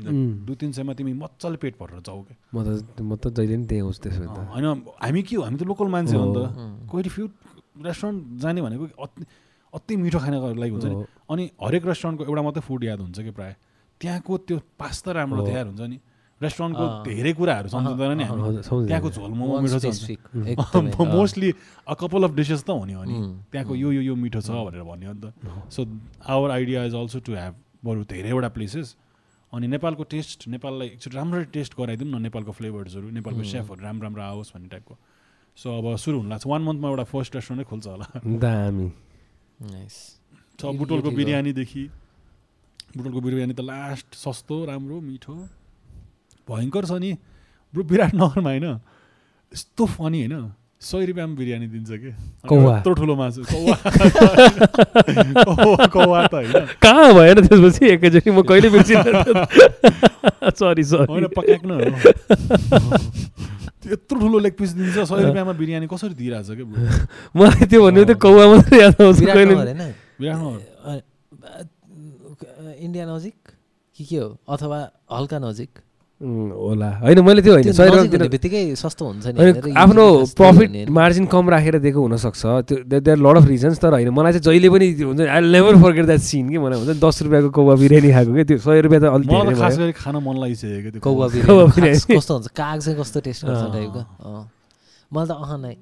दुई 0.47 0.55
तिन 0.55 0.71
सयमा 0.71 0.93
तिमी 0.93 1.13
मजाले 1.13 1.57
पेट 1.59 1.73
भरेर 1.79 1.99
जाऊ 1.99 2.21
क्या 2.23 2.37
म 2.53 2.63
त 2.63 3.01
म 3.01 3.15
त 3.19 3.27
जहिले 3.35 3.55
पनि 3.57 3.65
त्यही 3.67 3.81
आउँछु 3.81 3.99
त्यसो 4.03 4.23
होइन 4.23 4.65
हामी 5.03 5.21
के 5.27 5.35
हो? 5.35 5.41
हामी 5.43 5.57
त 5.57 5.63
लोकल 5.67 5.87
मान्छे 5.91 6.15
हो 6.15 6.25
नि 6.25 6.33
त. 6.37 6.39
कोही 6.87 7.09
फ्यु 7.11 7.25
रेस्टुरेन्ट 7.83 8.19
जाने 8.41 8.61
भनेको 8.61 8.85
अति 9.03 9.25
अति 9.73 9.93
मिठो 9.99 10.19
खानाको 10.19 10.47
लागि 10.57 10.71
हुन्छ 10.71 10.85
नि। 10.85 10.95
अनि 11.29 11.43
हरेक 11.59 11.83
रेस्टुरेन्टको 11.85 12.23
एउटा 12.23 12.41
मात्रै 12.47 12.63
फुड 12.63 12.83
याद 12.83 12.99
हुन्छ 13.03 13.19
कि 13.19 13.31
प्रायः? 13.35 13.55
त्यहाँको 13.99 14.33
त्यो 14.47 14.57
पास्ता 14.79 15.11
राम्रो। 15.11 15.41
तयार 15.45 15.65
हुन्छ 15.67 15.81
नि। 15.81 15.99
रेस्टुरेन्टको। 16.37 16.85
धेरै 17.01 17.33
कुराहरू 17.33 17.67
सम्झिँदैन 17.73 18.11
नि 18.17 18.23
हामी। 18.29 18.61
त्यहाँको 18.61 19.09
झोल 19.09 19.31
मोमो 19.33 19.57
मिठो 19.65 19.79
छ। 19.81 20.13
Mostly 21.01 21.49
a. 21.89 21.93
Couple 21.97 22.23
of 22.29 22.31
dishes 22.37 22.61
त 22.61 22.69
हुने 22.77 22.93
हो 22.93 23.03
नि। 23.09 23.17
त्यहाँको 23.51 23.73
यो 23.73 23.89
यो 23.97 24.01
यो 24.01 24.15
मिठो 24.15 24.41
छ 24.45 24.53
भनेर 24.53 24.85
भन्यो 24.85 25.13
नि 25.17 25.21
त। 25.21 25.33
So 25.73 25.81
our 26.29 26.49
idea 26.51 26.85
is 26.85 26.93
also 26.93 27.19
to 27.25 27.33
have 27.33 27.53
बरु 27.81 28.05
धेरैवटा 28.05 28.49
प्लेसेस 28.53 28.95
अनि 29.53 29.65
नेपालको 29.65 30.03
टेस्ट 30.13 30.47
नेपाललाई 30.53 30.87
एकचोटि 30.87 31.15
राम्ररी 31.17 31.45
टेस्ट 31.57 31.73
गराइदिउँ 31.73 32.09
न 32.09 32.21
नेपालको 32.21 32.51
फ्लेभर्सहरू 32.53 33.09
नेपालको 33.17 33.43
सेफहरू 33.43 33.81
राम्रो 33.81 34.03
राम्रो 34.05 34.21
आओस् 34.21 34.53
भन्ने 34.53 34.69
टाइपको 34.69 34.93
सो 35.57 35.67
अब 35.73 35.95
सुरु 35.97 36.17
हुन 36.21 36.29
लाग्छ। 36.29 36.45
वान 36.45 36.61
मन्थमा 36.61 36.87
एउटा 36.93 37.03
फर्स्ट 37.09 37.35
रेस्टुरेन्टै 37.35 37.65
खुल्छ 37.65 37.85
होला। 37.87 38.05
दामी। 38.45 38.87
बुटोलको। 40.77 41.09
बिरयानीदेखि 41.17 41.83
बुटोलको 42.97 43.21
बिरयानी 43.21 43.53
त 43.53 43.61
लास्ट 43.61 44.09
सस्तो 44.17 44.65
राम्रो 44.65 44.97
मिठो। 44.97 45.35
भयङ्कर 46.49 46.83
छ 46.85 46.91
नि। 46.97 47.11
ब्रो 47.73 47.83
विराटनगरमा 47.85 48.49
होइन। 48.49 48.67
यस्तो 49.53 49.83
फनी 49.85 50.19
होइन। 50.25 50.51
सय 50.77 51.05
रुपियाँमा 51.09 51.35
बिरयानी 51.35 51.67
दिन्छ 51.73 51.89
कि। 51.89 52.09
यत्रो 52.47 52.93
ठुलो 52.93 53.15
मासु। 53.17 53.41
कौवा। 55.93 56.21
त 56.27 56.33
होइन। 56.33 56.53
कहाँ 56.81 57.09
भएन 57.13 57.37
त्यसपछि? 57.47 57.83
एकैचोटि 57.97 58.29
म 58.31 58.41
कहिले 58.41 58.69
बिर्सिनँ? 58.69 59.03
सरी 60.53 60.83
होइन 60.83 61.25
सरी 61.25 61.27
पकाएको 61.37 61.65
न 61.65 61.69
यत्रो 63.87 64.19
ठुलो 64.19 64.37
लेग 64.39 64.53
पिस 64.59 64.71
दिन्छ। 64.77 64.97
सय 65.07 65.23
रुपियाँमा 65.25 65.53
बिरयानी 65.57 65.87
कसरी 65.87 66.13
दिइरहेछ 66.13 66.49
क्या 66.53 66.65
ब्रो? 66.67 66.81
मलाई 67.39 67.65
त्यो 67.65 67.79
भन्ने 67.81 68.03
त्यो 68.05 68.17
कौवा 68.21 68.43
मात्रै 68.51 68.77
याद 68.81 69.01
आउँछ 69.01 69.19
इन्डिया 72.79 73.05
नजिक 73.15 73.35
कि 73.95 74.03
के 74.05 74.17
हो? 74.17 74.29
अथवा 74.49 74.77
हल्का 75.11 75.37
नजिक 75.39 75.71
होला। 76.21 76.89
होइन 76.97 77.19
मैले 77.21 77.41
त्यो 77.41 77.53
होइन 77.53 77.71
सय 77.77 77.89
नजिक 77.89 78.13
रुपियाँ 78.13 78.29
बित्तिकै 78.29 78.61
सस्तो 78.73 79.05
हुन्छ 79.05 79.25
नि 79.37 79.73
आफ्नो 79.77 80.05
प्रफिट। 80.33 80.89
मार्जिन 80.89 81.25
कम 81.29 81.49
राखेर 81.49 81.77
दिएको 81.77 81.99
हुनसक्छ। 82.01 82.41
त्यो 82.67 82.77
देयर 82.89 83.17
लड 83.17 83.37
अफ 83.37 83.45
रिजन्स 83.47 83.77
तर 83.77 83.93
होइन 83.93 84.09
मलाई 84.09 84.31
चाहिँ 84.37 84.45
जहिले 84.49 84.69
पनि 84.69 84.87
हुन्छ 84.97 85.21
I 85.21 85.41
never 85.45 85.75
forget 85.81 86.05
that 86.05 86.21
scene 86.25 86.49
कि 86.49 86.57
मलाई 86.57 86.77
हुन्छ 86.77 86.89
नि 86.89 86.99
दस 87.05 87.21
रुपियाँको 87.21 87.49
कौवा 87.53 87.75
बिरयानी 87.77 88.09
खाएको 88.17 88.33
कि 88.33 88.43
त्यो 88.49 88.57
सय 88.65 88.81
रुपियाँ 88.81 89.01
त 89.01 89.05
अलिक 89.13 89.57
खास 89.61 89.77
गरी 89.77 89.93
खान 89.93 90.15
मन 90.25 90.35
लागिसक्यो 90.41 90.81
क्या 90.81 90.91
त्यो 90.97 91.01
कौवा 91.05 91.25
बिरयानी। 91.37 92.17
कस्तो 92.17 92.33
हुन्छ? 92.33 92.47
काग 92.49 92.77
चाहिँ 92.81 92.97
कस्तो 92.97 93.19
टेस्ट 93.21 93.41
गर्छ। 93.45 93.63
टाइपको। 93.77 94.01
मलाई 95.13 95.27
त 95.27 95.31
अह 95.37 95.51
नै। 95.57 95.75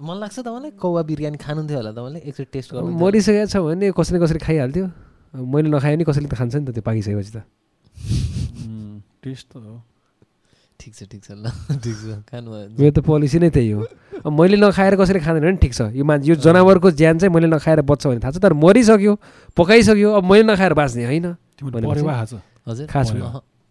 मन 0.00 0.16
लाग्छ 0.16 0.36
तपाईँलाई 0.40 0.70
कौवा 0.80 1.02
बिरयानी 1.04 1.36
खानुहुन्थ्यो 1.44 1.76
होला 1.76 1.92
तपाईँले 1.92 2.20
एकचोटि 2.24 2.50
टेस्ट 2.56 2.68
गर्नु 2.72 2.88
मरिसकेको 2.88 3.46
छ 3.52 3.56
भने 3.68 3.92
कसैले 3.92 4.18
कसैले 4.24 4.40
खाइहाल्थ्यो? 4.40 5.11
मैले 5.34 5.68
नखाए 5.70 5.96
नि 5.96 6.04
कसैले 6.04 6.28
त 6.28 6.34
खान्छ 6.36 6.54
नि 6.56 6.64
त 6.66 6.70
त्यो 6.76 6.82
पाकिसकेपछि 6.84 7.32
त 7.32 7.38
टेस्ट 9.22 9.46
त 9.48 9.56
हो 9.56 9.80
ठिक 10.80 10.92
छ 10.94 11.00
ठिक 11.08 11.22
छ 11.24 11.30
ल 11.38 11.46
ठिक 11.78 11.94
छ 11.94 12.26
खानु। 12.28 12.48
मेरो 12.74 12.92
त 12.92 12.98
पोलिसी 13.06 13.38
नै 13.38 13.50
त्यही 13.54 13.70
हो 13.70 13.86
अब 14.26 14.32
मैले 14.34 14.56
नखाएर 14.58 14.94
कसैले 14.98 15.20
खाँदैन 15.22 15.42
भने 15.42 15.56
ठिक 15.62 15.72
छ 15.72 15.80
यो 15.94 16.04
मान्छे 16.04 16.26
यो 16.28 16.34
जनावरको 16.42 16.90
ज्यान 17.00 17.18
चाहिँ 17.22 17.32
मैले 17.32 17.48
नखाएर 17.54 17.80
बच्छ 17.86 18.02
भने 18.06 18.20
थाहा 18.20 18.32
छ 18.34 18.42
तर 18.42 18.52
मरिसक्यो 18.52 19.12
पकाइसक्यो 19.56 20.10
अब 20.18 20.24
मैले 20.26 20.44
नखाएर 20.52 20.72
बाँच्ने 20.74 21.04
होइन 21.06 21.26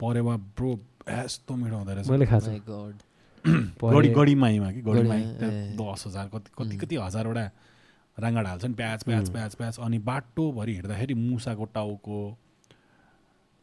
परेवा 0.01 0.35
ब्रो 0.57 0.71
यस्तो 1.11 1.51
मिठो 1.55 1.75
हुँदो 1.77 1.91
रहेछ 1.93 2.07
मैले 2.09 2.25
खाएको 2.25 2.79
कि 3.43 4.81
ए। 5.41 5.75
दस 5.77 6.03
हजार 6.07 6.25
कति 6.33 6.49
कति 6.57 6.75
कति 6.77 6.95
हजारवटा 6.95 7.43
राङ्गाड 8.21 8.45
हाल्छन् 8.47 8.73
प्याज 8.73 9.03
प्याज 9.03 9.29
प्याज 9.31 9.55
प्याज 9.55 9.79
अनि 9.79 9.97
बाटोभरि 10.09 10.73
हिँड्दाखेरि 10.75 11.13
मुसाको 11.13 11.65
टाउको 11.75 12.19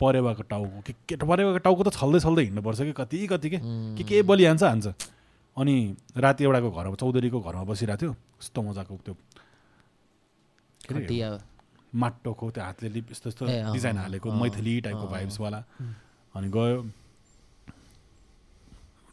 परेवाको 0.00 0.42
टाउको 0.50 0.80
के 0.86 0.92
के 1.08 1.16
परेवाको 1.16 1.58
टाउको 1.58 1.82
त 1.82 1.90
छल्दै 1.94 2.20
छल्दै 2.20 2.42
हिँड्नुपर्छ 2.44 2.80
कि? 2.80 2.92
कति 2.92 3.26
कति 3.26 3.48
के? 3.50 3.58
के 3.98 4.02
के 4.04 4.22
बलि 4.22 4.44
हान्छ 4.44 4.94
अनि 5.56 5.74
राति 6.16 6.44
एउटाको 6.44 6.70
घरमा 6.70 6.94
चौधरीको 6.94 7.40
घरमा 7.40 7.64
बसिरहेको 7.66 7.98
थियो। 7.98 8.12
कस्तो 8.38 8.62
मजाको 8.62 8.94
त्यो 9.06 9.14
माटोको 11.94 12.50
त्यो 12.50 12.62
हातले 12.64 12.88
लिप 12.94 13.10
यस्तो 13.10 13.28
यस्तो 13.30 13.46
डिजाइन 13.74 13.96
हालेको 13.98 14.28
मैथिली 14.30 14.80
टाइपको 14.86 15.06
भाइब्सवाला 15.08 15.60
अनि 16.34 16.48
गयो। 16.54 16.78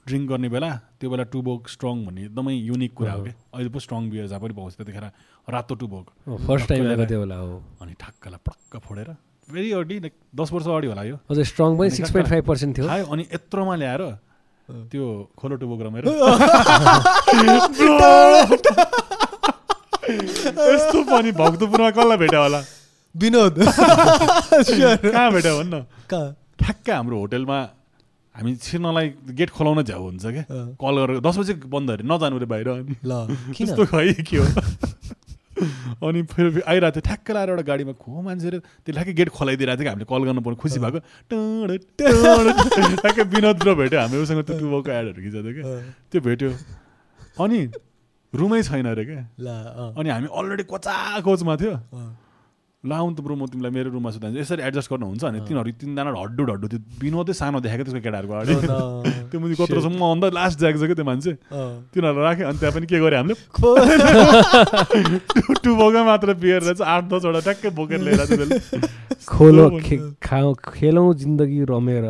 ड्रिङ्क 0.05 0.29
गर्ने 0.29 0.49
बेला 0.53 0.69
त्यो 1.01 1.09
बेला 1.09 1.23
टुबोक 1.33 1.67
स्ट्रङ 1.69 2.05
भन्ने 2.05 2.21
एकदमै 2.29 2.53
युनिक 2.53 2.93
कुरा 2.93 3.13
हो 3.13 3.23
कि? 3.25 3.33
अहिले 3.53 3.69
पो 3.73 3.79
स्ट्रङ 3.79 4.09
बियर 4.09 4.27
जहाँ 4.27 4.41
पनि 4.41 4.53
पाउँछ 4.53 4.73
त्यतिखेर 4.77 5.05
रातो 5.53 5.75
टुबोक 5.81 6.05
फर्स्ट 6.47 6.67
टाइम 6.69 6.83
ल्याएर- 6.83 7.07
त्यो 7.07 7.19
होला 7.19 7.35
हो। 7.35 7.61
अनि 7.81 7.93
ठक्कलाई 8.01 8.39
पटक्क 8.47 8.77
फोडेर 8.87 9.15
भेरी 9.47 9.71
अर्ली 9.79 9.99
लाइक 9.99 10.13
दस 10.41 10.51
वर्ष 10.53 10.65
अगाडि 10.65 10.87
होला 10.87 11.03
यो। 11.03 11.17
अझ 11.31 11.39
स्ट्रङ 11.49 11.77
पनि 11.77 11.89
सिक्स 11.97 12.11
पोइन्ट 12.11 12.29
फाइभ 12.29 12.45
पर्सेन्ट 12.47 12.77
थियो। 12.77 13.05
अनि 13.13 13.23
यत्रोमा 13.33 13.75
ल्याएर 13.75 14.01
त्यो 14.91 15.05
खोलो 15.37 15.55
टुबोक 15.61 15.81
रमेर 15.85 16.03
यस्तो 20.05 21.03
पनि 21.09 21.31
भक्तपुरमा 21.41 21.89
कसलाई 21.97 22.17
भेट्यो 22.17 22.41
होला? 22.41 22.61
विनोद। 23.15 23.55
कहाँ 23.65 25.31
भेट्यो 25.31 25.53
भन्न? 25.59 25.79
कहाँ? 26.09 26.35
ठ्याक्कै 26.61 26.91
हाम्रो 26.91 27.17
होटेलमा 27.19 27.57
हामी 28.35 28.55
छिर्नलाई 28.65 29.07
गेट 29.39 29.49
खोलाउन 29.57 29.83
झ्याउ 29.83 30.01
हुन्छ 30.03 30.25
क्या। 30.25 30.43
कल 30.81 30.95
गरेर 31.01 31.19
दस 31.25 31.37
बजी 31.39 31.53
बन्द 31.73 31.89
अरे 31.91 32.03
नजानु 32.05 32.37
रे 32.43 32.45
बाहिर। 32.51 32.67
अनि 32.69 32.95
ल 33.05 33.11
त्यस्तो 33.57 33.85
खै 33.91 34.13
के 34.29 34.37
हो? 34.37 34.45
अनि 35.55 36.19
फेरि 36.31 36.61
आइरहेको 36.61 36.95
थियो 36.95 37.05
ठ्याक्कै 37.07 37.31
लाएर 37.33 37.49
एउटा 37.49 37.65
गाडीमा 37.71 37.93
को 37.95 38.11
मान्छेहरू 38.21 38.59
त्यो 38.59 38.91
ठ्याक्कै 38.95 39.13
गेट 39.19 39.29
खोलाइदिइरहेको 39.37 39.79
थियो 39.79 39.85
कि 39.85 39.91
हामीले 39.91 40.07
कल 40.11 40.21
गर्नु 40.27 40.41
पर्ने 40.43 40.57
खुसी 40.59 40.79
भएको। 40.83 40.99
ठ्याक्कै 43.01 43.23
विनोद 43.33 43.57
र 43.63 43.69
भेट्यो। 43.79 43.99
हामी 43.99 44.15
उसँग 44.19 44.41
त्यो 44.43 44.55
टुबोको 44.59 44.89
एडहरू 44.91 45.19
खिचेको 45.23 45.43
थियो 45.45 45.55
क्या 45.55 45.65
त्यो 46.11 46.19
भेट्यो। 46.27 46.49
अनि 47.39 47.59
रुमै 48.33 48.61
छैन 48.67 48.85
अरे 48.91 49.03
क्या 49.05 49.23
अनि 49.95 50.09
हामी 50.09 50.27
अलरेडी 50.27 50.63
कोचा 50.67 50.93
कोचमा 51.23 51.55
थियो 51.55 51.75
अँ। 52.85 52.89
ल 52.89 52.93
आउनु 52.93 53.17
त 53.17 53.19
ब्रो 53.25 53.33
म 53.35 53.49
तिमीलाई 53.49 53.71
मेरो 53.73 53.89
रुममा 53.97 54.09
सुत्दा 54.13 54.29
यसरी 54.37 54.61
एडजस्ट 54.61 54.89
गर्नुहुन्छ 54.93 55.23
अनि 55.25 55.39
तिनीहरू 55.49 55.71
तिनजना 55.81 56.13
हड्डु 56.13 56.41
हड्डु 56.45 56.67
त्यो 56.69 56.79
विनोदै 57.01 57.33
सानो 57.33 57.57
देखाएको 57.65 57.83
त्यसको 57.89 58.01
केटाहरूको 58.05 58.33
अगाडि. 58.37 58.53
त्यो 59.33 59.37
मुनि 59.41 59.55
कत्रो 59.57 59.89
म 59.89 60.05
अन्त 60.13 60.29
लास्ट 60.37 60.57
जाएको 60.61 60.77
छ 60.77 60.85
क्या 60.85 60.97
त्यो 61.01 61.07
मान्छे 61.09 61.31
अँ। 61.49 61.89
तिनीहरूलाई 61.89 62.25
राखेँ 62.29 62.45
अनि 62.45 62.57
त्यहाँ 62.61 62.73
पनि 62.77 62.85
के 62.85 62.97
गरेँ 63.01 63.17
हामीले 63.17 63.35
टु 65.65 65.69
बोका 65.75 66.01
मात्र 66.05 66.33
बियर 66.37 66.61
रहेछ 66.61 66.81
आठ 66.85 67.03
दसवटा 67.09 67.41
ट्याक्कै 67.41 67.69
बोकेर 67.73 67.99
लिएर। 68.05 68.21
खोलो 69.25 69.65
खेलौँ 70.69 71.13
जिन्दगी 71.17 71.59
रमेर 71.65 72.05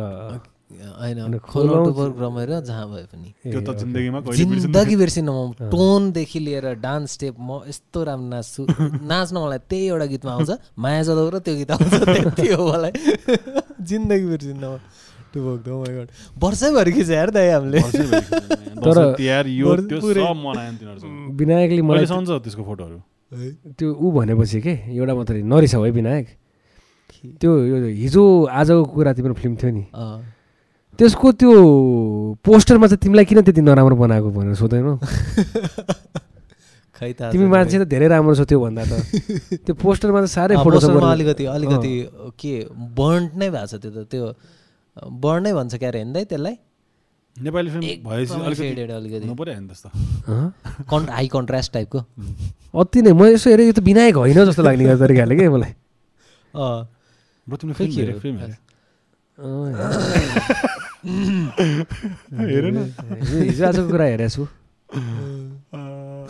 होइन 0.80 1.18
अनि 1.18 1.38
खोलो 1.38 1.68
खोलाउ- 1.68 1.86
टुबर 1.86 2.08
रमाएर 2.24 2.50
जहाँ 2.60 2.86
भए 2.90 3.04
पनि। 3.12 3.28
त्यो 3.42 3.60
त 3.60 3.76
जिन्दगीमा 3.78 4.20
कहिले 4.20 4.44
बिर्सिनु 4.44 4.60
जिन्दगी 4.60 4.96
बिर्सिन 4.96 5.28
म 5.28 5.52
टोनदेखि 5.70 6.38
लिएर 6.38 6.66
डान्स 6.74 7.10
स्टेप 7.12 7.34
म 7.40 7.60
यस्तो 7.68 8.04
राम्रो 8.04 8.28
नाच्छु। 8.28 8.62
नाच्न 9.10 9.36
मलाई 9.38 9.58
त्यही 9.58 9.86
एउटा 9.88 10.06
गीतमा 10.06 10.32
आउँछ 10.32 10.50
माया 10.78 11.02
जदौ 11.02 11.28
र 11.30 11.38
त्यो 11.38 11.54
गीत 11.56 11.70
आउँछ। 11.70 11.94
त्यति 12.14 12.46
हो 12.52 12.62
मलाई। 12.72 12.92
जिन्दगी 13.80 14.26
बिर्सिन्न 14.26 14.64
म। 14.64 14.78
टुबोक 15.34 15.58
त 15.60 15.68
my 15.68 15.90
God। 15.92 16.08
वर्षैभरि 16.38 16.92
खिच 16.92 17.10
यार 17.10 17.30
दाइ 17.30 17.48
हामीले। 17.50 17.80
तर 17.80 19.14
तिहार 19.14 19.46
यो 19.46 19.66
बर- 19.66 19.88
त्यो 19.88 20.00
पुरै- 20.00 20.24
सब 20.24 20.36
मनायो 20.36 20.70
नि 20.72 20.78
तिनीहरूसँग 20.78 21.36
विनायकले 21.36 21.82
मलाई 21.82 22.04
त्यसको 22.06 22.62
फोटोहरू? 22.64 22.98
त्यो 23.78 23.88
ऊ 23.94 24.10
भनेपछि 24.12 24.60
के? 24.60 24.74
एउटा 24.96 25.14
मात्रै। 25.14 25.42
नरिसाउ 25.42 25.84
है 25.84 25.90
विनायक। 25.90 26.26
त्यो 27.40 27.50
यो 27.64 27.76
हिजो 27.86 28.44
आजको 28.44 28.84
कुरा 28.84 29.12
तिम्रो 29.12 29.34
फिल्म 29.34 29.56
थियो 29.56 29.70
नि। 29.70 29.84
अँ। 29.94 30.35
त्यसको 30.96 31.26
त्यो 31.40 31.52
पोस्टरमा 32.44 32.86
चाहिँ 32.86 33.00
तिमीलाई 33.04 33.24
किन 33.28 33.40
त्यति 33.44 33.60
नराम्रो 33.60 33.96
बनाएको 33.96 34.28
भनेर 34.32 34.54
सोध्दैनौ 34.56 34.92
खै 36.96 37.12
त 37.12 37.28
तिमी 37.32 37.46
मान्छे 37.52 37.76
त 37.76 37.84
धेरै 37.84 38.08
राम्रो 38.08 38.34
छ 38.34 38.48
त्यो 38.48 38.56
भन्दा 38.56 38.82
त। 38.88 38.92
त्यो 39.68 39.74
पोस्टरमा 39.76 40.20
त 40.24 40.26
साह्रै 40.32 40.56
फोटो 40.56 40.80
पोस्टरमा 40.80 41.12
अलिकति 41.12 41.44
अलिकति 41.44 41.92
के 42.40 42.52
बर्न्ड 42.96 43.28
नै 43.36 43.48
भएको 43.52 43.68
छ 43.68 43.74
त्यो 43.76 43.90
त। 43.92 44.08
त्यो 44.08 44.24
बर्न 44.96 45.40
नै 45.44 45.52
भन्छ 45.52 45.76
क्यारे 45.76 46.00
दाइ 46.16 46.24
त्यसलाई। 46.24 46.56
नेपाली 47.36 47.68
फिल्म 47.70 47.84
भएपछि 48.00 48.64
अलिकति 48.96 49.28
कन् 50.88 51.04
हाई 51.12 51.28
कन्ट्रास्ट 51.28 51.68
टाइपको 51.72 52.00
अति 52.80 52.98
नै। 53.04 53.12
म 53.12 53.28
यसो 53.36 53.52
हेरेँ 53.52 53.66
यो 53.68 53.76
त 53.76 53.84
विनायक 53.84 54.16
होइन 54.16 54.40
जस्तो 54.48 54.62
लाग्ने 54.64 54.96
तरिकाले 54.96 55.36
के 55.36 55.44
मलाई। 55.52 55.72
अँ। 56.56 56.88
हिजो 63.46 63.62
आजको 63.66 63.86
कुरा 63.90 64.04
हेरेको 64.04 64.30
छु 64.34 64.42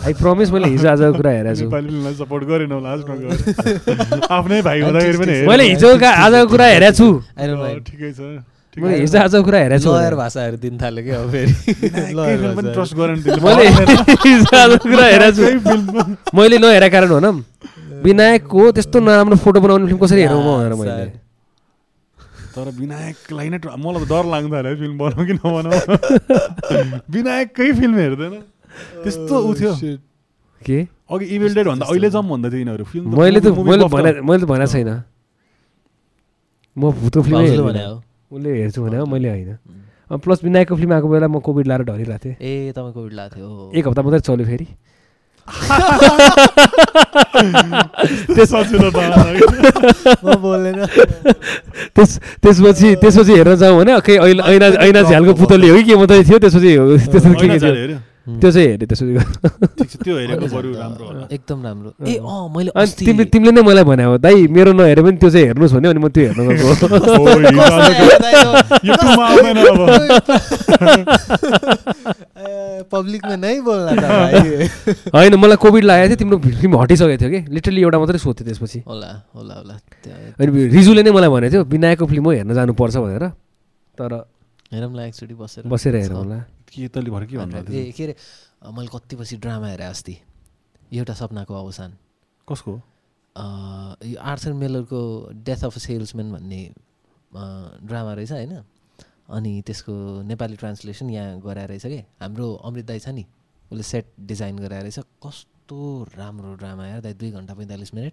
आई 0.07 0.13
प्रमिस 0.21 0.49
मैले 0.53 0.69
हिजो 0.69 0.89
आजको 0.89 1.13
कुरा 1.17 1.31
हेरेको 1.37 1.57
छु 1.57 1.67
सपोर्ट 2.19 2.43
गरेन 2.45 2.73
होला 2.73 2.91
आफ्नै 4.37 4.59
भाइ 4.69 4.79
हुँदाखेरि 4.81 5.19
पनि। 5.19 5.35
मैले 5.49 5.65
हिजो 5.69 5.89
आजको 5.97 6.47
कुरा 6.53 6.67
हेरेको 6.67 6.93
छु 6.99 7.09
ठिकै 7.89 8.11
छ 8.13 8.21
मैले 8.77 8.97
हिजो 9.01 9.17
आजको 9.19 9.43
कुरा 9.49 9.59
हेरेको 9.65 9.83
छु 9.85 9.91
लयर 9.97 10.15
भाषाहरू 10.21 10.57
दिन 10.61 10.75
थाल्यो 10.85 11.03
क्या 11.05 11.17
अब 11.25 11.29
फेरि। 11.33 11.53
ट्रस्ट 12.77 12.93
गरेन 13.01 13.17
मैले 13.49 13.65
हिजो 13.73 14.57
आजको 14.61 14.85
कुरा 14.89 15.07
हेरेको 15.09 15.33
छु 15.37 15.45
मैले 16.37 16.57
नहेरेको 16.65 16.93
कारण 16.97 17.11
हो 17.17 17.19
न 17.25 17.27
विनायकको 18.05 18.61
त्यस्तो 18.77 18.97
नराम्रो 19.01 19.37
फोटो 19.45 19.59
बनाउने 19.61 19.85
फिल्म 19.87 20.01
कसरी 20.05 20.21
हेरौँ 20.21 20.43
म 20.45 20.47
भनेर 20.61 20.75
मैले। 20.81 21.25
तर 22.57 22.69
विनायकलाई 22.81 23.49
नै 23.53 23.59
मलाई 23.85 24.05
त 24.05 24.09
डर 24.13 24.25
लाग्दो 24.33 24.57
होला 24.57 24.69
है 24.69 24.77
फिल्म 24.83 24.97
बनाऊ 24.99 25.25
कि 25.29 25.35
नबनाऊ 25.37 27.01
विनायककै 27.17 27.73
फिल्म 27.81 27.97
हेर्दैन। 27.99 28.35
त्यस्तो 29.05 29.35
उ 29.49 29.55
थियो 29.61 29.73
के? 30.63 30.79
अघि 31.13 31.25
इभिल 31.37 31.55
डेड 31.55 31.67
भन्दा 31.69 31.87
अहिले 31.87 32.09
जाउँ 32.11 32.25
भन्दा 32.29 32.49
थियो 32.51 32.61
यिनीहरू। 32.65 32.85
फिल्म 32.93 33.07
मैले 33.21 33.41
त 33.41 33.47
मैले 33.53 33.85
भने 33.93 34.13
त- 34.13 34.25
मैले 34.29 34.43
त 34.43 34.49
भनेको 34.51 34.73
छैन। 34.73 34.91
म 36.77 36.91
भुतो 36.93 37.23
फिल्म 37.23 37.39
उसले 38.33 38.51
हेर्छु 38.61 38.83
भने 38.83 38.97
हो, 38.99 39.07
मैले 39.07 39.29
होइन। 39.31 39.59
अब 40.11 40.21
प्लस 40.21 40.43
विनायकको 40.45 40.75
फिल्म 40.77 40.93
आएको 40.93 41.09
बेला 41.09 41.27
म 41.29 41.39
कोभिड 41.47 41.67
लाएर 41.67 41.83
ढलिरहेको 41.83 42.19
थिएँ। 42.25 42.37
ए 42.41 42.73
तपाईँ 42.75 42.93
कोभिड 42.95 43.13
लगाएको 43.13 43.37
थियो। 43.37 43.49
एक 43.79 43.87
हप्ता 43.87 44.03
मात्रै 44.03 44.21
चल्यो 44.27 44.47
फेरि। 44.47 44.67
त्यस 51.95 52.11
त्यसपछि 52.43 52.89
त्यसपछि 53.03 53.33
हेर्न 53.33 53.55
जाउँ 53.55 53.79
भने 53.79 53.93
खै 54.07 54.15
ऐना 54.27 54.43
ऐना 54.43 54.67
ऐना 54.87 55.01
झ्यालको 55.03 55.33
पुतली 55.39 55.69
हो 55.71 55.77
कि 55.77 55.83
के 55.87 55.95
मात्रै 55.97 56.23
थियो 56.27 56.39
त्यसपछि 56.43 56.71
त्यसपछि 57.11 57.35
के 57.39 57.47
के 57.47 57.59
थियो? 57.63 57.99
त्यो 58.27 58.51
चाहिँ 58.51 58.67
हेरेँ 58.69 58.87
त्यसपछि। 58.91 59.13
ठिक 59.79 59.87
छ 59.87 59.93
त्यो 60.03 60.15
हेरेको 60.19 60.47
बरु 60.51 60.71
राम्रो 60.75 61.05
होला। 61.07 61.31
एकदम 61.31 61.59
राम्रो। 61.63 61.91
ए 62.11 62.19
अँ 62.19 62.51
मैले 62.51 62.71
तिमीले 62.99 63.31
तिमीले 63.31 63.53
नै 63.55 63.63
मलाई 63.63 63.85
भने 63.87 64.03
हो 64.03 64.19
दाइ 64.19 64.51
मेरो 64.51 64.75
नहेरे 64.75 65.03
पनि 65.07 65.17
त्यो 65.23 65.31
चाहिँ 65.31 65.47
हेर्नुहोस् 65.47 65.75
भन्यो 65.79 65.91
अनि 65.95 66.01
म 66.03 66.11
त्यो 66.11 66.23
हेर्न 66.27 66.43
गएको। 66.51 66.75
पब्लिकमा 72.83 73.37
नै 73.37 73.61
बोल्न 73.61 73.89
त 73.97 74.05
भाइ 74.05 74.35
होइन 75.15 75.35
मलाई 75.35 75.57
कोभिड 75.57 75.85
लागेको 75.85 76.09
थियो 76.09 76.17
तिम्रो 76.17 76.39
फिल्म 76.39 76.77
हटिसकेको 76.81 77.17
थियो 77.23 77.31
कि 77.31 77.41
लिटरली 77.55 77.81
एउटा 77.83 77.99
मात्रै 77.99 78.19
सोध्थ्यो 78.19 78.45
त्यसपछि। 78.47 78.79
होला 78.87 79.11
होला 79.35 79.55
होला। 79.55 79.75
त्यो- 80.05 80.41
अनि 80.41 80.67
रिजुले 80.67 81.03
नै 81.03 81.11
मलाई 81.11 81.29
भनेको 81.29 81.53
थियो 81.53 81.65
विनायकको 81.65 82.07
फिल्म 82.07 82.25
हो 82.25 82.31
हेर्न 82.31 82.55
जानुपर्छ 82.55 82.97
भनेर। 82.97 83.25
तर 83.99 84.13
हेरौँ 84.73 84.93
ल 84.95 85.01
एकचोटि 85.01 85.35
बसेर। 85.35 85.67
बसेर 85.67 85.95
हेरौँ 85.97 86.19
होला 86.19 86.39
के 86.73 86.89
तैँले 86.89 87.11
भरे 87.11 87.27
के 87.27 87.37
भन्नु 87.39 87.73
ए 87.73 87.93
के 87.97 88.05
अरे 88.05 88.15
मैले 88.73 88.89
कति 88.89 89.17
पछि 89.17 89.37
ड्रामा 89.37 89.67
हेरेँ 89.69 89.87
अस्ति? 89.87 90.15
एउटा 90.93 91.15
सपनाको 91.15 91.55
अवसान। 91.55 91.91
कसको? 92.53 92.73
अँ, 93.37 93.97
यो 94.05 94.17
आर्थर 94.21 94.53
मेलरको 94.53 95.31
डेथ 95.45 95.65
अफ 95.65 95.79
सेल्सम्यान 95.79 96.33
भन्ने 96.33 96.61
ड्रामा 97.85 98.13
रहेछ 98.15 98.33
होइन? 98.33 98.61
अनि 99.29 99.63
त्यसको 99.67 99.93
नेपाली 100.23 100.57
ट्रान्सलेसन 100.57 101.11
यहाँ 101.11 101.41
गराएर 101.41 101.69
रहेछ 101.69 101.87
कि? 101.87 101.99
हाम्रो 102.21 102.53
अमृत 102.65 102.85
दाई 102.85 102.99
छ 102.99 103.09
नि 103.09 103.25
उसले 103.73 103.83
सेट 103.83 104.07
डिजाइन 104.21 104.59
गराएर 104.59 104.83
रहेछ। 104.83 104.99
कस्तो 105.27 105.79
राम्रो 106.17 106.55
ड्रामा 106.55 106.87
यार 106.87 107.01
दाइ 107.01 107.15
दुई 107.15 107.31
घन्टा 107.31 107.55
पैँतालिस 107.55 107.95
minute. 107.95 108.13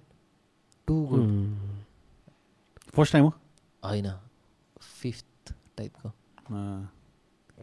Too 0.87 0.95
good 1.11 1.25
first 2.95 3.13
time 3.13 3.25
हो? 3.25 3.33
होइन। 3.83 4.11
फिफ्थ 4.81 5.53
टाइपको 5.77 6.09
अँ, 6.09 6.89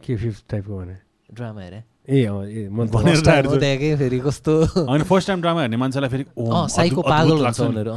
के 0.03 0.15
फिफ्थ 0.17 0.43
टाइपको 0.49 0.77
भने? 0.77 0.97
ड्रामा 1.29 1.61
हेरेँ। 1.61 1.83
ए 2.09 3.95
फेरि 3.97 4.19
कस्तो? 4.19 4.53
होइन 4.65 5.03
फर्स्ट 5.03 5.27
टाइम 5.27 5.41
ड्रामा 5.41 5.61
हेर्ने 5.61 5.77
मान्छेलाई 5.77 6.09
फेरि 6.09 6.25
साइको 6.71 7.01
पागल 7.01 7.43
लाग्छ। 7.43 7.59
उनीहरू 7.61 7.91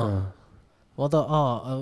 म 0.95 1.09
त 1.11 1.15
अँ 1.15 1.79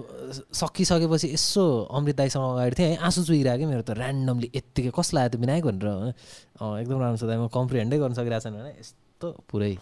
सकिसकेपछि 0.56 1.28
यसो 1.34 1.64
अमृत 1.92 2.16
दाईसँग 2.16 2.44
अगाडि 2.44 2.74
थिएँ। 2.78 2.88
है 2.88 2.96
आँसु 2.98 3.20
चुइरहेको 3.24 3.58
क्या 3.58 3.68
मेरो 3.68 3.82
त 3.84 3.90
ऱ्यान्डमली 3.92 4.48
यत्तिकै 4.56 4.90
कसलाई 4.90 5.22
आयो 5.22 5.30
त 5.30 5.36
विनायक 5.36 5.64
भनेर 5.68 5.86
अँ 5.86 6.80
एकदम 6.80 6.98
राम्रो 7.00 7.18
छ 7.20 7.24
दाइ 7.28 7.36
म 7.38 7.46
कम्प्रिहेन्डै 7.52 7.96
गर्न 8.00 8.14
सकिरहेको 8.16 8.42
छैन 8.44 8.54
भने 8.56 8.72
यस्तो 8.80 9.26
पुरै 9.50 9.72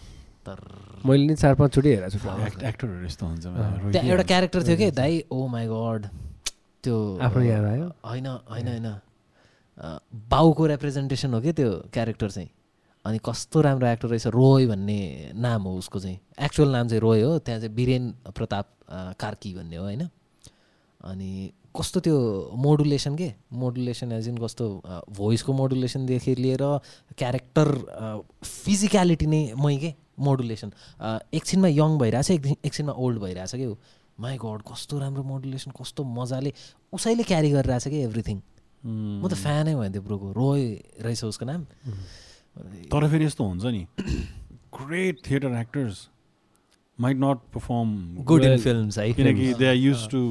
तर 0.47 0.59
मैले 1.07 1.25
नि 1.27 1.35
चार 1.37 1.55
पाँचचोटि 1.63 1.89
हेरेको 1.95 2.19
छु 2.19 2.29
एक्ट- 2.49 2.65
एक्टरहरू 2.65 3.05
यस्तो 3.07 3.25
हुन्छ 3.27 3.45
त्यहाँ 3.93 4.07
एउटा 4.11 4.25
क्यारेक्टर 4.33 4.61
थियो 4.67 4.77
कि 4.77 4.91
दाई 4.99 5.15
ओ 5.31 5.39
माई 5.47 5.67
गड 5.71 6.03
त्यो 6.85 6.97
आफ्नो 7.23 7.43
याद 7.45 7.65
आयो? 7.71 7.87
होइन 8.03 8.27
होइन 8.27 8.67
होइन। 8.69 8.89
बाउको 10.31 10.67
रिप्रेजेन्टेसन 10.67 11.35
हो 11.35 11.41
कि 11.41 11.53
त्यो 11.53 11.71
क्यारेक्टर 11.93 12.31
चाहिँ? 12.31 12.49
अनि 13.11 13.19
कस्तो 13.19 13.61
राम्रो 13.61 13.87
एक्टर 13.89 14.09
रहेछ 14.09 14.27
रोय 14.31 14.67
भन्ने 14.67 14.99
नाम 15.35 15.63
हो 15.63 15.77
उसको 15.77 15.99
चाहिँ। 16.01 16.19
एक्चुअल 16.39 16.69
नाम 16.71 16.89
चाहिँ 16.89 17.01
रोय 17.03 17.23
हो 17.23 17.39
त्यहाँ 17.39 17.61
चाहिँ 17.61 17.75
वीरेन 17.75 18.11
प्रताप 18.31 18.67
कार्की 19.19 19.55
भन्ने 19.55 19.77
हो 19.77 19.85
होइन? 19.85 20.09
अनि 21.01 21.31
कस्तो 21.77 22.01
त्यो 22.01 22.17
मोडुलेसन 22.57 23.17
के? 23.17 23.33
मोडुलेसन 23.53 24.13
एज 24.13 24.29
इन 24.29 24.39
कस्तो 24.39 24.67
भोइसको 25.11 25.53
मोडुलेसनदेखि 25.53 26.35
लिएर 26.35 26.63
क्यारेक्टर 27.19 27.69
फिजिकलिटी 28.45 29.27
नै 29.27 29.43
मै 29.55 29.77
के? 29.77 29.95
मोडुलेसन 30.19 30.71
एकछिनमा 31.35 31.69
यङ 31.69 31.99
भइरहेछ 31.99 32.31
एक 32.31 32.47
एकछिनमा 32.65 32.93
ओल्ड 32.93 33.19
भइरहेछ 33.21 33.55
कि 33.55 33.67
माई 34.21 34.37
गड 34.37 34.63
कस्तो 34.69 34.99
राम्रो 34.99 35.23
मोडुलेसन 35.25 35.71
कस्तो 35.81 36.05
मजाले। 36.05 36.53
उसैले 36.93 37.23
क्यारी 37.25 37.51
गरिरहेछ 37.51 37.89
कि 37.89 38.03
एभ्रिथिङ 38.05 38.41
म 38.85 39.29
त 39.29 39.35
फ्यानै 39.37 39.75
भयो 39.75 39.91
त्यो 39.93 40.03
ब्रोको। 40.03 40.33
रोय 40.33 40.63
रहेछ 41.01 41.25
उसको 41.25 41.45
नाम। 41.47 41.65
तर 42.93 43.09
फेरि 43.11 43.25
यस्तो 43.25 43.45
हुन्छ 43.45 43.65
नि। 43.67 43.87
Great 44.77 45.19
theatre 45.31 45.53
actors 45.61 46.09
might 46.99 47.17
not 47.17 47.39
perform 47.55 47.89
good 48.29 48.45
in 48.45 48.57
films 48.59 48.99
है 48.99 49.13
किनकि 49.13 49.53
दे 49.55 49.69
आर 49.69 49.75
युज 49.77 50.09
टु 50.11 50.23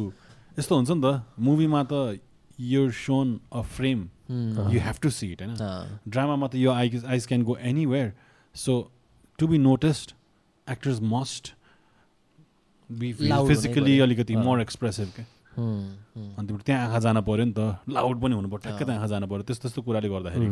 यस्तो 0.60 0.76
हुन्छ 0.76 0.90
नि 0.92 1.02
त 1.02 1.22
मुभीमा 1.40 1.84
त 1.92 2.20
यो 2.60 2.90
so in 2.92 3.40
a 3.54 3.62
frame 3.76 4.00
you 4.74 4.80
have 4.82 4.98
to 5.02 5.10
see 5.10 5.32
it 5.32 5.42
होइन? 5.42 5.56
ड्रामामा 6.08 6.48
त 6.48 6.56
यो 6.56 6.72
I 6.72 7.02
eyes 7.08 7.26
can 7.28 7.44
go 7.44 7.58
anywhere 7.72 8.14
so 8.56 8.74
to 9.40 9.48
be 9.48 9.58
noticed 9.58 10.14
actors 10.68 11.02
must 11.12 11.54
be 12.90 13.14
physically 13.14 14.00
अलिकति 14.00 14.34
पर्यो। 14.36 14.46
मोर 14.46 14.62
एक्सप्रेसिभ 14.62 15.08
क्या 15.16 15.26
हुँ, 15.58 15.80
हुँ। 16.16 16.36
अनि 16.38 16.48
तिम्रो 16.48 16.64
त्यहाँ 16.66 16.86
आँखा 16.86 17.00
जानु 17.00 17.22
पऱ्यो 17.22 17.46
नि 17.46 17.54
त। 17.58 17.60
लाउड 17.90 18.22
पनि 18.22 18.36
हुनु 18.36 18.48
पऱ्यो 18.50 18.60
ठ्याक्कै 18.64 18.86
त्यहाँ 18.86 19.00
आँखा 19.00 19.08
जानु 19.08 19.28
पऱ्यो? 19.28 19.44
त्यस्तो 19.44 19.62
त्यस्तो 19.62 19.82
कुराले 19.82 20.10
गर्दाखेरि 20.10 20.48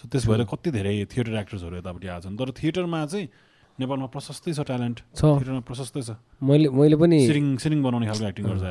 सो 0.00 0.08
त्यस 0.08 0.24
भएर 0.24 0.48
कति 0.48 0.70
धेरै 0.72 0.94
थिएटर 1.12 1.34
एक्टर्सहरू 1.44 1.76
यतापट्टि 1.76 2.08
आएको 2.08 2.24
छन्? 2.24 2.36
तर 2.40 2.48
थिएटरमा 2.56 2.98
चाहिँ 3.04 3.28
नेपालमा 3.76 4.08
प्रशस्तै 4.08 4.52
छ 4.56 4.60
ट्यालेन्ट 4.64 4.96
छ। 5.12 5.20
थिएटरमा 5.20 5.60
प्रशस्तै 5.60 6.00
छ। 6.00 6.16
मैले 6.40 6.68
मैले 6.72 6.96
पनि 6.96 7.18
सिरिङ 7.28 7.46
सिरिङ 7.60 7.78
बनाउने 7.84 8.06
खालको 8.08 8.26
एक्टिङ 8.32 8.44
गर्छ। 8.48 8.64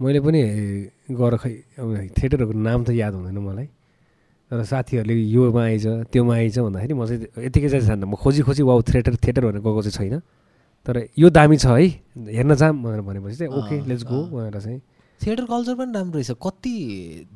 मैले 0.00 0.20
पनि 0.24 0.40
गएर 1.12 1.34
खै 1.36 1.52
अब 1.76 1.88
थिएटरहरूको 2.16 2.54
नाम 2.56 2.80
त 2.84 2.90
याद 2.96 3.12
हुँदैन 3.20 3.36
मलाई। 3.36 3.68
तर 4.48 4.64
साथीहरूले 4.64 5.14
योमा 5.28 5.62
आइज 5.62 5.86
त्योमा 6.08 6.34
आइज 6.40 6.56
भन्दाखेरि 6.64 6.94
म 6.96 7.04
चाहिँ 7.04 7.44
यतिकै 7.52 7.68
चाहिँ 7.68 7.84
जान्न। 7.84 8.04
म 8.08 8.16
खोजी 8.16 8.40
खोजी 8.48 8.62
वाउ 8.64 8.80
थिएटर 8.80 9.14
थिएटर 9.20 9.42
भनेर 9.44 9.60
गएको 9.60 9.82
चाहिँ 9.84 9.92
छैन। 9.92 10.16
तर 10.88 11.12
यो 11.20 11.28
दामी 11.28 11.56
छ 11.60 11.66
है। 11.68 11.84
हेर्न 12.32 12.54
जाऊँ 12.56 12.72
भनेर 12.80 13.00
भनेपछि 13.04 13.36
चाहिँ 13.44 13.52
ओके 13.52 13.76
लेट्स 13.84 14.04
गो। 14.08 14.18
भनेर 14.32 14.56
चाहिँ। 14.56 14.80
थिएटर 15.20 15.44
कल्चर 15.44 15.74
पनि 15.76 15.92
राम्रो 15.92 16.16
रहेछ। 16.16 16.30
कति 16.40 16.74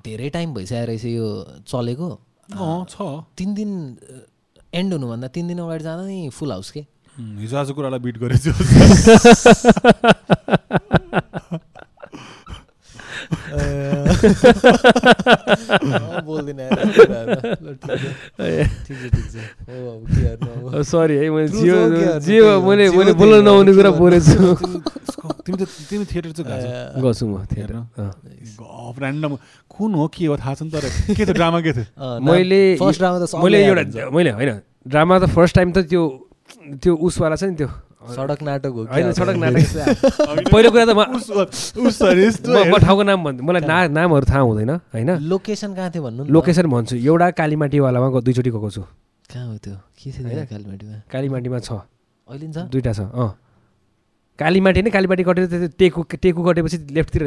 धेरै 0.00 0.28
टाइम 0.32 0.54
भइसकेको 0.54 0.86
रहेछ 0.88 1.04
यो 1.04 1.26
चलेको? 1.68 2.08
छ। 2.88 3.24
तिन 3.36 3.54
दिन 3.54 3.70
एन्ड 4.74 4.92
हुनुभन्दा 4.92 5.28
तिन 5.28 5.48
दिन 5.48 5.58
अगाडि 5.58 5.84
जाँदा 5.84 6.06
नि 6.06 6.28
फुल 6.32 6.50
हाउस 6.52 6.70
के। 6.70 6.80
हिजो 7.40 7.56
आज 7.58 7.70
कुरालाई 7.76 8.00
बिट 8.00 8.18
गरेको 8.18 8.52
थियो 8.52 8.54
बोल्दिनँ 13.52 14.11
सरी 20.90 21.14
है 21.16 21.30
मैले 21.30 21.48
जियो? 21.48 21.76
जियो 22.26 22.48
मैले 22.62 22.84
मैले 22.96 23.12
बोल्न 23.18 23.42
नहुने 23.44 23.72
कुरा 23.76 23.90
बोलेछु 23.98 24.38
तिमी 25.42 25.56
त 25.58 25.66
तिमी 25.90 26.04
थिएटर 26.06 26.30
चाहिँ 26.38 27.02
गर्छु 27.02 27.24
म 27.26 27.44
थिएटर 27.50 27.74
ऱ्यान्डम 29.02 29.32
कुन 29.70 29.90
हो 29.94 30.06
के 30.14 30.26
हो 30.26 30.36
थाहा 30.38 30.54
छ 30.54 30.62
नि 30.62 30.70
तर 30.70 30.84
के 31.16 31.22
थियो 31.26 31.34
ड्रामा 31.34 31.60
के 31.66 31.72
थियो 31.72 31.86
मैले 32.22 32.60
फर्स्ट 32.78 32.98
ड्रामा 33.02 33.18
त 33.18 33.34
मैले 33.42 33.58
एउटा। 33.66 34.10
मैले 34.14 34.30
होइन 34.38 34.50
ड्रामा 34.86 35.18
त 35.18 35.24
फर्स्ट 35.34 35.54
टाइम 35.56 35.72
त 35.72 35.78
त्यो 35.90 36.02
त्यो 36.82 36.92
उसवाला 36.94 37.36
छ 37.36 37.42
नि 37.50 37.56
त्यो 37.58 37.68
सडक 38.16 38.42
नाटक 38.42 38.66
हो 38.66 38.82
होइन? 38.84 39.12
सडक 39.12 39.36
नाटक। 39.42 40.50
पहिलो 40.52 40.70
कुरा 40.70 40.84
त 40.84 40.90
म 40.90 41.00
उस- 41.16 41.78
उस 41.78 41.94
सरी, 41.98 42.22
यस्तो 42.26 42.50
म- 42.50 42.54
म 42.54 42.64
हेर- 42.64 42.82
ठाउँको 42.82 43.02
नाम 43.02 43.18
भन्छु। 43.24 43.42
मलाई 43.44 43.62
ना 43.62 43.76
नामहरू 43.88 44.24
थाहा 44.26 44.40
हुँदैन 44.42 44.70
होइन? 44.92 45.10
लोकेसन 45.30 45.70
कहाँ 45.74 45.90
थियो 45.90 46.02
भन्नु? 46.02 46.22
लोकेसन 46.26 46.66
भन्छु। 46.66 46.94
एउटा 46.96 47.30
कालीमाटीवालामा 47.38 48.08
दुईचोटि 48.20 48.50
गएको 48.50 48.70
छु। 48.70 48.82
कहाँ 49.32 49.46
हो 49.46 49.56
त्यो? 49.58 49.74
के 49.98 50.08
थियो 50.10 50.44
कालीमाटीमा? 50.50 50.96
कालीमाटीमा 51.12 51.58
छ। 51.58 51.70
अहिले 52.28 52.46
छ? 52.52 52.56
दुइटा 52.72 52.92
छ 52.92 53.00
अँ। 53.12 53.28
कालीमाटी 54.38 54.80
नै 54.82 54.90
कालीमाटी 54.90 55.22
कटेर 55.24 55.44
त्यो 55.46 55.68
टेकु 55.78 56.00
टेकु 56.22 56.40
कटेपछि 56.42 56.76
लेफ्टतिर 56.96 57.22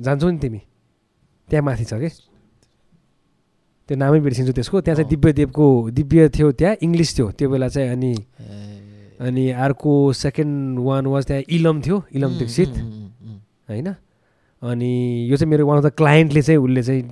जान्छौ 0.00 0.28
नि 0.30 0.38
तिमी। 0.38 0.60
त्यहाँ 1.48 1.64
माथि 1.64 1.84
छ 1.84 1.94
कि? 1.98 2.08
त्यो 3.88 3.96
नामै 3.98 4.20
बिर्सिन्छु 4.20 4.52
त्यसको। 4.52 4.80
त्यहाँ 4.80 4.96
चाहिँ 4.96 5.06
अँ। 5.08 5.10
दिव्यदेवको 5.10 5.64
दिव्य 5.90 6.28
थियो 6.28 6.52
त्यहाँ 6.52 6.74
इङ्ग्लिस 6.82 7.10
थियो। 7.18 7.26
त्यो 7.32 7.46
बेला 7.50 7.68
चाहिँ 7.68 7.88
अनि 7.90 8.12
अनि 9.22 9.50
अर्को 9.64 10.12
सेकेन्ड 10.12 10.78
वान 10.84 11.06
वाज 11.06 11.26
त्यहाँ 11.26 11.42
इलम 11.48 11.80
थियो 11.82 12.02
इलम 12.14 12.38
दीक्षित 12.38 12.68
होइन? 13.68 13.88
अनि 14.62 14.92
यो 15.30 15.36
चाहिँ 15.36 15.50
मेरो 15.50 15.66
वान 15.66 15.78
अफ 15.78 15.84
द 15.84 15.90
क्लाइन्टले 15.96 16.42
चाहिँ 16.42 16.60
उसले 16.60 16.82
चाहिँ 16.82 17.02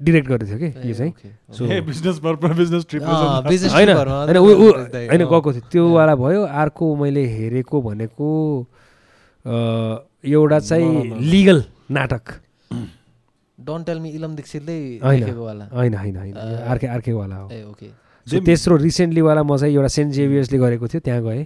डिरेक्ट 0.00 0.28
गरेको 0.28 0.46
थियो 0.46 0.58
कि 0.58 0.88
यो 0.88 0.94
चाहिँ। 0.94 1.12
So 1.54 1.64
a 1.64 1.80
business 1.80 2.18
purpose 2.18 2.56
business 2.58 2.86
trip 2.90 3.02
अँ, 3.02 3.42
business 3.44 3.72
होइन 3.72 3.88
होइन 3.88 4.36
होइन। 4.36 5.24
गएको 5.24 5.52
थियो। 5.52 5.62
त्योवाला 5.72 6.14
भयो 6.16 6.42
अर्को 6.42 6.94
मैले 6.96 7.26
हेरेको 7.26 7.82
भनेको 7.82 8.28
एउटा 9.44 10.58
चाहिँ। 10.60 11.20
लिगल 11.20 11.64
नाटक। 11.90 12.22
डोन्ट 13.58 13.86
टेल 13.86 13.98
मी 14.00 14.10
इलम 14.10 14.34
दीक्षितले 14.36 14.76
होइन 14.98 15.22
होइन 15.72 15.94
होइन 15.94 16.34
अर्कै 16.34 16.86
अर्कैवाला 16.86 17.36
हो। 17.36 17.48
ए 17.50 17.62
ओके 17.64 17.86
सो 18.26 18.40
तेस्रो 18.46 18.76
रिसेन्टलीवाला 18.76 19.42
म 19.42 19.56
चाहिँ 19.56 19.74
एउटा 19.74 19.88
सेन्ट 19.88 20.12
जेभियर्सले 20.14 20.58
गरेको 20.58 20.86
थियो 20.88 21.00
त्यहाँ 21.02 21.22
गएँ। 21.22 21.42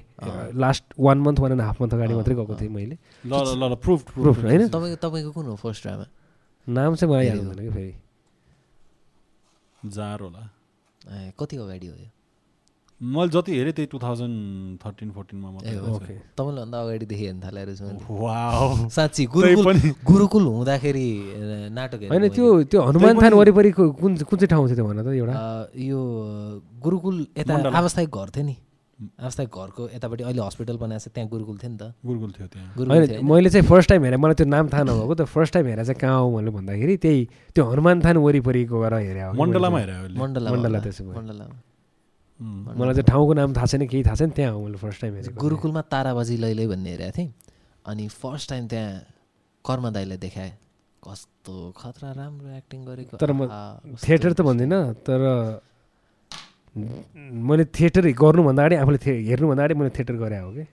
Last 0.55 0.85
one 0.99 1.18
month 1.24 1.39
one 1.41 1.53
and 1.53 1.62
half 1.62 1.81
month 1.83 1.93
अगाडि 1.95 2.14
मात्रै 2.14 2.35
गएको। 2.35 2.55
थिएँ 2.61 2.70
मैले। 2.70 2.97
ल 3.27 3.33
ल 3.33 3.57
ल 3.57 3.62
ल 3.72 3.74
प्रुफ 3.81 4.01
प्रुफ 4.12 4.37
होइन? 4.45 4.68
तपाईँको 4.68 4.99
तपाईँको 5.01 5.31
कुन 5.33 5.47
हो 5.47 5.57
फर्स्ट 5.57 5.83
ड्रामा 5.83 6.07
नाम 6.66 6.95
चाहिँ 6.95 7.12
मलाई 7.12 7.27
याद। 7.27 7.39
हुँदैन 7.39 7.64
कि 7.64 7.72
फेरि। 7.72 7.95
जार 9.89 10.20
होला 10.20 10.43
ए 11.07 11.33
कति 11.39 11.57
अगाडि 11.57 11.87
हो 11.87 11.95
यो? 11.95 12.09
मैले 13.01 13.28
जति 13.28 13.53
हेरेँ 13.53 13.72
त्यही 13.76 13.86
टु 13.92 13.99
थाउजन्ड 14.01 14.78
थर्टिन 14.84 15.11
फोर्टिनमा 15.12 15.51
मात्रै 15.53 15.76
ओके 15.76 16.14
तपाईँले 16.32 16.61
भन्दा 16.61 16.78
अगाडिदेखि 16.80 17.24
हेर्न 17.24 17.40
थालेँ 17.44 17.64
रहेछ 17.68 17.80
साँच्ची 18.97 19.24
गुरुकुल 19.36 19.76
गुरुकुल 20.01 20.42
हुँदाखेरि 20.42 21.09
नाटक 21.76 22.09
होइन। 22.09 22.28
त्यो 22.32 22.47
त्यो 22.72 22.80
हनुमान 22.88 23.20
थान 23.20 23.32
वरिपरिको 23.36 23.84
कुन 24.01 24.16
कुन 24.16 24.38
चाहिँ 24.40 24.49
ठाउँ 24.49 24.64
थियो 24.68 24.76
त्यो 24.76 24.86
भन 24.88 24.99
त 25.05 25.09
एउटा? 25.12 25.34
यो 25.76 26.01
गुरुकुल 26.80 27.16
यता 27.36 27.53
मण्डला। 27.53 27.76
आवास्थायिक 27.78 28.11
घर 28.16 28.28
थियो 28.32 28.44
नि। 28.49 28.57
आवास्थायिक 29.20 29.51
घरको 29.53 29.82
यतापट्टि 29.92 30.24
अहिले 30.24 30.40
हस्पिटल 30.40 30.76
बनाएको 30.80 31.05
छ 31.05 31.12
त्यहाँ 31.12 31.28
गुरुकुल 31.28 31.57
थियो 31.61 31.70
नि 31.70 31.76
त। 31.76 31.92
गुरुकुल 32.01 32.30
थियो 32.32 32.47
त्यहाँ? 32.49 33.20
मैले 33.28 33.49
चाहिँ 33.53 33.66
फर्स्ट 33.68 33.88
टाइम 33.92 34.05
हेरेँ। 34.09 34.20
मलाई 34.24 34.34
त्यो 34.40 34.47
नाम 34.57 34.72
थाहा 34.72 34.82
नभएको। 34.88 35.14
त 35.20 35.28
फर्स्ट 35.36 35.53
टाइम 35.53 35.66
हेरेर 35.68 35.84
चाहिँ 35.84 36.01
कहाँ 36.01 36.16
हो 36.16 36.32
भनेर 36.32 36.51
भन्दाखेरि 36.57 36.97
त्यही 37.05 37.20
त्यो 37.53 37.62
हनुमान 37.76 38.01
थान 38.09 38.16
वरिपरिको 38.24 38.76
गएर 38.80 38.94
हेरेँ 39.05 39.32
मण्डलामा 39.36 39.78
हेरेँ 39.84 40.16
मण्डला 40.16 40.49
मण्डला 40.49 40.78
त्यसो 40.80 41.05
भए। 41.05 41.16
मण्डलामा। 41.20 41.76
मलाई 42.41 42.95
चाहिँ 42.95 43.09
ठाउँको 43.09 43.32
नाम 43.32 43.55
थाहा 43.57 43.66
छैन 43.66 43.87
केही 43.87 44.03
थाहा 44.05 44.16
छैन 44.16 44.30
त्यहाँ 44.37 44.53
हो 44.53 44.61
मैले 44.64 44.76
फर्स्ट 44.76 45.01
टाइम 45.01 45.14
हेरेको 45.14 45.41
गुरुकुलमा 45.41 45.82
ताराबाजी 45.89 46.37
लैलै 46.37 46.66
भन्ने 46.66 46.91
हेरेको 46.91 47.16
थिएँ। 47.16 47.32
अनि 47.87 48.05
फर्स्ट 48.12 48.51
टाइम 48.51 48.66
त्यहाँ 48.68 48.93
कर्म 49.64 49.84
दाईलाई 49.91 50.18
देखाएँ। 50.18 50.53
कस्तो 51.03 51.55
खतरा 51.78 52.11
राम्रो 52.12 52.51
एक्टिङ 52.61 52.80
गरेको। 52.84 53.16
तर 53.16 53.32
म 53.32 53.49
थिएटर 54.05 54.32
त 54.32 54.41
भन्दिनँ 54.43 54.80
तर 55.07 55.20
मैले 56.76 57.64
थिएटर 57.72 58.05
गर्नुभन्दा 58.12 58.62
अगाडि 58.62 58.76
आफूले 58.76 58.99
थिए 59.01 59.16
हेर्नुभन्दा 59.32 59.62
अगाडि 59.64 59.74
मैले 59.80 59.91
थिएटर 59.97 60.16
गरेँ 60.20 60.41
हो 60.45 60.51
कि? 60.53 60.64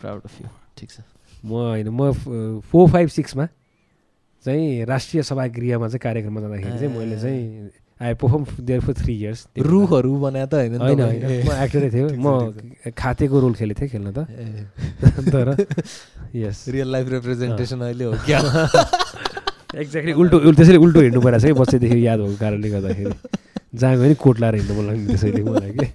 प्राउड 0.00 0.22
अफ 0.24 0.34
यु 0.40 0.48
ठिक 0.78 0.88
छ। 0.90 1.04
म 1.44 1.52
होइन 1.74 1.88
म 1.90 2.60
फोर 2.64 2.88
फाइभ 2.90 3.08
सिक्समा 3.12 3.46
चाहिँ 4.44 4.84
राष्ट्रिय 4.88 5.22
सभागृहमा 5.22 5.86
चाहिँ 5.88 6.00
कार्यक्रममा 6.00 6.40
जाँदाखेरि 6.40 6.78
चाहिँ 6.78 6.92
मैले 6.96 7.16
चाहिँ 7.20 7.42
I 8.02 8.14
perform 8.18 8.44
there 8.60 8.80
for 8.80 8.92
three 8.92 9.14
years. 9.14 9.46
रुखहरू 9.58 10.12
बनाए 10.20 10.46
त 10.46 10.54
होइन 10.54 10.74
होइन? 10.82 11.00
होइन। 11.00 11.22
म 11.46 11.50
एक्टरै 11.64 11.90
थिएँ 11.90 12.08
म 12.18 12.92
खातेको 12.98 13.40
रोल 13.40 13.54
खेलेको 13.54 13.80
थिएँ 13.80 13.90
खेल्न 13.90 14.08
त। 14.12 14.18
तर 15.30 15.46
यस 16.34 16.64
रियल 16.68 16.88
लाइफ 16.92 17.08
रिप्रेजेन्टेसन 17.08 17.80
अहिले 17.80 18.04
हो 18.04 18.12
क्या? 18.26 18.40
एक्ज्याक्टली 19.82 20.12
उल्टो 20.12 20.52
त्यसरी 20.52 20.76
उल्टो 20.76 21.00
हिँड्नु 21.00 21.20
परेको 21.20 21.40
छ 21.40 21.44
कि 21.46 21.52
बच्चैदेखि 21.60 22.06
याद 22.06 22.18
भएको 22.20 22.36
कारणले 22.40 22.68
गर्दाखेरि। 22.70 23.14
जहाँ 23.74 23.96
गयो 23.96 24.08
नि 24.08 24.14
कोट 24.20 24.40
लाएर 24.40 24.54
हिँड्नु 24.54 24.74
मन 24.76 24.84
लाग्ने 24.88 25.06
त्यसैले 25.06 25.42
मलाई 25.42 25.70
कि। 25.72 25.86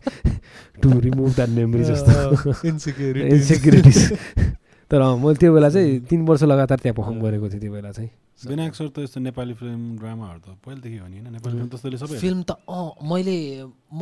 टु 0.81 0.99
रिमुभ 0.99 1.35
द्याट 1.35 1.49
मेमोरी 1.49 1.83
जस्तो। 1.83 2.67
इन्सिक्युरिटी 2.67 3.35
इन्सेक्युरिटिज 3.35 3.99
तर 4.91 5.01
मैले 5.23 5.35
त्यो 5.35 5.53
बेला 5.53 5.69
चाहिँ 5.69 5.99
तिन 6.09 6.25
वर्ष 6.27 6.43
लगातार 6.43 6.79
त्यहाँ 6.79 6.95
पर्फर्म 6.95 7.19
गरेको 7.21 7.49
थिएँ 7.49 7.61
त्यो 7.61 7.71
बेला 7.71 7.91
चाहिँ। 7.91 8.09
विनायक 8.47 8.75
सर 8.75 8.87
त 8.87 8.99
यस्तो 8.99 9.19
नेपाली 9.19 9.53
फिल्म 9.53 9.97
ड्रामाहरू 9.97 10.39
त 10.39 10.55
पहिलेदेखि 10.63 10.97
हो 10.97 11.07
नि 11.07 11.17
होइन? 11.17 11.33
नेपाली 11.33 11.57
फिल्म 11.57 11.67
त्यस्तोले 11.67 11.97
सबै 11.97 12.17
फिल्म 12.17 12.41
त 12.47 12.51
अँ 12.69 12.91
मैले 13.03 13.65
म 13.93 14.01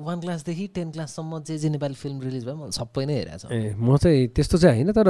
वान 0.00 0.20
क्लासदेखि 0.20 0.66
टेन 0.74 0.90
क्लाससम्म 0.90 1.38
जे 1.44 1.58
जे 1.58 1.68
नेपाली 1.68 1.94
फिल्म 1.94 2.20
रिलिज 2.20 2.44
भयो 2.44 2.56
मैले 2.56 2.72
सबै 2.72 3.04
नै 3.06 3.14
हेरेको 3.20 3.38
छ। 3.38 3.52
ए 3.52 3.74
म 3.76 3.96
चाहिँ 3.96 4.28
त्यस्तो 4.34 4.58
चाहिँ 4.58 4.82
होइन 4.82 4.92
तर 4.96 5.08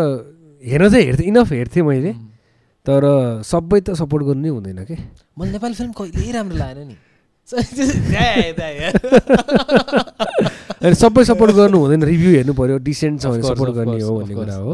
हेर्न 0.63 0.91
चाहिँ 0.91 1.05
हेर्थेँ 1.07 1.27
इनफ 1.27 1.53
हेर्थेँ 1.53 1.83
मैले। 1.83 2.13
तर 2.87 3.03
सबै 3.45 3.81
त 3.81 3.95
सपोर्ट 3.97 4.25
गर्नु 4.27 4.43
नै 4.43 4.49
हुँदैन 4.51 4.85
के? 4.85 4.97
मैले 5.39 5.53
नेपाली 5.53 5.75
फिल्म 5.75 5.93
कहिल्यै 5.95 6.33
राम्रो 6.33 6.57
लागेन 6.57 6.89
नि। 6.89 6.97
अनि 10.91 10.99
सबै 10.99 11.23
सपोर्ट 11.31 11.53
गर्नु 11.55 11.79
हुँदैन 11.79 12.03
रिभ्यू 12.11 12.31
हेर्नु 12.35 12.53
पऱ्यो 12.59 12.77
डिसेन्ट 12.83 13.23
छ 13.23 13.27
भने 13.31 13.43
सपोर्ट 13.47 13.71
गर्ने 13.79 14.03
हो 14.03 14.13
भन्ने 14.19 14.35
कुरा 14.35 14.55
हो. 14.59 14.73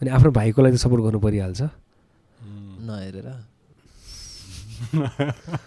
अनि 0.00 0.08
आफ्नो 0.16 0.30
भाइको 0.40 0.58
लागि 0.64 0.76
त 0.76 0.80
सपोर्ट 0.80 1.02
गर्नु 1.04 1.20
परिहाल्छ। 1.20 1.60
हुँ। 1.60 1.70
नहेरेर। 2.88 3.28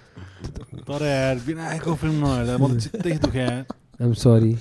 तर 0.89 1.01
यार 1.05 1.35
विनायकको 1.45 1.93
फिल्म 2.01 2.15
नहेर्दा 2.25 2.57
म 2.57 2.73
त 2.73 2.81
चित्तै 2.83 3.11
दुख्या 3.21 3.47
आइएम 4.01 4.13
सरी 4.17 4.53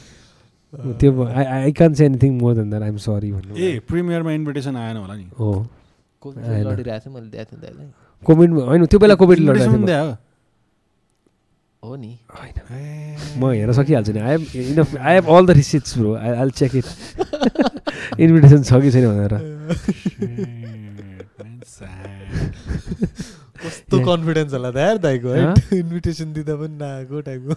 त्यो 1.01 1.11
I 1.25 1.45
I 1.45 1.73
can't 1.73 1.95
say 1.95 2.05
anything 2.07 2.33
more 2.41 2.55
than 2.55 2.69
that 2.71 2.83
I'm 2.83 2.97
sorry 3.07 3.33
भन्नु 3.33 3.57
ए 3.57 3.81
प्रिमियरमा 3.89 4.33
इन्भिटेसन 4.33 4.77
आएन 4.77 4.97
होला 4.97 5.15
नि। 5.17 5.27
हो। 5.39 5.51
कोभिड। 6.23 6.45
लडिरहेको 6.69 7.01
थिएँ 7.05 7.15
मैले 7.15 7.29
दिएको 7.33 7.51
थिएँ 7.53 7.61
दाइलाई। 7.63 7.89
कोभिडमा 8.23 8.63
होइन 8.69 8.87
त्यो 8.87 8.99
बेला 9.01 9.15
कोभिड 9.25 9.39
पनि 9.49 9.87
दियो 9.89 10.05
हो 11.83 11.97
नि 11.97 12.13
म 13.39 13.51
हेर्न 13.51 13.73
सकिहाल्छु 13.75 14.13
नि 14.13 14.21
I 14.21 14.35
enough 14.71 14.97
I 14.97 15.15
have 15.15 15.27
all 15.37 15.47
the 15.47 15.51
receipts 15.59 15.99
bro 15.99 16.15
I 16.17 16.31
all 16.43 16.51
check 16.61 16.73
it 16.77 16.87
invitation 18.21 18.63
छ 18.63 18.73
कि 18.83 18.91
छैन 18.93 19.07
भनेर. 19.11 19.35
कस्तो 23.63 23.99
कन्फिडेन्स 24.07 24.53
होला 24.55 24.71
त 24.71 24.77
यार 24.77 24.99
दाइको 25.03 25.29
है? 25.29 25.43
इन्भिटेसन 25.79 26.33
दिँदा 26.33 26.55
पनि 26.63 26.75
नआएको 26.79 27.21
टाइपको 27.27 27.55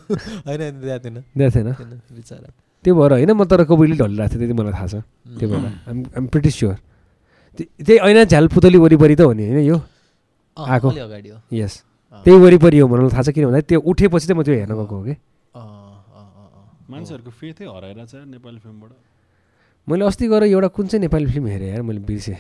होइन 0.50 0.62
दिएको 0.82 1.00
थिएन 1.06 1.18
दिएको 1.38 1.52
थिएन 1.56 1.70
बिचरा 2.18 2.50
त्यो 2.86 2.94
भएर 2.96 3.12
होइन 3.14 3.32
म 3.32 3.46
तर 3.46 3.64
कोभिडले 3.70 3.96
ढलिरहेको 3.98 4.30
थिएँ 4.34 4.42
त्यति 4.42 4.54
मलाई 4.54 4.74
थाहा 4.74 4.88
छ 4.88 4.96
त्यो 5.40 5.48
बेला 5.50 5.70
आइम 5.90 5.98
आइम 6.18 6.26
प्रिटी 6.34 6.50
स्योर 6.58 6.76
त्यही 7.58 7.98
ऐना 8.10 8.24
झ्याल 8.26 8.46
पुतली 8.54 8.78
वरिपरि 8.86 9.16
त 9.16 9.22
हो 9.22 9.34
नि 9.34 9.44
होइन 9.50 9.66
यो 9.66 9.78
आएको। 10.58 10.90
अलि 10.90 11.02
अगाडि 11.10 11.30
हो 11.30 11.38
यस। 11.54 11.74
त्यही 12.24 12.38
वरिपरि 12.40 12.78
हो 12.80 12.88
मलाई 12.88 13.10
थाहा 13.12 13.24
छ 13.24 13.30
किन 13.36 13.46
भन्दा 13.46 13.62
त्यो 13.66 13.80
उठेपछि 13.82 14.28
चाहिँ 14.28 14.40
म 14.40 14.44
त्यो 14.44 14.56
हेर्न 14.56 14.74
गएको 14.76 14.96
हो 14.96 15.04
कि। 15.04 15.12
अँ, 15.12 15.18
अँ, 15.60 15.66
अँ, 16.16 16.48
अँ। 16.56 16.64
मान्छेहरूको 16.90 17.32
फेथै 17.32 17.66
हराइरहेछ 17.66 18.14
यार 18.16 18.26
नेपाली 18.26 18.60
फिल्मबाट। 18.60 18.92
मैले 19.88 20.06
अस्ति 20.06 20.28
गएर 20.28 20.44
एउटा 20.44 20.68
कुन 20.68 20.86
चाहिँ 20.88 21.02
नेपाली 21.02 21.26
फिल्म 21.34 21.48
हेरेँ 21.48 21.70
यार 21.70 21.82
मैले 21.82 22.00
बिर्सेँ। 22.06 22.38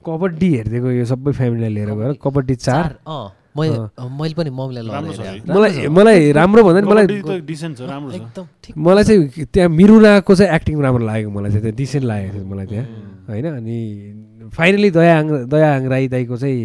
कबड्डी 0.00 0.48
हेरिदिएको 0.56 0.90
यो 0.90 1.04
सबै 1.04 1.32
फ्यामिलीलाई 1.32 1.72
लिएर 1.74 1.90
गएर 1.94 2.12
कबड्डी 2.24 2.54
चार। 2.54 2.88
मैले 3.56 3.76
मैले 3.98 4.34
पनि 4.34 4.50
छ। 4.50 5.20
मलाई 5.50 5.88
मलाई 5.90 6.32
राम्रो 6.32 6.62
भन्दा 6.64 6.80
नि 6.80 6.86
मलाई 6.86 7.06
छ 7.06 7.74
छ। 7.76 8.72
मलाई 8.78 9.04
चाहिँ 9.04 9.44
त्यहाँ 9.52 9.68
मिरुनाको 9.68 10.34
चाहिँ 10.34 10.54
एक्टिङ 10.54 10.80
राम्रो 10.80 11.04
लागेको 11.06 11.30
मलाई 11.30 11.50
चाहिँ 11.50 11.62
त्यहाँ 11.62 11.76
डिसेन्ट 11.76 12.04
लागेको 12.06 12.34
थियो 12.34 12.46
मलाई 12.46 12.66
त्यहाँ। 12.66 12.86
होइन 13.28 13.46
अनि 13.50 13.78
फाइनली 14.54 14.90
दया 14.90 15.18
आङ 15.18 15.26
दया 15.46 15.68
आङ 15.74 15.82
राई 15.88 16.08
दाईको 16.08 16.36
चाहिँ 16.36 16.58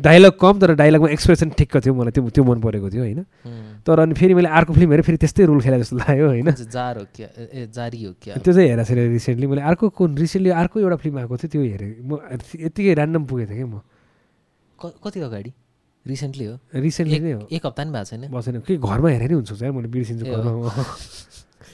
डाइलग 0.00 0.32
कम 0.40 0.58
तर 0.58 0.74
डाइलगमा 0.74 1.08
एक्सप्रेसन 1.10 1.50
ठिक्क 1.58 1.76
थियो 1.84 1.94
मलाई 1.94 2.10
त्यो 2.14 2.28
त्यो 2.30 2.44
मन 2.44 2.60
परेको 2.60 2.90
थियो 2.90 3.02
होइन? 3.02 3.24
तर 3.86 3.98
अनि 3.98 4.14
फेरि 4.14 4.34
मैले 4.34 4.48
अर्को 4.48 4.72
फिल्म 4.74 4.90
हेरेँ 4.90 5.04
फेरि 5.04 5.16
त्यस्तै 5.18 5.44
रोल 5.44 5.60
खेला 5.60 5.78
जस्तो 5.82 5.96
लाग्यो 5.96 6.28
होइन? 6.28 6.50
त्यो 6.50 6.64
चाहिँ 6.64 6.94
हेरेको 8.68 8.84
छैन 8.84 8.98
रिसेन्टली 9.12 9.46
मैले 9.46 9.62
अर्को 9.62 9.88
कुन 9.90 10.16
रिसेन्टली 10.18 10.50
अर्को 10.50 10.80
एउटा 10.80 10.96
फिल्म 11.02 11.18
आएको 11.18 11.36
थियो 11.36 11.48
त्यो 11.50 11.62
हेरेँ। 11.62 11.94
म 12.04 12.18
यत्तिकै 12.70 12.94
ऱ्यान्डम 12.94 13.24
पुगेको 13.24 13.50
थिएँ 13.50 13.58
कि 13.58 13.64
म। 13.64 13.80
कति 14.78 15.20
अगाडि 15.20 15.52
रिसेन्टली 16.06 16.44
हो? 16.44 16.58
रिसेन्टली 16.74 17.20
नै 17.20 17.32
हो। 17.32 17.48
एक 17.50 17.66
हप्ता 17.66 17.84
नि 17.84 17.90
भएको 17.90 18.04
छैन? 18.04 18.28
बसेन 18.30 18.60
कि 18.68 18.76
घरमा 18.76 19.08
हेरेर 19.08 19.28
नि 19.30 19.34
हुन्छ 19.34 19.62
यार 19.62 19.72
मैले 19.72 19.88
बिर्सिन्छु 19.88 20.24
घरमा 20.24 20.52
म। 20.52 20.68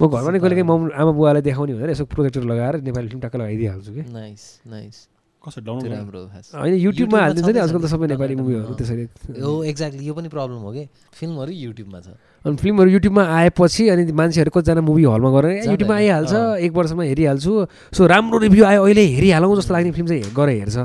घरमा 0.00 0.30
नै 0.30 0.38
कहिले 0.38 0.54
काहीँ 0.56 0.68
मम 0.70 0.90
आमा 0.94 1.12
बुवालाई 1.12 1.42
देखाउने 1.42 1.74
भनेर 1.74 1.90
यसो 1.90 2.04
प्रोजेक्टर 2.06 2.42
लगाएर 2.46 2.80
नेपाली 2.86 3.08
फिल्म 3.08 3.20
टक्क 3.20 3.36
लगाइदिइहाल्छु 3.36 3.92
कि। 3.92 4.02
नाइस 4.08 4.60
नाइस 4.66 5.08
कसरी 5.50 5.64
डाउनलोड 5.66 5.90
राम्रो 5.90 6.20
होइन 6.54 6.74
युट्युबमा 6.78 7.18
हालिदिन्छ 7.20 7.50
नि 7.50 7.58
आजकल 7.58 7.80
त 7.82 7.86
सबै 7.90 8.06
नेपाली 8.14 8.34
मुभीहरू। 8.38 8.72
त्यसरी 8.78 9.04
हो 9.42 9.52
एक्ज्याक्टली 9.66 10.06
यो 10.06 10.14
पनि 10.14 10.28
प्रब्लम 10.30 10.62
हो 10.62 10.70
कि? 10.70 10.84
फिल्महरू 11.18 11.52
युट्युबमा 11.52 11.98
छ। 12.00 12.14
अनि 12.46 12.56
फिल्महरू 12.56 12.90
युट्युबमा 12.90 13.22
आएपछि 13.26 13.82
अनि 13.90 14.02
मान्छेहरू 14.14 14.50
कतिजना 14.54 14.80
मुभी 14.80 15.04
हलमा 15.10 15.30
जाँदैन। 15.34 15.70
युट्युबमा 15.74 15.96
आइहाल्छ। 15.98 16.34
एक 16.64 16.72
वर्षमा 16.72 17.02
हेरिहाल्छु। 17.10 17.52
सो 17.92 18.00
राम्रो 18.06 18.38
रिभ्यू 18.46 18.64
आयो 18.64 18.80
अहिले 18.86 19.04
हेरिहालौँ 19.18 19.56
जस्तो 19.58 19.72
लाग्ने 19.74 19.92
फिल्म 19.92 20.08
चाहिँ 20.08 20.22
गएर 20.30 20.48
हेर्छ। 20.62 20.76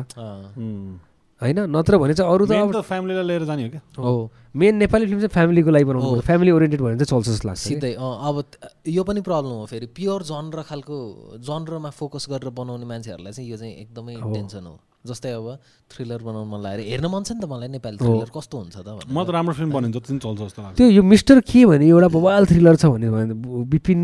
होइन 1.42 1.60
नत्र 1.70 1.98
भने 2.02 2.14
चाहिँ 2.16 2.32
अरू 2.32 2.46
त 2.46 2.52
मेन 2.52 2.62
अब 2.62 2.72
त 2.74 2.82
फ्यामिलीलाई 2.90 3.26
लिएर 3.28 3.44
जाने 3.46 3.64
हो 3.64 3.70
क्या? 3.70 3.82
हो। 4.02 4.32
मेन 4.56 4.76
नेपाली 4.76 5.06
फिल्म 5.06 5.20
चाहिँ 5.20 5.36
फ्यामिलीको 5.36 5.70
लागि 5.76 5.86
बनाउनु 5.86 6.08
हो। 6.08 6.16
पर्छ। 6.16 6.26
फ्यामिली 6.26 6.52
ओरिएन्टेड 6.56 6.80
भयो 6.80 6.90
भने 6.96 7.04
चाहिँ 7.04 7.12
चल्छ 7.12 7.28
जस्तो 7.28 7.48
लाग्छ। 7.48 7.62
सिधै 7.62 7.94
अँ 8.00 8.14
अब 8.24 8.36
यो 8.88 9.04
पनि 9.04 9.22
प्रब्लम 9.22 9.52
हो 9.60 9.66
फेरि। 9.68 9.88
प्योर 9.92 10.24
जनर 10.24 10.64
खालको 10.64 10.98
जनरमा 11.44 11.90
फोकस 11.92 12.26
गरेर 12.32 12.50
बनाउने 12.56 12.86
मान्छेहरूलाई 12.88 13.34
चाहिँ 13.36 13.50
यो 13.52 13.58
चाहिँ 13.60 13.74
एकदमै 13.84 14.16
हो। 14.16 14.34
टेन्सन 14.34 14.66
हो। 14.66 14.80
जस्तै 15.06 15.32
अब 15.38 15.48
थ्रिलर 15.86 16.22
बनाउनु 16.26 16.50
मन 16.50 16.60
लाग्यो 16.66 16.86
हेर्न 16.90 17.06
मन 17.14 17.22
छ 17.30 17.38
नि 17.38 17.40
त 17.44 17.46
मलाई 17.46 17.70
नेपाली 17.78 17.98
थ्रिलर 18.02 18.30
कस्तो 18.34 18.56
हुन्छ 18.58 18.76
त 18.82 18.90
भनेर। 18.90 19.06
म 19.06 19.22
त 19.22 19.30
राम्रो 19.38 19.54
फिल्म 19.54 19.72
बन्यो 19.78 20.02
जति 20.02 20.18
चल्छ 20.18 20.40
जस्तो 20.42 20.62
लाग्छ। 20.66 20.78
त्यो 20.82 20.88
यो 20.98 21.04
मिस्टर 21.06 21.46
के 21.46 21.62
भने 21.70 21.86
एउटा 21.86 22.10
बवाल 22.10 22.42
थ्रिलर 22.50 22.76
छ 22.82 22.90
भने 22.90 23.08
विपिन 23.70 24.02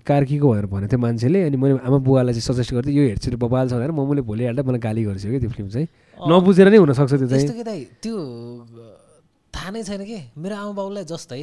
कार्कीको 0.00 0.46
भनेर 0.48 0.66
भनेको 0.72 0.96
थियो 0.96 1.00
मान्छेले। 1.02 1.38
अनि 1.44 1.56
मैले 1.60 1.84
आमा 1.84 1.98
बुवालाई 2.08 2.32
चाहिँ 2.32 2.46
सजेस्ट 2.56 2.72
गर्थेँ 2.72 2.94
यो 2.96 3.04
हेर्छु 3.04 3.36
बवाल 3.36 3.68
छ 3.68 3.76
भनेर। 3.76 3.92
मम्मीले 3.92 4.22
भोलि 4.24 4.42
हाल्दा 4.48 4.62
मलाई 4.64 4.80
गाली 4.80 5.02
गर्छु 5.12 5.28
कि 5.28 5.38
त्यो 5.44 5.50
फिल्म 5.60 5.68
चाहिँ। 5.68 5.88
नबुझेर 6.24 6.68
नै 6.72 6.78
हुनसक्छ 6.80 7.12
त्यो 7.12 7.28
चाहिँ। 7.28 7.44
यस्तो 7.44 7.52
के 7.52 7.64
दाइ 7.68 7.80
त्यो 8.00 8.16
थाहा 9.54 9.70
नै 9.70 9.82
छैन 9.84 10.02
कि? 10.04 10.18
मेरो 10.38 10.54
आमा 10.56 10.72
बाउलाई 10.78 11.04
जस्तै 11.06 11.40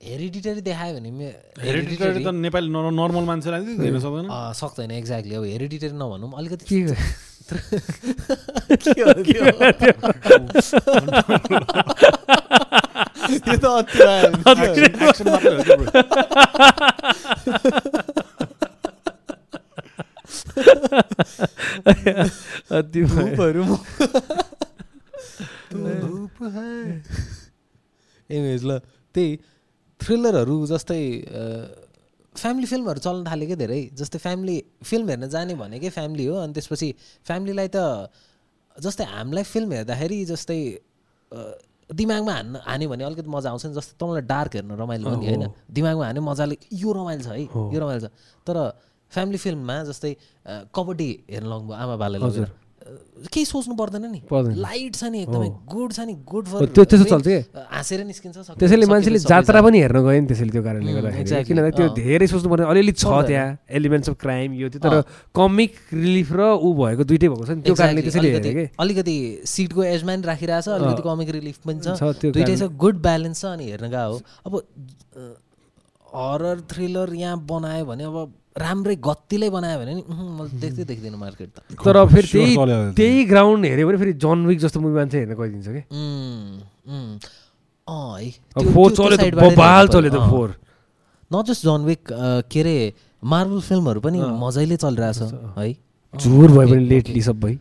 हेरिडिटरी 0.00 0.60
देखायो 0.64 0.92
भने 0.96 1.10
मे- 1.12 1.36
हेरिडिटरी 1.60 2.24
त 2.24 2.28
नेपाली 2.36 2.68
नर्मल 2.70 3.24
मान्छेलाई 3.30 3.62
हेर्न 3.80 3.98
सक्दैन 4.00 4.26
सक्दैन 4.60 4.90
एक्ज्याक्टली 4.98 5.34
अब 5.36 5.44
हेरिडिटरी 5.44 5.92
नभनौँ 5.94 6.30
अलिकति 6.38 6.64
के 6.70 6.78
के 8.80 9.02
हो, 9.02 9.12
के 9.24 9.90
हो? 9.90 10.08
यो 13.30 13.56
त 13.56 13.66
अति। 13.66 13.98
अति 22.70 23.00
एनिवेज 28.30 28.62
ल 28.70 28.78
त्यही 29.14 29.28
थ्रिलरहरू 30.00 30.56
जस्तै 30.66 31.02
फ्यामिली 32.34 32.66
फिल्महरू 32.72 33.00
चल्न 33.06 33.20
थाल्यो 33.30 33.46
क्या 33.46 33.58
धेरै। 33.62 33.80
जस्तै 34.00 34.18
फ्यामिली 34.18 34.56
फिल्म 34.90 35.06
हेर्न 35.08 35.28
जाने 35.34 35.54
भनेकै 35.62 35.90
फ्यामिली 35.96 36.24
हो 36.26 36.34
अनि 36.42 36.52
त्यसपछि 36.56 36.88
फ्यामिलीलाई 37.26 37.68
त 37.74 37.78
जस्तै 38.76 39.04
हामीलाई 39.14 39.44
फिल्म 39.54 39.70
हेर्दाखेरि 39.72 40.18
जस्तै 40.32 40.60
दिमागमा 41.90 42.32
हान्न 42.32 42.54
हान्यो 42.66 42.88
भने 42.90 43.02
अलिकति 43.04 43.30
मजा 43.34 43.48
आउँछ 43.50 43.64
नि 43.66 43.74
जस्तै 43.74 43.94
तपाईँलाई 44.00 44.26
डार्क 44.30 44.52
हेर्न 44.56 44.70
रमाइलो 44.82 45.04
हो 45.10 45.16
नि 45.20 45.26
होइन? 45.26 45.44
दिमागमा 45.74 46.04
हान्यो 46.06 46.22
मजाले 46.22 46.56
यो 46.82 46.90
रमाइलो 46.98 47.22
छ 47.22 47.28
है। 47.34 47.42
यो 47.74 47.78
रमाइलो 47.82 48.00
छ। 48.06 48.08
तर 48.46 48.56
फ्यामिली 49.12 49.38
फिल्ममा 49.44 49.76
जस्तै 49.90 50.12
कबड्डी 50.74 51.10
हेर्न 51.30 51.46
लग्नु 51.52 51.72
आमा 51.82 51.94
बाले 52.02 52.18
लगेर 52.18 52.48
केही 53.32 53.44
सोच्नु 53.44 53.74
पर्दैन 53.76 54.04
नि। 54.10 54.20
लाइट 54.56 54.94
छ 54.96 55.04
नि 55.12 55.18
एकदमै 55.22 55.48
गुड 55.68 55.90
छ 55.92 56.00
नि 56.08 56.14
गुड 56.24 56.44
फर 56.50 56.66
त्यो 56.74 56.84
त्यसो 56.84 57.04
चल्छ 57.04 57.26
के? 57.26 57.38
हाँसेर 57.70 58.00
निस्किन्छ 58.08 58.36
सकिन्छ, 58.36 58.58
त्यसैले 58.58 58.86
मान्छेले 58.90 59.18
जात्रा। 59.20 59.60
पनि 59.60 59.78
हेर्न 59.80 59.98
गयो 60.00 60.20
नि 60.20 60.26
त्यसैले 60.26 60.52
त्यो 60.56 60.62
कारणले 60.64 60.92
गर्दाखेरि 60.96 61.44
किनभने 61.44 61.70
त्यो। 61.76 61.86
धेरै 62.00 62.26
सोच्नु 62.32 62.48
पर्ने 62.50 62.64
अलिअलि 62.72 62.92
छ। 62.96 63.04
त्यहाँ 63.04 63.48
एलिमेन्ट्स 63.68 64.08
अफ 64.10 64.16
क्राइम 64.20 64.48
यो 64.56 64.68
त्यो 64.72 64.80
तर। 64.80 64.94
कमिक 65.36 65.72
रिलिफ 65.92 66.28
र 66.32 66.40
ऊ 66.56 66.68
भएको 66.80 67.02
दुइटै 67.04 67.28
भएको 67.28 67.44
छ 67.44 67.50
नि 67.50 67.62
त्यो 67.68 67.74
कारणले 67.76 68.02
त्यसैले 68.08 68.28
हेरेँ 68.30 68.40
अलिकति 68.40 68.56
कि 68.56 68.74
अलिकति 68.80 69.16
सिटको 69.46 69.80
एजमा 69.84 70.12
नि 70.16 70.22
राखिरहेछ 70.32 70.68
अलिकति 70.68 71.02
कमिक 71.04 71.28
रिलिफ 71.36 71.56
पनि 71.66 71.80
छ 71.84 71.88
छ 72.00 72.32
दुइटै 72.34 72.56
छ 72.56 72.72
गुड 72.74 72.96
ब्यालेन्स 73.04 73.40
छ 73.40 73.44
अनि 73.54 73.64
हेर्न 73.70 73.86
गएको 73.94 74.10
हो 74.10 74.18
अब 74.48 74.52
हरर 76.10 76.60
थ्रिलर 76.70 77.14
यहाँ 77.14 77.38
बनायो 77.46 77.84
भने 77.86 78.04
अब 78.04 78.32
राम्रै 78.58 78.96
गत्तीले 78.96 79.50
बनायो 79.50 79.78
भने 79.78 79.94
नि 79.94 80.04
मैले 80.08 80.60
देख्दै 80.60 80.84
देख्दिनँ 80.84 81.18
मार्केट 81.18 81.48
त। 81.48 81.58
तर 81.84 82.06
फेरि 82.06 82.26
त्यही। 82.32 82.56
त्यही 82.94 83.24
ग्राउन्ड 83.24 83.64
हेऱ्यो 83.64 83.88
भने 83.88 83.98
फेरि 83.98 84.12
जन 84.12 84.46
विक 84.46 84.58
जस्तो 84.58 84.80
मुभी 84.80 84.94
मान्छे 84.94 85.18
हेर्न 85.18 85.34
गइदिन्छ 85.34 85.68
कि। 85.68 85.80
त्यो- 88.60 88.74
त्यो- 88.98 89.56
त्यो 90.10 90.20
नट 91.34 91.46
जस्ट 91.46 91.62
जन 91.62 91.84
विक 91.84 92.08
के 92.50 92.60
अरे 92.60 92.94
मार्बल 93.24 93.60
फिल्महरू 93.60 94.00
पनि 94.00 94.18
मजाले 94.20 94.76
चलिरहेछ 94.76 95.18
है। 95.58 95.72
झुर 96.18 96.50
भयो 96.50 96.66
भने 96.68 96.78
लेटली 96.78 97.22
सबै। 97.22 97.58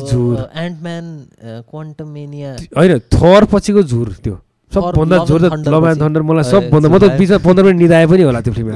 झुर। 0.00 0.50
एन्टम्यान 0.54 1.26
क्वान्टम 1.44 2.08
मेनिया 2.08 2.52
होइन 2.54 2.98
थर 2.98 3.44
पछिको 3.44 3.82
झुर 3.82 4.12
त्यो। 4.12 4.40
सबभन्दा 4.74 5.16
Love 5.16 5.22
and 5.22 5.28
जोर 5.30 5.40
त 5.40 5.50
Thunder 5.54 5.70
लभ 5.74 5.84
एन्ड 5.84 5.94
पछि। 5.94 6.02
थन्डर 6.04 6.22
मलाई 6.28 6.44
सबभन्दा 6.54 6.88
म 6.88 6.96
त। 6.98 7.04
बिचमा 7.18 7.38
पन्ध्र 7.46 7.62
मिनट 7.64 7.78
निदाए 7.82 8.06
पनि 8.10 8.22
होला 8.28 8.40
त्यो 8.44 8.52
फिल्म। 8.54 8.70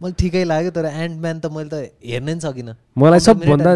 मलाई 0.00 0.12
ठिकै 0.20 0.44
लाग्यो 0.52 0.70
तर 0.76 0.86
एन्डम्यान 0.90 1.36
त 1.40 1.46
मैले 1.54 1.68
त 1.70 1.74
हेर्नै 2.10 2.34
सकिनँ 2.44 2.74
मलाई 2.98 3.20
15 3.20 3.36
मिनट 3.40 3.60
सबभन्दा। 3.60 3.70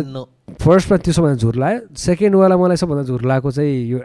फर्स्टमा 0.48 0.96
त्यो 1.04 1.12
सबभन्दा 1.12 1.34
झुर 1.40 1.54
लाग्यो 1.56 1.80
सेकेन्डवाला 1.96 2.56
मलाई 2.56 2.76
सबभन्दा 2.76 3.02
झुर 3.08 3.20
लागेको 3.30 3.50
चाहिँ 3.50 3.76
यो 3.90 3.98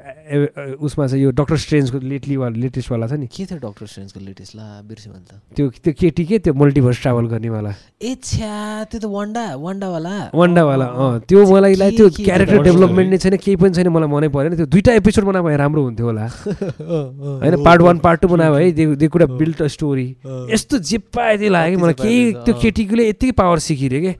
उसमा 0.88 1.08
चाहिँ 1.08 1.24
यो 1.24 1.32
डक्टर 1.36 1.56
स्ट्रेन्जको 1.64 2.00
लेटलीवाला 2.00 2.56
लेटेस्टवाला 2.64 3.08
छ 3.08 3.14
नि 3.20 3.28
के 3.28 3.44
थियो 3.46 3.58
डक्टर 3.60 3.86
स्ट्रेन्जको 3.92 4.20
लेटेस्ट 4.26 4.56
ला 4.56 4.64
बिर्सेँ 4.88 5.12
मैले 5.12 5.26
त 5.28 5.40
त्यो 5.56 5.68
त्यो 5.84 5.94
केटी 6.00 6.24
के 6.32 6.38
त्यो 6.40 6.54
मल्टिभर्स 6.62 7.02
ट्राभल 7.02 7.26
गर्नेवाला 7.34 7.74
ए 8.02 8.16
छ्या 8.24 8.84
त्यो 8.92 9.00
त 9.00 9.06
वान्डा 9.16 9.44
वान्डावाला 9.60 10.16
वान्डावाला 10.34 10.86
अँ, 10.86 11.20
त्यो 11.28 11.46
मलाई 11.52 11.76
त्यो 11.98 12.08
क्यारेक्टर 12.18 12.62
डेभलपमेन्ट? 12.64 13.10
नै 13.12 13.18
छैन 13.20 13.36
केही 13.44 13.56
पनि 13.60 13.74
छैन 13.76 13.88
मलाई 14.00 14.10
मनै 14.16 14.28
परेन 14.38 14.56
त्यो 14.56 14.66
दुइटा 14.72 14.94
एपिसोड 15.04 15.24
बनायो 15.28 15.44
भए 15.44 15.58
राम्रो 15.60 15.84
हुन्थ्यो 15.84 16.06
होला 16.08 16.26
होइन 17.44 17.64
पार्ट। 17.68 17.82
वान 17.82 17.98
पार्ट 18.08 18.22
टू 18.22 18.28
बनायो 18.32 18.54
है 18.56 18.72
they 18.96 19.08
could 19.12 19.24
built 19.44 19.62
a 19.62 19.68
story. 19.76 20.08
यस्तो 20.56 20.78
जे 20.88 20.98
पाए 21.16 21.38
त्यही 21.38 21.50
लाग्यो 21.52 21.78
कि 21.78 21.84
मलाई 21.84 21.94
केही 22.02 22.32
त्यो। 22.48 22.54
केटीकोले 22.64 23.08
यत्तिकै 23.10 23.32
पावर 23.44 23.60
सिकिरह्यो 23.68 24.02
कि 24.08 24.16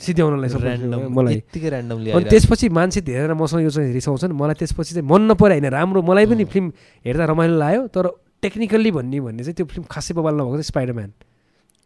सिध्याउनलाई 0.00 0.48
मलाई। 1.08 1.34
यत्तिकै 1.34 1.68
ऱ्यान्डमली 1.70 2.10
अनि 2.10 2.24
त्यसपछि 2.30 2.68
मान्छे 2.68 3.00
धेरै 3.00 3.34
मसँग 3.34 3.62
यो 3.62 3.70
चाहिँ 3.70 3.92
रिसाउँछन् 3.94 4.32
मलाई 4.34 4.56
त्यसपछि 4.58 4.92
चाहिँ 4.94 5.06
मन 5.06 5.22
नपऱ्यो 5.30 5.54
होइन 5.54 5.66
राम्रो। 5.70 6.02
मलाई 6.02 6.26
पनि 6.26 6.44
फिल्म 6.44 6.66
हेर्दा 7.06 7.24
रमाइलो 7.30 7.56
लाग्यो 7.58 7.82
तर 7.94 8.06
टेक्निकल्ली 8.42 8.90
भन्ने 8.90 9.20
भन्ने 9.20 9.42
चाहिँ 9.42 9.54
त्यो 9.54 9.66
फिल्म 9.66 9.84
खासै 9.86 10.12
बबाल 10.14 10.34
नभएको 10.34 10.56
चाहिँ 10.58 10.68
स्पाइडरम्यान। 10.68 11.12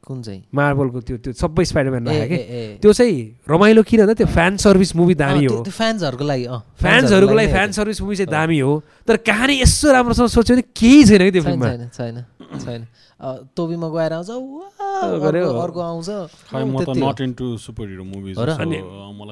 कुन 0.08 0.22
चाहिँ? 0.22 0.42
मार्बलको 0.54 1.00
त्यो 1.04 1.16
त्यो 1.20 1.32
सबै 1.36 1.64
स्पाइडरम्यान 1.68 2.02
लाग्यो 2.08 2.26
कि। 2.32 2.80
त्यो 2.80 2.92
चाहिँ 2.96 3.44
रमाइलो 3.44 3.82
किन 3.84 4.00
भन्दा 4.00 4.14
त्यो 4.16 4.28
फ्यान 4.32 4.56
सर्भिस 4.56 4.96
मुभी 4.96 5.14
दामी 5.14 5.44
हो। 5.44 5.62
फ्यान्सहरूको 5.68 6.24
लागि 6.24 6.44
फ्यान्सहरूको 6.80 7.34
लागि 7.34 7.50
फ्यान 7.52 7.68
सर्भिस 7.76 8.00
मुभी 8.00 8.16
चाहिँ 8.16 8.30
दामी 8.32 8.58
हो 8.58 8.72
तर 9.04 9.16
कहानी 9.20 9.54
यसो 9.60 9.92
राम्रोसँग 9.92 10.28
सोच्यो 10.32 10.56
भने 10.56 10.64
केही 10.72 11.04
छैन 11.04 11.22
कि 11.28 11.32
त्यो 11.36 11.42
फिल्ममा। 11.44 11.92
छैन 11.92 12.24
छैन। 12.56 12.82
तोबीमा 13.18 13.88
गएर 13.90 14.12
आउँछ। 14.14 14.30
अर्को 14.30 15.58
अर्को 15.58 15.80
आउँछ। 15.80 16.08
खै 16.50 16.62
म 16.62 16.78
त 16.78 16.86
त्यति 16.86 17.00
हो। 17.00 17.10
Not 17.10 17.20
into 17.20 17.46
super 17.58 17.88
hero 17.90 18.04
movies 18.04 18.38
हो 18.38 18.44
र? 18.46 18.50
अनि 18.62 18.78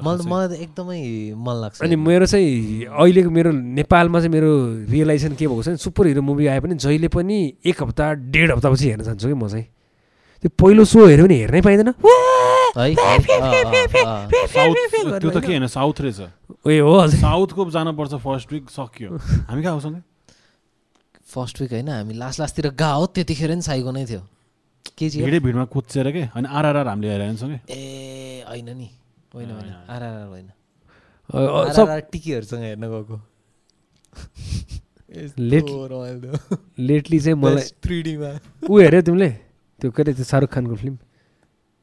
मलाई 0.03 0.47
त 0.47 0.59
एकदमै 0.59 0.99
मन 1.35 1.55
लाग्छ। 1.63 1.81
अनि 1.87 1.95
मेरो 1.95 2.25
चाहिँ 2.27 2.91
अहिलेको 2.91 3.29
मेरो 3.31 3.51
नेपालमा 3.51 4.19
चाहिँ 4.19 4.31
मेरो 4.35 4.51
रियलाइजेसन 4.91 5.39
के 5.39 5.47
भएको 5.47 5.63
छ 5.63 5.67
भने 5.71 5.79
सुपर 5.79 6.07
हिरो 6.11 6.21
मुभी 6.21 6.47
आए 6.51 6.59
पनि 6.59 6.75
जहिले 6.75 7.07
पनि 7.07 7.63
एक 7.63 7.77
हप्ता 7.83 8.05
डेढ 8.27 8.51
हप्तापछि 8.59 8.85
हेर्न 8.91 9.03
चाहन्छु 9.07 9.27
कि 9.27 9.33
म 9.33 9.47
चाहिँ। 9.47 9.67
त्यो 10.43 10.49
पहिलो 10.59 10.83
सो 10.85 11.07
हेऱ्यो 11.07 11.25
भने 11.25 11.35
हेर्नै 11.47 11.61
पाइँदैन। 11.63 11.91
त्यो 15.15 15.31
त 15.31 15.39
के 15.39 15.47
होइन 15.47 15.67
साउथ 15.71 15.97
रहेछ। 16.03 16.19
ए 16.67 16.79
हो 16.83 17.07
साउथको 17.07 17.71
जानुपर्छ 17.71 18.13
फर्स्ट 18.19 18.47
विक 18.53 18.69
सक्यो। 18.69 19.09
हामी 19.47 19.63
कहाँ 19.63 19.79
सँगै 19.79 20.01
फर्स्ट 21.27 21.61
विक 21.61 21.71
होइन 21.73 21.89
हामी 21.89 22.13
लास्ट 22.13 22.39
लास्टतिर 22.39 22.67
गएको 22.73 23.05
त्यतिखेर 23.15 23.51
नि 23.55 23.61
साइको 23.61 23.91
नै 23.91 24.05
थियो। 24.05 24.21
के 24.97 25.09
चाहिँ 25.09 25.25
भिडै 25.25 25.39
भिडमा 25.39 25.65
कुच्चेर 25.65 26.11
के? 26.11 26.21
अनि 26.35 26.47
आरआर 26.47 26.87
हामीले 26.87 27.11
हेरेर 27.11 27.35
सँगै 27.35 27.59
ए 27.69 28.43
होइन 28.49 28.69
नि। 28.77 28.89
होइन 29.35 29.49
होइन। 29.51 29.73
आरआर 29.89 30.27
होइन 30.27 30.49
टिकीहरूसँग 32.11 32.61
हेर्न 32.63 32.83
गएको। 32.87 33.15
लेट- 35.39 36.57
लेटली 36.79 37.19
चाहिँ 37.19 37.37
मलाई 37.37 37.63
थ्री 37.83 38.01
डीमा 38.03 38.31
ऊ 38.69 38.79
हेऱ्यौ 38.79 39.01
तिमीले? 39.01 39.29
त्यो 39.81 39.91
के 39.91 40.01
अरे 40.03 40.13
त्यो 40.13 40.23
शाहरुख 40.25 40.49
खानको 40.51 40.75
फिल्म? 40.75 40.95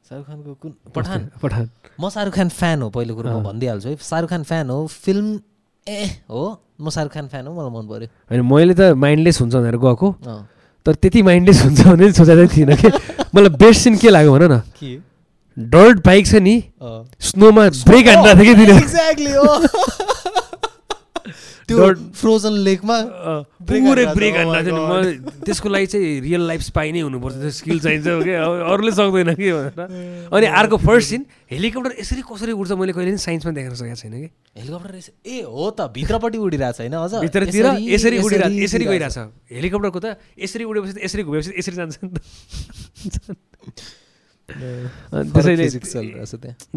शाहरुख 0.09 0.27
खानको 0.27 0.53
कुन? 0.53 0.71
पठान। 0.95 1.29
पठान। 1.41 1.69
म 1.99 2.09
शाहरुख 2.09 2.33
खान 2.33 2.49
फ्यान 2.49 2.81
हो 2.81 2.89
पहिलो 2.89 3.15
कुरो 3.15 3.29
म। 3.39 3.43
भनिदिइहाल्छु 3.43 3.89
है। 3.89 3.95
शाहरुख 4.01 4.29
खान 4.29 4.43
फ्यान 4.43 4.69
हो 4.69 4.85
फिल्म 4.87 5.39
ए 5.87 6.05
हो। 6.29 6.43
म 6.79 6.89
शाहरुख 6.89 7.13
खान 7.13 7.27
फ्यान 7.27 7.47
हो 7.47 7.53
मलाई 7.53 7.71
मन 7.71 7.87
पऱ्यो 7.87 8.07
होइन 8.31 8.41
मैले 8.51 8.73
त 8.73 8.91
माइन्डलेस 8.97 9.41
हुन्छ 9.41 9.55
भनेर 9.55 9.77
गएको। 9.77 10.07
तर 10.85 10.93
त्यति 11.01 11.21
माइन्डलेस 11.21 11.61
हुन्छ 11.63 11.81
भने 11.87 12.11
सोचेको 12.13 12.47
थिइनँ 12.55 12.75
कि? 12.77 12.89
मलाई 13.35 13.49
बेस्ट 13.61 13.81
सिन 13.81 13.97
के 13.97 14.09
लाग्यो 14.09 14.31
भन 14.33 14.43
न? 14.51 14.59
के? 14.79 14.97
डर्ट 15.57 16.05
बाइक 16.05 16.27
छ 16.27 16.35
नि। 16.35 16.55
स्नोमा 17.29 17.69
ब्रेक 17.87 18.07
हान्दा 18.07 18.33
थियो 18.41 18.53
कि 18.55 18.65
त्यो 21.65 21.77
फ्रोजन 22.13 22.53
लेकमा 22.61 22.97
पुरै 23.65 24.05
ब्रेक 24.13 24.35
my 24.37 24.61
थियो 24.65 24.73
नि 24.75 24.81
म 24.85 25.33
त्यसको 25.45 25.67
लागि 25.69 25.87
चाहिँ 25.89 26.21
रियल 26.21 26.43
लाइफ 26.45 26.61
स्पाई 26.61 26.91
नै 26.93 27.01
हुनुपर्छ 27.09 27.35
त्यो 27.41 27.51
स्किल 27.59 27.79
चाहिन्छ 27.85 28.05
हो 28.05 28.21
कि? 28.21 28.33
अरूले 28.69 28.91
सक्दैन 28.93 29.33
कि 29.33 29.49
भनेर। 29.49 30.29
अनि 30.29 30.45
अर्को 30.61 30.77
फर्स्ट 30.77 31.09
सिन 31.09 31.21
हेलिकप्टर 31.51 31.91
यसरी 31.99 32.21
कसरी 32.21 32.53
उड्छ 32.53 32.71
मैले 32.77 32.93
कहिले 32.93 33.11
पनि 33.11 33.21
साइन्समा 33.25 33.51
देखेर 33.57 33.73
सकेको 33.81 33.97
छैन 33.97 34.13
कि? 34.13 34.29
हेलिकप्टर 34.61 34.93
ए 35.25 35.41
हो 35.41 35.65
त 35.73 35.89
भित्रपट्टि 35.97 36.37
उडिरहेको 36.37 36.77
छैन 36.85 36.93
अझ? 37.01 37.13
भित्रतिर 37.25 37.65
यसरी 37.97 38.17
उडिरहेको 38.21 38.61
यसरी 38.61 38.85
गइरहेछ 38.85 39.17
हेलिकप्टरको 39.57 39.99
त 40.05 40.21
यसरी 40.37 40.63
उडेपछि 40.69 41.01
यसरी 41.01 41.21
घुमेपछि 41.25 41.51
यसरी 41.57 41.75
जान्छ 41.81 41.95
नि 42.05 42.09
त। 42.13 42.21
त्यसैले 45.33 45.65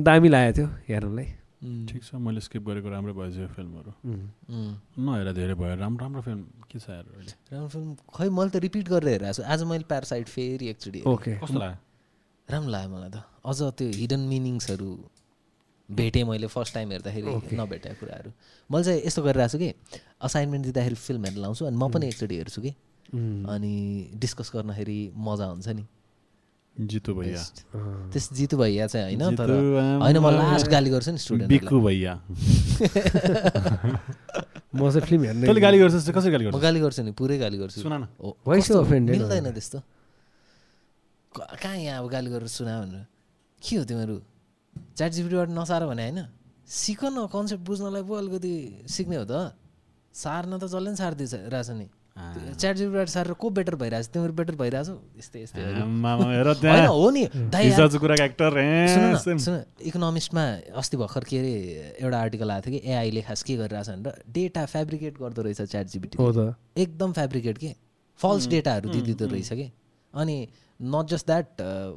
दामी 0.00 0.28
लागेको 0.32 0.56
थियो 0.56 0.68
हेर्नलाई। 0.88 1.28
ठिक 1.58 2.02
छ 2.04 2.14
मैले 2.22 2.40
स्किप 2.40 2.62
गरेको 2.66 2.88
राम्रै 2.88 3.12
भएछ 3.18 3.36
यो 3.38 3.46
फिल्महरू। 3.56 3.90
नहेर 5.06 5.32
धेरै 5.34 5.54
भयो 5.58 5.74
राम्रो 5.82 6.00
राम्रो 6.04 6.22
फिल्म 6.22 6.42
के 6.70 6.78
छ 6.78 6.88
राम्रो 7.50 7.68
फिल्म 7.68 7.94
खै 8.14 8.28
मैले 8.30 8.50
त 8.50 8.56
रिपिट 8.62 8.88
गरेर 8.88 9.08
हेरेको 9.12 9.32
छु 9.34 9.42
आज 9.42 9.62
मैले 9.66 9.84
प्यारासाइट 9.90 10.28
फेरि 10.28 10.68
एकचोटि 10.70 10.98
हेरेँ। 10.98 11.12
ओके 11.14 11.34
कस्तो 11.42 11.58
लाग्यो 11.58 11.78
राम्रो 12.48 12.70
लाग्यो 12.70 12.90
मलाई 12.94 13.10
त 13.10 13.24
अझ 13.44 13.58
त्यो 13.74 13.88
हिडन 14.00 14.20
मिनिङ्सहरू 14.32 14.90
भेटेँ 15.88 16.24
मैले 16.30 16.46
फर्स्ट 16.46 16.74
टाइम 16.74 16.90
हेर्दाखेरि 16.92 17.56
नभेटेको 17.58 18.00
कुराहरू 18.00 18.30
मैले 18.70 18.84
चाहिँ 18.84 19.00
यस्तो 19.06 19.22
गरिरहेको 19.26 19.52
छु 19.52 19.58
कि 19.58 19.70
असाइनमेन्ट 20.22 20.64
दिँदाखेरि 20.64 20.94
फिल्म 20.94 21.24
हेर्न 21.24 21.40
लाउँछु 21.42 21.64
अनि 21.64 21.76
म 21.76 21.90
पनि 21.90 22.06
एकचोटि 22.08 22.36
हेर्छु 22.38 22.60
कि. 22.62 22.74
अनि 23.08 23.74
डिस्कस 24.20 24.50
गर्दाखेरि 24.54 25.00
मजा 25.16 25.46
हुन्छ 25.48 25.68
नि 25.68 25.84
जितु 26.80 27.14
भैया. 27.14 27.44
त्यस 28.12 28.32
जितु 28.32 28.56
भैया 28.56 28.86
चाहिँ 28.86 29.16
होइन 29.16 29.36
तर। 29.36 29.50
होइन 30.02 30.18
म 30.18 30.30
लास्ट 30.30 30.66
गाली 30.66 30.90
गर्छु 30.90 31.10
नि 31.10 31.18
स्टुडेन्ट 31.18 31.48
बिक्कु 31.48 31.80
भैया। 31.80 32.14
म 34.74 34.90
चाहिँ 34.90 35.00
फिल्म 35.00 35.24
हेर्ने। 35.24 35.46
तैँले 35.46 35.60
गाली 35.60 35.78
गर्छस् 35.78 36.06
चाहिँ 36.06 36.20
कसरी 36.20 36.32
गाली 36.32 36.46
म 36.46 36.50
गर्छ 36.50 36.62
गाली 36.62 36.80
गर्छु 36.80 37.02
नि 37.02 37.12
पुरै 37.12 37.38
गाली 37.38 37.58
गर्छु। 37.58 37.80
सुना 37.80 37.98
न। 37.98 38.04
कस्तो? 38.04 38.74
offended? 38.74 39.10
मिल्दैन 39.10 39.50
त्यस्तो। 39.50 39.78
क- 41.36 41.56
कहाँ 41.62 41.76
यहाँ 41.76 42.02
अब 42.02 42.10
गाली 42.10 42.30
गरेर 42.30 42.48
सुना 42.48 42.80
भनेर। 42.80 43.06
के 43.68 43.76
हो 43.76 43.84
तिमीहरू? 43.84 44.22
च्याट 44.96 45.12
जिपिटीबाट 45.12 45.48
नसार 45.48 45.86
भने 45.86 46.10
होइन। 46.10 46.26
सिक 46.66 47.04
न 47.04 47.26
कन्सेप्ट 47.26 47.64
बुझ्नलाई 47.64 48.02
पो 48.02 48.14
अलिकति 48.14 48.82
सिक्ने 48.88 49.16
हो 49.16 49.24
त। 49.24 49.54
सार्न 50.14 50.58
त 50.58 50.64
जसले 50.64 50.86
पनि 50.86 50.96
सारिदिन्छ 50.96 51.34
रहेछ 51.34 51.70
नि। 51.70 51.88
च्याट 52.18 52.76
जिपिटीबाट 52.76 53.08
सारेर 53.08 53.32
को 53.32 53.50
बेटर 53.50 53.74
भइरहेछ? 53.78 54.06
तिमीहरू 54.10 54.32
बेटर 54.34 54.54
भइरहेछौ? 54.58 54.94
यस्तै 55.18 55.42
यस्तै 55.42 55.60
हो 56.88 57.10
नि। 57.10 57.22
सुन 59.38 59.62
इकोनोमिस्टमा 59.86 60.44
अस्ति 60.74 60.96
भर्खर 60.96 61.24
के 61.24 61.38
अरे 61.38 61.52
एउटा 62.02 62.18
आर्टिकल 62.18 62.50
आएको 62.50 62.70
थियो 62.70 62.80
कि 62.80 62.90
एआईले 62.90 63.22
खास 63.22 63.42
के 63.42 63.56
गरिरहेछ 63.56 63.88
भनेर 63.88 64.22
डेटा 64.28 64.64
फेब्रिकेट 64.66 65.18
गर्दो 65.18 65.42
रहेछ 65.42 65.60
च्याट 65.62 65.86
जिपिटी 65.86 66.18
हो 66.18 66.32
त। 66.32 66.54
एकदम 66.76 67.12
फेब्रिकेट 67.12 67.58
के? 67.58 67.74
फल्स 68.20 68.46
डेटाहरू 68.48 68.88
दिँदो 68.90 69.26
रहेछ 69.26 69.52
कि? 69.52 69.70
अनि 70.14 70.36
नट 70.80 71.06
जस्ट 71.08 71.26
द्याट 71.26 71.46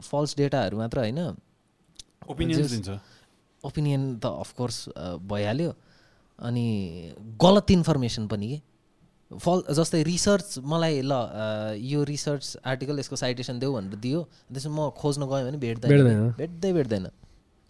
फल्स 0.03 0.38
डेटाहरू 0.38 0.78
मात्र 0.78 0.99
होइन। 0.99 1.19
ओपिनियन 2.30 2.67
दिन्छ। 2.67 2.89
ओपिनियन 3.63 4.01
त 4.19 4.26
अफकोर्स 4.26 4.78
भइहाल्यो। 5.26 5.74
अनि 6.39 6.65
गलत 7.41 7.72
इन्फर्मेसन 7.72 8.28
पनि 8.28 8.47
के? 8.49 8.59
फल 9.39 9.63
जस्तै 9.71 10.03
रिसर्च 10.03 10.59
मलाई 10.59 11.01
ल 11.07 11.13
यो 11.79 12.03
रिसर्च 12.03 12.57
आर्टिकल 12.65 12.99
यसको 12.99 13.15
साइटेसन 13.15 13.59
देऊ 13.59 13.71
भनेर 13.73 13.95
दियो। 13.95 14.19
त्यसमा 14.51 14.71
म 14.75 14.89
खोज्न 14.91 15.23
गएँ 15.32 15.43
भने 15.47 15.57
भेट्दैन। 15.57 16.36
भेट्दै 16.36 16.71
भेट्दैन। 16.73 17.05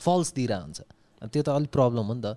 फल्स 0.01 0.33
दिइरहेको 0.33 0.63
हुन्छ। 0.65 0.81
त्यो 1.21 1.41
त 1.43 1.49
अलिक 1.49 1.69
प्रब्लम 1.69 2.05
हो 2.09 2.13
नि 2.17 2.21
त। 2.25 2.27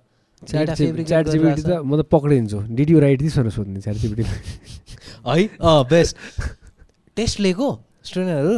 म 0.44 1.92
त 1.96 2.04
पक्रिदिन्छु। 2.04 2.58
डिड 2.76 2.90
यु 2.90 2.98
राइट 3.00 3.18
दिस 3.24 3.38
भनेर 3.38 3.52
सोध्ने 3.56 3.80
है? 3.80 5.48
अँ 5.56 5.80
बेस्ट 5.88 6.16
टेस्ट 7.16 7.40
लिएको 7.40 7.68
स्टुडेन्टहरू 8.04 8.56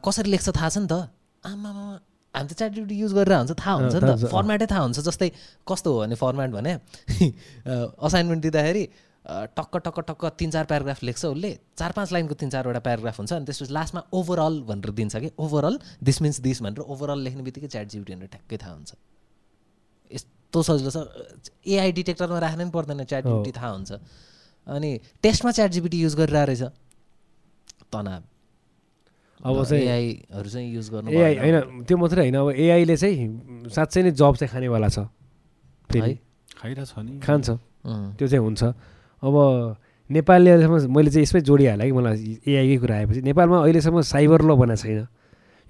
कसरी 0.00 0.30
लेख्छ 0.30 0.48
थाहा 0.48 0.68
छ 0.68 0.76
नि 0.80 0.88
त? 0.88 1.12
आमामा 1.44 1.84
हामी 2.34 2.48
त 2.48 2.52
च्याट 2.56 2.72
युज 2.88 3.12
गरेर 3.12 3.36
हुन्छ 3.36 3.52
थाहा 3.52 3.72
हुन्छ 3.76 3.94
नि 4.00 4.00
त। 4.00 4.32
फर्मेटै 4.32 4.66
थाहा 4.72 4.82
हुन्छ 4.88 4.98
जस्तै 5.04 5.28
कस्तो 5.68 5.88
हो 5.92 5.98
भने 6.08 6.16
फर्मेट 6.16 6.50
भने। 6.56 6.72
असाइनमेन्ट 8.06 8.40
दिँदाखेरि 8.42 8.84
टक्क 9.24 9.76
टक्क 9.84 9.98
टक्क 10.08 10.24
तिन 10.38 10.50
चार 10.50 10.64
प्याराग्राफ 10.66 11.02
लेख्छ 11.02 11.24
उसले। 11.24 11.50
चार 11.78 11.92
पाँच 11.92 12.12
लाइनको 12.12 12.34
तिन 12.34 12.50
चारवटा 12.50 12.80
प्याराग्राफ 12.80 13.18
हुन्छ 13.18 13.32
अनि 13.32 13.44
त्यसपछि 13.46 13.72
लास्टमा 13.72 14.02
ओभरअल 14.12 14.60
भनेर 14.66 14.90
दिन्छ 14.90 15.16
कि 15.16 15.30
ओभरअल 15.38 15.78
दिस 16.02 16.22
मिन्स 16.22 16.40
दिस 16.40 16.62
भनेर 16.62 16.82
ओभरअल 16.82 17.20
लेख्ने 17.22 17.42
बित्तिकै 17.42 17.68
च्याट 17.68 17.86
जिबिटी 17.88 18.12
भनेर 18.14 18.28
ठ्याक्कै 18.34 18.56
थाहा 18.58 18.74
हुन्छ। 18.74 18.90
यस्तो 20.10 20.62
सजिलो 20.62 20.90
छ। 20.90 21.06
एआई 21.64 21.92
डिटेक्टरमा 21.92 22.38
राख्नै 22.38 22.70
पर्दैन 22.70 23.04
च्याट 23.04 23.22
जिबिटी 23.24 23.52
थाहा 23.54 23.70
हुन्छ। 23.70 23.90
अनि 24.66 24.90
टेस्टमा 25.22 25.50
च्याट 25.50 25.70
जिबिटी 25.70 25.98
युज 26.02 26.14
गरिरहेको 26.18 26.46
रहेछ। 26.50 26.62
तनाव। 27.94 28.22
अब 29.42 29.64
चाहिँ 29.64 29.82
एआईहरू 29.82 30.48
चाहिँ 30.50 30.68
युज 30.74 30.86
गर्नु 30.90 31.10
एआई। 31.10 31.34
होइन 31.38 31.82
त्यो 31.86 31.96
मात्रै 31.98 32.20
होइन। 32.22 32.36
अब 32.42 32.50
एआईले 32.58 32.96
चाहिँ 32.96 33.70
साँच्चै 33.70 34.02
नै 34.02 34.10
जब 34.14 34.34
चाहिँ 34.34 34.50
खानेवाला 34.50 34.88
छ? 34.90 34.98
खाइरहेछ 35.90 36.92
नि। 36.98 37.18
खान्छ। 37.22 37.48
त्यो 38.18 38.26
चाहिँ 38.26 38.42
हुन्छ। 38.42 38.62
अब 39.22 39.34
नेपालले 40.10 40.50
अहिलेसम्म 40.50 40.92
मैले 40.96 41.10
चाहिँ 41.10 41.22
यसमै 41.22 41.40
जोडिहालेँ 41.40 41.86
कि 41.86 41.92
मलाई 41.92 42.38
एआईकै 42.46 42.76
कुरा 42.82 42.94
आएपछि। 42.96 43.20
नेपालमा 43.22 43.56
अहिलेसम्म 43.62 44.00
साइबर 44.02 44.40
ल 44.42 44.50
बनाएको 44.60 44.82
छैन। 44.82 45.06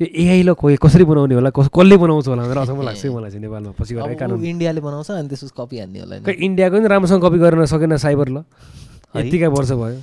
यो 0.00 0.06
एआई 0.08 0.42
ल 0.42 0.52
कोही 0.56 0.76
कसरी 0.82 1.04
बनाउने 1.04 1.34
होला? 1.36 1.50
कस 1.52 1.68
कसले 1.68 1.96
बनाउँछ 1.96 2.26
होला 2.28 2.42
भनेर 2.42 2.58
अचम्म 2.58 2.82
लाग्छ 2.82 3.02
कि 3.02 3.08
मलाई 3.08 3.30
चाहिँ 3.30 3.42
नेपालमा 3.44 3.72
पछि 3.78 3.92
ऊ 3.94 4.14
कानुन 4.18 4.44
इन्डियाले 4.44 4.80
बनाउँछ 4.80 5.10
अनि 5.10 5.28
त्यसपछि 5.28 5.52
कपी 5.52 5.76
हान्ने 5.78 5.98
होला 6.00 6.14
इन्डियाको 6.32 6.76
नि 6.80 6.86
राम्रोसँग 6.88 7.20
कपी 7.22 7.38
गर्न 7.38 7.64
सकेन 7.70 7.96
साइबर 8.02 8.28
ल? 8.28 8.38
यतिका 9.16 9.48
वर्ष 9.52 9.70
भयो। 9.78 10.00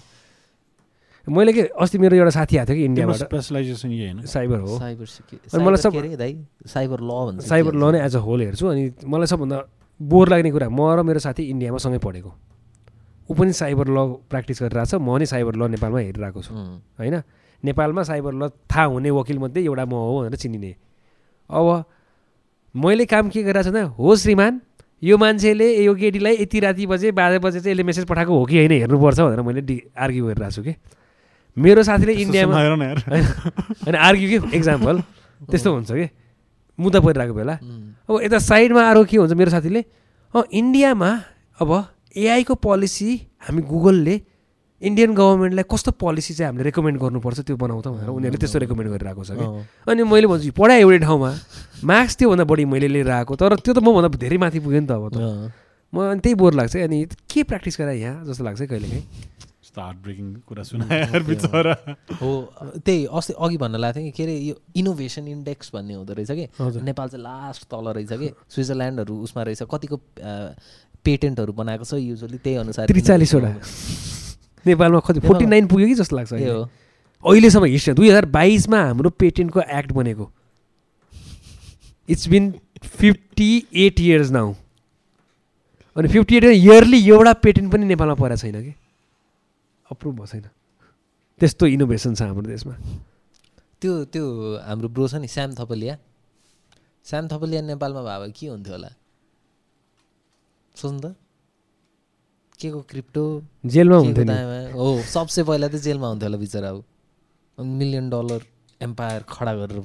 मैले 1.28 1.54
के 1.54 1.62
अस्ति 1.78 1.97
मेरो 2.00 2.16
एउटा 2.16 2.32
साथी 2.32 2.58
आएको 2.58 2.70
थियो 2.70 2.78
कि 2.78 2.86
इन्डियाबाट। 2.86 3.16
स्पेसलाइजेसन 3.18 3.89
यही 3.91 4.06
होइन? 4.06 4.26
साइबर 4.26 4.60
हो। 4.60 4.78
साइबर 4.80 5.06
सिक्युरिटी 5.06 5.58
अनि 5.58 5.64
मलाई 5.66 5.82
सब- 5.84 6.68
साइबर 6.70 7.00
ल 7.02 7.10
भन्छ 7.28 7.43
साइबर 7.50 7.74
ल 7.76 7.84
नै 7.91 8.00
एज 8.06 8.16
अ 8.16 8.20
होल 8.20 8.39
हेर्छु 8.41 8.66
अनि 8.68 8.84
मलाई 9.06 9.28
सबभन्दा 9.28 9.58
बोर 10.00 10.26
लाग्ने 10.30 10.52
कुरा 10.52 10.70
म 10.70 10.80
र 10.95 11.04
मेरो 11.04 11.20
साथी 11.20 11.43
इन्डियामा 11.54 11.78
सँगै 11.78 11.97
पढेको। 12.02 12.32
ऊ 13.30 13.34
पनि 13.34 13.53
साइबर 13.53 13.88
ल 13.88 13.97
प्र्याक्टिस 14.30 14.61
गरिरहेको 14.63 14.89
छ। 14.89 15.01
म 15.01 15.17
नि 15.17 15.25
साइबर 15.25 15.53
ल 15.55 15.69
नेपालमा 15.77 15.99
हेरिरहेको 15.99 16.41
छु। 16.41 16.53
होइन? 16.99 17.21
नेपालमा 17.63 18.03
साइबर 18.03 18.34
ल 18.34 18.49
थाहा 18.71 18.84
हुने 18.89 19.09
वकिलमध्ये 19.11 19.63
एउटा 19.63 19.86
म 19.86 19.93
हो 19.93 20.19
भनेर 20.25 20.36
चिनिने। 20.36 20.75
अब 21.49 21.86
मैले 22.75 23.05
काम 23.05 23.30
के 23.30 23.43
गरिरहेको 23.43 23.69
छु 23.69 23.71
भन्दा 23.71 23.84
हो 23.97 24.15
श्रीमान 24.15 24.61
यो 25.03 25.17
मान्छेले 25.17 25.67
यो 25.84 25.93
केटीलाई 25.95 26.36
यति 26.41 26.59
राति 26.59 26.86
बजे 26.86 27.11
बाह्र 27.11 27.39
बजे 27.39 27.59
चाहिँ 27.59 27.71
यसले 27.71 27.84
मेसेज 27.84 28.05
पठाएको 28.05 28.34
हो 28.34 28.45
कि 28.45 28.55
होइन 28.57 28.71
हेर्नुपर्छ 28.71 29.19
भनेर 29.19 29.41
मैले 29.41 29.61
डि 29.61 29.75
आर्ग्यु 29.95 30.25
गरिरहेको 30.25 30.55
छु 30.55 30.63
कि। 30.63 30.73
मेरो 31.57 31.84
साथीले 31.84 32.13
इन्डियामा 32.23 32.55
होइन 33.86 33.95
आर्ग्यु 33.95 34.27
के? 34.30 34.57
एक्जाम्पल 34.57 34.95
त्यस्तो 35.49 35.69
हुन्छ 35.73 35.91
कि? 35.91 36.07
मुद्दा 36.80 36.99
परिरहेको 36.99 37.34
बेला। 37.34 37.53
अब 38.09 38.21
यता 38.23 38.39
साइडमा 38.39 38.82
अरू 38.89 39.03
के 39.05 39.17
हुन्छ 39.17 39.34
मेरो 39.34 39.51
साथीले? 39.51 39.82
अँ 40.34 40.43
इन्डियामा 40.51 41.09
अब 41.59 41.71
एआईको 42.16 42.55
पोलिसी 42.55 43.10
हामी 43.45 43.62
गुगलले 43.62 44.16
इन्डियन 44.82 45.14
गभर्मेन्टलाई 45.14 45.66
कस्तो 45.72 45.91
पोलिसी 45.99 46.34
चाहिँ 46.34 46.49
हामीले 46.49 46.64
रेकमेन्ड 46.70 46.99
गर्नुपर्छ 46.99 47.39
त्यो 47.45 47.55
बनाउँ 47.60 47.82
त 47.84 47.88
भनेर 47.93 48.10
उनीहरूले 48.10 48.39
त्यस्तो 48.39 48.60
रेकमेन्ड 48.64 48.89
गरिरहेको 48.91 49.24
छ 49.24 49.32
कि। 49.36 49.45
अनि 49.91 50.03
मैले 50.03 50.28
भन्छु 50.32 50.51
पढाएँ 50.55 50.82
एउटै 50.82 50.99
ठाउँमा 51.05 51.32
मार्क्स 51.84 52.16
त्योभन्दा 52.18 52.43
बढी 52.47 52.66
मैले 52.66 52.88
लिएर 52.88 53.10
आएको 53.12 53.36
तर 53.36 53.60
त्यो 53.60 53.74
त 53.74 53.80
मभन्दा 53.84 54.18
धेरै 54.18 54.38
माथि 54.39 54.60
पुग्यो 54.64 54.80
नि 54.80 54.88
त 54.88 54.91
अब 54.95 55.05
त। 55.12 55.51
म 55.93 55.95
अनि 55.99 56.20
त्यही 56.24 56.36
बोर 56.39 56.53
लाग्छ 56.53 56.76
अनि 56.88 56.97
के 57.28 57.43
प्र्याक्टिस 57.43 57.76
गराएँ 57.80 57.99
यहाँ 57.99 58.26
जस्तो 58.26 58.43
लाग्छ 58.43 58.62
कहिलेकाहीँ 58.72 59.38
हार्ट 59.80 59.97
ब्रेकिङ 60.03 60.43
कुरा 60.43 60.64
बिचरा। 61.24 61.74
हो 62.20 62.30
त्यही 62.84 63.05
अस्ति 63.16 63.34
अघि 63.39 63.57
भन्न 63.57 63.76
लागेको 63.80 63.99
थिएँ 63.99 64.12
कि 64.12 64.18
के 64.18 64.24
अरे 64.24 64.36
यो 64.51 64.55
इनोभेसन 64.76 65.28
इन्डेक्स 65.28 65.72
भन्ने 65.74 65.93
हुँदो 65.93 66.14
रहेछ 66.20 66.32
कि। 66.36 66.45
नेपाल 66.84 67.07
चाहिँ 67.10 67.24
लास्ट 67.24 67.64
तल 67.72 67.88
रहेछ 67.95 68.12
कि 68.12 68.28
स्विजरल्यान्डहरू 68.49 69.16
उसमा 69.24 69.43
रहेछ 69.43 69.64
कतिको 69.72 69.95
पेटेन्टहरू 71.06 71.54
बनाएको 71.54 71.84
छ 71.84 71.93
युजली 71.93 72.38
त्यही 72.38 72.56
अनुसार 72.58 72.88
त्रिचालिसवटा 72.88 73.52
नेपालमा 74.66 75.00
कति 75.00 75.20
फोर्टी 75.20 75.45
नाइन 75.45 75.68
पुग्यो 75.68 75.88
कि 75.88 75.95
जस्तो 75.95 76.16
लाग्छ। 76.16 76.34
हो। 76.34 76.64
अहिलेसम्म 77.24 77.66
हिस्ट्री 77.66 77.93
दुई 77.93 78.10
हजार 78.10 78.26
बाइसमा 78.32 78.80
हाम्रो 78.84 79.10
पेटेन्टको 79.10 79.62
एक्ट 79.62 79.91
बनेको। 79.91 80.26
It's 82.10 82.28
been 82.30 82.54
fifty 82.84 83.52
eight 83.76 84.00
years 84.00 84.30
now 84.32 84.54
अनि 85.95 86.08
फिफ्टी 86.08 86.38
एट 86.38 86.43
इयरली 86.43 87.00
एउटा 87.08 87.34
पेटेन्ट 87.43 87.72
पनि 87.72 87.86
नेपालमा 87.86 88.16
परेको 88.16 88.38
छैन 88.38 88.62
कि? 88.64 88.74
अप्रुभ 89.91 90.16
भएको 90.16 90.28
छैन। 90.28 90.45
त्यस्तो 91.41 91.66
इनोभेसन 91.68 92.16
छ 92.16 92.22
हाम्रो 92.22 92.47
देशमा। 92.47 92.76
त्यो 93.82 93.93
त्यो 94.12 94.26
हाम्रो 94.68 94.88
ब्रो 94.91 95.08
छ 95.08 95.16
नि 95.24 95.28
श्याम 95.28 95.56
थपलिया 95.56 95.97
श्याम 97.06 97.28
थपलिया 97.28 97.62
नेपालमा 97.64 98.02
भए 98.04 98.32
के 98.32 98.47
हुन्थ्यो 98.47 98.74
होला? 98.74 98.89
सोच्नु 100.82 100.99
त। 100.99 101.15
के 102.61 102.71
को 102.71 102.82
क्रिप्टो? 102.82 103.41
जेलमा 103.65 104.01
के 104.01 104.13
को 104.13 104.21
हुन्थ्यो 104.21 104.77
हो 104.77 105.01
सबसे 105.01 105.43
पहिला 105.43 105.67
त 105.67 105.75
जेलमा 105.75 106.07
हुन्थ्यो 106.07 106.30
होला 106.30 106.38
बिचरा 106.38 106.69
अब। 106.69 106.84
मिलियन 107.59 108.09
डलर 108.09 108.41
एम्पायर 108.82 109.21
खडा 109.30 109.53
गरेर 109.53 109.80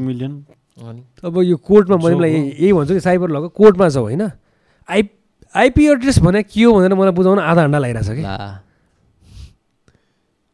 मिलियन? 0.00 0.46
अनि? 0.78 1.02
अब 1.24 1.38
यो 1.42 1.56
कोर्टमा 1.56 1.96
मैले 1.96 2.16
मलाई 2.16 2.30
यही 2.32 2.72
भन्छु 2.72 2.94
कि 2.94 3.00
साइबर 3.00 3.30
लगको 3.30 3.48
कोर्टमा 3.48 3.88
छ 3.88 3.96
होइन। 3.96 4.30
आइ 4.90 5.08
आइपी 5.54 5.86
एड्रेस 5.86 6.18
भने 6.18 6.42
के 6.42 6.62
हो 6.62 6.72
भनेर 6.74 6.94
मलाई 6.94 7.12
बुझाउन 7.12 7.38
आधा 7.38 7.62
घन्टा 7.66 7.78
लागिरहेछ 7.78 8.06
कि। 8.06 8.22
ला। 8.22 8.62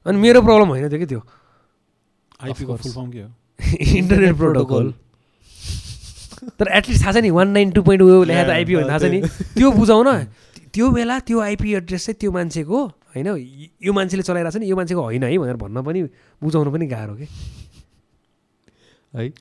अनि 0.07 0.19
मेरो 0.19 0.43
प्रब्लम 0.43 0.69
होइन 0.69 0.89
थियो 0.89 0.99
कि 0.99 1.07
त्यो। 1.07 1.23
आइपीको 2.43 2.77
course. 2.77 2.83
फुल 2.83 2.93
फर्म 2.93 3.11
के 3.11 3.21
हो? 3.21 3.31
इन्टरनेट 3.97 4.37
प्रोटोकल 4.37 4.95
तर 6.59 6.69
एटलिस्ट 6.79 7.03
थाहा 7.03 7.13
छ 7.13 7.17
नि 7.23 7.31
वान 7.31 7.49
नाइन 7.57 7.71
टू 7.71 7.83
पोइन्ट 7.83 8.03
लेखाएको 8.03 8.33
Yeah, 8.33 8.51
आइपी 8.55 8.75
थाहा 8.77 8.99
छ 8.99 9.05
नि। 9.11 9.21
त्यो 9.57 9.71
बुझाउन 9.73 10.09
त्यो 10.73 10.87
बेला 10.91 11.19
त्यो 11.27 11.41
आइपी 11.41 11.75
एड्रेस 11.75 12.07
चाहिँ 12.07 12.17
त्यो 12.21 12.31
मान्छेको 12.33 12.79
होइन 13.17 13.29
यो 13.83 13.93
मान्छेले 13.93 14.23
चलाइरहेको 14.23 14.59
छ 14.59 14.61
नि 14.61 14.67
यो 14.71 14.77
मान्छेको 14.77 15.03
होइन 15.03 15.23
है 15.25 15.39
भनेर 15.39 15.57
भन्न 15.57 15.83
पनि 15.83 16.03
बुझाउनु 16.43 16.71
पनि 16.71 16.87
गाह्रो 16.87 17.15
कि। 17.17 17.27
है? 19.17 19.33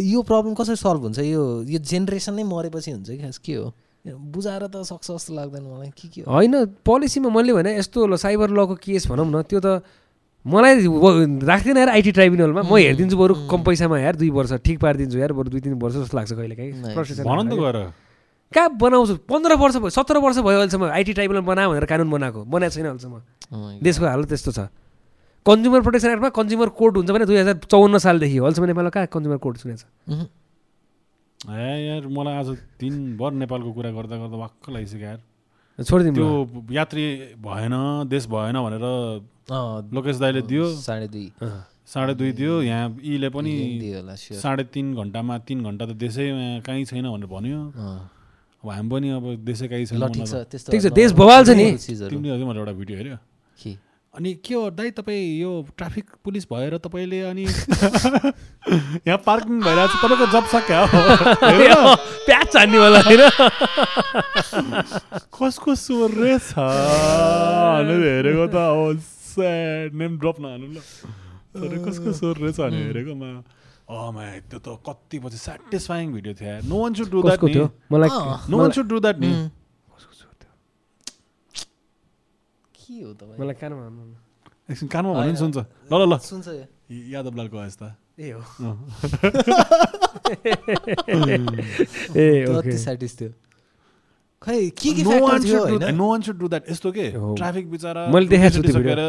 यो 0.00 0.22
प्रब्लम 0.22 0.54
कसरी 0.54 0.76
सल्भ 0.76 1.02
हुन्छ? 1.02 1.18
यो 1.18 1.42
यो 1.68 1.78
जेनेरेसन 1.78 2.34
नै 2.34 2.44
मरेपछि 2.44 2.90
हुन्छ 2.90 3.08
कि 3.10 3.18
खास 3.18 3.38
के 3.38 3.54
हो? 3.54 3.72
बुझाएर 4.02 4.66
त 4.66 4.82
सक्छ 4.82 5.06
जस्तो 5.10 5.34
लाग्दैन 5.34 5.62
मलाई 5.62 5.90
के 5.94 6.08
के 6.08 6.20
होइन 6.26 6.54
पोलिसीमा 6.82 7.28
मैले 7.30 7.52
भने 7.52 7.76
यस्तो 7.78 8.06
ल 8.06 8.16
साइबर 8.18 8.50
लको 8.50 8.74
केस 8.82 9.06
भनौँ 9.06 9.30
न 9.30 9.42
त्यो 9.46 9.60
त 9.62 9.84
मलाई 10.44 10.74
राख्दैन 11.46 11.76
यार 11.76 11.88
आइटी 11.88 12.12
ट्राइब्युनलमा 12.12 12.62
म 12.62 12.76
हेरिदिन्छु 12.76 13.16
बरु 13.16 13.34
कम 13.46 13.60
पैसामा 13.62 13.98
यार 13.98 14.16
दुई 14.18 14.30
वर्ष 14.30 14.52
ठिक 14.66 14.78
पारिदिन्छु 14.80 15.18
यार 15.18 15.32
बरु 15.32 15.48
दुई 15.50 15.60
तिन 15.60 15.74
वर्ष 15.78 15.94
जस्तो 16.02 16.16
लाग्छ 16.18 16.32
कहिले 16.32 16.56
काहीँ। 16.58 16.72
कहाँ 18.52 18.68
बनाउँछु? 18.76 19.14
पन्ध्र 19.24 19.54
वर्ष 19.56 19.76
भयो 19.80 19.90
सत्र 19.90 20.18
वर्ष 20.20 20.38
भयो 20.44 20.58
अहिलेसम्म 20.60 20.84
आइटी 20.92 21.12
ट्राइब्युनल 21.16 21.44
बना 21.46 21.68
भनेर 21.68 21.84
कानुन 21.88 22.10
बनाएको। 22.10 22.44
बनाएको 22.44 22.74
छैन 22.74 22.86
अहिलेसम्म। 22.86 23.16
Oh. 23.52 23.80
देशको 23.80 24.04
हालत 24.06 24.28
त्यस्तो 24.28 24.52
छ। 24.52 24.68
कन्ज्युमर 25.46 25.80
प्रोटेक्सन 25.80 26.10
एक्टमा 26.10 26.28
कन्ज्युमर 26.36 26.68
कोर्ट 26.76 26.96
हुन्छ 26.96 27.10
भने 27.10 27.24
दुई 27.26 27.36
हजार 27.36 27.56
चौन्न 27.64 27.98
सालदेखि 28.04 28.38
अहिलेसम्म 28.38 28.66
नेपालमा 28.66 28.90
कहाँ 28.92 29.08
कन्ज्युमर 29.08 29.38
कोर्ट 29.40 29.56
सुनेको 29.64 29.80
छ 29.80 29.84
उहुँ। 30.12 30.26
ए 31.48 31.72
यार 31.88 32.06
मलाई 32.12 32.34
आज 32.34 32.48
दिनभर 32.76 33.32
नेपालको 33.40 33.70
कुरा 33.72 33.90
गर्दा 33.96 34.16
गर्दा 34.20 34.36
वाक्क 34.36 34.68
लागिसक्यो 34.68 35.06
यार। 35.06 35.20
छोडिदिनु 35.88 36.14
त्यो। 36.16 36.28
यात्री 36.74 37.04
भएन 37.46 37.74
देश 38.08 38.26
भएन 38.34 38.56
भनेर 38.64 38.84
अँ, 39.52 39.90
लोकेश 39.94 40.16
दाईले 40.22 40.42
दियो 40.48 40.64
साढे 40.86 41.08
दुई। 41.08 41.26
साढे 41.92 42.14
दुई 42.14 42.32
दियो 42.32 42.60
यहाँ 42.62 42.88
यीले 43.02 43.28
पनि. 43.34 43.52
साढे 44.42 44.64
तिन 44.74 44.94
घन्टामा 44.94 45.38
तिन 45.48 45.62
घन्टा 45.64 45.84
त 45.86 45.92
देशै 45.98 46.26
कहीँ 46.66 46.84
छैन 46.88 47.04
भनेर 47.10 47.26
भन्यो 47.26 47.60
अँ। 47.76 48.10
अब 48.64 48.70
हामी 48.70 48.88
पनि 48.90 49.08
अब 49.18 49.24
देशै 49.44 49.68
कहीँ 49.68 49.86
छैन 49.86 50.00
ठिक 50.12 50.80
छ 50.82 50.92
देश 50.94 51.12
बवाल 51.18 51.44
छ 51.44 51.50
नि। 51.58 51.66
तिमीले 52.10 52.30
अघि 52.34 52.44
मैले 52.44 52.58
एउटा 52.60 52.72
भिडियो 52.78 52.96
हेऱ्यो 52.98 53.16
के? 53.58 53.72
अनि 54.14 54.32
के 54.44 54.54
हो 54.54 54.68
दाइ 54.76 54.90
तपाईँ 54.92 55.40
यो 55.40 55.50
ट्राफिक 55.76 56.06
पुलिस 56.24 56.44
भएर 56.52 56.76
तपाईँले 56.84 57.20
अनि 57.32 57.44
यहाँ 59.08 59.18
पार्किङ 59.26 59.60
भइरहेको 59.64 59.96
छ 59.96 60.04
तपाईँको 60.04 60.26
जब 60.32 60.44
सक्यो 60.52 60.82
हेर 62.22 62.38
न, 62.38 62.46
प्याज 62.46 62.46
छान्ने 62.52 62.78
होला 62.78 63.00
होइन? 63.00 63.22
कसको 65.34 65.74
स्वर 65.74 66.10
रे 66.10 66.38
छ 66.38 66.54
भनेर 66.56 68.02
हेरेको 68.02 68.46
त 68.46 68.54
अब 68.54 68.98
स्याड 69.02 69.94
नेम 69.94 70.18
ड्रप 70.18 70.40
नहाल्नु 70.40 70.68
ल। 70.72 70.78
तर 71.52 71.72
कसको 71.88 72.12
स्वर 72.12 72.36
रे 72.38 72.52
छ 72.52 72.60
भने 72.60 72.80
हेरेको 72.86 73.14
मा 73.14 73.28
अमा 73.92 74.22
त्यो 74.48 74.58
त 74.58 74.78
कति 74.86 75.18
पछि 75.18 75.36
सेटिस्फाइङ 75.36 76.12
भिडियो 76.12 76.34
थियो 76.34 76.68
नो 76.68 76.76
वान 76.82 76.94
सुड 76.94 77.10
डु 77.10 77.22
द्याट 77.22 77.44
मलाई। 77.92 78.08
No 78.50 78.56
one 78.58 78.70
should 78.70 78.86
do 78.88 79.00
that 79.00 79.18
नि। 79.18 79.26
उम्. 79.26 79.50
के 82.72 83.02
हो 83.02 83.12
तपाईँ? 83.14 83.38
मलाई 83.40 83.54
कानमा 83.60 83.82
हान्नु 83.82 84.02
न। 84.04 84.16
एकछिन 84.70 84.88
कानमा 84.88 85.12
भन्नु 85.12 85.32
नि 85.32 85.38
सुन्छ। 85.38 85.56
ल 85.58 85.92
ल 85.92 86.02
ल। 86.08 86.18
सुन्छ 86.18 86.48
यो? 86.48 86.64
यादव 86.90 87.34
लालको 87.36 87.58
आएछ 87.58 87.76
त। 87.82 88.01
ए 88.18 88.30
हो। 88.32 88.40
ए 92.16 92.44
त्यो 92.44 92.58
ओके 92.58 92.76
थियो। 93.08 93.30
खै 94.42 94.58
के 94.74 94.90
के 94.94 95.02
नो 95.02 95.10
वान 95.22 95.38
थियो 95.42 95.58
सुड 95.58 95.68
डु 95.70 95.76
होइन? 95.78 95.94
No 95.96 96.06
one 96.08 96.20
should 96.22 96.38
do 96.38 96.46
that 96.48 96.64
यस्तो 96.70 96.88
के। 96.92 97.06
ट्राफिक 97.14 97.70
बिचरा 97.70 98.06
मैले 98.10 98.26
देखाएको 98.26 98.54
छु 98.56 98.62
त्यो 98.62 98.74
सकेर 98.74 99.00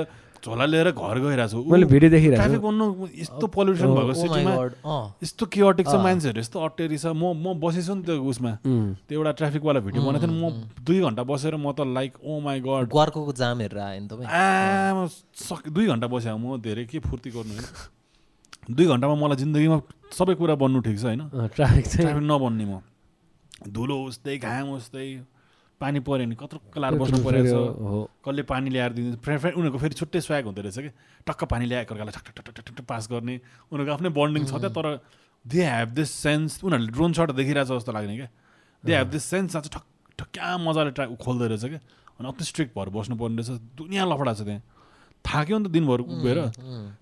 झोला 0.43 0.65
लिएर 0.67 0.91
घर 0.91 1.17
गइरहेको 1.23 1.47
छु। 1.51 1.59
मैले 1.71 1.85
भिडियो 1.87 2.09
देखिरहेको 2.11 2.37
ट्राफिक 2.43 2.61
बन्नु 2.61 2.85
यस्तो 3.23 3.47
पोल्युसन 3.47 3.87
हो, 3.87 3.95
भएको 3.95 4.13
Oh 4.13 4.13
my 4.13 4.19
सिटीमा 4.21 4.53
अँ। 4.83 5.03
यस्तो 5.23 5.43
क्योटिक 5.55 5.87
छ। 5.87 5.95
मान्छेहरू 6.03 6.39
यस्तो 6.39 6.57
अटेरी 6.67 6.97
छ। 6.99 7.05
म 7.15 7.33
म 7.33 7.55
बसेछु 7.63 7.93
नि 7.95 8.03
त्यो 8.03 8.19
उसमा. 8.19 8.51
त्यो 9.07 9.15
एउटा 9.19 9.31
ट्राफिकवाला 9.39 9.79
भिडियो 9.87 10.01
बनाएको 10.03 10.27
थिएँ 10.27 10.37
म 10.37 10.45
दुई 10.83 10.99
घन्टा 10.99 11.23
बसेर 11.23 11.55
म 11.55 11.71
त 11.71 11.87
लाइक 11.87 12.11
ओ 12.19 12.39
माई 12.43 12.59
गड 12.59 12.91
ग्वारको 12.91 13.19
जाम 13.33 13.57
हेरेर 13.63 14.03
नि 14.03 14.07
तपाईँ। 14.11 14.27
आमा 14.27 15.07
सक 15.47 15.63
दुई 15.71 15.85
घन्टा 15.95 16.07
बसेँ। 16.11 16.35
म 16.35 16.59
धेरै 16.59 16.85
के 16.91 16.99
फुर्ती 17.07 17.29
गर्नु 17.31 17.55
दुई 18.69 18.85
घन्टामा 18.87 19.15
मलाई 19.15 19.37
जिन्दगीमा 19.43 19.77
सबै 20.13 20.33
कुरा 20.39 20.55
बन्नु 20.55 20.79
ठिक 20.87 20.97
छ 20.99 21.03
होइन? 21.03 21.21
ट्राफिक 21.51 21.85
चाहिँ 21.85 22.05
ट्राफिक 22.07 22.23
नबन्ने 22.23 22.65
म। 22.65 22.79
धुलो 23.67 23.95
उस्तै 24.07 24.37
घाम 24.39 24.69
उस्तै 24.79 25.07
पानी 25.81 25.99
पऱ्यो 25.99 26.23
भने 26.23 26.35
कत्रो 26.39 26.59
लाएर 26.79 26.95
बस्नु 26.95 27.17
परेको 27.27 27.47
छ। 27.51 27.57
कसले 28.23 28.43
पानी 28.47 28.69
ल्याएर 28.71 28.91
दिन्छ? 28.93 29.19
फेरि 29.19 29.37
फेरि 29.43 29.53
उनीहरूको 29.59 29.79
फेरि 29.83 29.95
छुट्टै 29.99 30.19
स्वाग 30.23 30.43
हुँदो 30.47 30.61
रहेछ 30.63 30.79
कि? 30.79 30.91
टक्क 31.27 31.43
पानी 31.51 31.65
ल्याएको 31.67 31.91
अर्कालाई 31.91 32.13
ठक 32.15 32.27
ठक 32.39 32.47
ठक 32.55 32.67
ठक 32.71 32.79
पास 32.87 33.11
गर्ने। 33.11 33.35
उनीहरूको 33.67 33.93
आफ्नै 33.93 34.09
बन्डिङ 34.15 34.43
छ 34.47 34.63
त्यहाँ 34.63 34.71
तर 34.71 34.87
दे 35.45 35.59
हेभ 35.59 35.89
दिस 35.99 36.09
सेन्स 36.23 36.63
उनीहरूले 36.63 36.91
ड्रोन 36.91 37.11
सट 37.19 37.31
देखिरहेको 37.35 37.67
छ 37.67 37.83
जस्तो 37.83 37.91
लाग्ने 37.91 38.15
क्या। 38.15 38.29
दे 38.83 38.91
हेभ 38.95 39.07
दिस 39.11 39.23
सेन्स 39.27 39.51
चाहिँ 39.59 39.71
ठक 39.75 40.27
क्या 40.31 40.47
मजाले 40.63 40.91
ट्रा 40.95 41.05
खोल्दो 41.19 41.43
रहेछ 41.51 41.65
क्या 41.67 41.81
अनि 42.15 42.27
अति 42.31 42.43
स्ट्रिक्ट 42.47 42.71
भएर 42.79 42.89
बस्नुपर्ने 42.95 43.35
रहेछ। 43.43 43.59
दुनियाँ 43.75 44.07
लफडा 44.07 44.33
छ 44.33 44.41
त्यहाँ। 44.47 44.61
थाक्यो 45.25 45.57
नि 45.57 45.63
त 45.67 45.71
दिनभर 45.71 45.99
उभिएर? 46.03 46.39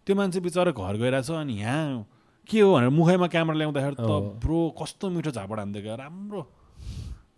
त्यो 0.06 0.16
मान्छे 0.16 0.40
बिचरा 0.46 0.72
घर 0.72 0.96
गइरहेछ 1.02 1.32
अनि 1.32 1.54
यहाँ 1.60 2.06
के 2.50 2.60
हो 2.62 2.74
भनेर 2.74 2.90
मुखैमा 2.90 3.28
क्यामेरा 3.34 3.58
ल्याउँदाखेरि 3.58 3.96
त। 4.00 4.02
ब्रो 4.42 4.60
कस्तो 4.82 5.10
मिठो 5.10 5.32
झापड 5.32 5.60
हान्दै 5.60 5.82
गयो। 5.82 5.96
राम्रो। 6.02 6.42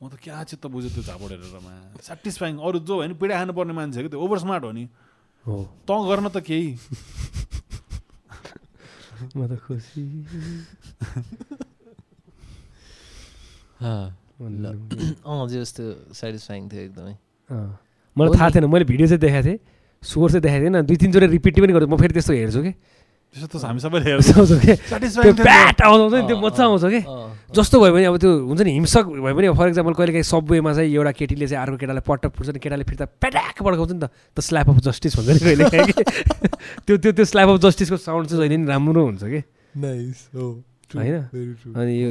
म 0.03 0.07
त 0.11 0.13
क्या 0.19 0.43
चित्त 0.43 0.67
बुझ्यो 0.67 0.89
त्यो 0.95 1.03
झापड 1.07 1.31
हेरेरमा 1.31 1.73
सेटिस्फाइङ 2.03 2.59
अरू 2.59 2.79
जो 2.83 2.95
होइन 2.99 3.13
पिडा 3.15 3.35
खानुपर्ने 3.39 3.73
मान्छे 3.73 3.99
हो 3.99 4.03
कि 4.03 4.09
त्यो। 4.11 4.19
ओभर 4.19 4.37
स्मार्ट 4.43 4.63
हो 4.63 4.71
नि। 4.71 4.87
हो। 5.45 5.55
त 5.87 5.89
गर्न 6.09 6.27
त 6.29 6.37
केही। 6.43 6.75
म 9.37 9.47
त 9.47 9.49
खुसी। 9.63 10.03
अँ 13.83 15.47
जस्तो 15.47 15.83
सेटिस्फाइङ 16.13 16.69
थियो 16.71 16.81
एकदमै। 16.83 17.15
मलाई 18.17 18.37
थाहा 18.37 18.49
थिएन। 18.55 18.65
मैले 18.67 18.85
भिडियो 18.85 19.07
चाहिँ 19.07 19.19
देखाएको 19.19 19.47
थिएँ। 19.47 19.59
सोर 20.03 20.29
चाहिँ 20.31 20.41
देखाएको 20.43 20.63
थिएन। 20.67 20.85
दुई 20.85 20.97
तिनचोटि 20.99 21.27
रिपिट 21.33 21.53
पनि 21.59 21.73
गर्छु। 21.73 21.87
म 21.87 21.97
फेरि 21.97 22.13
त्यस्तो 22.13 22.33
हेर्छु 22.33 22.61
कि। 22.63 22.73
त 23.33 23.57
हामी 23.65 23.79
सबैले 23.81 24.05
हेर्छौँ। 24.13 24.45
कि? 24.45 24.77
त्यो 24.77 24.93
सेटिस्फाइङ 24.93 25.33
प्याट 25.41 25.81
आउँछ 25.81 26.13
नि? 26.13 26.21
त्यो 26.27 26.37
मजा 26.37 26.63
आउँछ 26.63 26.85
कि? 26.93 27.01
जस्तो 27.53 27.75
भयो 27.81 27.93
भने 27.93 28.05
अब 28.05 28.17
त्यो 28.21 28.29
हुन्छ 28.45 28.61
नि? 28.61 28.71
हिंसक 28.77 29.05
भयो 29.09 29.33
भने 29.33 29.49
फर 29.57 29.67
इक्जाम्पल 29.73 29.93
कहिले 29.97 30.11
काहीँ 30.13 30.27
सबवेमा 30.29 30.73
चाहिँ 30.73 30.89
एउटा 30.93 31.11
केटीले 31.17 31.47
चाहिँ 31.49 31.61
अर्को 31.65 31.77
केटालाई 31.81 32.03
पट्ट 32.05 32.23
फुट्छ 32.29 32.49
नि 32.53 32.59
केटाले 32.61 32.83
फिर्ता 32.85 33.05
प्याट्याक 33.17 33.57
पड्काउँछ 33.65 33.91
नि 33.93 33.99
त। 34.05 34.09
द 34.37 34.39
स्ल्याप 34.39 34.69
अफ 34.69 34.77
जस्टिस 34.85 35.17
भन्छ 35.17 35.29
नि 35.33 35.39
कहिले 35.41 35.63
काहीँ 35.65 35.93
त्यो 36.85 36.97
त्यो 36.97 37.11
त्यो 37.17 37.25
स्ल्याप 37.25 37.49
अफ 37.49 37.57
जस्टिसको 37.65 37.97
साउन्ड 37.97 38.29
चाहिँ 38.29 38.41
जहिले 38.45 38.57
नि 38.57 38.65
राम्रो 38.69 39.01
हुन्छ 39.01 39.23
कि? 39.25 39.41
होइन? 40.93 41.15
अनि 41.73 41.93
यो 42.05 42.09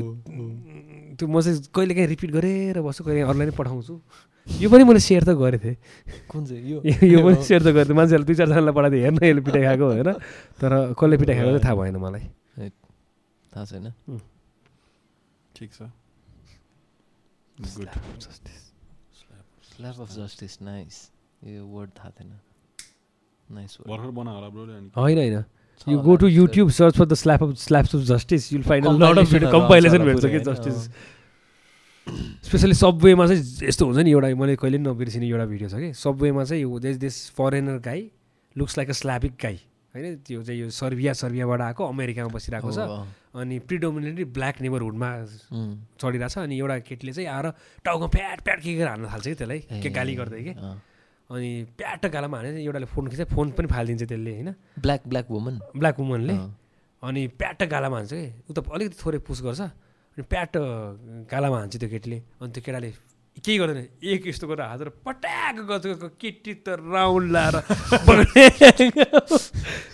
त्यो 1.18 1.26
म 1.30 1.38
चाहिँ 1.38 1.70
कहिले 1.70 1.94
काहीँ 1.94 2.08
रिपिट 2.18 2.30
गरेर 2.34 2.82
बस्छु 2.82 3.02
कहिले 3.06 3.20
अरूलाई 3.30 3.46
नै 3.46 3.54
पठाउँछु। 3.54 3.94
यो 4.48 4.68
पनि 4.68 4.84
मैले 4.84 5.00
सेयर 5.00 5.24
त 5.24 5.34
गरेको 5.34 5.62
थिएँ 5.62 5.76
कुन 6.28 6.44
चाहिँ 6.44 6.62
यो 6.64 6.78
यो 6.82 7.18
पनि 7.20 7.42
सेयर 7.42 7.62
त 7.62 7.68
गरेको 7.68 7.88
थिएँ 7.88 7.96
मान्छेहरूले 7.96 8.26
दुई 8.26 8.36
चारजनालाई 8.36 8.74
पठाएको 8.74 8.92
थिएँ 8.92 9.02
हेर्न 9.02 9.18
यसले 9.22 9.42
पिटाइ 9.42 9.62
खाएको 9.62 9.86
होइन 9.86 10.10
तर 10.58 10.72
कसले 10.92 11.16
पिटाइ 11.16 11.36
खाएको 11.36 11.50
चाहिँ 11.50 11.64
थाहा 11.64 11.74
भएन 11.76 11.96
मलाई 11.98 12.24
थाहा 13.52 13.64
छैन 13.64 13.86
ठिक 15.54 15.70
छ 15.72 15.82
good 17.56 17.88
slap 19.72 20.00
of 20.00 20.10
justice 20.12 20.58
nice 20.62 20.96
यो 21.46 21.64
वर्ड 21.68 21.90
थाहा 21.98 22.10
थिएन 22.10 22.32
नाइस 23.46 23.76
वर्ड 23.76 23.90
भर्खर 23.90 24.10
बना 24.12 24.30
होला 24.32 24.48
ब्रोले 24.50 24.74
अनि 24.74 24.90
होइन 24.96 25.18
होइन 25.18 25.44
you 25.86 25.98
go 26.00 26.16
to 26.16 26.26
YouTube 26.28 26.70
search 26.72 26.98
for 26.98 27.06
the 27.06 27.14
slap 27.16 27.42
of 27.42 27.54
slaps 27.58 27.94
of 27.96 28.02
justice 28.08 28.52
you'll 28.52 28.62
find 28.64 29.02
lot 29.02 29.18
of 29.18 29.32
video 29.32 29.50
compilation 29.52 30.04
भेट्छ 30.04 30.26
कि 30.26 30.40
जस्टिस 30.40 30.88
स्पेसली 32.08 32.74
सबवेमा 32.74 33.26
चाहिँ 33.26 33.68
यस्तो 33.68 33.86
हुन्छ 33.86 33.98
नि 34.02 34.10
एउटा 34.10 34.28
मैले 34.34 34.56
कहिले 34.56 34.78
पनि 34.78 34.88
नबिर्सिने 34.90 35.26
एउटा 35.28 35.46
भिडियो 35.46 35.68
छ 35.68 35.74
कि? 35.78 35.92
सबवेमा 35.94 36.44
चाहिँ 36.44 36.80
देश 36.80 36.96
this 36.98 37.16
foreigner 37.38 37.78
guy 37.78 38.10
looks 38.56 38.78
like 38.78 38.88
a 38.90 38.92
Slavic 38.92 39.32
guy 39.42 39.58
होइन? 39.94 40.16
त्यो 40.26 40.42
चाहिँ 40.42 40.60
यो 40.60 40.70
सर्बिया 40.70 41.12
सर्बियाबाट 41.12 41.60
आएको 41.60 41.82
अमेरिकामा 41.84 42.30
बसिरहेको 42.34 42.70
छ। 42.72 42.78
अनि 43.38 43.58
प्रिडोमिनेटली 43.68 44.24
ब्ल्याक 44.34 44.60
नेबरहुडमा 44.60 45.08
चढिरहेको 46.00 46.28
छ 46.28 46.38
अनि 46.42 46.58
एउटा 46.58 46.78
केटीले 46.88 47.12
चाहिँ 47.12 47.28
आएर 47.28 47.46
टाउको 47.84 48.06
प्याट 48.08 48.40
प्याट 48.44 48.58
के 48.60 48.74
गरेर 48.74 48.88
हान्न 48.88 49.06
थाल्छ 49.12 49.26
कि 49.26 49.34
त्यसलाई? 49.34 49.60
के 49.82 49.90
गाली 49.90 50.14
गर्दै 50.18 50.42
कि? 50.42 50.54
अनि 51.30 51.50
प्याट 51.78 52.06
गालामा 52.12 52.36
हाने 52.36 52.60
एउटाले 52.66 52.86
फोन 52.92 53.08
खिच्छ 53.08 53.24
फोन 53.30 53.50
पनि 53.56 53.66
फालिदिन्छ 53.70 54.02
त्यसले 54.10 54.32
होइन? 54.32 54.50
ब्ल्याक 54.82 55.00
ब्ल्याक 55.06 55.26
वुमन 55.30 55.54
ब्ल्याक 55.78 55.96
वुमनले 56.00 56.34
अनि 57.02 57.22
प्याट 57.38 57.62
गालामा 57.70 57.96
हान्छ 57.96 58.12
कि? 58.12 58.26
ऊ 58.48 58.52
त 58.52 58.58
अलिकति 58.68 58.96
थोरै 59.00 59.18
पुस 59.22 59.42
गर्छ। 59.46 59.60
अनि 60.12 60.22
प्याट 60.28 60.52
गालामा 61.32 61.58
हान्छ 61.58 61.76
त्यो 61.80 61.88
केटीले। 61.88 62.18
अनि 62.40 62.52
त्यो 62.52 62.62
केटाले 62.66 62.90
केही 63.32 63.58
गर्दैन। 63.58 63.88
एक 64.12 64.28
यस्तो 64.28 64.44
गरेर 64.46 64.60
हातेर 64.60 64.88
पट्याक 65.08 65.56
गर्छ 65.64 66.12
केटी 66.20 66.52
त 66.68 66.76
राउन्ड 66.76 67.32
लाएर 67.32 67.56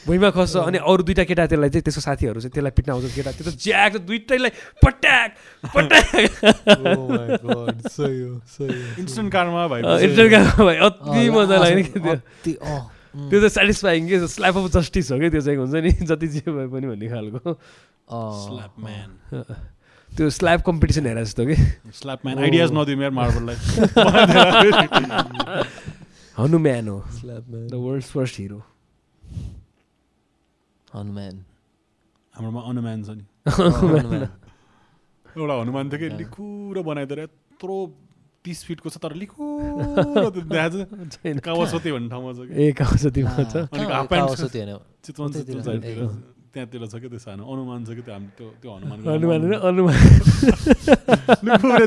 भुइँमा 0.07 0.31
खस्छ। 0.35 0.57
अनि 0.59 0.79
अरू 0.83 1.03
दुइटा 1.07 1.23
केटा 1.23 1.47
त्यसलाई 1.47 1.71
चाहिँ 1.71 1.85
त्यसको 1.87 2.03
साथीहरू 2.03 2.41
चाहिँ 2.43 2.51
त्यसलाई 2.51 2.75
पिट्न 2.75 2.91
आउँछ। 2.99 3.15
केटा 3.15 3.31
त्यो 3.39 3.47
त 3.47 3.55
ज्याक 3.63 4.03
दुइटैलाई 4.11 4.51
पट्याक 4.83 5.31
पट्याक। 5.71 6.35
इन्स्टेन्ट 8.99 9.31
कारमा 9.33 9.63
भाइ 9.71 9.81
इन्टरनेट 9.87 10.29
गएको 10.35 10.65
भाइ 10.67 10.77
अति 10.83 11.31
मजा 11.31 11.57
लाग्ने 11.63 11.83
कि 11.95 11.99
त्यो। 12.43 13.39
चाहिँ 13.39 13.55
सेटिस्फाइङ 13.55 14.03
के 14.11 14.27
स्ल्याप 14.35 14.57
अफ 14.59 14.67
जस्टिस 14.83 15.07
हो 15.15 15.19
कि 15.23 15.31
त्यो 15.31 15.41
चाहिँ 15.47 15.59
हुन्छ 15.63 15.75
नि? 15.79 15.91
जति 16.11 16.27
जे 16.27 16.43
भए 16.51 16.67
पनि 16.75 16.87
भन्ने 16.91 17.07
खालको। 17.07 17.55
स्ल्याप 18.11 18.75
म्यान 18.83 19.11
त्यो 20.19 20.27
स्ल्याब 20.35 20.67
कम्पिटिसन 20.67 21.07
हेरे 21.07 21.23
जस्तो 21.25 21.45
कि? 21.47 21.55
स्ल्याप 21.95 22.27
म्यान 22.27 22.39
आइडियाज 22.43 22.75
नदियो 22.75 22.99
मेरो 22.99 23.15
मार्बललाई 23.15 23.55
हनुम्यान 26.39 26.89
हो। 26.89 27.03
Slapman 27.19 27.67
the 27.71 27.75
world 27.79 28.05
first 28.05 28.39
hero 28.39 28.63
Hanuman. 30.95 31.45
हाम्रोमा 32.35 32.61
अनुमान 32.71 33.03
छ 33.07 33.09
नि। 33.15 33.25
हनुमान। 33.47 34.23
एउटा 35.39 35.55
हनुमान 35.61 35.85
थियो 35.91 35.99
कि 36.03 36.09
लिखुरो 36.19 36.83
बनाइदिएर 36.83 37.21
यत्रो 37.21 37.77
तिस 38.45 38.59
फिटको 38.67 38.89
छ 38.91 38.99
तर 38.99 39.15
छैन। 41.15 41.39
कावासोती 41.47 41.89
भन्ने 41.95 42.09
ठाउँमा 42.11 42.31
छ 42.35 42.37
कि। 42.49 42.53
ए 42.59 42.61
कहाँसम्म 42.75 43.47
छ। 43.47 43.71
त्यहाँतिर 46.55 46.87
छ 46.87 46.95
कि 47.03 47.09
त्यो 47.09 47.19
सानो 47.19 47.43
अनुमान 47.45 47.85
छ 47.85 47.91
कि 47.97 48.03
त्यो 48.03 48.13
हामी 48.15 48.29
त्यो 48.39 48.49
त्यो 48.63 48.71
हनुमान 48.75 49.53
अनुमान 49.69 49.97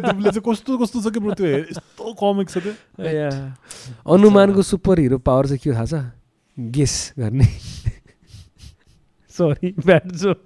दुब्ले 0.05 0.29
चाहिँ 0.35 0.43
कस्तो 0.47 0.77
कस्तो 0.81 0.97
छ 1.01 1.13
कि 1.13 1.19
त्यो 1.19 1.47
यस्तो 1.71 2.13
कमिक 2.21 2.47
छ 2.49 2.57
त्यो। 2.65 2.73
अनुमानको 4.13 4.61
सुपर 4.61 4.99
हिरो 4.99 5.17
पावर 5.21 5.45
चाहिँ 5.47 5.59
के 5.63 5.71
थाहा 5.73 5.85
छ? 5.85 5.95
गेस 6.57 6.95
गर्ने। 7.19 7.47
सरी 9.35 9.69
ब्याड 9.85 10.11
जोक 10.11 10.43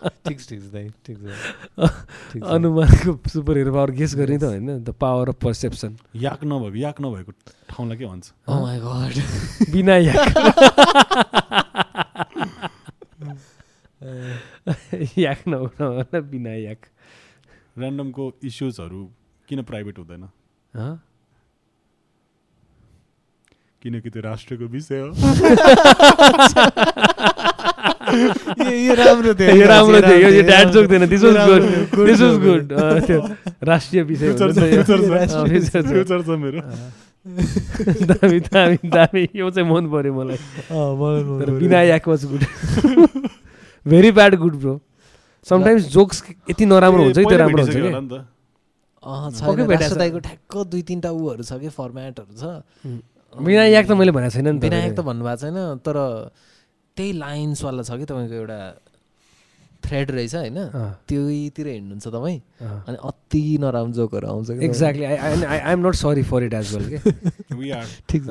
ठिक 0.00 0.40
छ 0.40 0.48
ठिक 0.48 0.60
छ 0.60 0.72
दाइ 0.72 0.88
ठिक 1.06 1.18
छ 2.34 2.42
अनुमानको 2.46 3.12
सुपर 3.28 3.58
हिरो 3.58 3.72
पावर 3.72 3.90
गेस 3.92 4.14
गर्ने 4.14 4.38
त 4.38 4.44
होइन 4.44 4.82
द 4.84 4.90
पावर 5.00 5.28
अफ 5.28 5.38
पर्सेप्सन 5.42 5.96
याक 6.16 6.44
नभएको 6.44 6.76
याक 6.76 7.00
नभएको 7.00 7.32
ठाउँलाई 7.70 7.96
के 7.98 8.06
भन्छ. 8.06 8.32
बिना 9.72 9.96
याक 9.96 10.28
याक 15.18 15.46
नहुन 15.48 16.20
बिना 16.30 16.50
याक 16.52 16.86
ऱ्यान्डमको 17.78 18.32
इस्युजहरू 18.44 19.04
किन 19.48 19.62
प्राइभेट 19.62 19.98
हुँदैन 19.98 20.28
हँ? 20.74 20.94
किनकि 23.82 24.10
त्यो 24.10 24.22
राष्ट्रको 24.22 24.66
विषय 24.66 25.00
हो 25.00 25.08
राष्ट्रिय 33.66 34.02
विषय 34.02 34.26
फ्युचर 34.32 34.46
हुन्छ 34.46 34.58
छ 34.58 34.60
नि 34.60 34.62
त 34.62 34.72
यो। 34.72 34.82
फ्युचर 34.82 35.00
छ 35.00 35.10
अँ, 35.16 35.44
future 35.46 35.82
छ। 35.82 35.86
फ्युचर 35.86 36.20
छ 36.22 36.28
मेरो। 36.42 36.60
दामी 38.06 38.38
दामी 38.40 38.78
दामी। 38.86 39.22
यो 39.34 39.46
चाहिँ 39.50 39.66
मन 39.70 39.84
पर्यो 39.90 40.12
मलाई। 40.14 40.38
बिना 41.58 41.78
याक 41.82 42.04
was 42.08 42.22
good 42.30 42.42
very 43.86 44.10
bad 44.12 44.32
good 44.38 44.54
bro 44.60 44.74
sometimes 45.46 45.82
jokes 45.90 46.22
यति 46.50 46.64
नराम्रो 46.66 47.02
हुन्छ 47.02 47.18
कि 47.18 47.24
त्यो 47.24 47.38
राम्रो 47.38 47.62
हुन्छ 47.62 47.76
कि? 47.76 47.90
ठ्याक्क 50.26 50.54
दुई 50.70 50.82
तिनवटा 50.82 51.10
उहरू 51.10 51.42
छ 51.42 51.52
कि 51.62 51.68
फर्मेटहरू 51.70 52.32
छ। 52.34 52.42
बिना 53.34 53.64
याक 53.74 53.86
त 53.86 53.92
मैले 53.94 54.10
भनेको 54.10 54.30
छैन 54.34 54.48
नि 54.48 54.58
त। 54.58 54.62
विनायक 54.62 54.92
त 54.94 55.00
भन्नुभएको 55.06 55.38
छैन 55.42 55.58
तर 55.86 55.96
त्यही 56.96 57.12
लाइन्सवाला 57.18 57.82
छ 57.82 57.90
कि 57.98 58.04
तपाईँको 58.04 58.34
एउटा 58.34 58.58
थ्रेड 59.84 60.10
रहेछ 60.10 60.34
होइन? 60.34 60.58
त्यहीतिर 61.08 61.66
हिँड्नुहुन्छ 61.68 62.06
तपाईँ। 62.08 62.40
अनि 62.88 62.96
अति 63.08 63.42
नराम्रो 63.60 63.92
जोकहरू 63.92 64.26
आउँछ 64.28 64.50
exactly 64.50 65.04
I 65.04 65.42
I 65.44 65.72
am 65.72 65.86
not 65.86 65.94
sorry 65.94 66.22
for 66.30 66.42
it 66.44 66.54
as 66.54 66.74
well 66.74 66.84
ठिक 68.08 68.22
छ। 68.24 68.28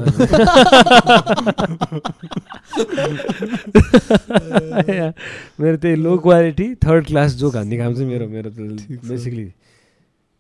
मेरो 5.59 5.78
त्यही 5.78 5.95
low 5.95 6.18
quality 6.18 6.68
third 6.86 7.05
class 7.07 7.36
joke 7.39 7.55
हान्ने 7.55 7.78
काम 7.78 7.93
चाहिँ 7.93 8.09
मेरो 8.09 8.28
मेरो 8.28 8.49
बेसिकली 9.07 9.45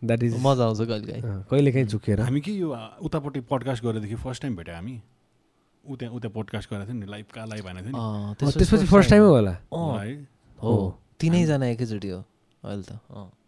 द्याट 0.01 0.23
इज 0.23 0.35
मजा 0.41 0.63
आउँछ 0.63 0.79
कहिले 0.81 1.11
काहीँ 1.11 1.43
कहिले 1.51 1.71
काहीँ 1.71 1.85
झुकेर। 1.87 2.21
हामी 2.21 2.41
के 2.41 2.51
यो 2.51 2.75
उतापट्टि 3.01 3.39
पडकास्ट 3.51 3.83
गरेदेखि 3.83 4.15
फर्स्ट 4.15 4.41
टाइम 4.41 4.55
भेट्यो 4.55 4.75
हामी? 4.75 5.01
उता 5.93 6.05
उता 6.17 6.29
पडकास्ट 6.35 6.69
गरेको 6.71 6.85
थियो 6.91 6.99
नि 6.99 7.05
लाइभ 7.11 7.25
कहाँ 7.33 7.47
लाइभ 7.47 7.65
हानेको 7.67 7.87
थियो 7.87 7.97
अँ, 7.97 8.29
अँ, 8.29 8.35
त्यसपछि 8.35 8.85
फर्स्ट 8.85 9.09
टाइमै 9.09 9.27
होला? 9.27 9.51
अँ, 9.51 10.03
नि 10.03 10.09
है। 10.09 10.27
हो 10.63 10.73
तिनैजना 11.19 11.65
एकैचोटि 11.67 12.09
हो 12.09 12.19
अहिले 12.63 12.83
त। 12.83 12.99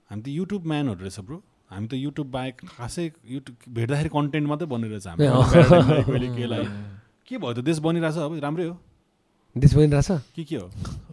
हामी 0.09 0.21
त 0.21 0.27
युट्युब 0.27 0.65
म्यानहरू 0.67 0.99
रहेछ 1.01 1.19
ब्रो 1.27 1.38
हामी 1.71 1.88
त 1.88 1.93
युट्युब 1.93 2.27
बाहेक 2.31 2.55
खासै 2.77 3.05
युट्युब 3.27 3.55
भेट्दाखेरि 3.75 4.09
कन्टेन्ट 4.09 4.47
मात्रै 4.47 4.67
बनिरहेछ 4.67 5.07
हामी। 5.07 5.23
केलाई 6.38 6.63
के 7.27 7.38
भयो 7.38 7.53
त? 7.53 7.59
देश 7.59 7.77
बनिरहेछ 7.83 8.17
अब 8.17 8.39
राम्रै 8.43 8.65
हो। 8.67 8.75
देश 9.55 9.73
बनिरहेछ? 9.75 10.09
के 10.35 10.43
के 10.43 10.55
हो? 10.55 10.67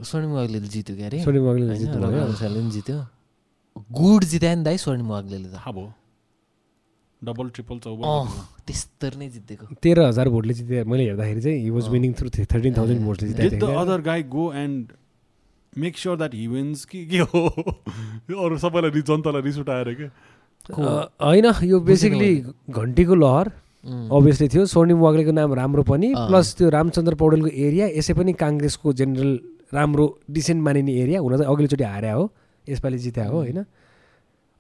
सोनिम 0.05 0.37
अग्लीले 0.39 0.69
जित्यो 0.69 0.95
क्या 0.97 1.07
अरे 1.07 1.23
सोनी 1.25 1.39
मगले 1.41 1.67
होइन, 1.67 1.79
जित्नु 1.81 1.99
रघु 2.05 2.13
भयो 2.13 2.25
अनुसारले 2.25 2.61
पनि 2.61 2.71
जित्यो। 2.71 2.99
गुड 3.99 4.25
जितायो 4.31 4.57
नि 4.57 4.63
दाइ 4.65 4.77
स्वर्णिम 4.79 5.09
वाग्लेले 5.11 5.49
त। 5.51 5.57
भयो। 5.75 5.93
डबल 7.25 7.49
ट्रिपल 7.55 7.79
चौबल 7.85 8.05
नै 9.19 9.29
जितेको. 9.29 9.67
तेह्र 9.83 10.07
हजार 10.09 10.29
भोटले 10.29 10.55
जिते 10.55 10.85
मैले 10.85 11.05
हेर्दाखेरि 11.05 11.41
चाहिँ 11.41 11.59
he 11.63 11.71
was 11.71 11.89
winning 11.95 12.13
through 12.19 12.29
thirteen 12.37 12.73
thousand 12.77 13.01
भोटले 13.05 13.33
get 13.33 13.59
the 13.61 13.65
other 13.81 14.01
guy 14.03 14.23
go 14.31 14.53
and 14.53 14.93
make 15.73 15.99
sure 15.99 16.17
that 16.17 16.35
he 16.35 16.47
wins 16.47 16.85
कि 16.85 17.05
के 17.07 17.19
हो? 17.19 17.43
अरू 18.45 18.59
सबैलाई 18.59 18.91
रिस 18.91 19.05
जनतालाई 19.05 19.43
रिस 19.43 19.59
उठाएर 19.59 19.89
के? 19.95 20.07
होइन 20.73 21.47
यो 21.65 21.81
बेसिकली 21.81 22.33
घन्टीको 22.71 23.15
लहर 23.15 23.47
अभियसली 23.85 24.49
थियो। 24.49 24.65
स्वर्णिम 24.67 24.99
वाग्लेको 24.99 25.33
नाम 25.33 25.55
राम्रो 25.55 25.83
पनि। 25.85 26.09
प्लस 26.17 26.55
त्यो 26.57 26.69
रामचन्द्र 26.71 27.15
पौडेलको 27.21 27.51
एरिया 27.67 27.87
यसै 27.99 28.15
पनि 28.15 28.33
काङ्ग्रेसको 28.33 28.93
जेनरल 29.01 29.33
राम्रो 29.75 30.07
डिसेन्ट 30.31 30.61
मानिने 30.63 30.93
एरिया 31.03 31.21
हुन 31.21 31.37
चाहिँ 31.37 31.51
अघिल्लोचोटि 31.53 31.85
हार्या 31.85 32.13
हो 32.15 32.25
यसपालि 32.67 32.99
जित्या 32.99 33.27
हो 33.29 33.37
होइन। 33.39 33.65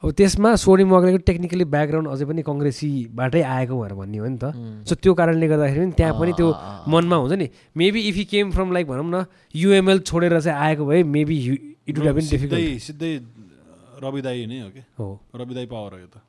अब 0.04 0.10
त्यसमा 0.12 0.50
स्वर्णिम 0.60 0.88
वाग्लेको 0.92 1.18
टेक्निकली 1.24 1.64
ब्याकग्राउन्ड 1.64 2.08
अझै 2.12 2.24
पनि 2.28 2.42
कङ्ग्रेसीबाटै 2.44 3.40
आएको 3.40 3.74
भनेर 3.80 3.94
भन्ने 3.96 4.18
हो 4.20 4.28
नि 4.28 4.36
त। 4.36 4.52
सो 4.84 4.92
त्यो 5.00 5.12
कारणले 5.16 5.46
गर्दाखेरि 5.48 5.80
पनि 5.80 5.96
त्यहाँ 5.96 6.14
पनि 6.20 6.32
त्यो। 6.36 6.48
मनमा 6.92 7.16
हुन्छ 7.24 7.34
नि 7.40 7.46
maybe 7.72 8.00
if 8.12 8.16
you 8.20 8.24
came 8.28 8.46
from 8.52 8.68
like 8.76 8.84
भनौँ 8.84 9.08
न 9.08 9.24
युएमएल 9.56 9.98
छोडेर 10.04 10.40
चाहिँ 10.44 10.58
आएको 10.60 10.84
भए 10.84 11.02
मेबी 11.08 11.36
इट 11.88 11.96
वुड 11.98 12.20
सिधै 12.20 12.36
डिफिकल्ट 12.36 12.80
सिधै 12.84 13.12
रवि 14.04 14.20
दाई 14.20 14.44
नै 14.44 14.60
हो 14.60 14.68
कि? 14.76 14.82
हो। 15.00 15.08
रवि 15.40 15.54
दाई 15.54 15.66
पावर 15.72 15.90
हो 15.96 15.98
यो 16.04 16.08
त। 16.12 16.20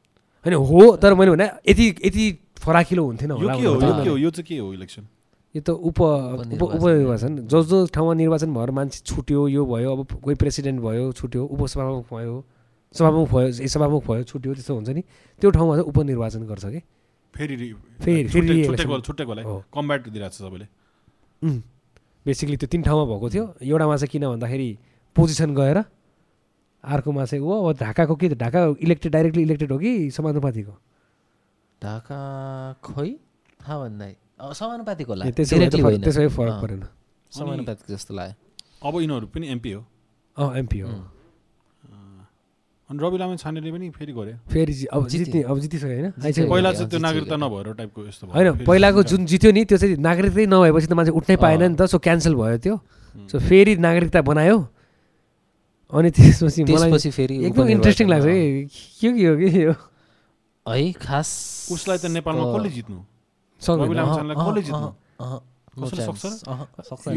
होइन 0.45 0.55
हो 0.55 0.95
तर 0.95 1.11
मैले 1.19 1.31
भने 1.35 1.47
यति 1.67 1.85
यति 2.07 2.23
फराकिलो 2.63 3.03
हुन्थेन 3.11 3.31
यो 3.31 3.37
होला 3.43 3.53
के 3.59 3.65
हो? 3.67 3.75
भनेर 3.75 3.91
यो 3.91 3.91
चाहिँ 3.91 4.07
के 4.07 4.09
हो? 4.09 4.17
यो 4.17 4.29
चाहिँ 4.31 4.47
के 4.47 4.55
हो 4.63 4.71
इलेक्सन 4.71 5.03
यो 5.55 5.61
त 5.67 5.69
उप 5.75 5.99
उप 5.99 6.63
उपनिर्वाचन। 6.63 7.51
जो 7.51 7.63
जो 7.67 7.85
ठाउँमा 7.91 8.13
निर्वाचन 8.23 8.49
भएर 8.55 8.71
मान्छे 8.71 9.03
छुट्यो 9.03 9.47
यो 9.51 9.61
भयो 9.67 9.91
अब 9.91 10.19
कोही 10.23 10.35
प्रेसिडेन्ट 10.39 10.79
भयो 10.79 11.11
छुट्यो 11.11 11.43
उपसभामुख 11.43 12.07
भयो 12.13 12.35
सभामुख 12.97 13.29
भयो 13.29 13.47
ए 13.47 13.67
सभामुख 13.67 14.07
भयो 14.07 14.23
छुट्यो 14.23 14.53
त्यस्तो 14.53 14.75
हुन्छ 14.75 14.89
नि। 14.89 15.01
त्यो 15.41 15.51
ठाउँमा 15.51 15.75
चाहिँ 15.75 15.89
उपनिर्वाचन 15.89 16.43
गर्छ 16.43 16.65
कि? 16.65 16.79
फेरि 17.35 17.73
फेरि- 18.01 18.29
हो। 19.43 19.63
कम्ब्याट 19.73 20.09
दिइरहेको 20.09 20.35
छ 20.35 20.37
सबैले। 20.37 20.65
बेसिकली 22.25 22.57
त्यो 22.57 22.67
तिन 22.67 22.81
ठाउँमा 22.81 23.13
भएको 23.13 23.29
थियो। 23.29 23.55
एउटामा 23.63 23.97
चाहिँ 23.97 24.07
किन 24.07 24.27
भन्दाखेरि 24.27 24.79
पोजिसन 25.15 25.55
गएर 25.55 25.83
अर्कोमा 26.83 27.25
चाहिँ 27.25 27.43
ऊ 27.43 27.65
अब 27.65 27.77
ढाकाको 27.77 28.15
के 28.15 28.29
ढाका 28.29 28.75
इलेक्टेड 28.81 29.11
डाइरेक्टली 29.11 29.43
इलेक्टेड 29.43 29.71
हो 29.71 29.77
कि 29.77 30.11
समानुपातिको? 30.11 30.71
ढाका 31.83 32.73
खोइ? 32.83 33.19
थाहा 33.61 33.79
भन्दा 33.79 34.53
समानुपातिको 34.53 35.11
होला। 35.13 35.25
त्यसो 36.01 36.29
फरक- 36.29 36.61
परेन। 36.61 36.87
समानुपातिक 37.31 37.95
जस्तो 37.95 38.13
लाग्यो। 38.13 38.89
अब 38.89 39.01
यिनीहरू 39.01 39.27
पनि 39.27 39.47
एमपी 39.47 39.71
हो। 39.71 39.85
अँ 40.37 40.57
एमपी 40.57 40.79
हो। 40.79 41.11
अनि 42.85 42.99
रवि 43.01 43.17
लामे 43.17 43.35
छानेले 43.41 43.71
पनि 43.73 43.89
फेरि 43.97 44.13
गऱ्यो 44.13 44.35
फेरि 44.45 44.73
अब। 44.93 45.07
जित्ने 45.09 45.41
अब 45.41 45.57
जितिसक्यो 45.59 45.89
होइन। 45.89 46.11
पहिला 46.21 46.69
चाहिँ 46.73 46.89
त्यो 46.89 46.99
नागरिकता। 47.01 47.35
नभएर 47.35 47.73
टाइपको 47.81 47.99
यस्तो 48.05 48.23
भयो। 48.29 48.33
होइन 48.35 48.65
पहिलाको। 48.65 48.99
जुन 49.09 49.25
जित्यो 49.25 49.51
नि 49.51 49.65
त्यो 49.65 49.77
चाहिँ 49.81 49.97
नागरिकतै 49.97 50.45
नभएपछि 50.45 50.87
त 50.87 50.93
मान्छे 50.93 51.11
उठ्नै 51.17 51.35
पाएन 51.41 51.61
नि 51.65 51.75
त 51.75 51.89
सो 51.89 51.97
क्यान्सल 51.97 52.33
भयो 52.37 52.57
त्यो। 52.61 52.75
सो 53.25 53.35
फेरि 53.41 53.81
नागरिकता 53.81 54.21
बनायो। 54.21 54.57
अनि 55.93 56.09
त्यसपछि 56.13 56.61
मलाई 56.61 57.09
फेरि 57.09 57.35
एकदम 57.45 57.67
इन्ट्रेस्टिङ 57.73 58.05
लाग्छ 58.09 58.25
उपनिर्वाचनमा, 58.25 58.69
कि 58.69 58.77
के 59.01 59.09
के 59.17 59.25
हो 59.25 59.33
कि 59.37 59.47
यो। 59.65 59.73
है 60.65 60.93
खास 60.93 61.29
उसलाई 61.73 61.97
त 61.97 62.05
नेपालमा 62.13 62.45
कसले 62.53 62.69
जित्नु? 62.69 62.97
कसले 63.61 64.61
जित्नु? 64.61 64.89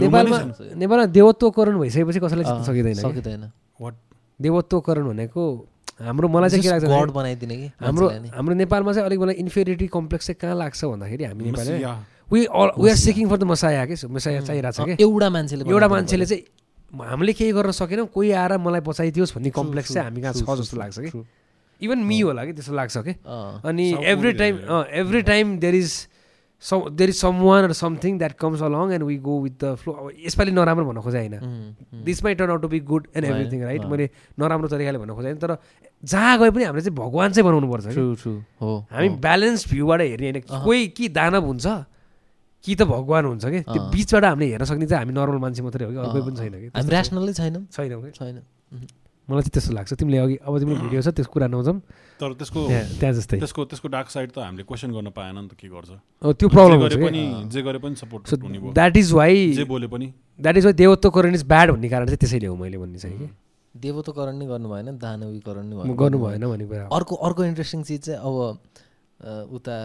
नेपालमा। 0.01 0.39
नेपालमा 0.81 1.07
देवत्वकरण 1.13 1.77
भइसकेपछि 1.77 2.21
कसैलाई 2.25 2.45
जित्न 2.45 2.63
सकिँदैन 2.65 2.95
सकिँदैन। 3.05 3.43
वाट 3.81 3.95
देवत्वकरण 4.41 5.09
भनेको 5.09 5.43
हाम्रो 5.99 6.29
मलाई 6.29 6.51
चाहिँ 6.51 6.63
के 6.63 6.69
लाग्छ 6.71 6.85
गड 6.85 6.91
भने 6.91 7.13
बनाइदिने 7.13 7.57
कि 7.57 7.67
हाम्रो। 7.83 8.09
हाम्रो 8.35 8.55
नेपालमा 8.55 8.93
चाहिँ 8.93 9.07
अलिक 9.07 9.19
मलाई 9.19 9.35
इन्फेरिटी 9.43 9.87
कम्प्लेक्स 9.91 10.27
चाहिँ 10.27 10.39
कहाँ 10.41 10.57
लाग्छ 10.57 10.85
भन्दाखेरि 10.85 11.25
हामी 11.25 11.45
Nepali. 11.45 11.83
We 12.31 12.41
we 12.79 12.89
are 12.91 12.97
seeking 12.97 13.29
for 13.29 13.37
the 13.37 13.45
messiah 13.51 13.85
के 13.87 13.95
मसाया 14.07 14.41
चाहिरहेको 14.41 14.73
छ 14.73 14.81
अँ, 14.81 14.97
कि 14.97 15.03
एउटा 15.03 15.29
मान्छेले 15.31 15.65
एउटा 15.71 15.89
मान्छेले। 15.89 16.27
चाहिँ 16.27 16.43
हामीले 17.09 17.33
केही 17.33 17.53
गर्न 17.53 17.71
सकेनौँ 17.75 18.07
कोही 18.15 18.31
आएर 18.31 18.57
मलाई 18.63 18.81
बचाइदियोस् 18.87 19.35
भन्ने 19.35 19.51
कम्प्लेक्स 19.51 19.93
चाहिँ 19.93 20.07
हामी 20.07 20.21
कहाँ 20.23 20.35
छ 20.35 20.61
जस्तो 20.61 20.77
लाग्छ 20.79 20.99
कि. 20.99 21.25
इभन 21.81 21.99
मी 21.99 22.21
होला 22.21 22.45
कि 22.45 22.53
त्यस्तो 22.53 22.75
लाग्छ 22.75 22.97
कि 22.99 23.13
अनि 23.67 23.85
every 24.13 24.33
time. 24.39 24.55
Every 25.03 25.23
time 25.23 25.59
there 25.59 25.75
is 25.75 25.91
some 26.63 26.89
there 26.91 27.11
is 27.11 27.17
some 27.17 27.41
one 27.43 27.65
or 27.65 27.73
something 27.73 28.19
that 28.19 28.33
comes 28.39 28.63
along 28.63 28.93
and 28.93 29.05
we 29.05 29.17
go 29.23 29.41
with 29.43 29.65
the 29.65 29.75
flow 29.79 29.93
अब 29.93 30.11
यसपालि 30.27 30.51
नराम्रो 30.53 30.85
भन्न 30.85 31.01
खोजे 31.01 31.19
होइन। 31.19 31.37
This 32.05 32.23
may 32.25 32.35
turn 32.35 32.51
out 32.51 32.63
to 32.63 32.69
be 32.69 32.81
good 32.91 33.07
and 33.15 33.27
everything 33.27 33.63
right. 33.63 33.85
मैले 33.87 34.11
नराम्रो 34.39 34.69
तरिकाले 34.69 34.99
भन्न 34.99 35.15
खोजेँ 35.15 35.35
तर 35.39 35.57
जहाँ 36.03 36.39
गए 36.39 36.51
पनि 36.51 36.65
हामीले 36.65 36.83
चाहिँ 36.83 36.97
भगवान् 36.99 37.33
चाहिँ 37.33 37.47
बनाउनु 37.47 37.69
पर्छ 37.73 37.87
कि 37.87 37.95
True, 37.95 38.15
true. 38.17 38.41
हो 38.61 38.71
हामी। 38.91 39.09
ब्यालेन्स 39.23 39.69
भ्यूबाट 39.71 40.01
हेर्ने 40.01 40.31
होइन। 40.31 40.65
कोही 40.65 40.89
कि 40.99 41.09
दानव 41.15 41.45
हुन्छ 41.47 41.67
कि 42.65 42.75
त 42.75 42.83
भगवान् 42.91 43.27
हुन्छ 43.27 43.45
कि 43.45 43.61
त्यो। 43.63 43.83
बिचबाट 43.95 44.25
हामीले 44.25 44.47
हेर्न 44.51 44.65
सक्ने 44.67 44.87
चाहिँ 44.87 45.05
हामी 45.05 45.15
नर्मल 45.15 45.39
मान्छे 45.39 45.63
मात्रै 45.63 45.85
हो 45.87 45.91
कि 45.95 45.99
अरू 45.99 46.11
कोही 46.11 46.23
पनि 46.27 46.37
छैन 46.43 46.55
कि 46.59 46.69
छैनौँ 46.75 47.63
छैनौँ 47.71 48.03
कि 48.03 48.11
छैन 48.19 48.43
मलाई 49.29 49.43
चाहिँ 49.43 49.53
त्यस्तो 49.55 49.73
लाग्छ 49.79 49.93
तिमीले 49.95 50.19
अघि 50.19 50.37
अब 50.43 50.59
तिम्रो 50.59 50.77
भिडियो 50.83 51.01
छ 51.03 51.09
त्यसको 51.15 51.33
कुरा 51.33 51.47
नजाउँ 51.55 51.79
तर 52.21 52.33
त्यसको 52.35 52.61
त्यहाँ 52.69 53.15
जस्तै। 53.15 53.39
त्यसको 53.39 53.65
त्यसको 53.65 53.89
डार्क 53.89 54.09
साइड 54.11 54.29
त 54.35 54.39
हामीले 54.43 54.65
क्वेसन 54.67 54.91
गर्न 54.93 55.09
पाएन 55.15 55.39
नि 55.39 55.49
त 55.49 55.55
के 55.55 55.69
गर्छ। 55.71 55.91
त्यो 56.37 56.49
प्रब्लम 56.51 56.79
गरे 56.83 56.97
पनि 56.99 57.23
जे 57.49 57.63
गरे 57.63 57.79
पनि 57.79 57.95
सपोर्ट 57.95 58.27
सो 58.27 58.37
हुने 58.37 58.59
भयो। 58.59 58.73
द्याट 58.75 58.97
इज 58.97 59.13
वाइ 59.13 59.53
जे 59.55 59.65
बोले 59.65 59.87
पनि। 59.87 60.07
द्याट 60.41 60.57
इज 60.57 60.65
वाइ 60.65 60.75
देवत्वकरण 60.75 61.35
इज 61.35 61.45
ब्याड 61.47 61.71
भन्ने 61.71 61.89
कारण 61.89 62.07
चाहिँ 62.07 62.19
त्यसैले 62.19 62.47
हो 62.47 62.57
मैले 62.57 62.79
भन्ने 62.79 62.99
चाहिँ 62.99 63.19
कि। 63.19 63.29
देवत्वकरण 63.75 64.35
नै 64.39 64.47
गर्नु 64.47 64.69
भएन 64.69 64.99
दानवीकरण 64.99 65.65
नै 65.71 65.77
भयो 65.77 65.95
गर्नु 65.95 66.19
भएन 66.19 66.45
भने 66.47 66.65
कुरा 66.67 66.85
हो। 66.85 66.91
अर्को 66.97 67.15
अर्को 67.15 67.45
इन्ट्रेस्टिङ 67.45 67.83
चिज 67.87 68.01
चाहिँ 68.01 68.21
अब 68.21 69.55
उता 69.55 69.77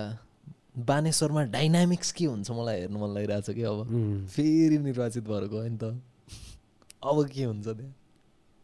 बानेश्वरमा 0.74 1.42
डाइनामिक्स 1.54 2.12
के 2.18 2.26
हुन्छ 2.26 2.50
मलाई 2.50 2.80
हेर्नु 2.80 2.98
मन 2.98 3.10
लागिरहेको 3.14 3.46
छ 3.46 3.54
कि 3.54 3.62
अब। 3.62 3.78
फेरि 4.34 4.78
निर्वाचित 4.82 5.24
भएर 5.30 5.44
गयो 5.54 5.70
नि 5.70 5.78
त। 5.78 6.02
अब 7.04 7.18
के 7.30 7.44
हुन्छ 7.44 7.68
त्यहाँ? 7.68 7.94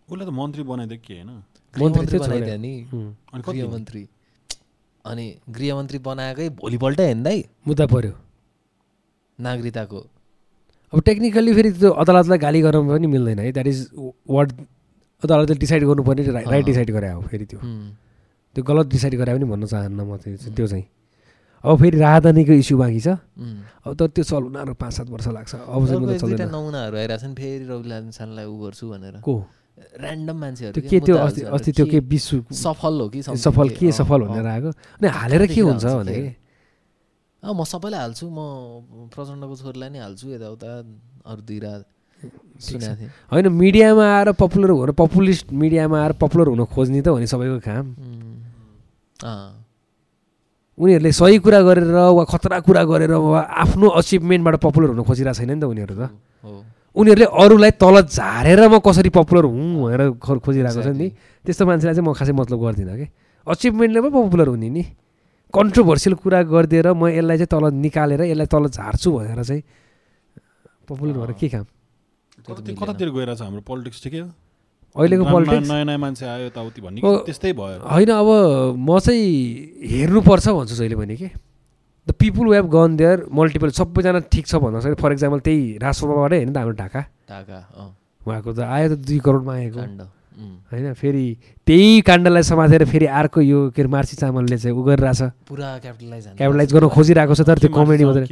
उसलाई 0.09 0.25
त 0.25 0.31
मन्त्री 0.33 0.63
बनाइदियो 0.65 0.99
के 1.05 1.13
होइन? 1.13 1.29
गृहमन्त्री 1.73 2.17
बनाइदियो 2.19 2.57
नि। 2.57 2.73
अनि? 3.33 3.41
गृहमन्त्री 3.47 4.07
अनि 5.05 5.25
गृहमन्त्री 5.49 5.99
बनाएकै 6.05 6.49
भोलिपल्टै 6.61 7.05
हेर्नु 7.07 7.23
दाइ। 7.23 7.43
मुद्दा 7.67 7.85
पर्यो। 7.87 8.13
नागरिकताको 9.39 9.99
अब 10.93 10.99
टेक्निकल्ली 11.05 11.53
फेरि 11.53 11.71
त्यो 11.71 11.89
अदालतलाई 12.01 12.37
गाली 12.37 12.61
गर्न 12.61 12.87
पनि 12.89 13.07
मिल्दैन 13.07 13.39
है। 13.39 13.51
द्याट 13.53 13.67
इज 13.67 13.79
वाट 14.29 14.49
अदालतले 15.23 15.55
डिसाइड 15.61 15.83
गर्नुपर्ने 15.85 16.23
राइट। 16.49 16.65
डिसाइड 16.65 16.89
गरे 16.91 17.09
हो 17.09 17.21
फेरि 17.29 17.45
त्यो। 17.45 17.59
त्यो 18.55 18.63
गलत 18.63 18.87
डिसाइड 18.89 19.15
गरे 19.21 19.33
पनि 19.37 19.45
भन्न 19.45 19.65
चाहन्न 19.69 20.01
म 20.01 20.17
त्यो 20.17 20.51
त्यो 20.57 20.67
चाहिँ। 20.67 20.85
अब 21.63 21.77
फेरि 21.77 21.97
राजधानीको 21.99 22.53
इस्यु 22.63 22.77
बाँकी 22.77 23.01
छ। 23.05 23.07
अब 23.85 23.93
तर 23.99 24.07
त्यो 24.17 24.23
चल्नु 24.25 24.57
आरो 24.59 24.73
पाँच 24.73 24.93
सात 24.97 25.07
वर्ष 25.13 25.27
लाग्छ। 25.37 25.53
अब 25.55 25.81
चाहिँ 25.87 26.49
नमुनाहरू 26.49 26.95
आइरहेको 26.97 27.21
छन् 27.21 27.35
फेरि 27.37 27.65
रवि 27.69 27.87
लामिछानेलाई 27.89 28.45
ऊ 28.49 28.55
गर्छु 28.63 28.85
भनेर। 28.89 29.15
को? 29.21 29.33
ऱ्यान्डम 29.99 30.37
मान्छेहरू 30.39 30.81
के 30.81 30.99
त्यो 30.99 31.15
अस्ति 31.17 31.41
अस्ति 31.55 31.71
त्यो 31.71 31.85
के 31.85 31.99
विश्व 32.11 32.43
सफल 32.53 32.93
हो 33.01 33.07
कि 33.09 33.21
सफल 33.23 33.69
के 33.77 33.91
सफल। 33.91 34.19
भनेर 34.29 34.47
आएको 34.47 34.69
अनि 34.69 35.07
हालेर 35.07 35.45
के 35.47 35.61
हुन्छ 35.61 35.85
भने 35.85 36.17
अँ 37.43 37.53
म 37.55 37.63
सबैलाई 37.63 37.99
हाल्छु। 37.99 38.25
म 38.27 38.39
प्रचण्डको 39.15 39.55
छोरीलाई 39.55 39.89
नै 39.89 39.99
हाल्छु 40.03 40.27
यताउता। 40.35 40.69
अरू 41.23 41.41
दुई 41.47 41.59
रात 41.63 41.83
सुनेको 42.59 42.95
थिएँ। 42.99 43.11
होइन 43.31 43.47
मिडियामा 43.47 44.03
आएर 44.03 44.29
पपुलर 44.35 44.69
हुन 44.75 44.91
पपुलिस्ट 44.91 45.55
मिडियामा 45.55 45.95
आएर 46.03 46.13
पपुलर 46.19 46.47
हुन 46.51 46.63
खोज्ने 46.67 46.99
त 46.99 47.07
हो 47.07 47.17
नि 47.19 47.27
सबैको 47.31 47.59
काम। 47.63 47.85
उनीहरूले 50.77 51.11
सही 51.11 51.37
कुरा 51.39 51.59
गरेर 51.63 51.91
वा 51.91 52.23
खतरा 52.27 52.59
कुरा 52.67 52.83
गरेर 52.91 53.13
वा 53.15 53.39
आफ्नो 53.39 53.87
अचिभमेन्टबाट 53.99 54.55
पपुलर 54.59 54.87
हुन 54.95 55.03
खोजिरहेको 55.07 55.39
छैन 55.39 55.51
नि 55.55 55.59
त 55.59 55.63
उनीहरू 55.63 55.95
त। 55.95 56.11
हो। 56.43 56.63
उनीहरूले 56.95 57.25
अरूलाई 57.25 57.71
तल 57.77 57.95
झारेर 58.01 58.59
म 58.67 58.79
कसरी 58.79 59.09
पपुलर 59.09 59.45
हुँ 59.45 59.83
भनेर 59.83 60.01
खो- 60.17 60.41
खोजिरहेको 60.41 60.81
छ 60.81 60.87
नि। 60.95 61.07
त्यस्तो 61.45 61.63
मान्छेलाई 61.65 61.95
चाहिँ 61.95 62.07
म 62.09 62.13
खासै 62.13 62.33
मतलब 62.33 62.57
गर्दिनँ 62.59 62.97
कि। 62.97 63.07
अचिभमेन्टले 63.47 63.99
पो 64.01 64.09
पपुलर 64.27 64.47
हुने 64.49 64.69
नि। 64.69 64.83
कन्ट्रोभर्सियल 65.53 66.13
कुरा 66.21 66.39
गरिदिएर 66.49 66.87
म 66.93 67.07
यसलाई 67.09 67.37
चाहिँ 67.37 67.49
तल 67.49 67.63
निकालेर 67.73 68.21
यसलाई 68.33 68.47
तल 68.49 68.63
झार्छु 68.69 69.09
भनेर 69.11 69.41
चाहिँ 69.43 69.63
पपुलर 70.89 71.13
भएर 71.17 71.31
के 71.37 71.47
काम। 71.49 71.65
कतातिर 72.49 73.09
गइरहेको 73.09 73.35
छ 73.37 73.41
हाम्रो 73.45 73.61
पोलिटिक्स 73.61 74.03
ठिकै 74.03 74.19
हो? 74.19 74.29
अहिलेको 74.97 75.23
पोलिटिक्स 75.25 75.69
नयाँ 75.69 75.85
नयाँ 75.85 75.99
मान्छे 76.01 76.25
आयो 76.25 76.45
यताउति 76.49 76.81
भन्ने 76.81 76.99
त्यस्तै 77.01 77.53
भयो। 77.53 77.85
होइन 77.85 78.09
अब 78.09 78.29
म 78.77 78.89
चाहिँ 78.99 79.25
हेर्नुपर्छ 79.85 80.45
भन्छु 80.49 80.75
जहिले 80.75 80.95
पनि 80.97 81.15
कि। 81.17 81.29
The 82.09 82.11
people 82.17 82.47
we 82.49 82.55
have 82.57 82.67
gone 82.73 82.95
there 82.97 83.25
multiple 83.29 83.69
सबैजना 83.79 84.19
ठिक 84.33 84.45
छ 84.49 84.55
भन्दा 84.65 84.79
सक्यो 84.81 84.97
फर 84.97 85.11
इक्जाम्पल 85.13 85.39
त्यही 85.45 85.77
राजसभाबाटै 85.77 86.37
होइन 86.37 86.53
त 86.53 86.57
हाम्रो 86.57 86.75
ढाका। 86.81 87.01
ढाका 87.29 87.57
अँ। 87.77 87.89
उहाँको 88.25 88.49
त 88.53 88.59
आयो 88.65 88.87
त 88.89 88.97
दुई 89.05 89.19
करोडमा 89.21 89.53
आएको। 89.53 89.81
होइन 90.71 90.93
फेरि 90.95 91.25
त्यही 91.67 92.01
काण्डलाई 92.07 92.43
समातेर 92.49 92.85
फेरि 92.87 93.05
अर्को 93.05 93.41
यो 93.41 93.59
के 93.75 93.81
अरे 93.81 93.91
मार्सी 93.91 94.15
चामलले 94.17 94.57
चाहिँ 94.57 94.75
उ 94.75 94.81
गरिरहेछ 94.87 95.21
पुरा 95.45 95.69
क्यापिटलाइज 95.83 96.25
क्यापिटलाइज 96.39 96.73
गर्न 96.73 96.87
खोजिरहेको 96.95 97.33
छ 97.35 97.41
तर 97.43 97.57
त्यो 97.59 97.69
कमेडी 97.75 98.03
मात्रै? 98.07 98.27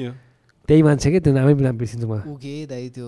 त्यही 0.68 0.82
मान्छे 0.84 1.12
के? 1.12 1.20
त्यो 1.20 1.34
नामै 1.36 1.54
नाम 1.68 1.78
बिर्सिन्छु 1.78 2.08
म 2.08 2.24
ऊ 2.24 2.36
के 2.40 2.66
दाइ 2.66 2.90
त्यो 2.96 3.08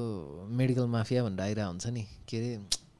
मेडिकल 0.51 0.85
माफिया 0.91 1.23
भनेर 1.23 1.41
आइरहेको 1.47 1.69
हुन्छ 1.71 1.85
नि। 1.95 2.03
के 2.27 2.35
अरे 2.37 2.49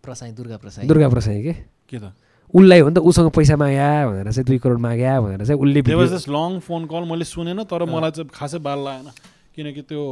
प्रसाई 0.04 0.32
दुर्गा 0.32 0.58
प्रसाई। 0.64 0.88
दुर्गा 0.88 1.08
प्रसाई 1.10 1.38
के? 1.44 1.54
के 1.92 1.98
त? 2.00 2.16
उसलाई 2.54 2.80
हो 2.80 2.90
नि 2.90 2.96
त 2.96 2.98
उसँग 3.00 3.30
पैसा 3.30 3.56
माग्या 3.56 3.90
भनेर 4.10 4.32
चाहिँ 4.32 4.46
दुई 4.46 4.58
करोड 4.58 4.80
माग्या 4.80 5.22
भनेर 5.22 5.46
चाहिँ 5.46 5.60
उसले 5.62 6.34
लङ 6.34 6.60
फोन 6.66 6.86
कल 6.90 7.04
मैले 7.06 7.26
सुनेन 7.26 7.64
तर 7.70 7.86
मलाई 7.86 8.12
चाहिँ 8.12 8.30
खासै 8.34 8.60
बाल 8.60 8.80
लागेन। 8.80 9.08
किनकि 9.56 9.82
त्यो 9.86 10.04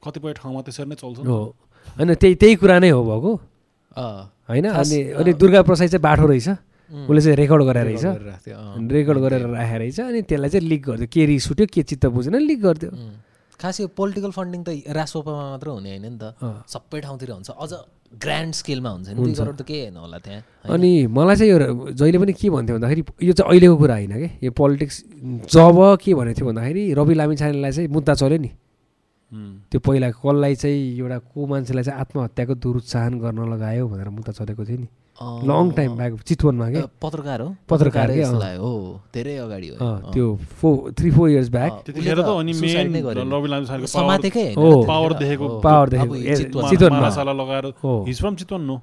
कतिपय 0.00 0.32
ठाउँमा 0.40 0.60
त्यसरी 0.62 0.88
नै 0.88 0.96
चल्छ 0.96 1.18
नि 1.20 1.28
हो। 1.28 1.40
होइन 1.98 2.14
त्यही 2.14 2.34
त्यही 2.40 2.54
कुरा 2.56 2.78
नै 2.78 2.90
हो 2.90 3.02
भएको। 3.04 3.32
होइन? 4.48 4.66
अनि 4.70 4.98
अनि 5.12 5.32
दुर्गा 5.36 5.60
प्रसाद 5.62 5.88
चाहिँ 5.88 6.02
बाठो 6.02 6.26
रहेछ। 6.26 6.48
उसले 6.90 7.20
चाहिँ 7.20 7.36
रेकर्ड 7.36 7.62
गरेर 7.68 7.84
रहेछ। 7.86 8.04
रेकर्ड 8.92 9.18
गरेर 9.18 9.42
राखेर 9.46 9.78
रहेछ। 9.78 10.00
अनि 10.00 10.20
त्यसलाई 10.22 10.50
चाहिँ 10.50 10.66
लिक 10.68 10.82
गरिदियो। 10.86 11.08
के 11.12 11.26
रिस 11.26 11.50
उठ्यो 11.50 11.66
के 11.68 11.82
चित्त 11.82 12.06
बुझेन 12.06 12.36
लिक 12.38 12.60
गरिदियो. 12.62 12.90
खास 13.60 13.80
यो 13.80 13.86
पोलिटिकल 13.92 14.30
फन्डिङ 14.32 14.60
त 14.64 14.68
रासोपामा 14.96 15.44
मात्र 15.52 15.68
हुने 15.68 15.90
होइन 15.90 16.06
नि 16.08 16.18
त। 16.18 16.34
सबै 16.66 17.00
ठाउँतिर 17.00 17.30
हुन्छ 17.30 17.50
अझ 17.52 17.72
ग्रान्ड 18.24 18.54
स्केलमा 18.54 18.90
हुन्छ 18.90 19.08
नि 19.12 19.32
करोड 19.36 19.56
त 19.56 19.62
केही 19.68 19.80
होइन 19.80 19.96
होला 19.96 20.18
त्यहाँ? 20.18 20.42
अनि 20.74 20.90
मलाई 21.06 21.36
चाहिँ 21.36 21.50
यो 21.52 21.58
जहिले 21.92 22.18
पनि 22.18 22.32
के 22.32 22.48
भन्थ्यो 22.50 22.74
भन्दाखेरि 22.76 23.02
यो 23.28 23.32
चाहिँ 23.36 23.50
अहिलेको 23.50 23.76
कुरा 23.76 23.94
होइन 23.94 24.14
कि 24.16 24.28
यो 24.46 24.50
पोलिटिक्स 24.50 24.96
जब 25.52 25.76
के 26.02 26.14
भनेको 26.14 26.36
थियो 26.40 26.46
भन्दाखेरि 26.48 26.82
रवि 26.98 27.14
लामिछानेलाई 27.20 27.72
चाहिँ 27.72 27.88
मुद्दा 27.92 28.14
चल्यो 28.16 28.38
नि। 28.40 28.50
त्यो 29.70 29.80
पहिला 29.80 30.10
कसलाई 30.10 30.54
चाहिँ 30.54 30.98
एउटा 30.98 31.18
को 31.18 31.46
मान्छेलाई 31.46 31.84
चाहिँ 31.84 32.00
आत्महत्याको 32.00 32.54
दुरुत्साहन 32.54 33.18
गर्न 33.20 33.52
लगायो 33.52 33.88
भनेर 33.88 34.08
मुद्दा 34.08 34.32
चलेको 34.32 34.64
थियो 34.64 34.78
नि। 34.78 34.88
लङ 35.22 35.70
टाइम 35.70 35.96
ब्याक 35.96 36.20
चितवनमा 36.20 36.70
के? 36.70 36.76
अ, 36.76 36.86
पत्रकार 37.02 37.40
हो? 37.40 37.56
पत्रकार 37.68 38.10
हो। 38.56 39.00
धेरै 39.14 39.36
अगाडि 39.36 39.68
हो। 39.68 39.76
त्यो 40.12 40.36
four 40.36 40.90
three 40.98 41.10
four 41.10 41.30
years 41.30 41.48
back. 41.48 41.84
Power 44.86 45.12
देखेको 45.12 45.48
हो। 45.48 45.60
पावर 45.60 45.94
अब 45.94 46.16
देखेको। 46.16 46.36
चितवन। 46.36 46.70
चितवनमा। 46.70 47.10
नो 48.66 48.82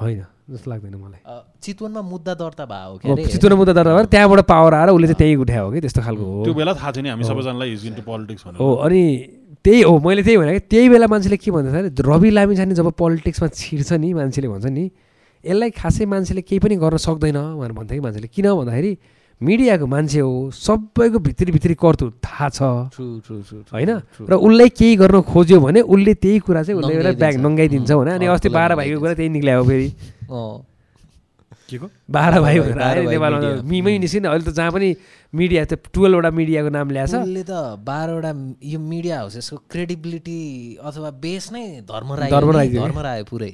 होइन 0.00 0.26
जस्तो 0.50 0.70
लाग्दैन 0.70 0.94
मलाई। 0.94 1.40
चितवनमा 1.62 2.02
मुद्दा 2.02 2.34
दर्ता 2.34 2.64
भयो 2.64 2.98
के 2.98 3.08
हो, 3.08 3.14
अरे? 3.14 3.26
चितवन 3.26 3.52
मुद्दा 3.52 3.72
दर्ता 3.72 3.96
भएर 3.96 4.04
त्यहाँबाट 4.04 4.40
पावर 4.40 4.74
आएर 4.74 4.88
उसले 4.88 5.06
चाहिँ 5.06 5.16
त्यही 5.16 5.36
उठायो 5.36 5.66
हो 5.66 5.72
कि 5.72 5.80
त्यस्तो 5.80 6.02
खालको 6.02 6.24
हो। 6.24 6.44
त्यो 6.44 6.54
बेला 6.54 6.74
थाहा 6.74 6.92
थियो 6.92 7.02
नि 7.02 7.08
हामी 7.08 7.24
सबैजनालाई 7.24 7.76
हो 8.60 8.74
अनि 8.74 9.32
त्यही 9.50 9.82
हो 9.82 9.98
मैले 9.98 10.22
त्यही 10.22 10.36
भने 10.38 10.58
त्यही 10.70 10.88
बेला 10.88 11.06
मान्छेले 11.10 11.36
के 11.36 11.50
भन्छ 11.50 11.68
भने 11.74 11.90
रवि 11.90 12.30
लामिछाने 12.30 12.74
जब 12.74 12.88
पोलिटिक्समा 12.94 13.48
छिर्छ 13.50 13.92
नि 13.98 14.12
मान्छेले 14.14 14.48
भन्छ 14.48 14.66
नि 14.66 14.84
यसलाई 15.44 15.70
खासै 15.74 16.04
मान्छेले 16.06 16.42
केही 16.46 16.58
पनि 16.62 16.76
गर्न 16.76 16.96
सक्दैन 16.96 17.38
भनेर 17.58 17.72
भन्थ्यो 17.72 17.96
कि 17.96 18.02
मान्छेले। 18.06 18.28
किन 18.30 18.46
भन्दाखेरि 18.54 18.92
मिडियाको 19.40 19.86
मान्छे 19.88 20.20
हो 20.20 20.50
सबैको 20.52 21.18
भित्री 21.18 21.50
भित्री 21.52 21.74
कर्तुत 21.74 22.12
थाहा 22.20 22.48
छ। 22.52 22.60
होइन? 23.72 23.90
र 24.28 24.32
उसलाई 24.36 24.68
केही 24.68 24.96
गर्न 25.00 25.20
खोज्यो 25.24 25.60
भने 25.60 25.80
उसले 25.80 26.14
त्यही 26.14 26.38
कुरा 26.44 26.62
चाहिँ 26.62 26.78
उसले 26.78 27.12
ब्याग 27.16 27.36
नङ्गाइदिन्छ। 27.40 27.90
भने 27.90 28.10
अनि 28.20 28.26
अस्ति 28.36 28.48
बाह्र 28.52 28.76
भाइको 28.76 29.00
कुरा 29.00 29.14
त्यही 29.16 29.28
निक्ल्यायो 29.32 29.64
फेरि। 29.64 29.88
के 31.50 31.78
को? 31.78 31.86
बाह्र 32.10 32.40
भाइ 32.40 32.58
भनेर 32.60 32.78
आयो 32.80 33.10
नेपालमा। 33.10 33.62
मिमै 33.62 33.98
निस्किने 33.98 34.28
अहिले 34.28 34.44
त 34.44 34.54
जहाँ 34.54 34.72
पनि 34.72 34.88
मिडिया 35.32 35.64
त्यो 35.64 35.78
टुवेल्भवटा 35.94 36.30
मिडियाको 36.30 36.70
नाम 36.70 36.90
ल्याएछ 36.90 37.14
उसले 37.14 37.42
त 37.42 37.52
बाह्रवटा 37.82 38.30
यो 38.62 38.78
मिडिया 38.78 39.18
हाउसेसको 39.18 39.56
क्रेडिबिलिटी 39.70 40.40
अथवा 40.82 41.10
बेस 41.10 41.50
नै 41.52 41.64
हो 41.86 42.00
नि, 42.00 42.68
थियो। 42.70 42.82
धर्मराय 42.86 43.22
पुरै। 43.30 43.52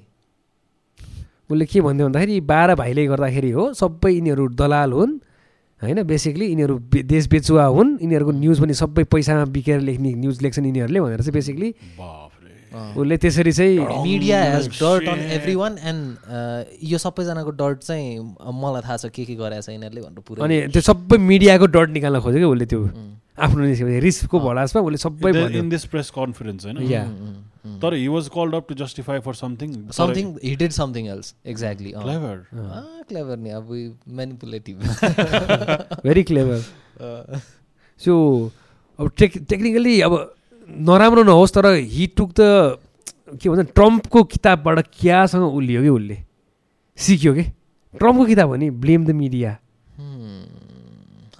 उसले 1.50 1.64
के 1.64 1.80
भन्थ्यो 1.80 2.06
भन्दाखेरि 2.06 2.32
यी 2.32 2.40
बाह्र 2.42 2.74
भाइले 2.74 3.06
गर्दाखेरि 3.06 3.50
हो 3.50 3.72
सबै 3.72 4.10
यिनीहरू 4.12 4.44
दलाल 4.60 4.92
हुन् 4.92 5.14
होइन? 5.80 6.02
बेसिकली 6.02 6.46
यिनीहरू 6.46 6.74
देश 7.06 7.28
बेचुवा 7.28 7.64
हुन्। 7.76 7.90
यिनीहरूको 8.02 8.32
न्युज 8.32 8.60
पनि 8.60 8.74
सबै 8.74 9.04
पैसामा 9.06 9.44
बिकेर 9.54 9.80
लेख्ने 9.80 10.10
न्युज 10.14 10.42
लेख्छन् 10.42 10.66
यिनीहरूले 10.66 11.00
भनेर 11.00 11.20
चाहिँ 11.20 11.32
बेसिकली 11.32 11.68
उसले 12.96 13.16
त्यसरी 13.24 13.52
चाहिँ 13.52 13.78
media 14.04 14.42
has 14.44 14.68
dirt 14.68 15.08
on. 15.08 15.18
Every 15.38 15.54
one 15.54 15.78
and 15.90 16.02
यो 16.92 16.98
सबैजनाको 16.98 17.50
डर्ट 17.60 17.78
चाहिँ 17.82 18.06
मलाई 18.62 18.82
थाहा 18.86 18.96
छ 18.96 19.12
के 19.16 19.24
के 19.24 19.34
गरेको 19.34 19.62
छ 19.62 19.68
यिनीहरूले 19.76 20.02
भनेर 20.06 20.22
पुरै। 20.28 20.42
अनि 20.44 20.56
त्यो 20.72 20.82
सबै 20.88 21.16
मिडियाको 21.26 21.66
डट 21.76 21.88
निकाल्न 21.98 22.20
खोज्यो 22.20 22.40
कि 22.40 22.48
उसले 22.52 22.66
त्यो 22.66 22.82
आफ्नो 23.36 23.64
निस्केपछि 23.64 24.00
रिसको 24.00 24.36
भलासमा 24.40 24.82
उसले 24.82 24.98
सबै 24.98 25.32
भन्यो। 25.32 25.58
इन 25.60 25.68
दिस 25.68 25.84
प्रेस 25.92 26.10
कन्फरेन्स 26.16 26.64
होइन? 26.66 26.78
तर 27.82 27.94
he 27.94 28.06
was 28.08 28.28
called 28.34 28.54
up 28.54 28.64
to 28.68 28.74
justify 28.74 29.18
for 29.20 29.34
something 29.34 29.70
something 29.92 30.26
he 30.44 30.54
did 30.56 30.72
something 30.72 31.06
else 31.14 31.34
exactly 31.46 31.90
clever 31.96 32.36
clever 33.08 33.36
नि 33.38 33.50
अब 33.50 33.72
मेनिपुलेटिभ 34.20 34.76
भेरी 36.04 36.22
क्लेभर 36.30 36.60
सो 38.00 38.14
अब 38.98 39.10
टेक 39.18 39.32
टेक्निकली 39.48 40.00
अब 40.00 40.12
नराम्रो 40.68 41.22
नहोस् 41.22 41.52
तर 41.54 41.66
हि 41.74 42.06
टुक 42.16 42.30
त 42.40 42.40
के 43.42 43.48
भन्छ 43.48 43.70
ट्रम्पको 43.74 44.22
किताबबाट 44.24 44.78
क्यासँग 45.00 45.42
उलियो 45.44 45.82
कि 45.82 45.88
उसले? 45.88 46.16
सिक्यो 46.98 47.32
कि? 47.34 47.42
ट्रम्पको 47.94 48.24
किताब 48.26 48.48
हो 48.48 48.56
नि 48.56 48.70
ब्लेम 48.82 49.04
द 49.06 49.10
मिडिया 49.10 49.50
है? 49.50 49.58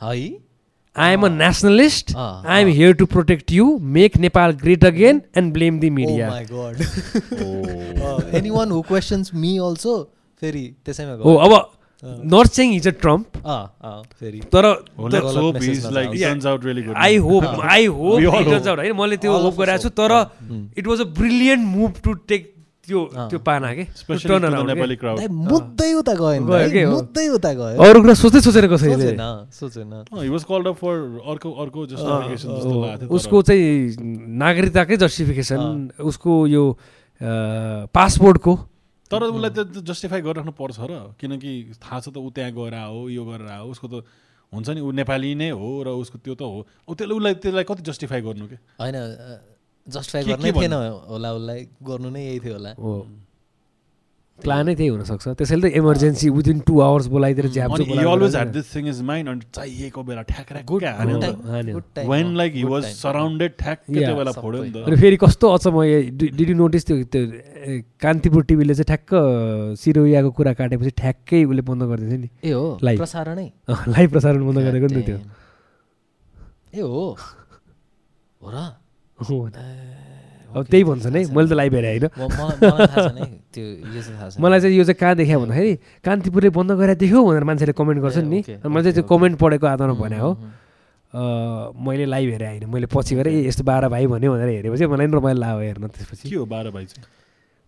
I 0.02 1.12
am 1.12 1.22
a 1.26 1.28
nationalist 1.28 2.10
am 2.10 2.68
here 2.68 2.92
to 2.94 3.06
protect 3.06 3.52
you 3.52 3.78
make 3.96 4.16
Nepal 4.16 4.52
great 4.62 4.84
again 4.84 5.22
and 5.36 5.52
blame 5.52 5.80
the 5.80 5.84
media. 5.92 6.28
Any 8.38 8.50
one 8.50 8.70
who 8.70 8.80
questions 8.82 9.34
me 9.34 9.56
also 9.68 10.02
फेरि 10.42 10.64
त्यसैमा 10.84 11.12
हो 11.24 11.34
अब 11.36 11.52
not 12.04 12.46
saying 12.52 12.66
his 12.72 12.86
a 12.88 12.90
Trump 13.02 13.24
तर 14.54 14.64
I 16.96 17.16
hope 17.28 17.44
I 17.44 17.86
hope 17.86 18.18
We 18.20 18.26
all 18.26 18.44
turns 18.44 18.66
out 18.66 18.78
होइन 18.78 18.96
मैले 18.96 19.16
त्यो 19.16 19.32
hope 19.44 19.54
गरेको 19.60 19.78
छु 19.78 19.88
hope. 19.88 19.96
तर 20.00 20.10
it 20.78 20.86
was 20.86 21.00
a 21.00 21.02
brilliant 21.18 21.62
move 21.76 21.92
to 22.04 22.12
take 22.28 22.42
त्यो। 22.88 23.00
त्यो 23.30 23.38
पाना 23.46 23.68
के 23.74 23.84
मुद्दै 25.28 25.92
उता 25.92 26.14
गयो? 26.14 26.40
मुद्दै 26.90 27.26
उता 27.28 27.52
गयो 27.52 27.76
अरू 27.82 27.98
कुरा 28.02 28.14
सोच्दै 28.14 28.40
सोचेर 28.40 28.66
कसैले 28.74 29.08
सोचेन 29.58 29.90
फर 30.82 30.94
अर्को 31.32 31.48
अर्को 31.64 31.80
जस्तो 31.86 32.12
उसको 33.16 33.36
चाहिँ 33.42 33.66
नागरिकताकै 34.44 34.96
जस्टिफिकेसन 35.02 35.60
उसको 36.12 36.32
यो 36.46 36.64
पासपोर्टको 37.96 38.52
तर 39.10 39.22
उसलाई 39.30 39.50
त 39.50 39.82
जस्टिफाई 39.86 40.20
गरिराख्नु 40.26 40.52
पर्छ 40.52 40.78
र 40.90 40.92
किनकि 41.20 41.50
थाहा 41.78 41.98
छ 42.00 42.06
त 42.10 42.16
ऊ 42.18 42.30
त्यहाँ 42.34 42.52
गएर 42.52 42.74
हो 42.90 43.00
यो 43.10 43.22
गरेर 43.24 43.50
हो 43.62 43.66
उसको 43.70 43.86
त 43.86 43.94
हुन्छ 44.52 44.68
नि 44.74 44.80
ऊ 44.80 44.90
नेपाली 44.94 45.34
नै 45.34 45.50
हो 45.50 45.68
र 45.82 45.88
उसको 46.02 46.18
त्यो 46.22 46.34
त 46.34 46.42
हो। 46.42 46.66
ऊ 46.86 46.92
त्यसले 46.94 47.14
उसलाई 47.14 47.34
त्यसलाई 47.42 47.64
कति 47.66 47.82
जस्टिफाई 47.82 48.20
गर्नु 48.26 48.46
के? 48.46 48.56
होइन 48.82 48.96
जस्टिफाई 49.86 50.22
गर्नै 50.26 50.50
के 50.52 50.58
थिएन 50.58 50.74
होला 51.10 51.28
उसलाई 51.38 51.60
गर्नु 51.82 52.08
नै 52.10 52.22
यही 52.26 52.40
थियो 52.40 52.54
होला। 52.54 52.72
हो। 52.78 52.94
प्लानै 54.36 54.74
त्यही 54.76 54.88
हुनसक्छ। 54.88 55.24
त्यसैले 55.40 55.68
त 55.68 55.72
इमर्जेन्सी 55.80 56.28
विदिन 56.28 56.58
टु 56.68 56.74
आवर्स 56.86 57.06
बोलाइदिएर 57.08 57.46
ज्याप 57.56 57.70
always 57.72 58.34
had 58.36 58.52
this 58.52 58.66
thing 58.74 58.84
is 58.88 59.00
mind 59.10 59.28
अनि 59.30 59.44
चाहिएको 59.56 60.00
बेला 60.08 60.22
ठ्याक 60.28 60.48
time 61.96 62.10
when 62.10 62.26
like 62.36 62.52
he 62.54 62.64
was 62.64 62.84
surrounded 63.00 63.52
ठ्याक्कै 63.58 63.94
Yeah, 63.96 64.06
त्यो 64.06 64.16
बेला। 64.16 64.32
फोड्यो 64.36 64.62
नि 64.62 64.70
अनि 64.76 64.96
त 64.96 65.00
फेरि 65.00 65.16
कस्तो 65.24 65.46
अचम्म 65.56 65.76
डिड 66.20 66.48
यु 66.50 66.56
नोटिस 66.56 66.86
त्यो 66.86 66.96
त्यो 67.16 67.22
कान्तिपुर 68.04 68.42
टिभीले 68.44 68.74
चाहिँ 68.74 68.88
ठ्याक्क 68.92 69.10
सिरोयाको 69.80 70.30
कुरा 70.36 70.52
काटेपछि 70.60 70.92
ठ्याक्कै 71.00 71.44
उसले 71.44 71.62
बन्द 71.64 71.82
गरिदिन्छ 71.90 72.20
नि। 72.20 72.28
ए 72.44 72.52
हो 72.52 72.66
Live. 72.84 73.00
प्रसारणै। 73.00 73.48
लाइभ 73.88 74.08
प्रसारण 74.12 74.40
बन्द 74.46 74.58
गरेको 74.68 74.86
नि 74.86 75.02
त 75.02 75.06
त्यो। 75.06 75.18
ए 76.76 76.80
हो? 76.84 77.04
हो 78.40 78.48
र? 78.52 78.56
हो। 79.18 79.36
अब 80.56 80.64
त्यही 80.72 80.84
भन्छन् 80.88 81.16
है 81.16 81.20
मैले 81.36 81.48
त 81.48 81.52
लाइभ 81.52 81.74
हेरेँ 81.76 81.98
होइन 82.00 82.08
मलाई 82.16 82.56
चाहिँ 82.56 82.88
थाहा 82.88 84.28
छैन। 84.32 84.40
मलाई 84.40 84.60
चाहिँ 84.60 84.76
यो 84.76 84.84
चाहिँ 84.84 84.98
कहाँ 85.00 85.14
देखायो 85.16 85.40
भन्दाखेरि 85.40 85.72
कान्तिपुरले 86.00 86.50
बन्द 86.56 86.70
गरेर 86.80 86.96
देख्यो 86.96 87.20
भनेर 87.28 87.44
मान्छेले 87.44 87.72
कमेन्ट 87.76 88.00
गर्छन् 88.02 88.28
नि। 88.30 88.40
मैले 88.64 88.82
चाहिँ 88.82 88.94
त्यो 88.96 89.04
कमेन्ट 89.04 89.36
पढेको 89.36 89.66
आधारमा 89.66 89.94
भने 90.00 90.18
हो। 90.18 90.30
मैले 91.76 92.04
लाइभ 92.08 92.28
हेरेँ 92.30 92.48
होइन 92.48 92.64
मैले 92.72 92.86
पछि 92.88 93.14
गएर 93.16 93.28
ए 93.28 93.52
यस्तो 93.52 93.64
बाह्र 93.68 93.88
भाइ 93.92 94.06
भन्यो 94.08 94.32
भनेर 94.32 94.48
हेरेपछि 94.48 94.86
मलाई 94.88 95.06
नि 95.06 95.16
रमाइलो 95.16 95.40
लाग्यो 95.40 95.60
हेर्न 95.60 95.86
त्यसपछि। 95.92 96.24
के 96.28 96.36
हो 96.36 96.44
बाह्र 96.48 96.70
भाइ 96.72 96.84
चाहिँ? 96.88 97.04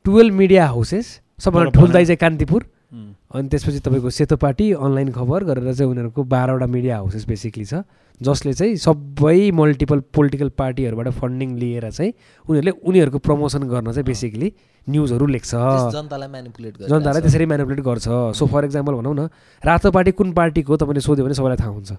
टुवेल्भ 0.04 0.34
मिडिया 0.34 0.66
हाउसेस 0.66 1.06
सबभन्दा 1.44 1.70
तर 1.70 1.78
ठुल्दाइ 1.78 2.04
चाहिँ 2.04 2.18
कान्तिपुर. 2.18 2.60
अनि 2.92 3.48
त्यसपछि 3.48 3.80
तपाईँको 3.84 4.10
सेतो 4.10 4.36
पार्टी 4.36 4.72
अनलाइन 4.72 5.10
खबर 5.12 5.44
गरेर 5.44 5.72
चाहिँ 5.74 5.90
उनीहरूको 5.90 6.22
बाह्रवटा 6.24 6.66
मिडिया 6.66 6.96
हाउसेस 6.96 7.26
बेसिकली 7.28 7.64
छ 7.64 7.84
जसले 8.20 8.52
चाहिँ 8.54 8.76
सबै 8.76 9.50
मल्टिपल 9.54 10.00
पोलिटिकल 10.14 10.48
पार्टीहरूबाट 10.56 11.08
फन्डिङ 11.20 11.56
लिएर 11.58 11.90
चाहिँ 11.90 12.12
उनीहरूले 12.44 12.72
उनीहरूको 12.88 13.18
प्रमोसन 13.18 13.62
गर्न 13.68 13.92
चाहिँ 13.92 14.04
बेसिकली 14.04 14.52
न्युजहरू 14.86 15.26
लेख्छ। 15.26 15.52
जनतालाई 15.52 16.28
म्यानिपुलेट 16.28 16.74
गरेर 16.78 16.88
जनतालाई 16.88 17.20
त्यसरी 17.22 17.46
म्यानिपुलेट 17.46 17.80
गर्छ। 17.84 18.08
सो 18.34 18.46
फर 18.46 18.64
इक्जाम्पल 18.64 18.94
भनौँ 18.94 19.14
न 19.14 19.28
रातो 19.62 19.90
पार्टी 19.92 20.10
कुन 20.16 20.32
पार्टीको 20.32 20.72
हो 20.72 20.76
तपाईँले 20.80 21.00
सोध्यो 21.04 21.24
भने 21.24 21.34
सबैलाई 21.34 21.56
थाहा 21.60 21.70
हुन्छ। 21.70 21.92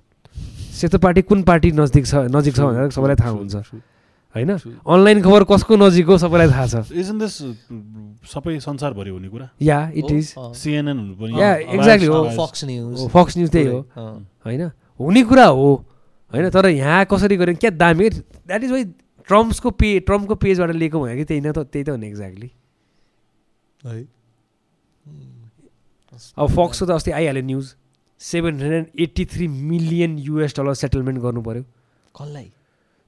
सेतो 0.74 0.98
पार्टी 0.98 1.22
कुन 1.22 1.44
पार्टी 1.44 1.72
नजिक 1.72 2.06
छ 2.06 2.26
नजिक 2.34 2.56
छ 2.56 2.60
भनेर 2.60 2.90
सबैलाई 2.90 3.16
थाहा 3.22 3.32
हुन्छ। 3.38 3.56
होइन? 4.36 4.50
अनलाइन 4.88 5.22
खबर 5.22 5.44
कसको 5.44 5.76
नजिक 5.76 6.06
हो 6.06 6.18
सबैलाई 6.18 6.48
थाहा 6.48 6.66
छ। 6.68 6.76
Uh, 6.76 8.28
सबै 8.30 8.60
संसारभरि 8.60 9.10
हुने 9.10 9.30
कुरा? 9.30 9.50
या 9.62 9.90
इट 9.96 10.12
इज 10.12 10.36
सिएनएन 10.40 10.98
हुनु 10.98 11.16
biased- 11.16 11.80
exactly 11.80 12.08
हो। 12.08 12.48
फक्स 12.48 12.64
न्युज 12.66 13.10
फक्स 13.10 13.38
न्युज 13.38 13.52
त्यही 13.52 13.66
हो। 13.66 13.80
होइन? 14.46 14.72
हुने 15.00 15.24
कुरा 15.24 15.46
हो। 15.46 15.86
होइन? 16.34 16.50
तर 16.50 16.68
यहाँ 16.68 17.06
कसरी 17.06 17.38
गऱ्यो? 17.38 17.56
क्या 17.56 17.70
दामी? 17.70 18.10
द्याट 18.10 18.64
इज 18.64 18.72
वाइ 18.72 18.84
ट्रम्प्सको 19.28 19.70
पे 19.72 20.00
ट्रम्पको 20.00 20.36
पेजबाट 20.36 20.72
लिएको 20.72 21.04
भयो 21.04 21.16
कि 21.16 21.24
त्यही 21.24 21.42
न 21.42 21.52
त 21.52 21.60
त्यही 21.60 21.84
त 21.84 21.90
हो 21.90 21.96
नि 21.96 22.08
एक्ज्याक्टली 22.08 22.52
है। 23.86 24.20
अब 26.38 26.48
फक्सको 26.48 26.86
त 26.86 26.90
अस्ति 26.90 27.12
आइहाल्यो 27.12 27.44
news 27.44 27.76
seven 28.20 28.54
hundred 28.54 28.74
and 28.74 28.88
eighty 29.00 29.26
three 29.26 29.48
million 29.48 30.18
US 30.18 30.54
dollar 30.58 30.74
settlement 30.74 31.20
गर्नु 31.20 31.42
पऱ्यो 31.42 31.64
कसलाई? 31.64 32.52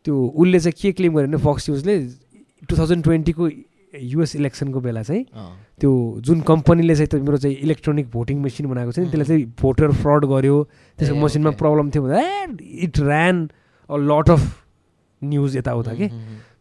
त्यो 0.06 0.16
उसले 0.16 0.60
चाहिँ 0.60 0.74
के 0.82 0.92
क्लेम 0.92 1.14
गर्यो 1.16 1.28
भने 1.28 1.44
फक्स 1.44 1.70
न्युजले 1.70 2.00
टु 2.70 2.78
थाउजन्ड 2.78 3.04
ट्वेन्टीको 3.04 3.50
युएस 3.94 4.36
इलेक्सनको 4.36 4.80
बेला 4.82 5.02
चाहिँ 5.04 5.24
त्यो 5.80 5.92
जुन 6.26 6.42
कम्पनीले 6.48 6.96
चाहिँ 6.96 7.08
तिम्रो 7.12 7.38
चाहिँ 7.38 7.56
इलेक्ट्रोनिक 7.58 8.10
भोटिङ 8.12 8.38
मेसिन 8.42 8.68
बनाएको 8.68 8.92
छ 8.92 9.00
नि 9.00 9.10
त्यसले 9.12 9.26
चाहिँ 9.26 9.46
भोटर 9.62 9.92
फ्रड 9.92 10.26
गर्यो। 10.26 10.58
त्यसको 10.98 11.16
मसिनमा. 11.16 11.52
प्रब्लम 11.62 11.90
थियो 11.92 12.04
भन्दा 12.04 12.20
it 12.88 13.00
ran 13.00 13.50
a 13.90 13.98
lot 14.00 14.30
of 14.30 14.42
news 15.22 15.58
यताउता 15.58 15.94
के? 15.94 16.08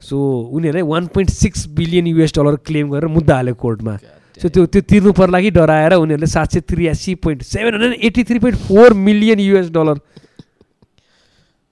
सो 0.01 0.17
उनीहरूले 0.53 0.83
one 0.83 1.07
point 1.15 1.31
six 1.31 1.67
billion 1.79 2.07
US 2.07 2.35
dollar 2.37 2.57
claim 2.67 2.91
गरेर 2.91 3.09
मुद्दा 3.09 3.35
हाल्यो 3.35 3.55
कोर्टमा। 3.63 3.97
सो 4.39 4.49
त्यो 4.49 4.67
त्यो 4.67 4.83
तिर्नु 4.91 5.13
पर्ला 5.13 5.41
कि 5.41 5.51
डराएर 5.51 5.95
उनीहरूले 5.95 6.27
सात 6.27 6.53
सय 6.53 6.61
त्रियासी 6.67 7.15
point 7.15 7.43
seven 7.45 7.75
hundred 7.75 8.05
eighty 8.05 8.23
three 8.25 8.39
point 8.39 8.59
four 8.67 8.93
million 9.07 9.41
US 9.41 9.71
dollar 9.71 10.01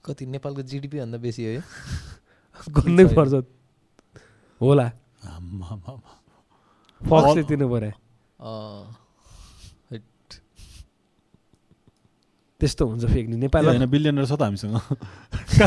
कति 0.09 0.25
नेपालको 0.25 0.61
जिडिपी 0.65 0.97
भन्दा 0.99 1.17
बेसी 1.21 1.41
हो 1.45 1.51
यो। 1.57 1.63
गर्नै 2.75 3.05
पर्छ। 3.13 3.33
होला। 4.61 4.87
फक्सले 7.01 7.43
तिर्नु 7.47 7.67
पऱ्यो। 7.69 7.91
त्यस्तो 12.59 12.83
हुन्छ 12.85 13.05
फेक 13.07 13.25
न्युज 13.27 13.39
ए, 13.39 13.41
नेपालमा 13.47 13.71
होइन 13.71 13.85
बिलियनर 13.87 14.25
छ 14.27 14.35
त 14.35 14.41
हामीसँग। 14.43 14.75
छ 15.47 15.63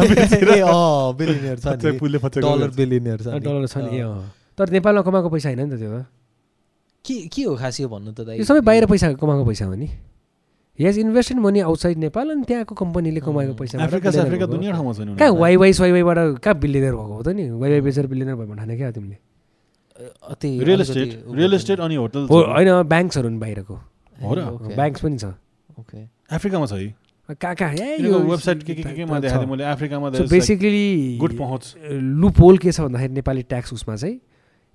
फच्चे 2.20 2.40
डलर। 2.44 2.68
बिलियनर 2.76 3.18
छ 3.24 3.26
नि। 3.32 3.40
डलर 3.40 3.64
छ 3.64 3.76
नि 3.80 3.96
ए। 3.96 4.04
तर 4.58 4.68
नेपालमा 4.76 5.00
कमाएको 5.00 5.28
पैसा 5.32 5.48
होइन 5.48 5.60
नि 5.64 5.72
त 5.72 5.80
त्यो 5.80 5.88
त। 5.88 6.04
के 7.04 7.16
के 7.32 7.42
हो 7.48 7.56
खास 7.56 7.80
यो 7.80 7.88
भन्नु 7.88 8.12
त 8.12 8.20
दाइ? 8.28 8.36
यो 8.38 8.44
सबै 8.44 8.60
बाहिर 8.60 8.84
पैसा 8.92 9.12
कमाएको 9.16 9.44
पैसा 9.48 9.64
हो 9.64 9.74
नि। 9.74 9.88
Has 10.78 10.98
invested 10.98 11.38
money 11.38 11.60
outside 11.60 11.98
Nepal 11.98 12.30
अनि 12.30 12.42
त्यहाँको 12.42 12.74
कम्पनीले 12.74 13.20
कमाएको 13.20 13.54
पैसा 13.54 13.86
कहाँ। 15.18 15.30
वाइ 15.30 15.56
वाइ 15.56 15.72
स्वाइवाईबाट 15.72 16.38
कहाँ 16.38 16.58
बिलियनर 16.58 16.92
भएको 16.92 17.14
हो 17.14 17.22
त 17.22 17.28
नि 17.28 17.50
वाइ 17.50 17.70
वाइ 17.70 17.80
बेचेर 17.80 18.06
बिलियनर 18.06 18.34
भयो 18.34 18.46
भने 18.46 18.76
क्या 18.76 18.90
तिमीले 18.90 19.16
अति 20.22 20.48
रियल 20.64 20.82
रियल 20.82 21.76
अनि 21.76 21.94
होटल 21.94 22.26
हो 22.30 22.40
होइन 22.42 22.82
ब्याङ्क्सहरू 22.82 23.28
बाहिरको 23.38 23.74
हो 24.22 24.34
र? 24.34 24.40
ब्याङ्क्स 24.74 25.02
पनि 25.02 25.18
छ 25.18 25.24
okay. 25.78 26.08
अफ्रिकामा 26.30 26.66
छ 26.66 26.72
है 26.72 26.94
कहाँ 27.34 27.54
कहाँ 27.54 27.72
वेबसाइट 28.24 28.62
के 28.62 28.74
के 28.74 28.82
केमा 28.82 29.20
देखाएको 29.20 29.46
मैले 29.46 29.64
अफ्रिकामा 29.64 30.10
बेसिकली 30.10 31.18
गुड 31.18 31.38
पहुँच 31.38 31.74
लुप 31.92 32.40
होल 32.40 32.58
के 32.58 32.72
छ 32.72 32.80
भन्दाखेरि 32.80 33.12
नेपाली 33.12 33.42
ट्याक्स 33.42 33.72
उसमा 33.72 33.96
चाहिँ 33.96 34.20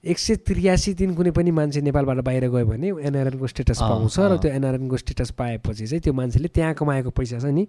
एक 0.03 0.19
सय 0.19 0.35
त्रियासी 0.45 0.93
दिन 0.93 1.13
कुनै 1.15 1.31
पनि 1.31 1.51
मान्छे 1.51 1.81
नेपालबाट 1.81 2.19
बाहिर 2.21 2.47
गयो 2.49 2.65
भने 2.65 2.87
एनआरएनको 3.01 3.47
स्टेटस 3.47 3.79
पाउँछ 3.81 4.19
र। 4.19 4.37
त्यो 4.37 4.51
एनआरएनको 4.51 4.97
स्टेटस 4.97 5.31
पाएपछि 5.33 5.85
चाहिँ 5.87 6.01
त्यो 6.01 6.13
मान्छेले 6.13 6.47
त्यहाँ 6.47 6.73
कमाएको 6.73 7.09
पैसा 7.11 7.39
छ 7.39 7.45
नि 7.49 7.67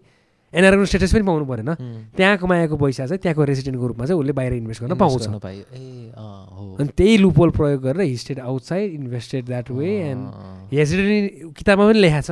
एनआरएनको 0.52 0.86
स्टेटस 0.86 1.12
पनि 1.12 1.24
पाउनु 1.24 1.44
परेन। 1.44 1.70
त्यहाँ 2.16 2.36
कमाएको 2.38 2.76
पैसा 2.76 3.06
चाहिँ 3.06 3.20
त्यहाँको 3.20 3.44
रेसिडेन्टको 3.44 3.86
रूपमा 3.86 4.04
चाहिँ 4.06 4.20
उसले 4.20 4.32
बाहिर 4.32 4.52
इन्भेस्ट 4.54 4.80
गर्न 4.82 4.94
पाउँछ। 4.96 5.26
अनि 5.28 6.88
त्यही 6.96 7.16
लुपोल 7.18 7.50
प्रयोग 7.50 7.80
गरेर 7.82 8.00
heisted 8.00 8.38
outside 8.40 8.92
invested 8.92 9.44
that 9.46 9.70
way 9.70 9.88
and 10.08 10.72
हेजिडेन्ट 10.72 11.56
किताबमा 11.56 11.84
पनि 11.90 12.00
लेखा 12.00 12.20
छ। 12.20 12.30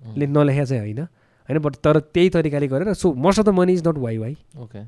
ले 0.00 0.26
नलेखा 0.26 0.64
चाहिँ 0.64 0.82
होइन। 0.82 1.00
होइन 1.48 1.58
बट 1.58 1.74
तर 1.84 1.98
त्यही 2.12 2.28
तरिकाले 2.30 2.68
गरेर 2.68 2.92
so 2.94 3.12
most 3.16 3.40
of 3.40 3.46
the 3.46 3.48
money 3.56 3.72
is 3.72 3.82
not 3.88 3.98
why 3.98 4.18
why 4.18 4.36
okay, 4.60 4.84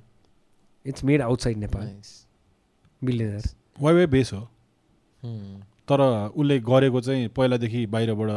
it's 0.85 1.05
made 1.05 1.21
outside 1.23 1.57
Nepal 1.59 1.85
nice. 1.85 2.13
Why 3.81 3.95
why 3.95 4.07
base 4.07 4.33
हो। 4.33 4.43
तर 5.89 6.01
उसले 6.37 6.57
गरेको 6.63 7.01
चाहिँ 7.01 7.29
पहिलादेखि 7.37 7.81
बाहिरबाट 7.93 8.31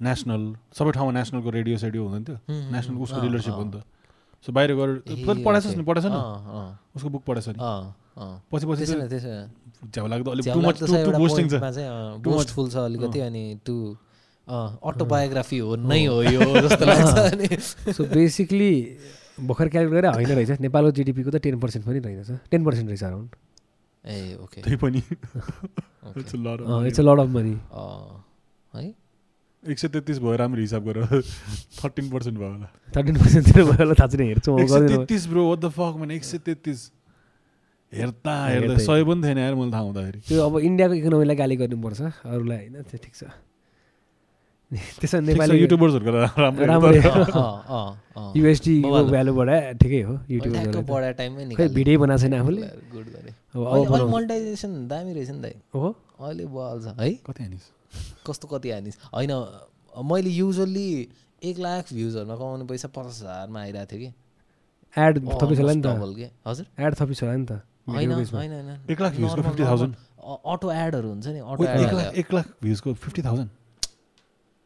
नेसनल 0.00 0.42
सबै 0.78 0.92
ठाउँमा 0.92 1.12
नेसनलको 1.12 1.50
रेडियो 1.50 1.76
सेडियो 1.78 2.02
हुँदैन 2.04 2.24
थियो। 2.24 2.38
नेसनल 2.72 2.96
उसको 3.02 3.20
डिलरसिप 3.20 3.54
हो 3.54 3.64
नि 3.64 3.70
त। 3.70 3.82
सो 4.44 4.52
बाहिर 4.52 4.74
गएर 4.76 4.90
okay. 5.00 5.16
नि। 5.16 5.42
पढाएछ 5.44 6.06
नि 6.06 6.18
उसको 6.96 7.08
बुक 7.08 7.22
पढाएछ 7.24 7.48
नि। 7.48 7.58
पछि 8.52 8.66
पछि 8.66 8.84
झ्याउ 9.90 10.06
लाग्दो 10.06 10.30
अलिक 10.30 10.44
टु 10.46 10.60
मच 10.60 10.76
छ 10.78 10.90
टु 11.04 11.10
बोस्टिङ 11.18 11.46
अलिकति 12.78 13.20
अनि 13.20 13.44
टु 13.66 13.76
अटोबायोग्राफी 14.48 15.58
हो 15.58 15.76
नै 15.76 16.04
हो 16.04 16.22
यो 16.22 16.40
जस्तो 16.60 16.84
लाग्छ 16.84 17.14
अनि। 17.32 17.48
सो 17.92 18.04
बेसिकली 18.12 18.72
भर्खर 19.40 19.68
क्यालकुलेट 19.68 20.04
गरेर 20.04 20.14
होइन 20.14 20.30
रहेछ। 20.30 20.60
नेपालको 20.60 20.90
जिडिपीको 20.92 21.30
त 21.30 21.36
टेन 21.42 21.58
पर्सेन्ट 21.60 21.86
पनि 21.86 21.98
रहेछ 21.98 22.30
टेन 22.50 22.64
पर्सेन्ट 22.64 22.88
रहेछ 22.88 23.02
अराउन्ड 23.02 23.30
ए 24.04 24.36
ओके 24.42 24.60
त्यही 24.60 24.76
पनि। 24.76 25.02
It's 26.18 26.34
a 26.34 26.36
lot 27.02 27.20
of 27.20 27.28
money 27.28 27.52
अँ, 27.52 28.24
है. 28.74 28.94
एक 29.64 29.78
सय 29.78 29.88
तेत्तिस 29.88 30.18
भयो 30.18 30.36
राम्रो 30.36 30.60
हिसाब 30.60 30.84
गरेर 30.88 31.22
थर्टिन 31.84 32.10
पर्सेन्ट 32.10 32.38
भयो 32.38 32.50
होला। 32.50 32.68
थर्टिन 32.96 33.16
पर्सेन्ट 33.20 33.46
दिनु 33.46 33.64
भयो 33.64 33.78
होला 33.80 33.94
थाहा 34.00 34.08
छैन 34.08 34.22
हेर्छु 34.28 34.50
म 34.52 34.60
एक 34.60 34.68
सय 34.68 34.78
गर्दिनँ 34.80 34.98
तेत्तिस 34.98 35.26
bro 35.28 35.42
what 35.50 35.60
the 35.64 35.70
fuck 35.78 35.94
man? 36.00 36.10
एक 36.10 36.24
सय 36.24 36.38
तेत्तिस। 36.48 36.80
हेर्दा 37.92 38.34
हेर्दा 38.46 38.66
हेर्दै। 38.68 38.84
सय 38.84 39.04
पनि 39.08 39.20
थिएन 39.22 39.38
यार 39.38 39.54
मैले 39.54 39.72
थाहा 39.72 39.82
हुँदाखेरि। 39.88 40.20
त्यो 40.28 40.38
अब 40.46 40.58
इन्डियाको 40.68 40.94
इकोनोमीलाई 41.00 41.36
गाली 41.36 41.56
गर्नुपर्छ 41.56 42.00
अरूलाई 42.02 42.58
होइन 42.58 42.82
त्यो 42.90 42.98
ठिक 43.04 43.14
छ। 43.14 43.22
त्यसो 45.00 45.20
नेपाली 45.20 45.58
युट्युबर्सहरूको 45.60 46.10
राम्रो। 46.66 46.90
युएसडीको। 48.40 49.04
भ्यालु 49.14 49.32
बढाए 49.38 49.74
ठिकै 49.80 50.00
हो 50.02 50.14
खै 50.28 50.28
निकाल्यो। 50.34 51.68
भिडियो 51.78 51.96
बनाएको 52.04 52.20
छैन 52.22 52.34
आफूले? 52.34 52.60
गुड 52.94 53.06
गरे 53.14 53.30
अब। 53.54 54.10
मोनिटाइजेसन 54.10 54.88
दामी 54.88 55.12
रहेछ 55.12 55.30
नि 55.30 55.40
दाइ। 55.40 55.54
हो 55.74 55.96
अहिले 56.20 56.46
बल 56.46 56.94
छ 56.96 57.00
है? 57.00 57.10
कति 57.10 57.42
हानिस्? 57.42 57.62
कस्तो 58.26 58.48
कति 58.48 58.70
हानिस्? 58.70 58.98
होइन 59.14 59.58
मैले 60.04 60.30
युजल्ली 60.30 61.08
एक 61.42 61.58
लाख 61.58 61.92
भ्युजहरूमा 61.92 62.36
कमाउने 62.36 62.64
पैसा 62.64 62.88
पचास 62.88 63.20
हजारमा 63.20 63.60
आइरहेको 63.60 63.96
थियो 63.96 64.00
कि। 64.00 64.14
एड 65.02 65.18
थपिस 65.18 65.58
होला 65.58 65.72
नि 65.72 65.82
त। 65.82 65.84
के। 65.86 66.50
हजुर। 66.50 66.66
एड 66.80 66.94
थपिस 66.94 67.22
होला 67.22 67.36
नि 67.36 67.46
त। 67.46 67.52
होइन। 67.88 68.12
होइन 68.12 68.52
होइन 68.52 68.80
एक 68.90 69.00
लाख 69.00 69.12
भ्युजको 69.12 69.36
Normal, 69.36 69.56
50,000? 69.56 69.88
normal, 69.88 70.38
अ- 70.38 70.52
अटो 70.52 70.72
एडहरू 70.72 71.08
हुन्छ 71.08 71.26
नि 71.26 71.38
अटो 71.38 71.64
एक 71.64 71.70
एड 71.70 71.94
लाख 71.94 72.14
एक 72.14 72.34
लाख 72.34 72.48
भ्युजको 72.62 72.94
फिफ्टी 72.94 73.22
थाउजन्ड 73.22 73.50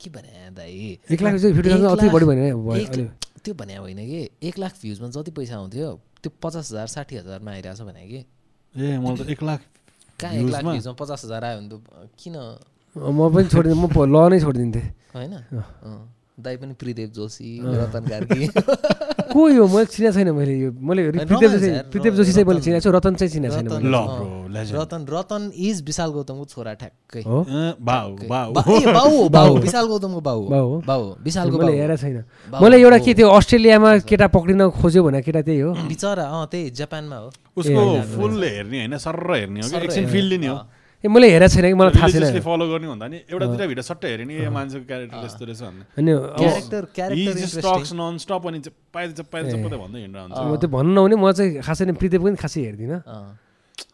के 0.00 0.10
भने 0.10 0.50
दाइ? 0.50 0.98
एक 1.10 1.22
लाख 1.22 1.34
फिफ्टी 1.34 1.70
थाउजन्ड 1.70 1.90
अति 1.90 2.08
बढी 2.08 2.26
भने 2.26 3.10
त्यो 3.44 3.54
भने 3.54 3.76
होइन 3.76 3.96
कि 3.96 4.30
एक 4.42 4.58
लाख 4.58 4.72
भ्युजमा 4.72 5.08
जति 5.08 5.30
पैसा 5.30 5.56
आउँथ्यो 5.56 6.00
त्यो 6.22 6.32
पचास 6.42 6.70
हजार 6.70 6.86
साठी 6.86 7.16
हजारमा 7.16 7.50
आइरहेछ 7.50 7.80
भने 7.80 8.08
कि। 8.08 8.26
ए 8.74 8.98
मलाई 8.98 9.24
त 9.24 9.30
एक 9.30 9.42
लाख 9.42 9.60
कहाँ 10.20 10.32
एक 10.34 10.48
लाख 10.52 10.62
भ्युजमा 10.64 10.92
पचास 11.00 11.24
हजार 11.24 11.44
आयो 11.44 11.58
भने 11.58 11.68
त 11.68 11.80
किन 12.20 12.34
म 12.96 13.18
पनि 13.32 13.48
छोडिदिएँ 13.48 13.78
म 13.78 13.86
ल 13.88 14.16
नै 14.32 14.38
छोडिदिन्थेँ 14.40 14.86
होइन। 15.14 15.34
दाइ 16.38 16.56
पनि 16.56 16.72
प्रिदेव 16.78 17.08
जोशी 17.16 17.48
रतन 17.64 18.04
कार्की 18.08 18.46
को 19.32 19.40
यो 19.50 19.64
मैले 19.66 19.86
चिनेको 19.90 20.12
छैन 20.14 20.30
मैले 20.38 20.54
यो 20.54 20.70
मैले 20.78 21.00
प्रिदेव 21.26 21.50
जोशी 21.50 21.70
प्रिदेव 21.90 22.12
जोशी 22.18 22.32
चाहिँ 22.32 22.46
मैले 22.46 22.60
चिनेको 22.62 22.82
छु 22.84 22.90
रतन 22.94 23.14
चाहिँ 23.18 23.30
चिनेको 23.32 23.54
छैन 23.56 23.66
ल 23.90 23.96
रतन 24.48 25.02
रतन 25.08 25.42
इज 25.54 25.76
विशाल 25.86 26.10
गौतमको 26.16 26.44
छोरा 26.48 26.72
ठ्याक्कै। 26.80 27.22
विशाल 29.62 29.86
गौतमको 29.86 30.20
बाउ। 30.20 30.40
बाउ 30.88 31.02
विशालको 31.22 31.56
मैले। 31.58 31.72
हेरेको 31.78 31.96
छैन। 32.02 32.24
मलाई 32.62 32.80
एउटा। 32.80 32.98
के 33.04 33.12
थियो 33.14 33.28
अस्ट्रेलियामा 33.28 33.90
केटा 34.08 34.26
पक्रिन 34.32 34.68
खोज्यो 34.80 35.00
भने 35.04 35.20
केटा 35.22 35.40
त्यही 35.44 35.60
हो? 35.60 35.70
बिचरा 35.88 36.24
अँ 36.24 36.46
त्यही 36.50 36.70
जापानमा 36.72 37.16
हो। 37.16 37.28
उसको 37.56 37.80
फुल 38.16 38.42
हेर्ने 38.44 38.78
होइन 38.78 38.96
सर्र 38.98 39.30
हेर्ने 39.34 39.60
हो 39.60 39.68
एकछिन। 39.78 40.06
फिल 40.08 40.26
लिने 40.32 40.48
हो। 40.48 40.58
ए 40.98 41.06
मैले 41.06 41.30
हेरेको 41.30 41.54
छैन 41.54 41.66
कि 41.70 41.74
मलाई 41.78 41.92
थाहा 41.94 42.08
छैन। 42.10 42.42
फलो 42.42 42.64
गर्ने 42.70 42.86
भन्दा 42.90 43.06
नि 43.06 43.18
एउटा 43.30 43.46
दुइटा 43.46 43.66
भिडियो 43.70 43.86
सट्टै 43.86 44.08
हेऱ्यो 44.10 44.26
नि 44.26 44.34
ए 44.34 44.50
मान्छेको 44.50 44.86
क्यारेक्टर 44.90 45.24
यस्तो 45.30 45.44
रहेछ 45.46 45.62
भन्ने। 45.62 45.84
Character 45.94 46.82
he 46.82 46.90
character 46.98 47.38
just 47.38 47.54
interesting 47.54 47.78
talks 47.78 47.90
non 47.94 48.18
stop 48.18 48.42
अनि 48.50 48.58
चप्पाइ 48.66 49.04
चप्पाइ 49.14 49.42
चप्पाइ 49.46 49.78
भन्दै 49.78 49.98
हिँडेर 50.02 50.20
हुन्छ 50.26 50.34
म 50.42 50.58
त्यो 50.58 50.68
भन्नु 50.74 50.90
नहुने 50.98 51.16
म 51.22 51.30
चाहिँ 51.38 51.62
खासै 51.62 51.86
नै 51.86 51.94
प्रिदेव 52.02 52.20
पनि 52.26 52.34
खासै 52.34 52.60
हेर्दिनँ। 52.66 52.98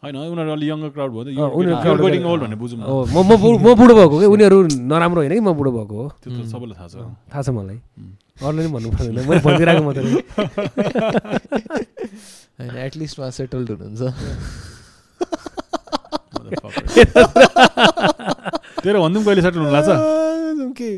होइन 0.03 0.15
उनीहरू 0.17 0.51
अलिक 0.55 0.67
यङ्गर 0.69 0.89
क्राउड 0.95 1.11
भयो 1.13 1.21
अँ, 1.25 1.29
उनीहरू 1.57 1.75
नि 1.75 1.81
crowd 1.85 1.99
गेटिङ 2.05 2.21
हो। 2.25 2.29
ओल्ड 2.31 2.41
भन्ने 2.43 2.55
बुझौँ 2.61 2.77
न 2.79 2.81
हो 2.83 2.87
म 3.05 3.07
म 3.25 3.27
बुढो 3.41 3.57
म 3.57 3.59
बुढो 3.79 3.93
भएको 3.95 4.15
कि? 4.19 4.25
उनीहरू 4.35 4.57
नराम्रो 4.91 5.19
होइन 5.21 5.33
कि 5.33 5.39
म 5.45 5.47
बुढो 5.59 5.71
भएको 5.77 5.95
हो? 5.95 5.97
त्यो 6.21 6.29
त 6.31 6.33
सबैलाई 6.53 6.75
थाहा 6.79 6.87
छ। 6.89 6.91
थाहा 7.31 7.41
छ 7.41 7.43
मलाई। 7.57 7.77
अरूले 8.35 8.59
पनि 8.65 8.71
भन्नु 8.75 8.89
पर्दैन 8.91 9.15
मैले 9.29 9.39
भनिदिइरहेको 9.45 9.83
मात्रै 9.87 10.03
होइन 12.59 12.75
एटलिस्ट 12.87 13.15
उहाँ 13.19 13.31
सेटल्ड 13.37 13.67
हुनुहुन्छ। 13.71 14.01
तेरो 18.85 18.99
भन्दा 19.01 19.19
पनि 19.19 19.25
कहिले 19.25 19.41
सेटल 19.41 19.59
हुनु 19.59 19.71
लाग्छ 19.71 19.89
के 20.79 20.89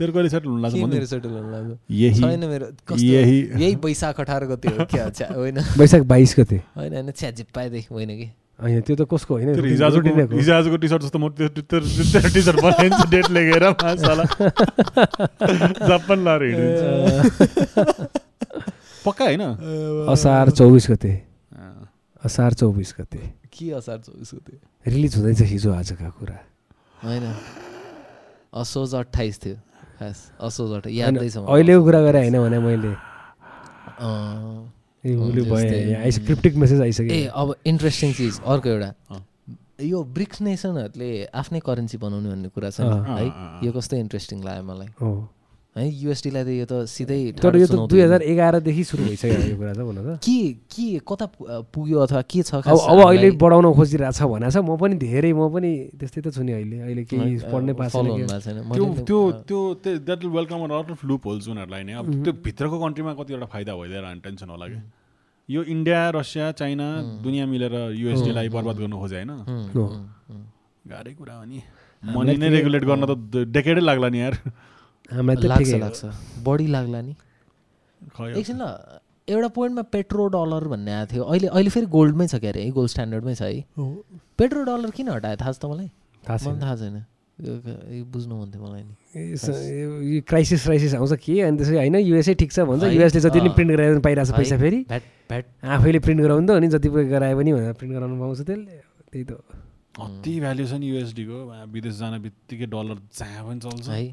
तेरो 0.00 0.12
कहिले 0.12 0.28
सेटल 0.28 0.48
हुनु 0.48 0.60
लाग्छ 0.62 0.74
मेरो 0.90 1.06
सेटल 1.06 1.28
हुनु 1.28 1.50
लाग्छ 1.50 1.78
यही 1.90 2.20
छैन 2.20 2.44
मेरो 2.48 2.66
यही 2.96 3.38
यही 3.54 3.74
वैशाख 3.84 4.20
अठार 4.20 4.44
गते 4.46 4.68
हो 4.68 4.84
क्या 4.84 5.28
होइन 5.34 5.58
वैशाख 5.78 6.02
बाइस 6.12 6.34
गते 6.38 6.62
होइन 6.76 6.94
होइन 6.94 7.10
छ्या 7.12 7.30
जिप्पाएदेखि 7.30 7.94
होइन 7.94 8.10
कि 8.16 8.28
होइन 8.58 8.80
त्यो 8.80 8.96
त 8.96 9.08
कसको 9.12 9.34
होइन 9.34 9.48
हिजोआजको 9.60 10.76
टी 10.76 10.88
सर्ट 10.88 11.02
जस्तो 11.02 11.18
म 11.18 11.28
त्यो 11.30 11.48
टी 11.48 12.42
सर्ट 12.42 12.60
बनाइदिन्छु 12.60 13.04
डेट 13.10 13.30
लेखेर 13.30 13.64
जापान 15.88 16.24
लाएर 16.24 16.42
पक्का 19.06 19.24
होइन 19.24 19.42
असार 20.12 20.50
चौबिस 20.50 20.90
गते। 20.90 21.12
असार 22.24 22.52
चौबिस 22.52 22.94
गते 23.00 23.18
के 23.52 23.70
असार 23.70 23.98
चौबिस 23.98 24.30
गते 24.34 24.54
रिलिज 24.86 25.16
हुँदैछ 25.16 25.40
हिजो 25.42 25.72
आजका 25.72 26.08
कुरा 26.20 26.38
होइन 27.04 27.24
असोज 28.54 28.94
अट्ठाइस 28.94 29.40
थियो 29.44 29.56
खास 30.00 30.32
असोज 30.40 30.72
अट्ठाइस 30.72 31.02
होइन, 31.02 31.16
यादै 31.16 31.28
छ 31.28 31.36
मलाई। 31.36 31.54
अहिलेको 31.54 31.84
कुरा 31.84 32.02
गरेँ 32.02 32.30
होइन 32.30 32.48
भने 32.48 32.58
मैले। 32.58 32.88
अँ, 32.88 34.72
ए, 35.06 35.14
उसले 35.14 35.40
जस्तै- 35.40 35.72
भयो 35.72 36.00
आइस 36.00 36.18
क्रिप्टिक 36.18 36.54
मेसेज 36.54 36.80
आइसक्यो। 36.80 37.06
ए 37.06 37.30
अब 37.34 37.54
इन्ट्रेस्टिङ 37.66 38.12
चिज 38.12 38.40
अर्को 38.46 38.68
एउटा। 38.68 38.94
यो 39.82 40.04
ब्रिक्स 40.04 40.40
नेसनहरूले 40.40 41.24
आफ्नै 41.24 41.60
करेन्सी 41.60 41.98
बनाउने 41.98 42.30
भन्ने 42.30 42.48
कुरा 42.48 42.70
छ 42.70 42.80
है। 42.80 43.26
यो 43.66 43.72
कस्तो 43.72 43.96
इन्ट्रेस्टिङ 43.96 44.44
लाग्यो 44.44 44.62
मलाई। 44.62 44.86
हो? 45.82 45.90
युएसडीलाई 46.04 46.44
त 46.44 46.50
यो 46.60 46.66
त 46.68 46.74
सिधै 46.84 47.18
तर 47.40 47.56
यो 47.56 47.66
त 47.66 47.74
दुई 47.88 48.00
हो। 48.00 48.04
हजार 48.06 48.22
एघारदेखि 48.22 48.82
सुरु 48.84 49.02
भइसक्यो 49.08 49.40
यो 49.50 49.56
कुरा 49.56 49.72
त 49.72 49.80
भन 49.80 49.98
त। 50.00 50.08
के 50.20 50.38
के 50.68 50.86
कता 51.02 51.26
पुग्यो 51.72 51.98
अथवा 52.04 52.22
के 52.28 52.40
छ 52.44 52.60
अब 52.60 52.62
खास 52.64 52.80
अब 52.90 52.98
अहिले? 53.08 53.28
बढाउन 53.40 53.66
खोजिरहेको 53.74 54.14
छ 54.14 54.22
भनेको 54.28 54.52
छ। 54.52 54.56
म 54.60 54.76
पनि 54.76 54.94
धेरै 55.00 55.32
म 55.32 55.48
पनि 55.48 55.70
त्यस्तै 55.98 56.20
त 56.20 56.28
छु 56.36 56.42
नि 56.44 56.52
अहिले। 56.52 56.76
अहिले 56.84 57.02
केही 57.08 57.48
पढ्नै 57.48 57.72
छैन। 57.90 58.70
त्यो 59.08 59.20
त्यो 59.46 59.60
त्यो 59.82 59.98
that 60.06 60.20
will 60.24 60.32
welcome 60.36 60.60
lot 60.70 60.88
of 60.94 61.00
loopholes 61.26 61.48
उनीहरूलाई 61.48 61.82
नै। 61.88 61.92
अब 62.00 62.06
त्यो 62.24 62.32
भित्रको 62.44 62.76
कन्ट्रीमा 62.84 63.12
कतिवटा 63.18 63.46
फाइदा 63.50 63.72
भइदिएर 63.76 64.04
टेन्सन 64.24 64.48
होला 64.50 64.66
कि 64.70 64.78
यो 65.48 65.60
इन्डिया 65.66 66.00
रसिया 66.14 66.46
चाइना 66.54 66.86
दुनियाँ 67.26 67.46
मिलेर 67.50 67.74
युएसडीलाई 67.98 68.48
बर्बाद 68.54 68.76
गर्नु 68.86 68.96
खोजे 69.02 69.16
होइन। 69.18 69.30
गाह्रै 70.86 71.12
कुरा 71.18 71.34
हो 71.34 71.44
नि। 71.44 71.58
मनी 72.02 72.36
नै 72.38 72.48
रेगुलेट 72.54 72.84
गर्न 72.86 73.02
त 73.04 73.50
डेकेडै 73.50 73.82
लाग्ला 73.82 74.08
नि 74.08 74.18
यार। 74.20 74.34
हामीलाई 75.10 75.36
त 75.36 75.44
लाग्छ 75.50 75.62
ठिकै 75.62 75.72
हो। 75.72 75.82
लाग्छ। 75.84 76.00
बढी 76.46 76.66
लाग्ला 76.66 77.00
नि। 77.02 77.14
खै 78.16 78.26
एकछिन 78.38 78.58
ल 78.62 78.64
एउटा 79.28 79.48
पोइन्टमा 79.54 79.82
पेट्रो 79.94 80.26
डलर 80.34 80.64
भन्ने 80.70 80.92
आएको 80.92 81.10
थियो। 81.12 81.22
अहिले 81.24 81.48
अहिले 81.54 81.70
फेरि 81.70 81.86
गोल्डमै 81.86 82.26
छ 82.26 82.34
क्यारे 82.42 82.60
है 82.64 82.70
गोल्ड 82.74 82.90
स्ट्यान्डर्डमै 82.90 83.34
छ 83.34 83.42
है। 83.42 83.62
पेट्रो 84.38 84.60
डलर 84.66 84.90
किन 84.90 85.08
हटायो? 85.08 85.36
थाहा 85.38 85.52
छ 85.52 85.58
तपाईँलाई 85.62 85.88
थाहा 86.26 86.36
छैन। 86.38 86.50
मलाई 86.50 86.60
थाहा 86.62 86.76
छैन। 86.76 86.96
बुझ्नु 88.10 88.34
मन 88.36 88.48
थियो 88.52 88.62
मलाई 88.64 88.82
नि। 88.84 88.94
क्राइसिस 90.28 90.60
क्राइसिस 90.64 90.94
आउँछ 90.94 91.12
के? 91.24 91.40
अनि 91.40 91.56
त्यसै 91.56 91.76
होइन 91.76 91.96
युएसए 92.04 92.34
ठिक 92.36 92.50
छ 92.52 92.66
भन्छ। 92.68 92.82
युएसले 92.90 93.20
जति 93.20 93.38
पनि। 93.40 93.48
प्रिन्ट 93.56 93.70
गराएर 93.72 93.98
पाइरहेको 94.04 94.28
छ 94.28 94.36
पैसा 94.36 94.56
फेरि। 94.58 94.80
आफैले 95.64 95.98
प्रिन्ट 96.04 96.20
गराउनु 96.20 96.46
त 96.46 96.50
अनि 96.58 96.68
जति 96.68 96.88
गराए 96.90 97.34
पनि 97.34 97.50
भनेर 97.52 97.72
प्रिन्ट 97.80 97.92
गराउनु 97.96 98.16
पाउँछ 98.20 98.40
त्यसले। 98.44 98.76
त्यही 99.08 99.24
त। 99.24 99.32
अति 100.00 100.32
भ्याल्यु 100.40 100.66
छ 100.66 100.72
नि 100.80 100.86
युएसडीको 100.90 101.38
विदेश 101.70 101.94
जान 101.96 102.14
बित्तिकै 102.22 102.66
डलर 102.66 102.98
जहाँ 103.08 103.42
पनि 103.46 103.60
चल्छ। 103.60 103.88
है 103.88 104.04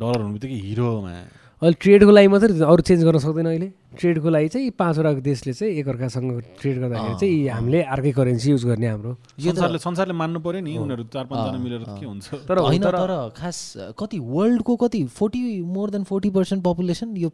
डलर 0.00 0.20
हुनु 0.20 0.32
बित्तिकै 0.36 0.58
हिरोमा 0.68 1.10
अहिले 1.56 1.76
ट्रेडको 1.80 2.12
लागि 2.12 2.28
मात्रै 2.28 2.52
अरू 2.68 2.82
चेन्ज 2.84 3.02
गर्न 3.08 3.18
सक्दैन 3.18 3.46
अहिले। 3.48 3.68
ट्रेडको 3.96 4.28
लागि 4.28 4.48
चाहिँ 4.52 4.70
पाँचवटा 4.76 5.10
देशले 5.24 5.52
चाहिँ 5.56 5.72
एकअर्कासँग 5.80 6.28
ट्रेड 6.60 6.76
गर्दाखेरि 6.84 7.14
चाहिँ 7.16 7.32
यी 7.32 7.46
हामीले 7.48 7.80
अर्कै 7.96 8.12
करेन्सी 8.12 8.50
युज 8.50 8.64
गर्ने 8.68 8.86
हाम्रो। 8.92 9.12
संसारले 9.40 9.78
संसारले 9.80 10.14
मान्नु 10.20 10.40
पर्यो 10.44 10.60
नि 10.60 10.76
उनीहरू 10.76 11.04
चार 11.08 11.24
पाँचजना 11.32 11.58
मिलेर 11.64 11.82
के 11.96 12.04
हुन्छ? 12.04 12.44
तर 12.44 12.58
होइन 12.60 12.82
तर 12.84 12.96
तर 13.00 13.12
खास 13.40 13.58
कति 13.96 14.18
वर्ल्डको 14.20 14.76
कति 14.84 15.00
forty 15.16 15.40
more 15.64 15.90
than 15.96 16.04
forty 16.04 16.30
percent 16.36 16.60
population 16.64 17.16
यो 17.16 17.30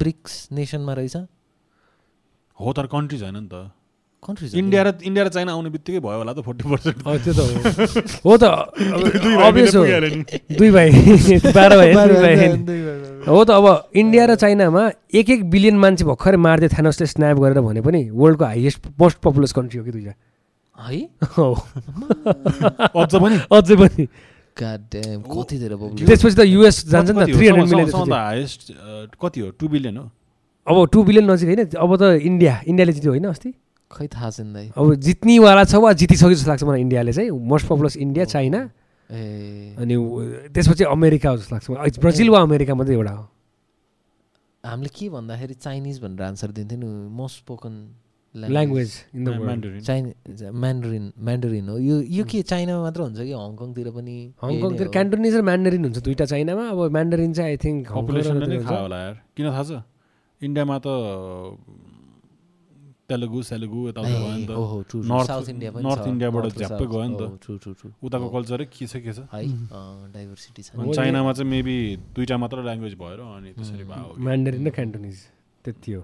ब्रिक्स 0.00 0.48
नेसनमा 0.52 0.92
रहेछ। 0.96 1.16
हो 2.58 2.72
तर 2.72 2.86
कन्ट्रिज 2.88 3.22
होइन 3.22 3.36
नि 3.36 3.48
त। 3.52 3.68
कन्ट्रिज 4.22 4.54
इन्डिया 4.54 4.82
र 4.82 4.92
इन्डिया 5.04 5.24
र 5.24 5.28
चाइना 5.28 5.52
आउने 5.52 5.70
बित्तिकै 5.70 6.00
भयो 6.02 6.18
होला 6.18 6.32
त 6.32 6.40
फोर्टी 6.42 6.64
पर्सेन्ट 6.68 6.96
अब 7.06 7.16
त्यो 7.24 7.32
त 7.32 7.40
हो। 7.40 7.48
हो 8.26 8.34
त। 8.36 8.44
दुई 10.58 10.70
भाइ 10.70 10.88
बाह्र 11.54 11.72
भाइ 11.78 11.90
दुई 11.94 12.18
भाइ। 12.18 12.36
हो 13.28 13.44
त 13.44 13.50
अब 13.50 13.66
इन्डिया 13.94 14.24
र 14.26 14.34
चाइनामा 14.34 14.82
एक 15.14 15.30
एक 15.30 15.40
बिलियन 15.50 15.76
मान्छे 15.78 16.04
भर्खरै 16.04 16.36
मार्दै 16.46 16.68
थानोसले 16.74 17.06
स्न्याप 17.14 17.36
गरेर 17.38 17.60
भने 17.62 17.80
पनि 17.80 18.00
वर्ल्डको 18.10 18.44
हाइएस्ट 18.44 18.80
मोस्ट 18.98 19.18
पपुलस 19.22 19.52
कन्ट्री 19.54 19.78
हो 19.78 19.84
कि 19.84 19.92
दुईवटा। 19.92 20.14
है? 20.78 20.98
अझ 23.02 23.12
पनि? 23.14 23.36
अझै 23.52 23.76
पनि। 23.76 24.04
त्यसपछि 24.58 26.34
त 26.34 26.42
युएस 26.42 26.76
जान्छ 26.90 27.10
नि 27.10 27.18
त 27.22 27.30
थ्री 27.30 27.46
हन्ड्रेड 27.48 27.68
मिलियन 27.70 28.12
हाइएस्ट 28.12 28.72
कति 29.22 29.40
हो? 29.40 29.50
टु 29.54 29.68
बिलियन 29.68 29.96
हो? 29.96 30.04
अब 30.66 30.76
टु 30.92 30.98
बिलियन 31.06 31.30
नजिक 31.30 31.48
होइन 31.48 31.62
अब 31.78 31.90
त 31.96 32.02
इन्डिया 32.18 32.54
इन्डियाले 32.66 32.92
जित्यो 32.92 33.10
होइन 33.12 33.26
अस्ति? 33.30 33.50
खै 33.90 34.06
थाहा 34.14 34.30
छैन 34.30 34.52
दाइ 34.52 34.66
अब 34.76 34.94
जित्नेवाला 35.06 35.64
छ 35.64 35.74
वा 35.80 35.92
जितिसक्यो 36.00 36.34
जस्तो 36.34 36.50
लाग्छ 36.50 36.64
मलाई 36.64 36.80
इन्डियाले 36.80 37.12
चाहिँ। 37.12 37.30
मोस्ट 37.32 37.66
पपुलस 37.68 37.96
इन्डिया 37.96 38.24
चाइना 38.34 38.60
ए। 39.10 39.74
अनि 39.80 39.94
त्यसपछि 40.52 40.84
अमेरिका 40.84 41.28
हो 41.30 41.36
जस्तो 41.36 41.54
लाग्छ 41.54 41.70
मलाई। 41.70 41.90
ब्राजिल 42.04 42.28
वा 42.30 42.40
अमेरिका 42.48 42.74
मात्रै 42.74 42.94
एउटा 42.94 43.12
हो। 43.12 43.24
हामीले 44.64 44.90
के 44.92 45.08
भन्दाखेरि 45.08 45.54
चाइनिज 45.54 45.96
भनेर 46.04 46.22
आन्सर 46.28 46.50
दिन्थ्यो 46.52 46.78
नि 46.78 46.86
most 47.16 47.36
spoken 47.40 47.74
language 48.34 48.90
in 49.14 49.24
the 49.24 49.28
world 49.28 49.44
Mandarin 49.48 49.80
Chinese 49.88 50.42
Mandarin 50.62 51.04
Mandarin 51.16 51.68
हो। 51.68 51.76
यो 51.78 51.96
यो 52.16 52.24
के 52.28 52.42
चाइनामा 52.44 52.80
मात्र 52.82 53.00
हुन्छ 53.02 53.18
कि 53.24 53.32
हङकङतिर 53.32 53.88
पनि 53.96 54.16
हङकङतिर 54.44 54.86
हो? 54.86 54.92
क्यान्टोनिज 54.92 55.34
र 55.34 55.42
म्यान्डरिन 55.48 55.82
हुन्छ 55.88 55.98
दुइटा 56.04 56.24
चाइनामा 56.36 56.64
अब 56.68 56.80
म्यान्डरिन 56.92 57.32
चाहिँ 57.32 57.50
आई 57.50 57.56
थिङ्क 57.64 57.88
किन 57.88 59.46
थाहा 59.48 59.62
छ? 59.64 59.80
इन्डियामा 60.40 60.76
त 60.78 60.86
तेलुगु 63.08 63.42
सेलुगु 63.42 63.88
यताउता 63.88 64.08
भयो 64.08 64.36
नि 64.36 64.46
त. 64.46 64.50
नर्थ- 65.00 65.24
नर्थ 65.80 66.04
छ, 66.04 66.08
इन्डियाबाट 66.08 66.44
झ्याप्पै. 66.60 66.86
गयो 66.92 67.04
नि 67.08 67.16
त। 67.16 67.20
उताको 68.04 68.24
हो, 68.24 68.30
कल्चरै 68.36 68.64
के 68.68 68.86
छ 68.86 68.96
के 68.96 69.12
छ? 69.12 69.18
है 69.32 70.12
डाइभर्सिटी 70.12 70.62
छ। 70.62 70.70
अनि 70.76 70.92
चाइनामा 70.94 71.32
चाहिँ 71.32 71.50
मेबी 71.50 71.96
दुइटा 71.96 72.36
मात्र 72.36 72.58
ल्याङ्ग्वेज 72.68 72.94
भएर 72.94 73.20
अनि 73.20 73.52
त्यसरी 73.56 73.84
भयो। 73.84 74.14
म्यान्डरिन 74.20 74.66
र 74.66 74.70
क्यान्टोनिज 74.70 75.16
त्यति 75.64 75.92
हो. 75.92 76.02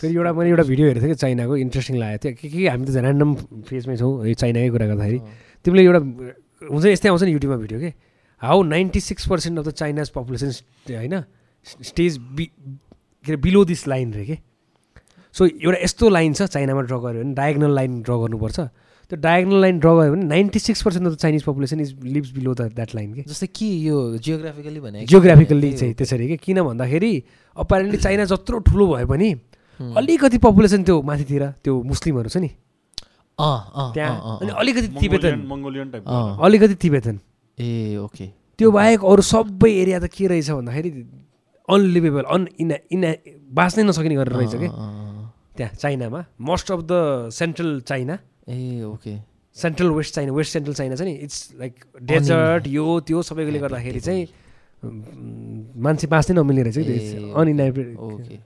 फेरि 0.00 0.14
एउटा 0.14 0.32
मैले 0.32 0.50
एउटा 0.50 0.62
भिडियो 0.62 0.86
हेरेको 0.86 1.06
थिएँ 1.06 1.14
कि 1.14 1.18
चाइनाको 1.18 1.56
इन्ट्रेस्टिङ 1.56 1.96
लागेको 1.98 2.24
थियो। 2.24 2.34
के 2.38 2.48
के 2.48 2.68
हामी 2.68 2.86
त 2.86 2.90
ऱ्यान्डम 2.90 3.34
फेजमै 3.66 3.96
छौँ 3.96 4.26
यो 4.28 4.34
चाइनाकै 4.34 4.70
कुरा 4.70 4.86
गर्दाखेरि। 4.86 5.18
तिमीले 5.64 5.82
एउटा 5.84 6.00
हुन्छ 6.70 6.84
यस्तै 6.86 7.08
आउँछ 7.08 7.22
नि 7.22 7.32
युट्युबमा 7.32 7.58
भिडियो 7.58 7.80
के? 7.80 7.90
How 8.38 8.62
ninety 8.62 9.00
six 9.00 9.28
percent 9.28 9.58
of 9.58 9.66
the 9.66 9.70
China's 9.70 10.08
population 10.14 10.50
होइन 10.94 11.24
स्टेज 11.82 12.18
बि 12.18 12.46
के 13.26 13.32
अरे 13.32 13.36
बिलो 13.36 13.64
दिस 13.64 13.88
लाइन 13.88 14.14
रे 14.14 14.26
के? 14.26 14.47
सो 15.34 15.46
एउटा 15.46 15.78
यस्तो 15.82 16.08
लाइन 16.08 16.32
छ 16.34 16.42
चाइनामा 16.54 16.82
ड्र 16.82 16.96
गऱ्यो 16.98 17.22
भने 17.22 17.34
डायगनल 17.34 17.74
लाइन 17.74 18.00
ड्र 18.02 18.12
गर्नुपर्छ। 18.22 18.60
त्यो 19.10 19.16
डायगनल 19.20 19.60
लाइन 19.60 19.78
ड्र 19.78 19.88
गऱ्यो 19.88 20.12
भने 20.12 20.24
ninety 20.24 20.58
six 20.58 20.82
percent 20.82 21.06
of 21.06 21.12
the 21.12 21.16
Chinese 21.16 21.42
population 21.42 21.80
is 21.80 21.94
lives 22.04 22.30
below 22.32 22.54
the 22.54 22.60
that 22.76 22.94
line 22.94 23.12
के? 23.14 23.22
जस्तै 23.28 23.46
के 23.46 23.66
यो 23.88 23.96
जियोग्राफिकली 24.18 24.80
भने 24.80 25.04
जियोग्राफिकल्ली 25.06 25.72
चाहिँ 25.72 25.94
त्यसरी 25.94 26.28
के? 26.28 26.36
किन 26.36 26.62
भन्दाखेरि 26.62 27.12
अपारेन्टली 27.56 27.98
चाइना 27.98 28.24
जत्रो 28.32 28.58
ठुलो 28.68 28.86
भए 28.94 29.04
पनि 29.04 29.30
अलिकति 29.80 30.38
पपुलेसन 30.38 30.82
त्यो 30.84 31.00
माथितिर 31.02 31.46
त्यो 31.64 31.82
मुस्लिमहरू 31.86 32.28
छ 32.28 32.36
नि। 32.36 32.50
त्यहाँ। 33.38 34.38
अनि 34.42 34.50
अलिकति 34.50 34.88
तिबेतन 34.98 35.46
मङ्गोलियन 35.46 35.90
टाइप 35.90 36.02
अलिकति 36.44 36.74
तिबेतन 36.74 37.18
ए 37.58 37.96
ओके। 38.02 38.26
त्यो 38.58 38.70
बाहेक 38.70 39.04
अरू 39.06 39.22
सबै 39.22 39.70
एरिया 39.72 39.98
त 40.02 40.10
के 40.10 40.26
रहेछ 40.26 40.50
भन्दाखेरि 40.50 40.90
अनलिभेबल 41.68 42.24
अन 42.26 42.48
इना 42.58 42.76
इना 42.90 43.08
बाँच्नै 43.54 43.82
नसकिने 43.86 44.14
गरेर 44.18 44.34
रहेछ 44.34 44.54
कि? 44.58 44.68
त्यहाँ 45.58 45.74
चाइनामा 45.74 46.24
most 46.48 46.70
of 46.72 46.80
the 46.90 47.30
central 47.34 47.80
China 47.90 48.18
A 48.48 48.82
okay. 48.86 49.14
Central 49.56 49.90
west 49.92 50.14
China 50.14 50.32
west 50.32 50.52
central 50.52 50.74
China 50.74 50.94
चाहिँ 50.94 51.12
नि 51.12 51.18
इट्स 51.24 51.38
लाइक 51.60 51.84
डेजर्ट 52.10 52.66
यो 52.68 52.84
त्यो 53.06 53.22
सबैले 53.28 53.58
गर्दाखेरि 53.58 54.00
चाहिँ 54.00 54.24
मान्छे 55.84 56.06
बाँच्नै 56.06 56.34
नमिल्ने 56.36 56.62
रहेछ 56.62 57.34
अनइनाइटेड 57.34 57.96
ओके 57.98 58.38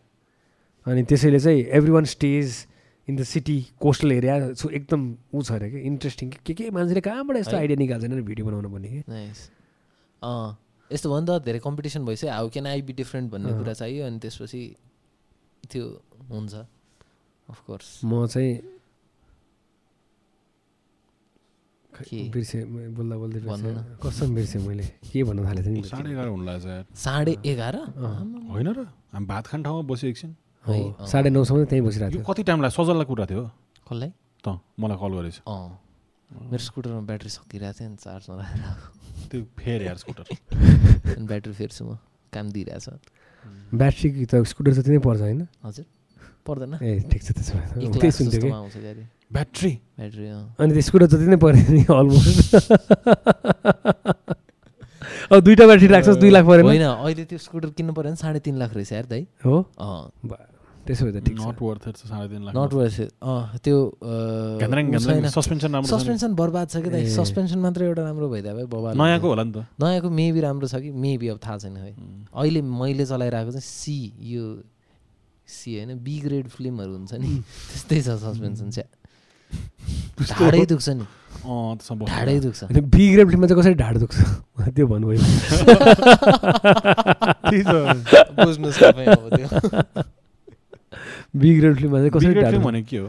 अनि 0.87 1.03
त्यसैले 1.05 1.41
चाहिँ 1.41 1.61
everyone 1.93 2.05
stays 2.17 2.67
in 3.09 3.17
the 3.17 3.23
city 3.29 3.59
coastal 3.81 4.13
area 4.13 4.53
so 4.55 4.69
एकदम 4.71 5.01
ऊ 5.35 5.43
छ 5.43 5.53
अरे 5.53 5.71
कि 5.71 5.79
इन्ट्रेस्टिङ 5.91 6.31
के 6.47 6.55
के 6.55 6.71
मान्छेले 6.71 7.01
कहाँबाट 7.03 7.37
यस्तो। 7.37 7.57
आइडिया 7.57 7.79
निकाल्छन् 7.79 8.23
भिडियो 8.25 8.47
बनाउनु 8.47 8.69
पर्ने 8.71 8.89
कि। 8.89 9.01
यस्तो 10.91 11.11
भयो 11.11 11.21
नि 11.21 11.27
त 11.29 11.43
धेरै 11.45 11.59
कम्पिटिसन 11.59 12.05
भइसक्यो। 12.07 12.31
How 12.33 12.49
can 12.49 12.67
I 12.67 12.83
be 12.83 12.93
different 12.93 13.31
भन्ने। 13.33 13.53
कुरा 13.59 13.73
चाहियो 13.73 14.07
अनि 14.07 14.19
त्यसपछि 14.23 14.63
त्यो 15.71 15.85
हुन्छ। 16.31 16.55
अफकोर्स 17.49 18.01
म 18.05 18.27
चाहिँ? 18.27 18.53
बिर्सेँ 22.33 22.65
म 22.65 22.95
बोल्दा 22.97 23.17
बोल्दै 23.21 23.41
भन्नु 23.45 23.69
बिर्सेँ 23.69 23.73
न। 23.73 23.99
कसम 24.03 24.29
बिर्सेँ 24.35 24.61
मैले? 24.67 24.85
के 25.13 25.21
भन्न 25.23 25.45
थालेको 25.45 25.67
थिएँ 25.69 25.75
नि 25.77 25.89
साढे 25.89 26.11
एघार 26.13 26.29
हुनु 26.29 26.45
लाग्छ 26.45 26.97
साढे 26.97 27.33
एघार? 27.45 27.75
अँ। 27.77 28.49
होइन 28.49 28.69
र? 28.73 28.81
हामी 29.13 29.27
भात 29.27 29.45
खाने 29.47 29.63
ठाउँमा 29.63 29.83
बस्यो 29.89 30.09
एकछिन। 30.11 30.31
हो, 30.65 30.73
है, 30.73 30.83
अँ। 30.99 31.07
साढे 31.07 31.31
नौसम्म 31.31 31.65
त्यहीँ 31.69 31.85
बसिरहेको 31.85 32.13
थियो। 32.17 32.25
कति 32.25 32.43
टाइम 32.43 32.59
लाग्यो 32.63 32.77
सजललाई 32.81 33.07
कुरा 33.07 33.25
थियो 33.29 33.43
कसलाई? 33.87 34.11
त 34.41 34.47
मलाई 34.81 34.97
कल 34.99 35.13
गरेछ। 35.21 35.37
अँ। 35.45 35.69
मेरो 36.49 36.63
स्कुटरमा 36.65 37.01
ब्याट्री 37.05 37.31
सकिरहेको 37.31 37.77
थियो 37.79 37.89
नि 37.93 37.97
चार्जमा 38.01 38.35
राखेर 38.41 39.29
त्यो 39.29 39.41
फेर 39.53 39.79
यार 39.83 39.97
स्कुटर। 40.01 40.25
अनि 41.13 41.27
ब्याट्री 41.29 41.53
फेर्छु 41.53 41.83
म। 41.85 41.99
काम 42.33 42.47
दिइरहेछ। 42.57 42.87
ब्याट्री 43.75 44.09
त 44.25 44.35
स्कुटर 44.49 44.73
जति 44.81 44.91
नै 44.97 44.99
पर्छ 45.05 45.21
होइन। 45.21 45.47
हजुर। 45.61 45.85
पर्दैन 46.47 46.73
ए 46.83 46.93
ठिक 47.11 47.21
छ 47.23 47.29
त्यसो 47.39 47.53
भए 47.59 47.89
त्यही 47.97 48.13
सुन्थ्यो 48.19 48.41
कि 48.43 48.51
ब्याट्री 49.33 49.73
ब्याट्री 49.99 50.27
अनि 50.29 50.71
त्यो 50.73 50.83
स्कुटर 50.89 51.07
जति 51.15 51.27
नै 51.33 51.39
पऱ्यो 51.45 51.63
नि 51.73 51.83
अलमोस्ट 51.99 52.55
अब 55.33 55.39
दुइटा 55.41 55.65
ब्याट्री 55.67 55.89
राख्छस् 55.97 56.19
दुई 56.23 56.31
लाख 56.31 56.45
परेन 56.47 56.67
होइन 56.67 56.87
अहिले 56.87 57.25
त्यो 57.25 57.39
स्कुटर 57.49 57.69
किन्नु 57.77 57.93
पऱ्यो 57.93 58.11
भने 58.11 58.23
साढे 58.23 58.41
तिन 58.47 58.57
लाख 58.63 58.75
रहेछ 58.75 58.93
यार 58.93 59.07
दाइ 59.13 59.23
हो 59.45 59.55
त्यसो 60.87 61.05
भए 61.07 61.13
त 61.15 61.23
ठिक 61.25 61.37
छ 61.39 61.47
नट 61.47 61.61
वर्थ 61.63 61.89
इट 61.89 61.97
साढे 61.97 62.27
तिन 62.29 62.43
लाख 62.45 62.53
नट 62.57 62.73
वर्थ 62.75 63.01
अँ 63.23 63.59
त्यो 63.65 63.77
सस्पेन्सन 65.31 65.71
राम्रो 65.73 65.87
छ। 65.87 65.95
सस्पेन्सन 65.95 66.35
बर्बाद 66.35 66.67
छ 66.69 66.83
कि 66.83 66.91
दाइ। 66.91 67.07
सस्पेन्सन 67.17 67.59
मात्रै 67.63 67.87
एउटा 67.87 68.03
राम्रो 68.03 68.29
भइदियो 68.29 68.55
भए 68.57 68.67
बबाल 68.73 68.99
नयाँको 68.99 69.29
होला 69.31 69.45
नि 69.47 69.53
त 69.53 69.65
नयाँको 69.79 70.11
मेबी 70.11 70.41
राम्रो 70.43 70.67
छ 70.67 70.83
कि 70.83 70.91
मेबी 71.07 71.29
अब 71.35 71.39
थाहा 71.39 71.59
छैन 71.63 71.77
है 71.77 71.95
अहिले 72.35 72.61
मैले 72.67 73.07
चलाइरहेको 73.07 73.51
चाहिँ 73.55 73.63
सी 73.63 73.97
यो 74.35 74.45
सी 75.53 75.71
होइन 75.77 75.91
बी 75.99 76.15
ग्रेड 76.21 76.47
फिल्महरू 76.49 76.93
हुन्छ 76.93 77.13
नि। 77.15 77.31
त्यस्तै 77.71 77.99
छ 78.03 78.09
सस्पेन्सन 78.23 78.71
चाहिँ 78.71 78.89
ढाडै 80.33 80.65
दुख्छ 80.67 80.89
नि। 80.89 81.05
ढाडै 82.09 82.39
दुख्छ। 82.41 82.61
बी 82.73 83.05
ग्रेड 83.13 83.27
फिल्ममा 83.29 83.47
चाहिँ 83.47 83.61
कसरी 83.61 83.75
ढाड 83.75 83.95
दुख्छ? 83.99 84.17
त्यो 84.75 84.87
भन्नुभयो। 84.87 85.21
त 87.53 87.69
अब 88.33 88.49
बी 91.37 91.49
ग्रेड 91.59 91.75
फिल्ममा 91.79 91.99
चाहिँ 91.99 92.11
कसरी 92.11 92.35
ढाड? 92.35 92.55
भनेको 92.63 92.89
के 92.91 92.99
हो? 92.99 93.09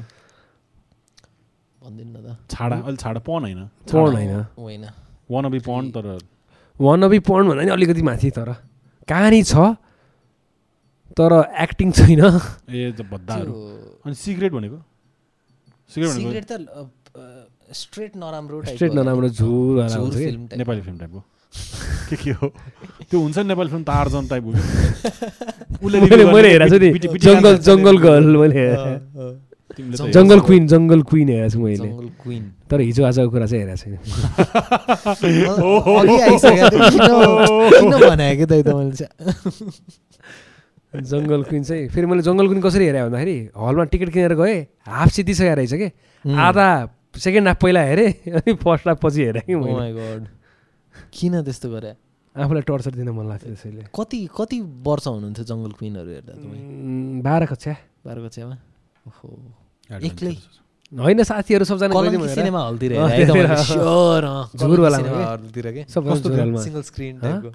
भन्दिनँ 1.84 2.22
न 2.22 2.36
छाडा। 2.50 2.76
अहिले 2.76 2.98
छाडा 2.98 3.20
पन 3.20 3.42
होइन? 3.44 3.62
पढ्न 3.92 4.14
होइन। 4.16 4.34
होइन। 4.60 4.86
वान 5.32 5.50
बी 5.52 5.60
पन 5.60 5.92
तर 5.92 6.06
वान 6.80 7.04
अबी 7.04 7.20
पढ्नु 7.20 7.50
भन्दा 7.50 7.64
नि 7.64 7.72
अलिकति 7.72 8.02
माथि 8.02 8.30
तर। 8.32 8.50
कहानी 9.08 9.44
छ? 9.44 9.76
तर 11.18 11.32
एक्टिङ 11.64 11.92
छैन। 11.92 12.20
ए 12.20 12.92
ज 12.98 13.00
भद्दाहरू 13.12 13.54
अनि 14.06 14.16
सिगरेट 14.16 14.52
भनेको? 14.54 14.78
सिगरेट 15.94 16.46
त 16.50 16.52
स्ट्रेट 17.74 18.12
नराम्रो 18.18 18.58
स्ट्रेट? 18.66 18.92
नराम्रो 18.94 19.30
झुर। 19.30 19.84
नेपाली 20.58 20.82
फिल्म 20.82 20.98
टाइपको 20.98 21.20
के 22.10 22.16
के 22.24 22.32
हो? 22.32 22.48
त्यो 23.10 23.20
हुन्छ 23.20 23.38
नि 23.38 23.44
नेपाली 23.48 23.70
फिल्म 23.70 23.84
तारजन 23.84 24.28
टाइपको 24.28 24.52
के? 24.52 24.60
उसले 25.86 25.98
मैले 26.34 26.50
हेरेको 26.50 26.70
छु 26.70 26.80
नि। 26.82 26.90
जङ्गल 27.26 27.54
जङ्गल 27.68 27.98
गर्ल 28.06 28.36
मैले 28.38 28.64
जङ्गल- 30.16 30.44
क्विन 30.46 30.64
जङ्गल 30.74 31.02
क्विन 31.10 31.28
हेरेको 31.30 31.50
छु 31.54 31.60
मैले। 31.60 31.90
क्विन 32.24 32.44
तर 32.70 32.80
हिजो 32.82 33.02
आजको 33.06 33.30
कुरा 33.30 33.46
चाहिँ 33.46 33.62
हेरेको 33.64 33.78
छैन। 33.82 33.94
जङ्गल 40.94 41.44
क्विन 41.50 41.64
चाहिँ 41.64 41.88
फेरि 41.90 42.06
मैले 42.06 42.22
जङ्गल 42.22 42.48
क्विन 42.48 42.62
कसरी 42.62 42.86
हेरेँ 42.86 43.04
भन्दाखेरि 43.10 43.38
हलमा 43.58 43.84
टिकट 43.94 44.10
किनेर 44.14 44.34
गएँ 44.38 44.60
हाफ 44.86 45.10
सिद्धिसकेको 45.10 45.56
रहेछ 45.58 45.74
कि। 45.74 45.90
आधा 46.26 46.68
सेकेन्ड 47.18 47.48
हाफ 47.48 47.58
पहिला 47.62 47.82
हेरेँ 47.82 48.12
अनि 48.38 48.54
फर्स्ट 48.62 48.88
हाफ 48.88 48.98
पछि 49.04 49.22
हेरेँ 49.26 49.42
कि 49.48 49.54
Oh 49.54 49.74
my 49.74 49.92
God. 49.98 50.22
किन 51.14 51.34
त्यस्तो 51.42 51.68
गरे? 51.70 51.92
आफूलाई 52.36 52.62
टर्चर 52.70 52.94
दिन 52.98 53.10
मन 53.10 53.26
लाग्थ्यो 53.30 53.50
त्यसैले। 53.54 53.82
कति 53.90 54.20
कति 54.38 54.58
वर्ष 54.86 55.06
हुनुहुन्थ्यो 55.08 55.46
जङ्गल 55.50 55.72
क्विनहरू 55.78 56.10
हेर्दा 56.14 56.34
बाह्र 57.26 57.44
कक्षा। 57.50 57.74
बाह्र 58.06 58.20
कक्षामा? 58.26 58.58
ओहो। 59.08 59.28
एक्लै। 59.98 60.34
होइन 60.94 61.20
साथीहरू 61.26 61.66
सबजना। 61.66 61.94
सिनेमा 62.38 62.62
हलतिर 62.70 62.92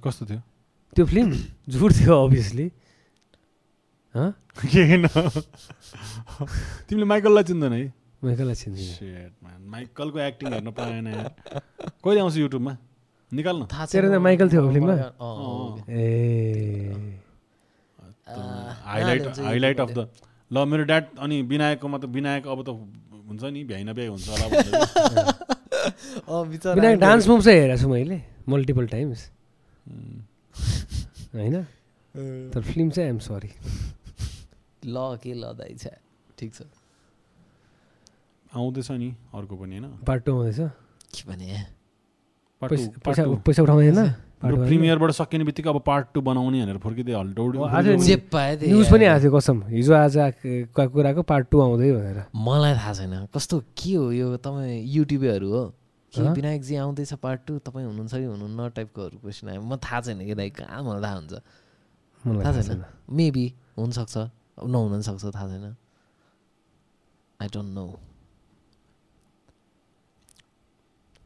कस्तो 0.04 0.24
थियो? 0.26 0.40
त्यो 0.94 1.04
फिल्म 1.06 1.30
झुट 1.70 1.90
थियो 1.98 2.14
अभियसली 2.26 2.66
के 4.14 4.82
किन 4.88 5.06
तिमीले 6.88 7.06
माइकललाई 7.12 7.44
चिन्दैन 7.44 7.72
है 7.72 7.92
मैले 8.24 8.36
कसलाई 8.36 8.54
चिन्दिनँ. 8.54 8.92
माइकलको 9.72 10.18
एक्टिङ 10.18 10.52
हेर्न 10.52 10.70
पाएन 10.78 11.06
यार 11.06 11.28
कहिले 12.04 12.20
आउँछ 12.20 12.36
युट्युबमा 12.36 12.72
निकाल 13.32 13.56
न 13.56 13.66
थाहा 13.72 13.84
छैन 13.86 14.04
त 14.08 14.18
माइकल 14.26 14.48
थियो 14.52 14.62
फिल्ममा? 14.68 14.94
A 15.88 15.92
highlight 18.86 19.22
highlight 19.40 19.80
of 19.80 19.90
the 19.90 20.08
ल 20.50 20.64
मेरो 20.72 20.84
ड्याड 20.90 21.04
अनि 21.20 21.36
विनायकको 21.52 21.88
मतलब 21.88 22.10
विनायक 22.14 22.46
अब 22.48 22.58
त 22.64 22.68
हुन्छ 23.28 23.42
नि 23.44 23.64
भ्याइ 23.64 24.06
हुन्छ 24.08 24.28
होला 24.28 24.46
विनायक 26.74 26.98
डान्स 27.00 27.28
मुभ 27.28 27.40
चाहिँ 27.44 27.60
हेरेको 27.60 27.82
छु 27.82 27.88
मैले 27.88 28.18
मल्टिपल 28.48 28.86
टाइम्स 28.88 29.20
होइन 31.34 31.56
तर 32.52 32.60
फिल्म 32.62 32.88
चाहिँ 32.90 33.06
आइएम 33.08 33.18
सरी 33.28 33.50
ल 34.88 35.16
के 35.22 35.32
ल 35.34 35.52
दाइ 35.54 35.74
छ 35.76 35.94
ठिक 36.38 36.54
छ। 36.54 36.62
आउँदैछ 38.52 38.90
नि 38.90 39.08
अर्को 39.34 39.54
पनि 39.56 39.78
होइन? 39.78 39.86
पार्ट 40.06 40.24
टू 40.24 40.32
आउँदैछ? 40.34 40.60
के 41.14 41.22
भने? 41.28 41.46
पैसा 42.62 43.62
उठाउँदैन? 43.62 44.00
प्रिमियरबाट 44.38 45.10
सकिने 45.10 45.44
बित्तिकै 45.44 45.70
अब 45.70 45.78
पार्ट 45.82 46.06
टू 46.14 46.20
बनाउने 46.22 46.62
भनेर 46.62 46.78
फर्किँदै 46.78 47.12
हल 47.12 47.28
दौड 47.34 47.56
ओ, 47.58 47.64
आज 47.66 47.86
जे 48.06 48.16
पाए 48.30 48.56
त्यही 48.56 48.72
न्युज 48.72 48.86
पनि। 48.90 49.04
आएको 49.04 49.22
थियो 49.22 49.32
कसम। 49.34 49.62
हिजो 49.66 49.92
आज 49.94 50.16
कुराको 50.78 51.22
पार्ट 51.26 51.46
टू 51.50 51.60
आउँदै 51.60 51.90
भनेर। 51.92 52.18
मलाई 52.30 52.74
थाहा 52.74 52.92
छैन। 52.94 53.26
कस्तो 53.34 53.56
के 53.74 53.92
हो 53.98 54.10
यो 54.12 54.36
तपाईँ 54.38 54.78
युट्युबरहरू 54.86 55.48
हो? 55.50 55.64
कि? 56.12 56.22
विनायकजी 56.22 56.74
आउँदैछ 56.78 57.12
पार्ट 57.18 57.40
टू? 57.46 57.58
तपाईँ 57.66 57.86
हुनुहुन्छ 57.86 58.14
कि 58.14 58.24
हुनुहुन्न 58.24 58.70
टाइपकोहरू 58.78 59.18
क्वेसन 59.18 59.48
आयो। 59.48 59.60
म 59.60 59.76
थाहा 59.76 60.00
छैन 60.06 60.22
कि 60.22 60.34
दाइ 60.38 60.50
कहाँ 60.54 60.82
मलाई 60.86 61.02
थाहा 61.02 61.14
हुन्छ। 61.18 61.34
थाहा 62.22 62.62
छैन। 62.62 62.84
मेबी 63.10 63.46
हुनसक्छ। 63.74 64.16
नहुन 64.66 64.90
पनि 64.92 65.02
सक्छ 65.02 65.24
थाहा 65.34 65.46
छैन 65.48 65.74
आई 67.40 67.48
डोन्ट 67.54 67.70
नो 67.74 67.86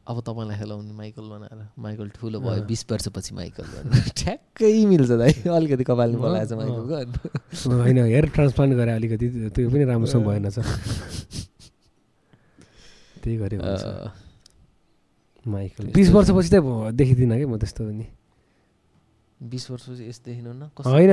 अब 0.07 0.19
तपाईँलाई 0.27 0.57
खेलाउने 0.59 0.93
माइकल 0.93 1.25
बनाएर 1.31 1.59
माइकल 1.79 2.09
ठुलो 2.15 2.39
भयो। 2.43 2.63
बिस 2.67 2.81
वर्षपछि 2.91 3.35
माइकल 3.35 3.63
भनेर 3.73 4.09
ठ्याक्कै 4.17 4.71
मिल्छ 4.85 5.11
दाइ 5.21 5.33
अलिकति 5.57 5.83
कपालले 5.89 6.17
बोलाएछ 6.17 6.51
अँ, 6.51 6.57
माइकलको 6.57 7.77
होइन 7.81 7.97
हेयर 7.97 8.25
ट्रान्सप्लान्ट 8.35 8.73
गरे 8.77 8.91
अलिकति 8.91 9.29
त्यो 9.55 9.69
पनि 9.69 9.83
राम्रोसँग 9.91 10.25
भएन 10.27 10.49
छ 10.49 10.59
त्यही 13.23 13.37
गऱ्यो। 13.37 13.59
अँ, 13.61 14.11
माइकल 15.45 15.85
बिस 15.95 16.09
वर्षपछि 16.11 16.49
त 16.51 16.91
देखिदिनँ 16.99 17.37
कि 17.39 17.45
म 17.45 17.57
त्यस्तो 17.57 17.83
नि 17.91 18.05
बिस 19.43 19.63
वर्षपछि 19.71 20.03
यस्तो 20.09 20.25
देखिनु 20.31 20.51
न 20.53 20.71
होइन, 20.79 21.11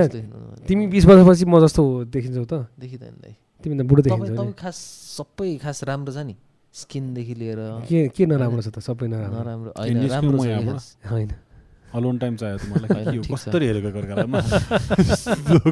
तिमी 0.67 0.87
बिस 0.87 1.05
वर्षपछि 1.07 1.45
म 1.45 1.61
जस्तो 1.61 1.83
देखिन्छौ 2.15 2.45
त। 2.45 2.55
देखिँदैन 2.79 3.15
दाइ। 3.21 3.35
तिमी 3.65 3.75
त 3.75 3.83
बुढो 3.87 4.03
देखिन्छौ 4.07 4.35
तपाईँ 4.35 4.55
खास 4.55 4.77
सबै 5.19 5.51
खास 5.59 5.85
राम्रो 5.85 6.13
छ 6.15 6.19
नि। 6.25 6.35
स्किनदेखि 6.75 7.35
लिएर 7.35 7.61
के 7.91 8.09
के 8.15 8.27
नराम्रो 8.31 8.63
छ 8.63 8.69
त? 8.71 8.79
सबै 8.79 9.07
नराम्रो। 9.11 9.75
नराम्रो। 9.75 10.79
होइन 11.11 11.31
अलोन 11.91 12.19
टाइम 12.23 12.35
चाहियो 12.39 12.59
त 12.59 12.65
मलाई। 12.71 13.19
कसरी 13.27 13.67
हेरेको 13.67 13.91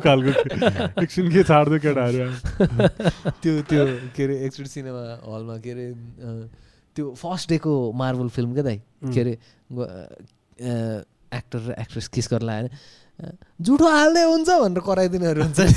खालको 0.03 0.31
एकछिन 1.03 1.27
के 1.31 1.43
छाड्दै 1.47 1.79
केटाहरू। 1.79 2.27
त्यो 3.43 3.53
त्यो 3.71 3.83
के 4.19 4.23
अरे 4.27 4.35
एक्सट्रिट 4.47 4.69
सिनेमा 4.69 5.03
हलमा 5.23 5.57
के 5.63 5.71
अरे 5.71 5.87
त्यो 6.99 7.15
फर्स्ट 7.15 7.49
डेको 7.55 7.71
मार्बल 7.95 8.29
फिल्म 8.35 8.51
क्या 8.59 8.65
दाइ? 8.67 8.79
के 9.15 9.21
अरे 9.21 9.35
एक्टर 11.33 11.59
र 11.59 11.75
एक्ट्रेस 11.79 12.09
किस 12.09 12.29
गरेर 12.33 12.43
लाएर 12.43 12.65
अँ, 13.19 13.33
जुठो 13.61 13.87
हाल्दै 13.89 14.23
हुन्छ 14.25 14.49
भनेर 14.63 14.81
कराइदिनेहरू 14.87 15.43
हुन्छ। 15.43 15.61
नि। 15.61 15.73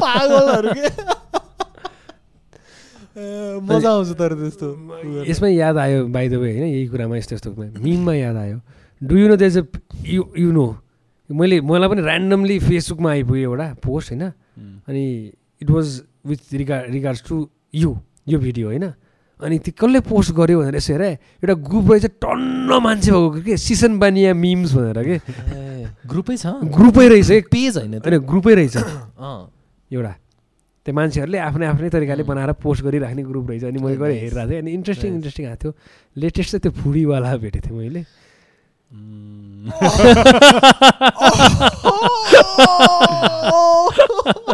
पागलहरू 0.06 0.70
के? 0.74 0.88
मजा 3.64 3.90
आउँछ 3.90 4.10
तर 4.18 4.32
त्यस्तो 4.36 4.66
यसमै 5.24 5.50
याद 5.54 5.76
आयो 5.78 6.06
बाई 6.12 6.28
द 6.28 6.34
वे 6.36 6.50
होइन 6.52 6.64
यही 6.68 6.86
कुरामा 6.88 7.16
यस्तो 7.16 7.34
यस्तो 7.34 7.50
मिममा 7.80 8.14
याद 8.14 8.36
आयो। 8.36 8.58
Do 9.00 9.14
you 9.16 9.28
know 9.28 9.36
these 9.36 9.58
uh 9.58 9.62
you 10.04 10.22
you 10.36 10.50
know 10.52 10.66
मैले 11.30 11.60
मलाई 11.62 11.88
पनि 11.88 12.02
ऱ्यान्डमली 12.02 12.58
फेसबुकमा 12.60 13.10
आइपुग्यो 13.10 13.50
एउटा 13.50 13.66
पोस्ट 13.80 14.12
होइन? 14.12 14.22
अनि 14.88 15.04
it 15.62 15.70
was 15.70 15.86
with 16.26 16.52
regard 16.54 16.90
regards 16.92 17.22
to 17.28 17.36
you 17.74 17.96
यो 18.28 18.38
भिडियो 18.38 18.66
होइन? 18.68 18.84
अनि 19.40 19.58
त्यो 19.58 19.72
कसले 19.78 20.00
पोस्ट 20.00 20.32
गर्यो 20.32 20.60
भनेर 20.60 20.76
यसो 20.76 20.92
हेरेँ 20.92 21.12
एउटा 21.12 21.54
ग्रुप 21.54 21.90
रहेछ 21.90 22.04
टन्न 22.24 22.78
मान्छे 22.82 23.10
भएको 23.10 23.42
के? 23.44 23.56
सिसन 23.56 23.98
बानिया 23.98 24.34
मिम्स 24.34 24.72
भनेर 24.72 25.04
के? 25.04 25.18
ग्रुपै 26.08 26.36
छ? 26.36 26.46
ग्रुपै 26.64 27.08
रहेछ 27.08 27.30
एक 27.30 27.48
पेज 27.52 27.76
होइन। 27.76 28.00
होइन 28.00 28.18
ग्रुपै 28.18 28.54
रहेछ। 28.54 28.76
अँ। 28.76 29.52
एउटा। 29.92 30.14
त्यो 30.86 30.94
मान्छेहरूले 30.94 31.38
आफ्नै 31.38 31.66
आफ्नै 31.66 31.90
तरिकाले 31.90 32.22
बनाएर 32.22 32.52
पोस्ट 32.52 32.84
गरिराख्ने 32.84 33.22
ग्रुप 33.22 33.50
रहेछ 33.50 33.64
अनि 33.64 33.78
मैले 33.78 33.96
गएर. 33.96 34.10
हेरिरहेको 34.10 34.50
थिएँ। 34.50 34.60
अनि 34.60 34.72
इन्ट्रेस्टिङ. 34.72 35.14
इन्ट्रेस्टिङ 35.14 35.46
आएको 35.46 35.62
थियो। 35.62 35.74
लेटेस्ट 36.16 36.50
चाहिँ 36.50 36.62
त्यो 36.62 36.72
फुडीवाला 36.72 37.36
भेटेको 37.36 37.68
थिएँ 37.68 37.78
मैले। 37.78 38.04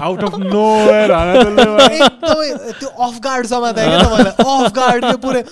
आउट 0.02 0.20
अफ 0.24 0.34
नो 0.52 0.66
एकदमै 0.92 1.98
त्यो 2.80 2.88
अफ 3.06 3.14
गार्ड 3.24 3.46
क्या 3.46 3.98
तपाईँलाई 4.02 4.34
अफ 4.44 4.72
गार्ड 4.78 5.04
के 5.04 5.16
पुरै 5.26 5.42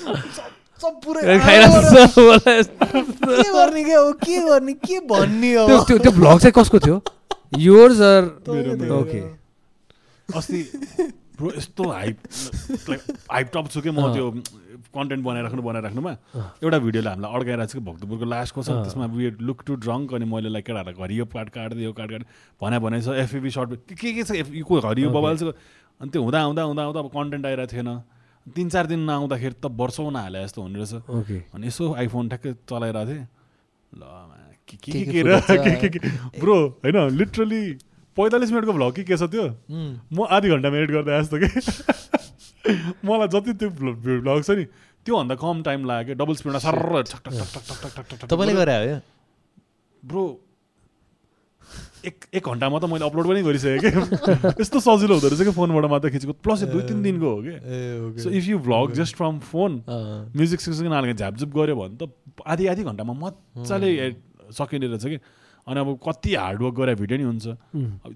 सब 0.83 0.95
पुरै 1.05 1.39
खाइरहेको 1.39 1.81
छ 1.91 2.19
मलाई। 2.19 2.63
के 2.63 3.49
गर्ने 3.53 3.83
के 3.85 3.95
हो 3.95 4.13
के 4.25 4.37
गर्ने 4.49 4.73
के 4.89 4.97
भन्ने 5.13 5.51
हो 5.55 5.67
त्यो 5.67 5.79
त्यो 5.89 5.99
त्यो 5.99 6.13
भ्लग 6.19 6.39
चाहिँ 6.41 6.55
कसको 6.59 6.79
थियो 6.87 6.97
योर्स। 7.59 8.01
ओके 9.01 9.21
अस्ति 10.29 10.61
ब्रो 11.41 11.53
यस्तो 11.57 11.89
हाइप 11.91 12.17
लाइक 12.89 13.01
हाइप 13.31 13.51
टप 13.55 13.69
छु 13.71 13.81
कि 13.81 13.91
म 13.91 14.13
त्यो 14.15 14.31
कन्टेन्ट 14.95 15.25
बनाइराख्नु 15.25 15.63
बनाइराख्नुमा 15.63 16.13
एउटा 16.35 16.79
भिडियोले 16.79 17.11
हामीलाई 17.11 17.33
अड्काइरहेको 17.33 17.67
छ 17.67 17.75
कि 17.75 17.85
भक्तपुरको 17.87 18.31
लास्टको 18.33 18.63
छ 18.63 18.77
त्यसमा 18.81 19.07
वी 19.13 19.31
लुक 19.43 19.63
टु 19.67 19.77
ड्रङ्क 19.85 20.15
अनि 20.15 20.31
मैले 20.31 20.49
लाइक 20.51 20.67
केटाहरूलाई 20.67 21.07
घरि 21.07 21.19
यो 21.19 21.27
काट 21.33 21.49
काट्दै 21.57 21.85
यो 21.85 21.93
काट 21.95 22.11
काट 22.11 22.23
भने 22.61 22.79
भने 22.87 23.03
छ 23.03 23.19
एफएबी 23.25 23.51
सर्ट 23.51 23.93
के 23.95 24.13
के 24.13 24.23
छ 24.23 24.41
एफ 24.43 24.51
को 24.65 24.81
घरि 24.83 25.03
यो 25.03 25.11
बबाल 25.11 25.37
छ 25.37 25.53
अनि 26.01 26.11
त्यो 26.11 26.23
हुँदा 26.23 26.43
हुँदा 26.43 26.63
हुँदा 26.65 26.83
हुँदा 26.85 27.01
अब 27.01 27.13
कन्टेन्ट 27.13 27.47
आइरहेको 27.47 27.73
थिएन 27.73 27.93
तिन 28.57 28.69
चार 28.69 28.87
दिन 28.87 29.01
नआउँदाखेरि 29.07 29.55
त 29.57 29.73
वर्षौँ 29.77 30.11
नहाले 30.13 30.43
जस्तो 30.43 30.63
हुने 30.63 30.79
रहेछ 30.79 31.55
अनि 31.55 31.67
यसो 31.67 31.93
आइफोन 31.97 32.29
ठ्याक्कै 32.29 32.55
चलाइरहेको 32.67 33.11
थिएँ 33.11 33.27
ल 33.93 34.03
के 34.71 35.89
के 35.89 35.99
ब्रो 36.41 36.57
होइन 36.81 36.99
लिटरली 37.13 37.63
पैँतालिस 38.17 38.51
मिनटको 38.53 38.73
भ्लग 38.73 38.93
कि 38.95 39.03
के 39.05 39.17
छ 39.17 39.23
त्यो? 39.31 39.45
म 40.13 40.27
आधी 40.31 40.49
घन्टामा 40.51 40.77
एडिट 40.77 40.91
गर्दा 40.91 41.21
जस्तो 41.21 41.37
कि। 41.39 41.49
मलाई 43.07 43.29
जति 43.33 43.53
त्यो 43.57 43.71
भ्लग 43.71 44.43
छ 44.43 44.51
नि 44.51 44.65
त्योभन्दा 45.07 45.35
कम 45.41 45.63
टाइम 45.63 45.85
लाग्यो। 45.87 46.15
डबल 46.21 46.35
स्पिडमा 46.35 46.59
ठक 47.09 47.25
तपाईँले 48.29 48.55
गरे 48.55 48.75
हो 48.77 49.01
ब्रो 50.03 50.25
एक 52.05 52.17
एक 52.35 52.45
घन्टामा 52.49 52.79
त 52.81 52.85
मैले 52.91 53.05
अपलोड 53.07 53.27
पनि 53.29 53.43
गरिसकेँ 53.45 53.81
कि। 53.81 53.91
यस्तो 54.61 54.81
सजिलो 54.81 55.15
हुँदो 55.15 55.29
रहेछ 55.29 55.43
कि 55.47 55.53
फोनबाट 55.53 55.85
मात्र 55.93 56.09
खिचेको। 56.11 56.33
प्लस 56.45 56.61
दुई 56.73 56.83
तिन 56.89 57.03
दिनको 57.03 57.29
हो 57.31 57.39
कि। 57.45 57.55
So 58.23 58.29
if 58.33 58.45
you 58.49 58.59
vlog 58.65 58.93
just 58.97 59.17
from 59.17 59.39
phone 59.49 59.85
music 60.37 60.61
सिक्सिङ 60.61 60.89
नालेको 60.89 61.17
झ्यापझुप 61.17 61.51
गऱ्यो 61.57 61.77
भने 61.77 61.97
त 62.01 62.09
आधी 62.45 62.67
आधी 62.73 62.83
घन्टामा 62.85 63.13
मजाले 63.13 63.91
सकिने 64.57 64.87
रहेछ 64.89 65.05
कि। 65.05 65.19
अनि 65.67 65.81
अब 65.81 65.99
कति 66.07 66.35
हार्डवर्क 66.35 66.75
गरेर 66.75 66.97
भिडियो 66.97 67.19
नि 67.19 67.25
हुन्छ। 67.25 67.47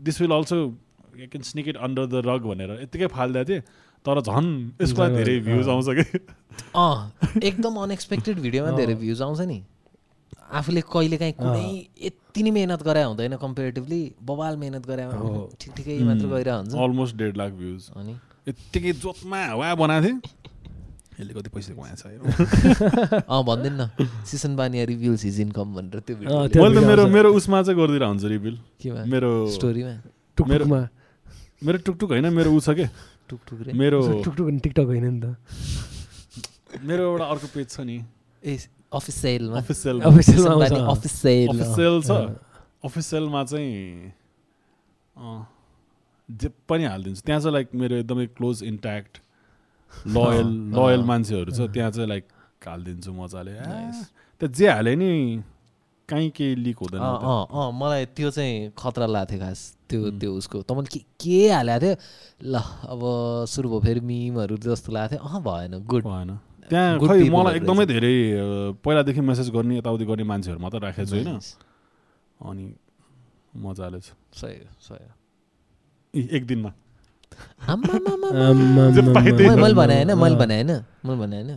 This 0.04 0.20
will 0.20 0.32
also 0.32 0.56
you 0.56 1.26
can 1.28 1.42
sneak 1.42 1.68
it 1.68 1.76
under 1.76 2.06
the 2.06 2.22
rug 2.26 2.42
भनेर। 2.46 2.70
यत्तिकै 2.82 3.06
फालिदिएको 3.12 3.48
थिएँ 3.50 3.62
तर 4.04 4.20
झन् 4.20 4.50
यसको 4.82 5.02
लागि 5.02 5.14
धेरै 5.16 5.38
भ्युज 5.40 5.68
आउँछ 5.68 5.86
कि? 5.98 6.18
अँ 6.76 7.40
एकदम 7.42 7.74
अनएक्सपेक्टेड 7.82 8.40
भिडियोमा 8.40 8.70
धेरै 8.76 8.94
भ्युज 9.00 9.22
आउँछ 9.22 9.40
नि। 9.48 9.62
आफूले 10.54 10.80
कहिले 10.92 11.16
काहीँ 11.16 11.32
कुनै 11.34 11.66
यति 12.04 12.42
नै 12.42 12.50
मेहनत 12.50 12.82
गरे 12.84 13.02
हुँदैन 13.02 13.36
कम्पेरिटिभली 13.42 14.00
बबाल 14.22 14.56
मेहनत 14.56 14.86
गरे 14.86 15.04
ठिक 15.60 15.72
ठिकै 15.76 15.98
मात्र 16.04 16.26
गइरहेको 16.28 16.58
हुन्छ 16.60 16.74
अलमोस्ट 16.84 17.16
डेढ 17.16 17.36
लाख 17.36 17.52
भ्युज 17.60 17.90
अनि? 17.96 18.14
यत्तिकै 18.48 18.92
जोतमा 19.02 19.40
वा 19.56 19.74
बनाएको 19.74 20.06
थिएँ। 20.06 20.20
यसले 21.14 21.32
कति 21.34 21.50
पैसा 21.54 21.72
कमाएछ। 21.74 22.02
अँ 23.22 23.42
भनिदिनु। 23.44 23.76
न 23.78 23.82
सिसन 24.26 24.56
बानिया 24.56 24.84
रिभ्युल्स 24.84 25.24
हिज 25.24 25.40
इन्कम 25.40 25.74
भनेर 25.74 26.00
त्यो 26.02 26.16
भिडियो 26.16 26.62
मैले 26.62 26.80
त 26.80 26.86
मेरो। 26.86 27.06
मेरो 27.08 27.28
उसमा 27.34 27.62
चाहिँ 27.62 27.78
गरिदिएर 27.78 28.04
हुन्छ 28.04 28.24
रिभिल 28.34 28.56
केमा? 28.82 29.04
मेरो 29.06 29.30
स्टोरीमा 29.54 29.94
टुकटुकमा। 30.36 30.80
मेरो 31.64 31.78
टुकटुक 31.86 32.10
होइन 32.10 32.26
मेरो 32.34 32.50
ऊ 32.50 32.60
छ 32.60 32.74
के? 32.74 32.86
टुकटुक 33.30 33.58
रे। 33.62 33.72
मेरो 33.72 33.98
टुकटुक 34.24 34.48
टिकटक 34.62 34.86
होइन 34.90 35.06
नि 35.06 35.20
त। 35.22 35.36
मेरो 36.82 37.02
एउटा 37.10 37.24
अर्को 37.24 37.46
पेज 37.54 37.68
छ 37.70 37.80
नि। 37.86 38.02
ए 38.42 38.58
अफिस 38.92 39.14
सेलमा 39.14 39.58
अफिसियल 39.58 40.00
अफिसियलमा 40.02 40.66
आउँछ। 40.66 40.98
अफिस 40.98 41.12
सेल 41.22 41.48
अफिसियल 41.48 42.02
छ। 42.02 42.10
अफिसियलमा 42.84 43.44
चाहिँ 43.44 44.12
अँ, 45.14 45.46
जे 46.28 46.48
पनि 46.68 46.84
हालिदिन्छु। 46.84 47.22
त्यहाँ 47.26 47.40
चाहिँ 47.40 47.54
लाइक 47.54 47.68
मेरो 47.74 47.96
एकदमै 47.96 48.26
क्लोज 48.34 48.62
इन्ट्याक्ट 48.62 49.18
लोयल 50.06 50.48
लोयल 50.74 51.02
मान्छेहरू 51.10 51.50
छ 51.52 51.60
त्यहाँ 51.74 51.90
चाहिँ 51.90 52.08
लाइक 52.08 52.24
हालिदिन्छु 52.66 53.12
मजाले. 53.12 53.52
त्यहाँ 54.40 54.52
जे 54.52 54.68
हाले 54.68 54.94
नि 54.96 55.10
कहीँ 56.08 56.30
केही 56.36 56.54
लिक 56.54 56.78
हुँदैन 56.78 57.00
अँ। 57.00 57.46
अँ 57.48 57.70
मलाई 57.72 58.04
त्यो 58.16 58.30
चाहिँ 58.30 58.72
खतरा 58.78 59.06
लाग्थ्यो 59.06 59.38
खास 59.40 59.60
त्यो 59.88 60.10
त्यो 60.20 60.30
उसको। 60.36 60.62
तपाईँले 60.68 60.88
के 60.92 61.00
के 61.20 61.38
हालेको 61.52 61.80
थियो? 61.80 61.94
ल 62.44 62.54
अब 62.92 63.00
सुरु 63.48 63.68
भयो 63.68 63.80
फेरि 63.80 64.00
मिमहरू 64.00 64.56
जस्तो 64.60 64.92
लाग्थ्यो 64.92 65.20
अँ 65.20 65.40
भएन 65.40 65.72
गुड 65.84 66.04
भएन। 66.04 66.30
त्यहाँ 66.68 66.98
खै 67.00 67.28
मलाई 67.30 67.54
एकदमै। 67.56 67.84
धेरै 67.86 68.14
पहिलादेखि 68.84 69.20
मेसेज 69.20 69.48
गर्ने 69.50 69.78
यताउति 69.78 70.04
गर्ने 70.04 70.24
मान्छेहरू 70.24 70.60
मात्र 70.60 70.78
राखेको 70.84 71.08
छु 71.08 71.16
होइन। 71.16 71.40
अनि 72.40 72.66
मजाले 73.64 74.00
छ। 74.00 74.12
सही 74.40 74.56
सही 74.80 76.28
एक 76.36 76.46
दिनमा। 76.46 76.72
मैले 77.68 77.98
मैले 78.76 78.90
गर्नु। 78.94 79.12
भने 79.74 79.94
होइन 79.94 80.10
मैले 80.18 80.36
भने 80.36 80.54
होइन 80.54 80.70
मैले 81.04 81.18
भने 81.20 81.36
होइन। 81.36 81.50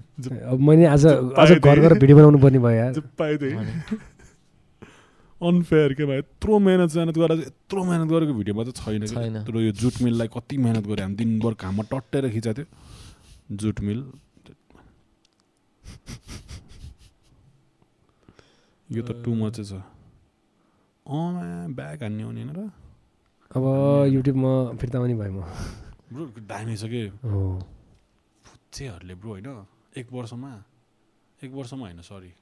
अब 0.51 0.59
मैले 0.67 0.85
आज 0.85 1.05
आज 1.05 1.51
घर 1.53 1.77
गएर 1.79 1.93
भिडियो 1.99 2.15
बनाउनु 2.17 2.39
पर्ने 2.43 2.59
भयो 2.59 2.85
अनफेयर 5.37 5.93
के 5.93 6.03
भयो 6.05 6.17
यत्रो 6.17 6.59
मेहनत 6.59 6.95
मेहनत 6.95 7.17
गरेर 7.17 7.39
यत्रो 7.39 7.83
मेहनत 7.83 8.07
गरेको 8.09 8.33
भिडियोमा 8.33 8.63
चाहिँ 8.63 8.99
छैन। 9.07 9.35
यत्रो 9.35 9.59
यो 9.61 9.71
जुट 9.71 10.01
मिललाई 10.01 10.27
कति 10.33 10.57
मेहनत 10.57 10.83
गऱ्यो 10.87 11.03
हामी 11.03 11.15
दिनभर 11.15 11.53
घाममा 11.61 11.83
टट्टेर 11.91 12.29
खिचाएको 12.33 12.57
थियो। 12.57 12.67
जुट 13.57 13.77
मिल। 13.85 13.99
यो 18.89 19.01
त 19.03 19.11
टु 19.23 19.31
मच 19.35 19.55
छ। 19.61 19.71
अँ 21.05 21.69
ब्याग 21.77 22.01
हान्ने 22.03 22.23
हुने 22.23 22.41
होइन 22.41 22.55
र। 22.57 22.59
अब 23.57 23.65
युट्युबमा 24.13 24.77
फिर्ता 24.77 24.97
पनि 25.01 25.13
भयो 25.17 25.31
म। 25.33 25.41
ब्रो 26.13 26.25
दामी 26.45 26.75
छ 26.77 26.85
कि? 26.85 27.09
फुच्चेहरूले 28.45 29.15
ब्रो 29.15 29.29
होइन? 29.29 29.49
एक 29.97 30.07
वर्षमा? 30.13 30.51
एक 31.41 31.51
वर्षमा 31.51 31.83
होइन 31.85 32.01
सरी 32.01 32.33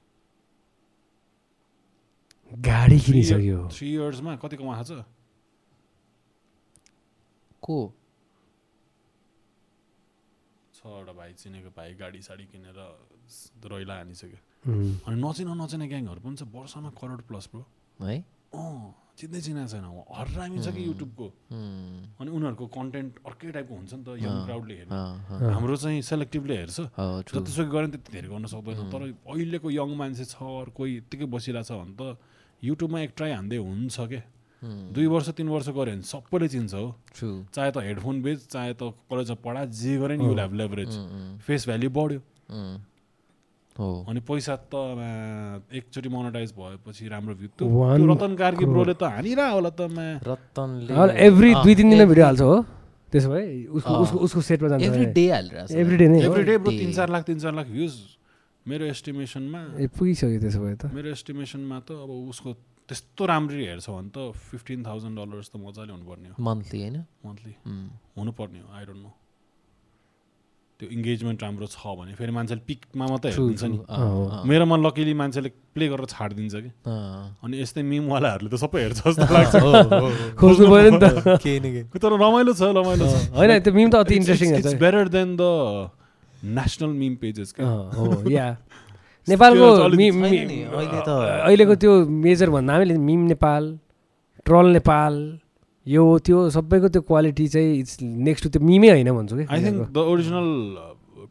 गाडी 2.52 2.98
किनिसक्यो। 3.00 3.68
थ्री 3.72 3.86
इयर्समा 3.92 4.36
कति 4.36 4.56
कमाएको 4.56 4.84
छ? 4.84 5.04
को? 7.62 7.78
छवटा 10.74 11.12
भाइ 11.12 11.32
चिनेको 11.32 11.70
भाइ 11.70 11.94
गाडी 11.94 12.20
साडी 12.22 12.44
किनेर 12.44 12.78
रैला 13.72 13.94
हानिसक्यो. 13.94 14.38
अनि 15.06 15.16
नचिना 15.22 15.54
नचिना 15.54 15.86
ग्याङहरू 15.86 16.20
पनि 16.20 16.36
छ 16.36 16.42
वर्षमा 16.54 16.90
करोड 17.00 17.20
प्लस 17.22 17.48
ब्रो। 17.52 17.64
है? 18.04 18.16
अँ। 18.54 19.05
चिन्दै 19.16 19.40
चिनाएको 19.40 19.70
छैन 19.72 19.84
हरामी 20.12 20.58
छ 20.60 20.68
कि 20.76 20.82
युट्युबको 20.86 21.26
अनि 22.20 22.30
उनीहरूको 22.36 22.66
कन्टेन्ट 22.68 23.12
अर्कै 23.24 23.50
टाइपको 23.56 23.74
हुन्छ 23.74 23.92
नि 23.96 24.04
त 24.04 24.08
यङ 24.20 24.34
क्राउडले 24.44 24.74
हेर्ने। 24.76 24.96
हाम्रो 25.56 25.76
चाहिँ 25.76 26.00
सेलेक्टिभली 26.04 26.54
हेर्छ. 26.56 26.78
जतिसुकै 27.32 27.70
गऱ्यो 27.72 27.88
त्यति 27.96 28.10
धेरै 28.12 28.28
गर्न 28.28 28.44
सक्दैन। 28.52 28.76
तर 28.92 29.00
अहिलेको 29.32 29.68
यङ 29.72 29.88
मान्छे 29.96 30.24
छ 30.28 30.36
अरू 30.44 30.70
कोही 30.76 30.90
यत्तिकै 31.00 31.26
बसिरहेको 31.32 31.64
छ 31.64 31.72
भने 31.80 31.94
त 31.96 32.02
युट्युबमा 32.62 32.98
एक 33.00 33.12
ट्राई 33.16 33.32
हान्दै 33.40 33.56
हुन्छ 33.56 33.96
के? 34.12 34.20
उम्, 34.62 34.92
दुई 34.92 35.06
वर्ष 35.06 35.28
तिन 35.36 35.48
वर्ष 35.48 35.68
गऱ्यो 35.68 35.96
भने 35.96 36.04
सबैले 36.12 36.48
चिन्छ 36.48 36.74
हो. 36.74 36.86
चाहे 37.52 37.70
त 37.72 37.76
हेडफोन 37.88 38.16
बेच 38.22 38.38
चाहे 38.52 38.72
त 38.76 38.92
कलेजमा 39.08 39.36
पढा 39.44 39.62
जे 39.64 39.96
गरे 39.96 40.16
नि 40.16 40.24
you'll 40.24 40.40
have 40.40 40.52
leverage 40.60 40.92
face 41.44 41.62
value 41.68 41.90
बढ्यो। 41.92 42.20
अनि 43.80 44.20
पैसा 44.24 44.54
त 44.56 44.74
मा, 44.74 45.08
एकचोटि 45.68 46.08
मोनोटाइज 46.08 46.50
भएपछि 46.56 47.04
राम्रो 47.12 47.34
भ्यू। 47.36 47.48
त्यो 47.60 47.66
रतन 48.08 48.32
कार्की 48.36 48.64
ब्रोले 48.64 48.94
त 48.96 49.02
हानिरह 49.04 49.48
होला 49.52 49.70
त 49.70 49.80
मा। 49.92 50.06
रतनले 50.24 50.92
एभ्री 51.26 51.50
दुई 51.60 51.74
तिन 51.76 51.86
दिनमा 51.90 52.06
भिडियो 52.08 52.24
हाल्छ 52.24 52.40
हो। 52.40 52.56
त्यसो 53.12 53.28
भए 53.30 53.44
उसको। 53.70 53.92
उसको 54.02 54.18
उसको 54.26 54.40
सेटमा 54.40 54.68
जान्छ। 54.68 54.84
एभ्री 54.84 55.04
डे 55.12 55.24
हालिरहेको 55.30 55.66
छ 55.68 55.76
एभ्री 55.76 55.96
डे 55.96 56.06
नै 56.08 56.18
एभ्री 56.26 56.42
डे 56.42 56.54
ब्रो. 56.58 56.72
तिन 56.72 56.92
चार 56.92 57.08
लाख 57.12 57.22
तिन 57.28 57.38
चार 57.38 57.54
लाख 57.54 57.66
भ्युज 57.70 57.94
मेरो 58.66 58.84
एस्टिमेसनमा 58.90 59.60
ए 59.78 59.86
पुगिसक्यो 59.94 60.40
त्यसो 60.42 60.58
भए 60.64 60.74
त। 60.74 60.90
मेरो 60.90 61.08
एस्टिमेसनमा 61.14 61.76
त 61.86 61.90
अब 62.02 62.10
उसको 62.32 62.50
त्यस्तो 62.88 63.22
राम्ररी 63.26 63.64
हेर्छ 63.66 63.86
भने 63.90 64.10
त 64.10 64.18
फिफ्टिन 64.34 64.80
थाउजन्ड 64.86 65.14
डलर्स 65.18 65.48
त 65.52 65.56
मजाले 65.62 65.90
हुनुपर्ने 65.94 66.28
हो। 66.32 66.36
मन्थली 66.42 66.78
होइन? 66.82 66.98
मन्थली 67.26 67.54
हुनुपर्ने 68.18 68.58
हो 68.62 68.68
आई 68.74 68.84
डोन्ट 68.90 69.02
नो 69.06 69.10
त्यो 70.76 70.88
इङ्गेजमेन्ट 70.92 71.40
राम्रो 71.42 71.66
छ 71.72 71.80
भने 71.98 72.12
फेरि 72.20 72.32
मान्छेले 72.36 72.60
पिकमा 72.68 73.04
मात्रै 73.08 73.30
हेरिदिन्छ 73.32 73.64
नि। 73.64 73.78
मेरोमा 74.44 74.76
लकिली 74.76 75.14
मान्छेले 75.16 75.50
प्ले 75.72 75.86
गरेर 75.88 76.06
छाडिदिन्छ 76.12 76.54
कि। 76.64 76.70
अनि 76.84 77.54
यस्तै 77.64 77.80
मिमवालाहरूले 77.80 78.50
त 78.52 78.56
सबै 78.60 78.80
हेर्छ 78.84 79.00
जस्तो 79.08 79.24
लाग्छ। 79.24 79.54
खोज्नु 80.36 80.64
पऱ्यो 80.68 80.90
नि 80.92 81.00
त। 81.00 81.04
केही 81.40 81.58
न 81.64 81.66
केही। 81.72 81.96
तर 81.96 82.12
रमाइलो 82.12 82.52
छ 82.52 82.62
रमाइलो 82.76 83.04
छ। 83.08 83.14
होइन 83.40 83.50
त्यो 83.64 83.72
मिम 83.72 83.88
त 83.88 83.94
अति 84.04 84.14
इन्ट्रेस्टिङ 84.20 84.48
इट्स 84.52 84.66
हुन्छ 84.68 84.80
better 84.84 85.08
than 85.16 85.28
the 85.40 85.42
national 86.60 86.92
meme 86.92 87.14
pages 87.24 87.56
या। 88.36 88.46
नेपालको 89.28 89.66
अहिले 89.80 91.00
त। 91.08 91.10
अहिलेको 91.48 91.74
त्यो 91.80 91.92
मेजर 92.04 92.48
भन्दा 92.52 92.72
हामीले 92.76 93.00
मिम 93.00 93.20
नेपाल 93.32 93.64
ट्रल 94.44 94.66
नेपाल 94.76 95.14
यो 95.86 96.02
त्यो 96.18 96.38
सबैको 96.50 96.88
त्यो 96.88 97.02
क्वालिटी 97.02 97.46
चाहिँ 97.48 97.78
इट्स 97.80 97.94
नेक्स्ट 98.02 98.42
टु 98.44 98.48
त्यो 98.50 98.60
मिमै 98.62 98.88
होइन 98.90 99.10
भन्छु 99.12 99.34
कि? 99.36 99.44
I 99.46 99.58
think 99.64 99.90
the 99.92 99.98
original 100.12 100.48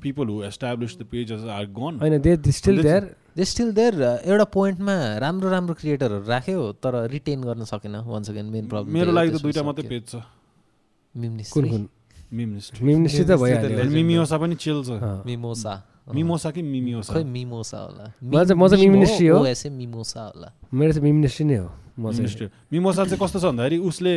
people 0.01 0.27
who 0.27 0.37
establish 0.43 0.91
the 0.99 1.03
pages 1.11 1.41
are 1.51 1.65
gone 1.75 1.93
होइन 2.01 2.15
they 2.21 2.51
still 2.51 2.81
there 2.81 3.03
they 3.35 3.43
still 3.45 3.71
there 3.73 3.93
एउटा 4.25 4.43
पोइन्टमा 4.55 4.95
राम्रो 5.19 5.49
राम्रो 5.49 5.73
क्रिएटरहरू 5.75 6.23
राख्यो 6.27 6.61
तर 6.83 6.93
रिटेन 7.11 7.41
गर्न 7.43 7.63
सकेन 7.67 7.95
वन्स 8.07 8.29
अगेन 8.29 8.45
मेन 8.55 8.67
प्रब्लम 8.71 8.93
मेरो 8.93 9.11
लागि 9.11 9.29
त 9.31 9.41
दुइटा 9.43 9.63
मात्रै 9.63 9.87
पेज 9.89 10.03
छ। 10.07 10.23
कुन 11.51 11.69
कुन? 11.69 11.83
मिमनिस्ट 12.33 12.81
मिम 12.81 12.99
निश्चित 13.01 13.27
त 13.27 13.35
भइहाल्यो 13.39 13.89
मिमियोसा 13.91 14.37
पनि 14.37 14.55
चिल 14.55 14.79
छ। 14.83 14.91
मिमोसा 15.25 15.73
मिमोसा 16.15 16.49
कि 16.51 16.61
मिमियोसा 16.61 17.11
खै 17.13 17.23
मिमोसा 17.23 17.77
होला। 17.77 18.05
म 18.21 18.31
चाहिँ- 18.31 18.57
म 18.57 18.67
चाहिँ 18.67 18.87
मिमनिस्ट्री 18.87 19.27
हो। 19.27 19.37
ओएसए 19.41 19.69
मिमोसा 19.69 20.21
होला। 20.25 20.49
मेरो 20.73 20.91
चाहिँ 20.91 21.03
मिम 21.03 21.17
निश्चित 21.21 21.47
नै 21.47 21.57
हो 21.57 21.69
म 21.99 22.11
चाहिँ। 22.11 22.49
मिमोसा 22.71 23.01
चाहिँ 23.05 23.19
कस्तो 23.19 23.39
छ 23.39 23.45
भन्दाखेरि 23.45 23.77
उसले 23.89 24.13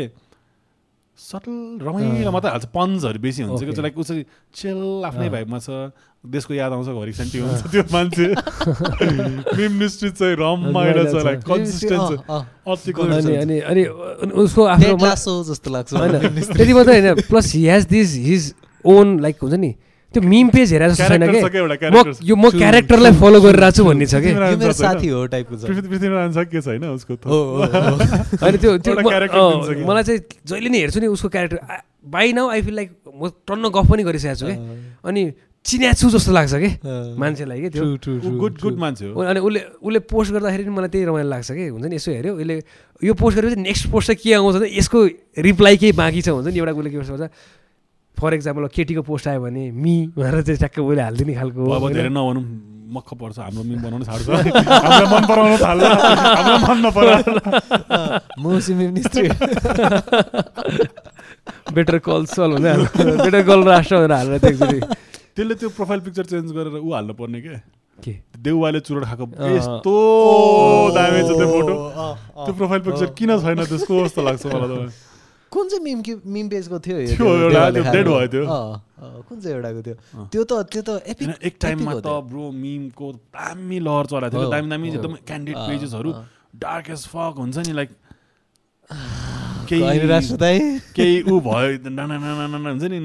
सटल 1.19 1.82
रमाइलो 1.82 2.31
मात्रै 2.31 2.51
हाल्छ 2.51 2.66
पन्जहरू 2.70 3.19
बेसी 3.19 3.43
हुन्छ। 3.43 3.62
कि 3.66 3.82
लाइक 3.82 3.99
उसरी 3.99 4.23
चेल 4.55 4.81
आफ्नै 5.05 5.28
भाइबमा 5.28 5.59
छ। 5.59 5.90
देशको 6.24 6.55
याद 6.55 6.73
आउँछ 6.73 6.89
घरि 6.95 7.12
सेन्टी 7.12 7.39
हुन्छ 7.39 7.61
त्यो 7.74 7.82
मान्छे। 7.93 8.27
मिम 9.59 9.73
मिस्ट्री 9.82 10.11
चाहिँ 10.15 10.36
रमाइलो 10.39 11.05
छ 11.11 11.24
लाइक 11.27 11.39
कन्सिस्टेन्ट 11.43 12.23
अति 12.31 12.93
अनि। 13.43 13.59
अनि 13.61 13.82
उसको 14.47 14.62
आफ्नो 14.65 15.43
जस्तो 15.51 15.69
लाग्छ। 15.70 15.95
होइन। 15.95 16.15
त्यति 16.55 16.73
मात्रै 16.73 17.01
होइन 17.01 17.23
plus 17.28 17.47
he 17.55 17.62
has 17.66 17.86
this 17.90 18.15
his 18.27 18.55
own 18.85 19.19
like 19.20 19.36
हुन्छ 19.43 19.55
नि 19.55 19.74
त्यो 20.09 20.22
मिम 20.24 20.48
पेज 20.48 20.72
हेरेर 20.72 20.90
जस्तो 20.90 21.05
छैन 21.05 21.24
कि? 21.28 21.40
म 21.40 21.48
character। 21.76 22.24
यो 22.24 22.36
म 22.36 22.48
क्यारेक्टरलाई 22.48 23.12
फलो 23.20 23.39
गरिरहेको 23.44 23.76
छु 23.76 23.85
भन्ने 23.85 24.06
छ 24.09 24.14
कि? 24.24 24.32
मेरो? 24.32 24.72
साथी 24.72 25.09
हो 25.09 25.26
टाइपको 25.28 25.55
छ 25.56 25.68
पृथ्वीनारायण 25.68 26.32
छैन 26.32 26.85
उसको 26.97 27.14
त? 27.20 27.28
होइन 27.28 28.56
त्यो 28.62 28.70
त्यो 28.80 28.93
कि। 28.97 29.85
मलाई 29.85 30.02
चाहिँ 30.09 30.20
जहिले 30.48 30.68
नि 30.72 30.78
हेर्छु 30.80 31.01
नि 31.01 31.12
उसको 31.12 31.28
character 31.28 31.60
by 32.09 32.32
now 32.32 32.48
I 32.48 32.60
feel 32.64 32.74
like 32.80 32.90
म 33.05 33.28
टन्न 33.44 33.68
गफ 33.68 33.86
पनि 33.93 34.02
गरिसकेको 34.09 34.40
छु 34.40 34.47
कि? 34.48 34.56
अनि 35.05 35.22
चिन्या 35.60 35.93
छु 35.93 36.09
जस्तो 36.09 36.32
लाग्छ 36.32 36.55
कि। 36.56 36.70
मान्छेलाई 37.20 37.60
कि 37.60 37.68
त्यो? 37.76 37.85
True, 37.85 37.98
true, 38.01 38.16
ऊ 38.16 38.20
true, 38.24 38.39
गुड. 38.40 38.55
गुड 38.64 38.76
मान्छे 38.80 39.12
हो। 39.12 39.20
अनि 39.20 39.40
उसले 39.44 39.60
उसले 39.85 40.01
पोस्ट 40.09 40.32
गर्दाखेरि 40.32 40.64
नि 40.64 40.72
मलाई 40.72 40.89
त्यही 40.89 41.05
रमाइलो 41.05 41.28
लाग्छ 41.28 41.51
कि? 41.52 41.68
हुन्छ 41.68 41.85
नि 41.85 41.97
यसो 42.01 42.10
हेऱ्यो। 42.16 42.32
उसले 42.40 42.56
यो 43.05 43.12
पोस्ट 43.12 43.36
गरेपछि 43.36 43.60
नेक्स्ट 43.60 43.85
पोस्ट 43.93 44.06
चाहिँ 44.09 44.20
के 44.24 44.32
आउँछ 44.40 44.72
यसको 44.72 44.98
रिप्लाई 45.44 45.76
केही 45.76 45.93
बाँकी 46.01 46.20
छ 46.24 46.28
हुन्छ 46.32 46.48
नि 46.48 46.59
एउटा 46.59 46.72
उसले 46.72 46.90
के 46.90 46.97
भन्छ 46.97 47.28
फर 48.19 48.35
इक्जाम्पल 48.35 48.66
केटीको 48.74 49.03
पोस्ट 49.09 49.27
आयो 49.28 49.40
भने 49.40 49.65
मी 49.70 49.95
भनेर 50.16 50.43
चाहिँ 50.43 50.59
ट्याक्क 50.59 50.78
उसले 50.78 51.03
हालिदिने 51.03 51.35
खालको 51.35 51.62
अब? 51.70 51.85
धेरै 51.93 52.11
नभनौँ 52.11 52.45
मक्ख 52.89 53.11
पर्छ। 53.20 53.39
हाम्रो 53.39 53.62
मिम 53.69 53.78
बनाउनु 53.85 54.05
छाड्छ 54.09 54.28
मन 55.12 55.24
पराउनु 55.28 55.57
हामीलाई 55.65 56.59
मन 56.65 56.78
बेटर 61.74 61.99
कल 62.05 62.24
सल 62.27 62.51
भनेर 62.57 62.78
बेटर 62.97 63.43
कल 63.47 63.61
राष्ट्र 63.69 63.97
भनेर 63.97 64.12
हालेर 64.12 64.39
त्यो 64.39 64.51
एकचोटि 64.51 64.81
त्यसले 65.36 65.55
त्यो 65.55 65.69
प्रोफाइल 65.77 66.01
पिक्चर 66.01 66.24
चेन्ज 66.32 66.49
गरेर 66.53 66.81
ऊ 66.81 66.93
हाल्नु 66.93 67.15
पर्ने 67.15 67.40
के? 67.40 67.55
के? 67.99 68.12
देउवाले 68.43 68.81
चुरोट 68.81 69.05
खाएको। 69.05 69.24
यस्तो 69.55 69.95
दामी 70.97 71.20
छ 71.28 71.31
त्यो 71.39 71.47
फोटो। 71.53 71.74
त्यो 72.45 72.53
प्रोफाइल 72.55 72.81
पिक्चर 72.89 73.07
किन 73.19 73.31
छैन 73.45 73.59
त्यसको 73.69 73.95
जस्तो 74.05 74.20
लाग्छ 74.23 74.47
मलाई 74.47 74.69
त। 74.69 75.07
कुन 75.53 75.69
चाहिँ 75.69 75.83
मिम 75.85 76.01
कि 76.07 76.15
मिम 76.29 76.49
पेजको 76.49 76.79
थियो 76.85 76.97
खाएको? 77.16 77.83
भयो 77.83 78.27
त्यो। 78.33 78.45
कुन 79.29 79.37
चाहिँ 79.41 79.55
एउटाको 79.57 79.81
थियो। 79.87 79.97
त्यो 80.33 80.43
त 80.45 80.53
त्यो 80.73 80.83
त 80.83 80.91
होइन, 81.09 81.33
एक 81.49 81.55
टाइममा 81.61 81.93
त 82.05 82.09
ब्रो 82.29 82.45
मिमको 82.53 83.07
दामी 83.33 83.79
लहर 83.87 84.05
चलाएको 84.12 84.37
थियो 84.37 84.51
दामी 84.53 84.69
दामी। 84.70 84.87
एकदम 84.93 85.15
क्यान्डिड 85.29 85.57
पेजेसहरू। 85.57 86.11
डार्क 86.65 86.91
एज 86.91 87.03
फक 87.12 87.35
हुन्छ 87.39 87.57
नि 87.69 87.73
लाइक 87.81 87.91
दाइ 89.69 90.59
केही 90.97 91.16
ऊ 91.29 91.41
भयो 91.49 91.91
नाना 91.93 92.16
नाना 92.19 92.47
नाना 92.49 92.69
हुन्छ 92.70 92.85
नि 92.93 92.99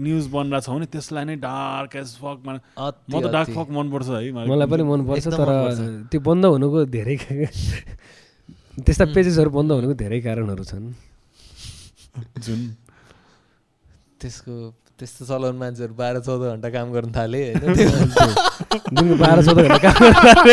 न्युज 0.00 0.24
बनिरहेको 0.32 0.60
छ 0.64 0.68
भने 0.76 0.86
त्यसलाई 0.94 1.24
नै 1.24 1.36
डार्क 1.44 1.96
एज 1.96 2.10
फक 2.20 2.38
म 2.44 2.48
त 3.20 3.24
डार्क। 3.28 3.48
फक 3.56 3.68
मनपर्छ 3.76 4.08
है 4.08 4.32
मलाई 4.32 4.68
पनि 4.72 4.82
मनपर्छ 4.88 5.26
तर। 5.36 5.48
त्यो 6.12 6.20
बन्द 6.28 6.44
हुनुको 6.54 6.84
धेरै 6.96 7.16
त्यस्ता 8.84 9.04
पेजेसहरू 9.16 9.50
बन्द 9.50 9.70
हुनुको 9.76 9.94
धेरै 10.00 10.20
कारणहरू 10.24 10.64
छन् 10.64 10.84
जुन 12.44 12.60
त्यसको 14.20 14.54
त्यस्तो 14.98 15.22
चलाउने 15.24 15.58
मान्छेहरू 15.58 15.94
बाह्र 15.96 16.16
चौध 16.26 16.42
घन्टा 16.52 16.68
काम 16.70 16.92
गर्न 16.92 17.10
थाले 17.16 17.40
होइन? 17.52 19.16
बाह्र 19.22 19.38
चौध 19.46 19.58
घन्टा 19.62 19.78
काम 19.86 19.98
गर्दा 20.04 20.44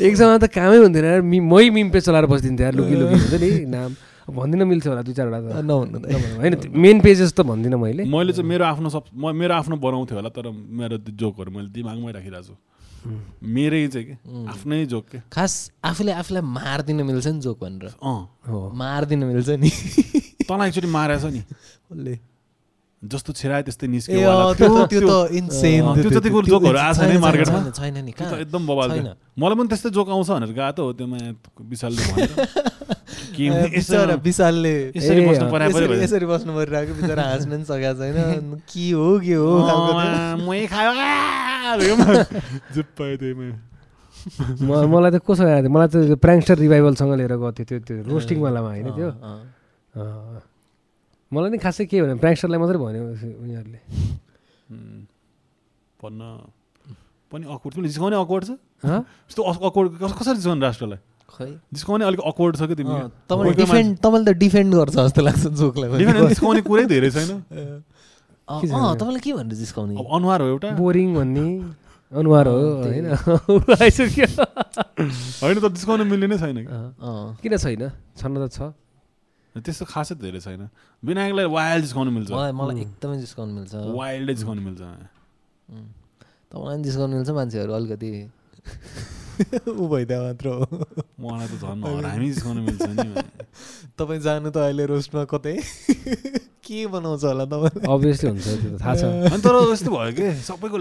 एकजना 0.00 0.36
त 0.38 0.44
कामै 0.54 0.76
हुन्थेन 0.82 1.04
यार। 1.04 1.20
मि 1.30 1.38
मै 1.52 1.64
मिम 1.76 1.88
पेज 1.94 2.04
चलाएर 2.04 2.26
बसिदिन्थ्यो 2.32 2.64
यार 2.66 2.74
लुकी 2.74 2.94
लुकी 3.00 3.14
हुन्छ 3.20 3.34
नि 3.42 3.50
नाम। 3.76 3.90
भन्दिनँ 4.30 4.66
मिल्छ 4.66 4.86
होला 4.86 5.02
दुई 5.02 5.14
चारवटा 5.14 5.38
त। 5.40 5.66
होइन 6.40 6.54
मेन 6.74 7.00
पेजेस 7.00 7.32
त 7.32 7.40
भन्दिनँ 7.42 7.78
मैले। 7.78 8.04
मैले 8.04 8.32
चाहिँ 8.32 8.48
मेरो 8.48 8.64
आफ्नो 8.64 8.88
सब 8.90 9.04
म 9.14 9.34
मेरो 9.34 9.54
आफ्नो 9.54 9.76
बनाउँथेँ 9.76 10.16
होला 10.16 10.30
तर 10.30 10.50
मेरो 10.50 10.98
त्यो 11.04 11.12
जोकहरू 11.16 11.50
मैले 11.50 11.68
दिमागमै 11.74 12.12
राखिरहेको 12.12 12.46
छु। 12.46 12.54
मेरै 13.42 13.88
चाहिँ 13.88 14.06
के? 14.06 14.14
आफ्नै 14.52 14.84
जोक 14.86 15.04
के? 15.08 15.18
खास 15.32 15.52
आफूले 15.84 16.12
आफूलाई 16.12 16.42
मारिदिन 16.42 17.02
मिल्छ 17.08 17.26
नि 17.26 17.40
जोक 17.40 17.58
भनेर। 17.60 17.96
अँ। 17.96 18.20
हो। 18.48 18.58
मारिदिन 18.76 19.24
मिल्छ 19.24 19.48
नि। 19.56 19.70
तँलाई 20.44 20.68
एकचोटि 20.68 20.88
मारेछ 20.88 21.24
नि। 21.24 21.40
उसले। 21.90 22.14
जस्तो 23.02 23.32
छिरायो 23.32 23.64
त्यस्तै 23.64 23.86
निस्क्यो। 23.88 24.20
त्यो 24.60 24.68
जोकहरू 26.44 26.76
आएको 26.76 27.00
छैन 27.00 27.16
मार्केटमा। 27.16 27.60
छैन 27.72 27.96
नि 28.04 28.12
एकदम 28.12 28.62
बबाल 28.68 28.88
छैन। 28.92 29.08
मलाई 29.40 29.56
पनि 29.56 29.68
त्यस्तै 29.72 29.90
जोक 29.96 30.08
आउँछ 30.12 30.28
भनेर 30.36 30.52
गएको 30.52 30.72
त 30.76 30.78
हो 30.84 30.92
त्यो 30.92 31.08
विशालले 31.64 32.02
भनेर। 32.12 32.36
बिचरा 33.30 34.14
विशालले 34.26 34.74
यसरी 34.96 35.20
बस्नु 35.26 36.50
परिरहेको 36.56 36.92
बिचरा 36.98 37.22
हाँस्न 37.30 37.50
पनि 37.50 37.64
सकेको 37.70 37.94
छैन 38.00 38.60
के 38.70 38.86
हो 38.90 39.08
के 39.24 39.34
हो। 39.34 39.50
मै 40.46 40.60
खायो 40.66 40.92
मलाई 44.90 45.10
त 45.10 45.18
कसो 45.24 45.42
आएको 45.46 45.64
थियो 45.64 45.72
मलाई 45.72 45.88
त 45.88 46.18
प्र्याङ्स्टर 46.20 46.56
रिभाइभलसँग 46.64 47.12
लिएर 47.20 47.34
गएको 47.40 47.52
थियो 47.56 47.66
त्यो 47.66 47.78
त्यो 47.86 48.04
रोस्टिङवालामा 48.10 48.68
होइन 48.68 48.88
त्यो। 48.98 49.10
मलाई 51.32 51.50
नि 51.50 51.58
खासै 51.64 51.84
के 51.86 51.96
भने 52.02 52.14
प्र्याङ्स्टरलाई 52.20 52.58
मात्रै 52.60 52.78
भन्यो 52.84 53.02
उनीहरूले 53.42 53.80
भन्न 56.02 56.20
पनि 57.32 57.44
अकवर्ड 57.46 57.72
तिमीले 57.74 57.88
जिस्काउने 57.94 58.16
अकवर्ड 58.18 58.44
छ 58.44 58.50
हँ? 58.84 59.00
यस्तो 59.30 59.42
अकवर्ड 59.42 59.88
कसरी 60.18 60.36
जिस्काउने 60.42 60.60
राष्ट्रलाई 60.66 61.00
खै 61.40 61.50
जिस्काउने 61.72 62.04
अलिक 62.04 62.20
अकवर्ड 62.30 62.54
छ 62.60 62.62
कि 62.70 62.74
तिमी 62.80 62.94
तपाईँले 63.32 63.56
डिफेन्ड 63.64 63.90
तपाईँले 64.04 64.26
त 64.28 64.36
डिफेन्ड 64.44 64.70
गर्छ 64.76 64.94
जस्तो 64.94 65.20
लाग्छ 65.24 65.44
जोकलाई 65.60 65.88
जिस्काउने 66.36 66.60
कुरै 66.68 66.84
धेरै 66.92 67.10
छैन? 67.10 67.30
तपाईँले 68.50 69.20
के 69.24 69.32
भनेर 69.32 69.56
जिस्काउने 69.56 69.94
अनुहार 69.96 70.38
हो 70.42 70.48
एउटा। 70.52 70.68
बोरिङ 70.76 71.08
भन्ने। 71.14 71.46
अनुहार 72.10 72.46
हो। 72.50 72.58
होइन? 72.82 73.06
आइसक्यो 73.78 74.26
होइन 74.26 75.56
त 75.62 75.66
जिस्काउन 75.78 76.00
मिल्ने 76.10 76.26
नै 76.26 76.38
छैन 76.42 76.58
किन 77.42 77.56
छैन? 77.56 77.82
छन्न 78.18 78.36
त 78.42 78.50
छ। 78.50 78.74
त्यस्तो 79.54 79.84
खासै 79.86 80.14
धेरै 80.18 80.40
छैन। 80.42 80.66
विनायकलाई 81.02 81.46
वाइल्ड 81.46 81.82
जिस्काउनु 81.86 82.10
मिल्छ। 82.10 82.30
मलाई 82.34 82.52
मलाई 82.58 82.76
एकदमै 82.82 83.16
जिस्काउनु 83.22 83.52
मिल्छ। 83.54 83.72
वाइल्डै 83.98 84.34
जिस्काउनु 84.34 84.62
मिल्छ। 84.66 84.82
तपाईँलाई 86.50 86.74
पनि 86.74 86.82
जिस्काउनु 86.82 87.14
मिल्छ 87.18 87.30
मान्छेहरू 87.38 87.72
अलिकति। 87.78 88.10
ऊ 89.80 89.86
भइदियो 89.88 90.20
मात्र 90.22 90.46
हो। 90.48 90.64
मलाई 91.24 91.46
त 91.48 91.54
झन् 91.62 91.84
हरामी 91.84 92.26
जिस्काउनु 92.30 92.60
मिल्छ 92.66 92.82
नि 92.98 93.22
तपाईँ 93.98 94.20
जानु 94.26 94.50
त 94.50 94.56
अहिले 94.64 94.84
रोस्टमा 94.92 95.24
कतै? 95.32 95.54
के 96.70 96.78
बनाउँछ 96.86 97.24
होला 97.24 97.44
तपाईँ? 97.50 97.82
अभियसली 97.88 98.28
हुन्छ 98.30 98.46
त्यो 98.46 98.70
त 98.70 98.80
थाहा 98.80 98.94
छ। 98.94 99.40
तर 99.44 99.54
यस्तो 99.72 99.90
भयो 99.90 100.12
कि? 100.18 100.26
सबैको 100.48 100.78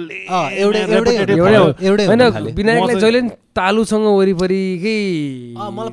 एउटै 1.84 2.06
होइन। 2.06 2.53
विनायकलाई 2.60 2.95
जहिले 2.99 3.22
पनि 3.22 3.30
तालुसँग 3.57 4.06
वरिपरिकै 4.19 4.98
अँ, 5.57 5.69
मलाई 5.72 5.91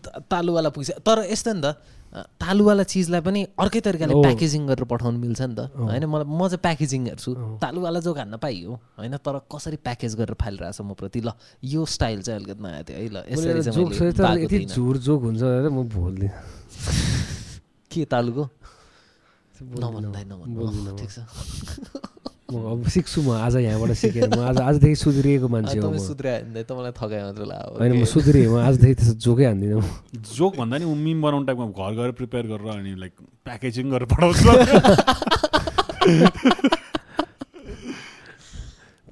त- 0.00 0.22
तालुवाला 0.30 0.68
पुग्छ 0.74 0.90
तर 1.06 1.18
यस्तो 1.30 1.52
नि 1.54 1.60
त 1.60 1.76
तालुवाला 2.10 2.82
चिजलाई 2.90 3.20
पनि 3.22 3.40
अर्कै 3.54 3.80
तरिकाले। 3.86 4.14
प्याकेजिङ 4.26 4.62
गरेर 4.66 4.86
पठाउनु 4.90 5.18
मिल्छ 5.22 5.40
नि 5.46 5.54
त। 5.54 5.70
होइन 5.78 6.04
मलाई 6.10 6.26
म 6.26 6.42
चाहिँ 6.50 6.62
प्याकेजिङ 6.66 7.00
हेर्छु। 7.06 7.30
तालुवाला 7.62 8.00
जो 8.02 8.10
खान्न 8.18 8.34
पाइयो 8.42 8.70
होइन 8.98 9.14
तर 9.22 9.34
कसरी 9.46 9.78
प्याकेज 9.86 10.12
गरेर 10.18 10.34
फालिरहेछ 10.34 10.78
म 10.82 10.98
प्रति 10.98 11.20
ल 11.22 11.30
यो 11.62 11.86
स्टाइल 11.86 12.18
चाहिँ 12.26 12.38
अलिकति 12.42 12.62
नयाँ 12.66 12.82
थियो 12.82 12.98
है 12.98 13.06
ल 13.14 13.16
यसरी। 13.30 14.58
झुर 14.66 14.96
जोक 15.06 15.20
हुन्छ 15.22 15.42
म 15.70 15.86
भोल्दिनँ 15.86 16.34
के 17.90 18.04
तालुको। 18.10 18.44
नभन्दा 19.60 20.34
म। 20.34 20.96
ठिक 20.98 21.10
छ 21.14 21.18
म 22.52 22.64
अब 22.70 22.88
सिक्छु 22.90 23.22
म 23.22 23.30
आज 23.38 23.56
यहाँबाट 23.62 23.90
सिकेर। 23.96 24.28
म 24.34 24.40
आज 24.50 24.58
आजदेखि 24.60 24.96
सुध्रिएको 24.98 25.48
मान्छे 25.48 25.78
हो 25.78 25.90
म। 25.90 25.96
तपाईँलाई 25.96 26.92
थकाइ 26.92 27.20
मात्र 27.22 27.44
ला 27.46 27.58
होइन 27.78 27.92
म 27.94 28.04
सुध्रिएँ 28.04 28.48
म 28.50 28.58
आजदेखि 28.60 28.94
त्यस्तो 28.98 29.14
जोकै 29.22 29.44
हान्दिनँ 29.46 29.78
म। 29.78 29.86
जोक 30.34 30.52
भन्दा 30.58 30.76
नि 30.78 30.84
मिम 30.84 31.18
बनाउने 31.22 31.46
टाइपमा 31.46 31.66
घर 31.70 31.92
गएर 31.98 32.10
प्रिपेयर 32.18 32.44
गरेर 32.50 32.68
अनि 32.74 32.92
लाइक 32.98 33.14
प्याकेजिङ 33.46 33.86
गरेर 33.90 34.06
पठाउँछ। 34.10 34.38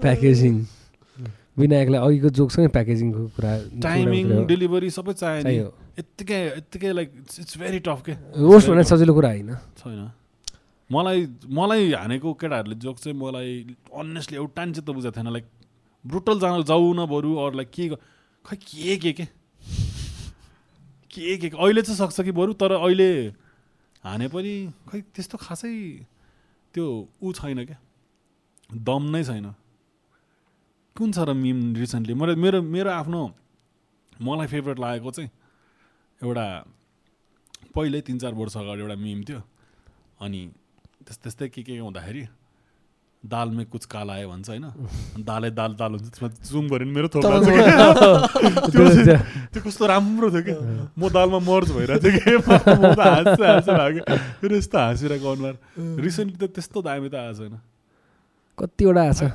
प्याकेजिङ 0.01 0.55
विनायकलाई 1.59 2.01
अघिको 2.06 2.28
जोकसँगै 2.39 2.70
प्याकेजिङको 2.70 3.23
कुरा 3.35 3.52
टाइमिङ 3.82 4.47
डेलिभरी 4.47 4.90
सबै 4.94 5.12
चाहियो 5.19 5.69
यत्तिकै 5.98 6.39
यत्तिकै 6.62 6.90
लाइक 6.94 7.09
इट्स 7.43 7.59
भेरी 7.59 7.78
टफ 7.82 8.01
के? 8.06 8.15
रोस्ट 8.39 8.70
भने 8.70 8.85
सजिलो 8.86 9.12
कुरा 9.15 9.31
होइन। 9.35 9.51
छैन। 9.82 10.06
मलाई 10.90 11.27
मलाई 11.52 11.93
हानेको 11.93 12.32
केटाहरूले 12.40 12.77
जोक 12.81 12.98
चाहिँ 12.98 13.19
मलाई 13.19 13.77
अनेस्टली 13.93 14.36
एउटा 14.36 14.65
नि 14.65 14.73
चित्त 14.73 14.90
बुझाएको 14.90 15.16
थिएन 15.16 15.32
लाइक 15.32 15.47
ब्रुटल 16.05 16.40
जान 16.40 16.62
जाऊ 16.65 16.93
न 16.94 17.06
बरु 17.06 17.35
अरू 17.36 17.56
लाइक 17.56 17.70
के 17.70 17.89
खै 18.44 18.56
के 18.56 18.97
के 18.97 19.12
के? 19.12 19.24
के 21.12 21.36
के 21.39 21.48
अहिले 21.48 21.82
चाहिँ 21.82 21.98
सक्छ 21.98 22.20
कि 22.24 22.32
बरु? 22.32 22.52
तर 22.52 22.73
अहिले 22.73 23.10
हाने 24.05 24.28
पनि 24.32 24.55
खै 24.89 25.01
त्यस्तो 25.12 25.39
खासै 25.39 25.73
त्यो 26.74 26.86
ऊ 27.23 27.32
छैन 27.32 27.65
क्या। 27.65 27.78
दम 28.73 29.02
नै 29.12 29.24
छैन। 29.24 29.52
कुन 30.97 31.12
छ 31.12 31.19
र 31.28 31.35
मिम 31.35 31.74
रिसेन्टली 31.77 32.15
मेरो 32.15 32.36
मेरो 32.36 32.62
मेरो 32.62 32.90
आफ्नो 32.90 33.20
मलाई 34.23 34.47
फेभरेट 34.47 34.78
लागेको 34.78 35.10
चाहिँ 35.10 35.31
एउटा 36.23 36.47
पहिल्यै 37.74 38.01
तिन 38.09 38.19
चार 38.19 38.32
वर्ष 38.35 38.56
अगाडि 38.56 38.81
एउटा 38.82 38.97
मिम 38.97 39.20
थियो। 39.28 39.43
अनि 40.20 40.40
त्यस 41.09 41.16
त्यस्तै 41.24 41.48
के 41.48 41.62
के 41.64 41.72
हुँदाखेरि 41.80 42.28
दालमै 43.18 43.64
कुछ 43.72 43.85
काला 43.90 44.12
आयो 44.14 44.28
भन्छ 44.30 44.48
होइन? 44.52 44.66
दालै 45.26 45.51
दाल 45.51 45.72
दाल 45.74 45.90
हुन्छ। 45.98 46.06
त्यसमा 46.06 46.28
जुम 46.39 46.68
गऱ्यो 46.70 46.86
भने 46.86 46.93
मेरो 46.94 47.09
थोप्रा 47.10 47.40
त्यो 49.51 49.60
कस्तो 49.64 49.85
राम्रो 49.90 50.28
थियो 50.30 50.43
कि। 50.47 50.55
म 50.94 51.02
दालमा 51.10 51.40
मर्ज 51.43 51.68
भइरहेको 51.74 51.98
थियो 51.98 52.14
कि। 52.14 52.47
म 52.47 52.94
त 52.94 53.01
हाँस्छु 53.01 53.43
हाँस्छु 53.43 53.72
लाग्यो। 53.74 54.02
मेरो 54.06 54.55
यस्तो 54.55 54.78
हाँसिरहेको 54.78 55.26
अनुहार। 55.35 55.56
रिसेन्टली 55.98 56.39
त 56.39 56.52
त्यस्तो 56.55 56.78
दामी 56.78 57.09
त 57.10 57.14
आएको 57.18 57.35
छैन। 57.43 57.59
कतिवटा 58.55 59.02
आएको 59.02 59.18
छ? 59.18 59.35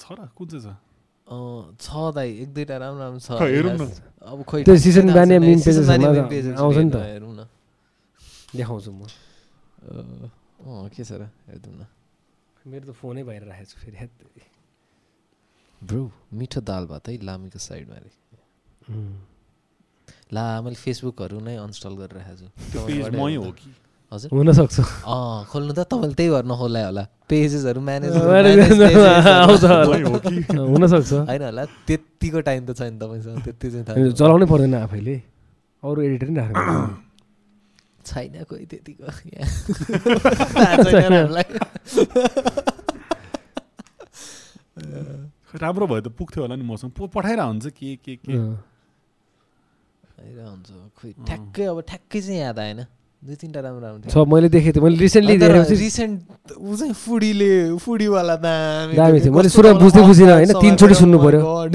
छ 0.00 0.04
र। 0.16 0.32
कुन 0.32 0.46
चाहिँ 0.48 0.64
छ? 0.64 0.80
अँ, 1.28 1.76
छ 1.76 1.88
दाइ। 2.16 2.28
एक 2.40 2.48
दुईवटा 2.56 2.76
राम्रो 2.80 3.00
राम्रो 3.04 3.20
छ। 3.20 3.36
हेरौँ 3.36 3.76
न। 3.76 3.84
अब 4.32 4.38
खोइ 4.48 4.64
त्यो 4.64 4.72
ठ्याक्कै 4.72 4.80
season 4.80 5.04
थाहा 5.12 5.16
बानिया 5.20 5.38
छैन। 5.38 5.44
meme 5.44 5.60
season 5.60 5.84
pages 5.84 5.92
बानिया 5.92 6.08
मा 6.08 6.16
meme 6.16 6.32
pages 6.32 6.56
आउँछ 6.56 6.76
नि 6.80 6.88
त। 6.88 6.96
हेर्नु, 7.04 7.04
हेरौँ 7.04 7.32
न। 7.36 7.44
देखाउँछु 8.56 8.90
म। 8.96 9.04
अँ, 10.64 10.88
के 10.96 11.02
छ 11.04 11.12
र 11.20 11.22
हेर्दौँ 11.48 11.74
न 11.76 11.82
मेरो 12.64 12.84
त 12.88 12.92
फोनै 12.96 13.22
बाहिर 13.28 13.42
राखेको 13.44 13.68
छु 13.70 13.76
फेरि। 13.84 14.08
ब्रो 15.80 16.02
मिठो 16.40 16.60
दाल 16.64 16.84
भात 16.90 17.04
है 17.08 17.12
लामीको 17.28 17.58
साइडमा 17.60 17.94
अरे 18.00 18.10
उम्. 18.88 19.14
ला 20.34 20.44
मैले 20.64 20.78
फेसबुकहरू 20.84 21.36
नै 21.44 21.54
अनस्टल 21.60 21.94
गरेर 22.00 22.16
राखेको 22.18 22.36
छु 22.40 22.46
त्यो 22.72 22.80
पेज 22.88 23.04
तपाईँबाट 23.04 23.12
मै 23.12 23.20
हेर्नु 23.20 23.44
हो 23.44 23.50
त। 23.52 23.54
कि 23.60 23.68
हजुर 24.12 24.28
हुनसक्छ 24.32 24.76
अँ 24.80 25.44
खोल्नु 25.52 25.72
त 25.76 25.80
तपाईँले 25.92 26.14
त्यही 26.18 26.30
गर्न 26.34 26.52
खोलायो 26.60 26.86
होला 26.88 27.04
पेजेसहरू 27.28 27.80
म्यानेज 27.88 28.12
हुनसक्छ 30.72 31.12
होइन 31.28 31.42
होला 31.44 31.64
त्यतिको 31.88 32.38
टाइम 32.48 32.62
त 32.66 32.70
छैन 32.80 32.92
तपाईँसँग 33.00 33.38
त्यति 33.44 33.66
चाहिँ। 33.84 34.12
चलाउनै 34.16 34.46
पर्दैन 34.52 34.74
आफैले 34.80 35.14
अरू 35.82 35.98
एडिटर 36.08 36.28
नै 36.32 36.40
राख्नु 36.48 36.80
छैन 38.04 38.44
कोही 38.48 38.64
त्यतिको। 38.70 39.06
राम्रो 45.54 45.84
भयो 45.86 46.00
त 46.00 46.08
पुग्थ्यो 46.18 46.40
होला 46.42 46.54
नि 46.56 46.64
मसँग 46.66 46.90
पठाइरह 47.14 47.44
हुन्छ 47.44 47.64
के 47.78 47.96
के 48.04 48.14
के 48.20 48.34
हुन्छ 50.34 50.70
खोइ 50.98 51.10
ठ्याक्कै 51.26 51.64
अब 51.64 51.78
ठ्याक्कै 51.88 52.20
चाहिँ 52.20 52.40
याद 52.40 52.58
आएन 52.58 52.80
दुई 53.22 53.36
तिनवटा 53.40 53.60
राम्रो 53.64 53.80
राम्रो 53.86 54.10
छ 54.10 54.16
मैले 54.28 54.48
देखेको 54.52 54.72
थिएँ 54.74 54.84
मैले 54.84 54.98
रिसेन्टली 55.00 55.36
रिसेन्ट 55.80 56.18
ऊ 56.58 56.76
चाहिँ 56.76 56.92
फुडीले 56.92 57.80
फुडीवाला 57.80 58.36
दामी 58.36 58.94
दामी 58.98 59.18
थियो। 59.24 59.32
मैले 59.32 59.48
सुरुमा 59.48 59.78
बुझ्दै 59.80 60.02
बुझिनँ 60.04 60.32
होइन, 60.34 60.52
तिनचोटि 60.60 60.94
सुन्नु 61.00 61.18
God। 61.24 61.72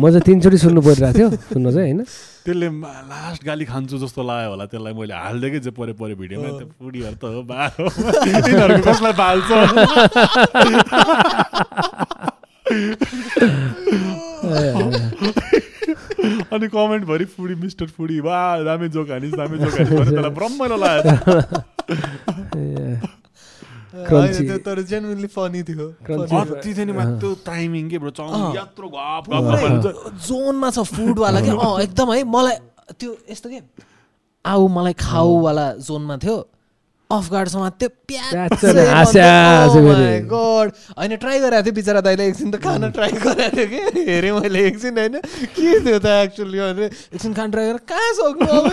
म 0.00 0.02
चाहिँ 0.08 0.24
तिनचोटि 0.24 0.58
सुन्नु 0.58 0.80
परिरहेको 0.80 1.18
थियो 1.18 1.28
सुन्न 1.52 1.66
चाहिँ 1.68 1.92
होइन 1.92 2.00
त्यसले 2.44 2.68
लास्ट 3.12 3.44
गाली 3.46 3.64
खान्छु 3.70 3.96
जस्तो 4.02 4.22
लाग्यो 4.26 4.50
होला 4.50 4.64
त्यसलाई 4.72 4.94
मैले 4.98 5.14
हालिदिएकै 5.14 5.60
जे 5.66 5.70
परे 5.78 5.92
परे 6.00 6.14
भिडियोमा 6.22 6.48
त्यो 6.58 6.66
पुडीहरू 6.80 7.16
त 7.22 7.24
हो 7.34 7.42
बा 7.46 7.58
हो। 7.78 7.86
यिनीहरूको 8.26 8.82
कसलाई 8.90 9.14
पाल्छ 9.22 9.48
अनि 16.52 16.66
कमेन्टभरि 16.68 17.24
फुडी 17.36 17.54
मिस्टर 17.62 17.86
फुडी 17.96 18.18
वा 18.26 18.38
दामी 18.64 18.88
जोक 18.94 19.10
हानिस् 19.10 19.36
दामी 19.40 19.56
जोक 19.58 19.74
हानिस् 19.78 19.92
त्यसलाई 19.92 20.32
रमाइलो 20.42 20.76
लाग्यो. 20.82 21.14
त्यो 24.08 24.58
तर 24.66 24.78
जेन्युनली 24.90 25.28
फनी 25.36 25.62
थियो. 25.62 25.86
अति 26.02 26.70
थियो 26.74 26.84
नि 26.86 26.92
मा 26.92 27.04
त्यो 27.20 27.30
टाइमिङ 27.46 27.84
के 27.90 27.98
ब्रो 27.98 28.10
यत्रो 28.56 28.88
घप। 28.88 29.24
जोनमा 30.26 30.68
छ 30.70 30.78
फुडवाला 30.92 31.40
के 31.40 31.50
अँ 31.50 31.74
एकदम 31.82 32.08
है 32.12 32.20
मलाई 32.24 32.56
त्यो 32.98 33.10
यस्तो 33.30 33.48
के 33.50 33.60
आऊ 34.44 34.62
मलाई 34.68 34.94
खाऊवाला 34.98 35.66
जोनमा 35.86 36.16
थियो 36.24 36.36
अफ 37.10 37.26
गार्डसम्म 37.30 37.68
त्यो। 37.76 37.88
गड 40.32 40.68
होइन 40.98 41.12
ट्राई 41.22 41.38
गरेको 41.40 41.62
थियो 41.62 41.74
बिचरा 41.76 42.00
दाइले 42.00 42.24
एकछिन 42.28 42.48
त 42.50 42.56
खान 42.64 42.90
ट्राई 42.96 43.12
गरेको 43.12 43.52
थियो 43.52 43.66
कि 43.68 44.00
हेरेँ 44.08 44.32
मैले 44.32 44.60
एकछिन 44.66 44.98
होइन 44.98 45.14
के 45.20 45.70
थियो 45.84 45.98
त 45.98 46.06
एक्चुअली 46.24 46.58
भने 46.58 46.86
एकछिन 46.88 47.32
खान 47.36 47.48
ट्राई 47.52 47.66
गरेर 47.68 47.84
कहाँ 47.84 48.12
सक्नु 48.16 48.48
अब? 48.48 48.66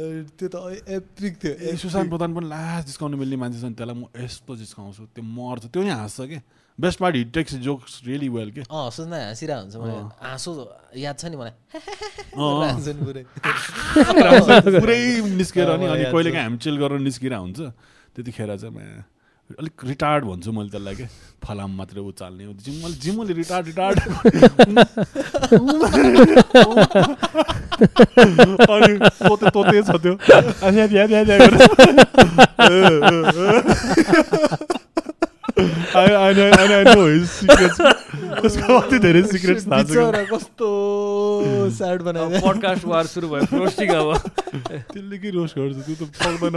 त्यो 0.00 0.48
त 0.48 0.56
एपिक 0.88 1.34
थियो 1.42 1.52
ए 1.52 1.76
सुशान्त 1.76 2.08
प्रधान 2.10 2.34
पनि 2.34 2.46
लास्ट 2.48 2.86
जिस्काउनु 2.86 3.16
मिल्ने 3.20 3.36
मान्छे 3.36 3.60
छ 3.60 3.64
नि 3.64 3.74
त्यसलाई 3.76 3.96
म 3.96 4.08
यस्तो 4.16 4.56
जिस्काउँछु 4.56 5.02
त्यो 5.14 5.24
मर्छ 5.24 5.64
त्यो 5.68 5.82
नि 5.82 5.90
हाँस्छ 5.90 6.20
कि? 6.30 6.38
Best 6.78 6.98
part 7.00 7.16
he 7.16 7.32
takes 7.34 7.54
jokes 7.60 8.00
really 8.06 8.28
well 8.28 8.50
के? 8.56 8.60
अँ 8.60 8.90
सोच्न 8.90 9.12
हाँसिरहेको 9.12 9.60
हुन्छ 9.60 9.76
मलाई। 9.76 10.00
हाँसो 10.24 10.50
याद 10.96 11.16
छ 11.20 11.24
नि 11.28 11.36
मलाई। 11.36 11.52
नि 12.96 13.02
पुरै। 13.04 13.22
पुरै 14.80 14.98
निस्केर 15.36 15.68
नि 15.76 15.86
अनि 15.86 16.02
याद 16.04 16.12
कहिले 16.12 16.30
छ। 16.30 16.32
काहीँ 16.32 16.44
हामी 16.44 16.58
चिल 16.64 16.76
गरेर 16.80 17.00
निस्किरह 17.04 17.38
हुन्छ 17.44 17.60
त्यतिखेर 18.16 18.56
चाहिँ 18.56 18.74
म 18.74 19.04
अलिक 19.58 19.84
रिटार्ड 19.84 20.24
भन्छु 20.24 20.52
मैले 20.52 20.70
त्यसलाई 20.70 20.94
के 20.94 21.06
फलाम 21.42 21.70
मात्रै 21.76 22.00
उचाल्ने 22.02 22.44
हो 22.44 22.52
जिम्मल 22.64 22.92
जिम्मले 23.04 23.32
रिटार्ड 23.34 23.66
रिटार्ड 23.66 23.98
अनि 28.70 28.94
तोते 29.20 29.46
तोते 29.50 29.82
छ 29.82 29.90
त्यो 30.04 30.14
कति 38.00 38.98
धेरै 38.98 39.22
सिक्रेट्स 39.22 39.66
थाहा 39.66 39.82
छ 39.82 40.26
कस्तो 40.32 40.68
स्याड 41.78 42.02
बनाइदियो 42.08 42.40
पडकास्ट 42.46 42.84
वार 42.92 43.06
सुरु 43.12 43.28
भयो 43.28 43.58
रोस्टिङ 43.58 43.88
अब 43.94 44.08
त्यसले 44.56 45.18
के 45.18 45.30
रोस्ट 45.36 45.58
गर्छ 45.58 45.76
त्यो 45.86 45.96
त 46.00 46.08
सक्दैन 46.22 46.56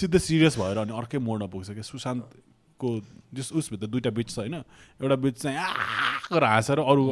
सिधै 0.00 0.18
सिरियस 0.26 0.58
भएर 0.58 0.78
अनि 0.84 0.92
अर्कै 1.00 1.18
मोडमा 1.28 1.48
पुग्छ 1.54 1.68
क्या 1.70 1.86
सुशान्तको 1.90 2.88
जस 3.34 3.48
उसभित्र 3.60 3.86
दुइटा 3.94 4.10
बिच 4.20 4.28
छ 4.30 4.38
होइन 4.38 4.54
एउटा 4.54 5.16
बिच 5.26 5.42
चाहिँ 5.42 5.58
आ 5.58 5.68
गरेर 6.30 6.48
हाँसेर 6.52 6.78
अरू 6.86 7.04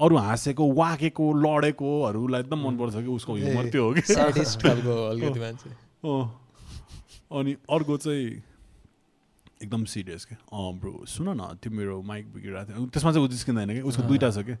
अरू 0.00 0.14
हाँसेको 0.26 0.64
वाकेको 0.74 1.24
लडेकोहरूलाई 1.46 2.40
एकदम 2.40 2.60
मनपर्छ 2.66 2.94
कि 2.96 3.10
उसको 3.16 3.32
ह्युमर 3.36 3.64
त्यो 3.70 3.82
हो 3.84 3.90
कि 3.94 4.02
स्याडिस्ट 4.12 4.62
खालको 4.62 4.94
अलिकति 5.08 5.40
मान्छे 5.40 5.70
अँ। 5.70 6.22
अनि 7.40 7.52
अर्को 7.70 7.96
चाहिँ 8.04 8.24
एकदम 9.62 9.84
सिरियस 9.84 10.24
के। 10.24 10.34
अँ 10.34 10.72
ब्रो 10.80 11.04
सुन 11.06 11.28
न 11.36 11.40
त्यो 11.62 11.72
मेरो 11.72 12.02
माइक 12.02 12.32
बिग्रिरहेको 12.34 12.72
थियो। 12.72 12.86
त्यसमा 12.92 13.12
चाहिँ 13.12 13.24
ऊ 13.24 13.28
जिस्किँदैन 13.28 13.68
कि? 13.76 13.80
उसको 13.84 14.02
दुइटा 14.08 14.30
छ 14.30 14.38
कि? 14.48 14.56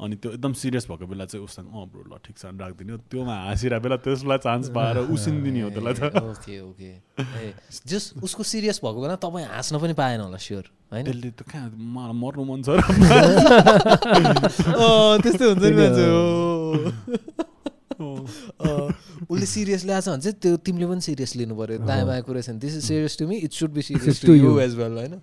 अनि 0.00 0.16
त्यो 0.16 0.32
एकदम 0.32 0.52
सिरियस 0.56 0.86
भएको 0.88 1.06
बेला 1.06 1.24
चाहिँ 1.28 1.44
उसँग 1.44 1.66
अँ 1.68 1.84
ब्रो 1.92 2.02
ल 2.08 2.16
ठिक 2.24 2.36
छ 2.36 2.44
राखिदिने 2.56 2.92
हो। 2.92 2.98
त्योमा 3.12 3.34
हाँसिरहेको 3.48 3.82
बेला 3.84 3.96
त्यसलाई 4.00 4.38
चान्स 4.40 4.68
पाएर 4.72 4.96
उसिनिदिने 5.12 5.60
हो 5.60 5.68
त्यसलाई 5.76 5.92
त। 5.92 6.16
Okay 6.32 6.56
okay. 6.60 6.90
जस 7.84 8.24
उसको 8.24 8.42
सिरियस 8.42 8.80
भएको 8.80 9.00
बेला 9.00 9.16
तपाईँ 9.20 9.46
हाँस्न 9.52 9.76
पनि 9.76 9.92
पाएन 10.00 10.20
होला 10.20 10.36
स्योर 10.40 10.64
होइन? 10.92 11.04
त्यसले 11.04 11.30
त 11.36 11.44
कहाँ 11.44 11.68
मलाई 11.76 12.16
मर्नु 12.16 12.44
मन 12.48 12.64
छ 12.64 12.68
त्यस्तै 15.20 15.44
हुन्छ 15.52 15.64
नि 15.68 15.76
उसले 19.30 19.46
सिरियस 19.46 19.84
ल्याएको 19.86 20.02
छ 20.02 20.08
भने 20.10 20.22
चाहिँ 20.26 20.36
त्यो 20.42 20.56
तिमीले 20.66 20.86
पनि 20.90 21.00
सिरियस 21.06 21.32
लिनु 21.38 21.54
पऱ्यो 21.54 21.78
दायाँ 21.86 22.06
बायाँ 22.10 22.22
कुरा 22.26 22.40
छैन 22.42 22.58
this 22.58 22.76
is 22.76 22.84
serious 22.90 23.14
to 23.18 23.26
me 23.30 23.36
it 23.46 23.52
should 23.54 23.70
be 23.78 23.82
serious 23.88 24.16
to 24.26 24.34
you. 24.34 24.58
As 24.60 24.74
well 24.74 24.92
होइन? 24.98 25.14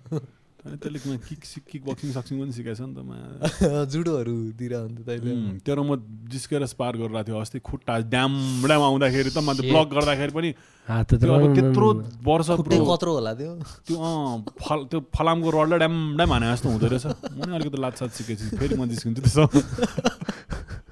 अनि 0.58 0.76
त्यसले 0.82 0.98
किक 1.28 1.44
सिक 1.44 1.64
किक 1.70 1.82
बक्सिङ 1.86 2.12
सक्सिङ 2.12 2.36
पनि 2.40 2.52
सिकाएछ 2.52 2.80
नि 2.82 2.94
त 2.96 3.00
मा 3.06 3.84
जुडोहरू 3.92 4.34
दिएर 4.58 4.74
अन्त 4.74 4.98
तैँले। 5.06 5.32
तेरो 5.64 5.82
म 5.86 5.96
जिस्केर 6.34 6.66
स्पार 6.66 6.96
गरिरहेको 6.98 7.24
थियो 7.28 7.38
अस्ति 7.40 7.58
खुट्टा 7.68 7.94
ड्याम 8.10 8.32
ड्याम 8.66 8.82
आउँदाखेरि 8.82 9.30
त 9.30 9.38
मैले 9.38 9.62
Shit. 9.62 9.70
ब्लक 9.70 9.88
गर्दाखेरि 9.94 10.32
पनि 10.34 10.50
त 10.88 11.14
अब 11.14 11.54
त्यत्रो 11.54 11.88
वर्ष 12.26 12.48
कत्रो 12.58 13.12
होला 13.12 13.32
त्यो। 13.38 13.52
त्यो 13.86 13.96
अँ 13.96 14.44
फल 14.58 14.80
त्यो 14.90 14.98
फलामको 15.14 15.48
रडलाई 15.56 15.78
ड्याम 15.78 15.96
ड्याम 16.18 16.30
हाने 16.32 16.46
जस्तो 16.52 16.68
हुँदो 16.68 16.86
रहेछ। 16.90 17.06
म 17.06 17.40
नि 17.48 17.54
अलिकति 17.54 17.78
लातसात 17.78 18.10
सिकेछु 18.18 18.44
फेरि 18.58 18.74
म 18.74 18.88
जिस्किन्छु 18.90 19.20
त्यसो 19.22 19.44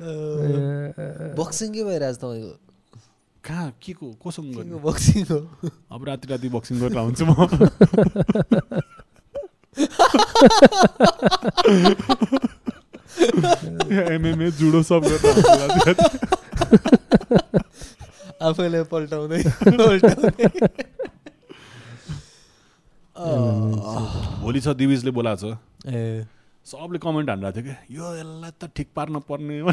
बक्सिङ 0.00 1.68
के 1.72 1.84
भइरहेछ 1.84 2.16
तपाईँको 2.16 2.52
कहाँ? 3.44 3.70
के 3.82 3.92
को? 3.92 4.06
कोसँग 4.20 4.46
के 4.46 4.54
गर्ने 4.58 4.78
बक्सिङ 4.82 5.24
हो? 5.30 5.38
अब 5.92 6.00
राति 6.08 6.28
राति 6.28 6.48
बक्सिङ 6.50 6.80
गरेर 6.80 6.98
आउँछु 6.98 7.24
म। 7.24 7.28
एमएमए 14.12 14.50
जुडो 14.58 14.82
सब 14.82 15.00
गरेर 15.06 15.96
आफैले 18.42 18.82
पल्टाउँदै 18.92 19.42
भोलि 24.42 24.60
छ 24.60 24.68
दिविजले 24.76 25.10
बोलाएको 25.10 25.40
छ। 25.40 25.56
ए। 25.88 26.26
सबले 26.66 26.98
कमेन्ट 26.98 27.28
हानिरहेको 27.30 27.62
थियो 27.62 27.64
कि 27.66 27.96
यो 27.96 28.06
यसलाई 28.18 28.52
त 28.60 28.62
ठिक 28.76 28.88
पार्न 28.96 29.14
पर्ने 29.28 29.54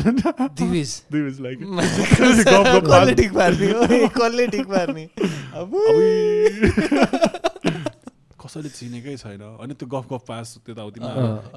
कसले 8.44 8.70
चिनेकै 8.78 9.16
छैन। 9.18 9.42
अनि 9.64 9.74
त्यो 9.80 9.88
गफ 9.88 10.06
गफ 10.12 10.24
पास 10.28 10.48
त्यताउतिमा 10.66 11.10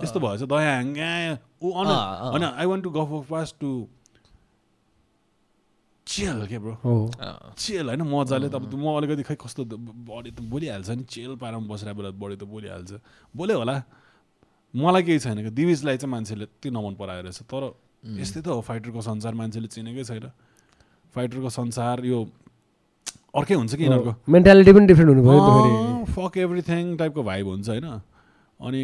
यस्तो 0.02 0.18
भएछ 0.24 0.42
दया 0.48 0.60
ह्याङ्गा 0.64 1.10
ऊ 1.60 1.68
अन। 1.82 1.88
होइन 2.32 2.44
आई 2.46 2.66
वान्ट 2.70 2.82
टु 2.84 2.90
गफ 2.96 3.08
गफ 3.12 3.24
पास 3.30 3.48
टु 3.60 3.70
चियल 6.06 6.46
के 6.46 6.58
ब्रो 6.62 6.74
चियल 7.58 7.86
होइन 7.90 8.02
मजाले 8.06 8.48
त 8.48 8.54
अब 8.54 8.64
म 8.72 8.86
अलिकति 8.96 9.22
खै 9.28 9.36
कस्तो 9.44 9.62
बडी 9.74 10.30
त 10.30 10.40
बोलिहाल्छ 10.46 10.88
नि 10.96 11.04
चियल 11.10 11.32
पारामा 11.42 11.66
बसिरहेको 11.66 11.98
बेला 12.00 12.10
बडी 12.14 12.36
त 12.38 12.44
बोलिहाल्छ। 12.46 12.90
बोल्यो 13.34 13.56
होला। 13.58 13.76
मलाई 14.76 15.02
केही 15.02 15.18
छैन 15.18 15.42
कि। 15.42 15.50
दिविजलाई 15.50 15.96
चाहिँ 15.96 16.10
मान्छेले 16.12 16.44
त्यति 16.46 16.70
नमन 16.70 16.94
पराएर 17.00 17.24
रहेछ। 17.24 17.42
तर 17.48 17.62
यस्तै 18.20 18.40
त 18.40 18.48
हो 18.52 18.60
फाइटरको 18.60 19.00
संसार 19.00 19.34
मान्छेले 19.34 19.68
चिनेकै 19.72 20.04
छैन। 20.04 20.30
फाइटरको 21.14 21.50
संसार 21.50 22.04
यो 22.04 22.18
अर्कै 23.34 23.54
हुन्छ 23.54 23.74
कि 23.74 23.82
यिनीहरूको? 23.84 24.12
मेन्टालिटी 24.28 24.72
पनि 24.72 24.86
डिफ्रेन्ट 24.86 25.10
हुनु 25.10 25.22
पऱ्यो 25.24 26.04
फक 26.12 26.36
एभ्रिथिङ 26.38 26.96
टाइपको 26.96 27.22
भाइब 27.22 27.46
हुन्छ 27.46 27.68
होइन? 27.68 27.86
अनि 28.60 28.82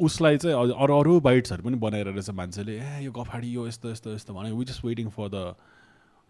उसलाई 0.00 0.36
चाहिँ 0.38 0.56
अरू 0.56 0.92
अरू 0.98 1.20
बाइट्सहरू 1.20 1.62
पनि 1.62 1.76
बनाएर 1.78 2.06
रहेछ 2.08 2.30
मान्छेले। 2.30 2.72
ए 2.76 3.04
यो 3.04 3.12
गफाडी 3.12 3.48
यो 3.54 3.66
यस्तो 3.68 3.90
यस्तो 3.90 4.14
यस्तो 4.14 4.34
भने 4.34 4.50
we 4.50 4.64
just 4.64 4.84
waiting 4.84 5.08
for 5.08 5.28
the 5.28 5.54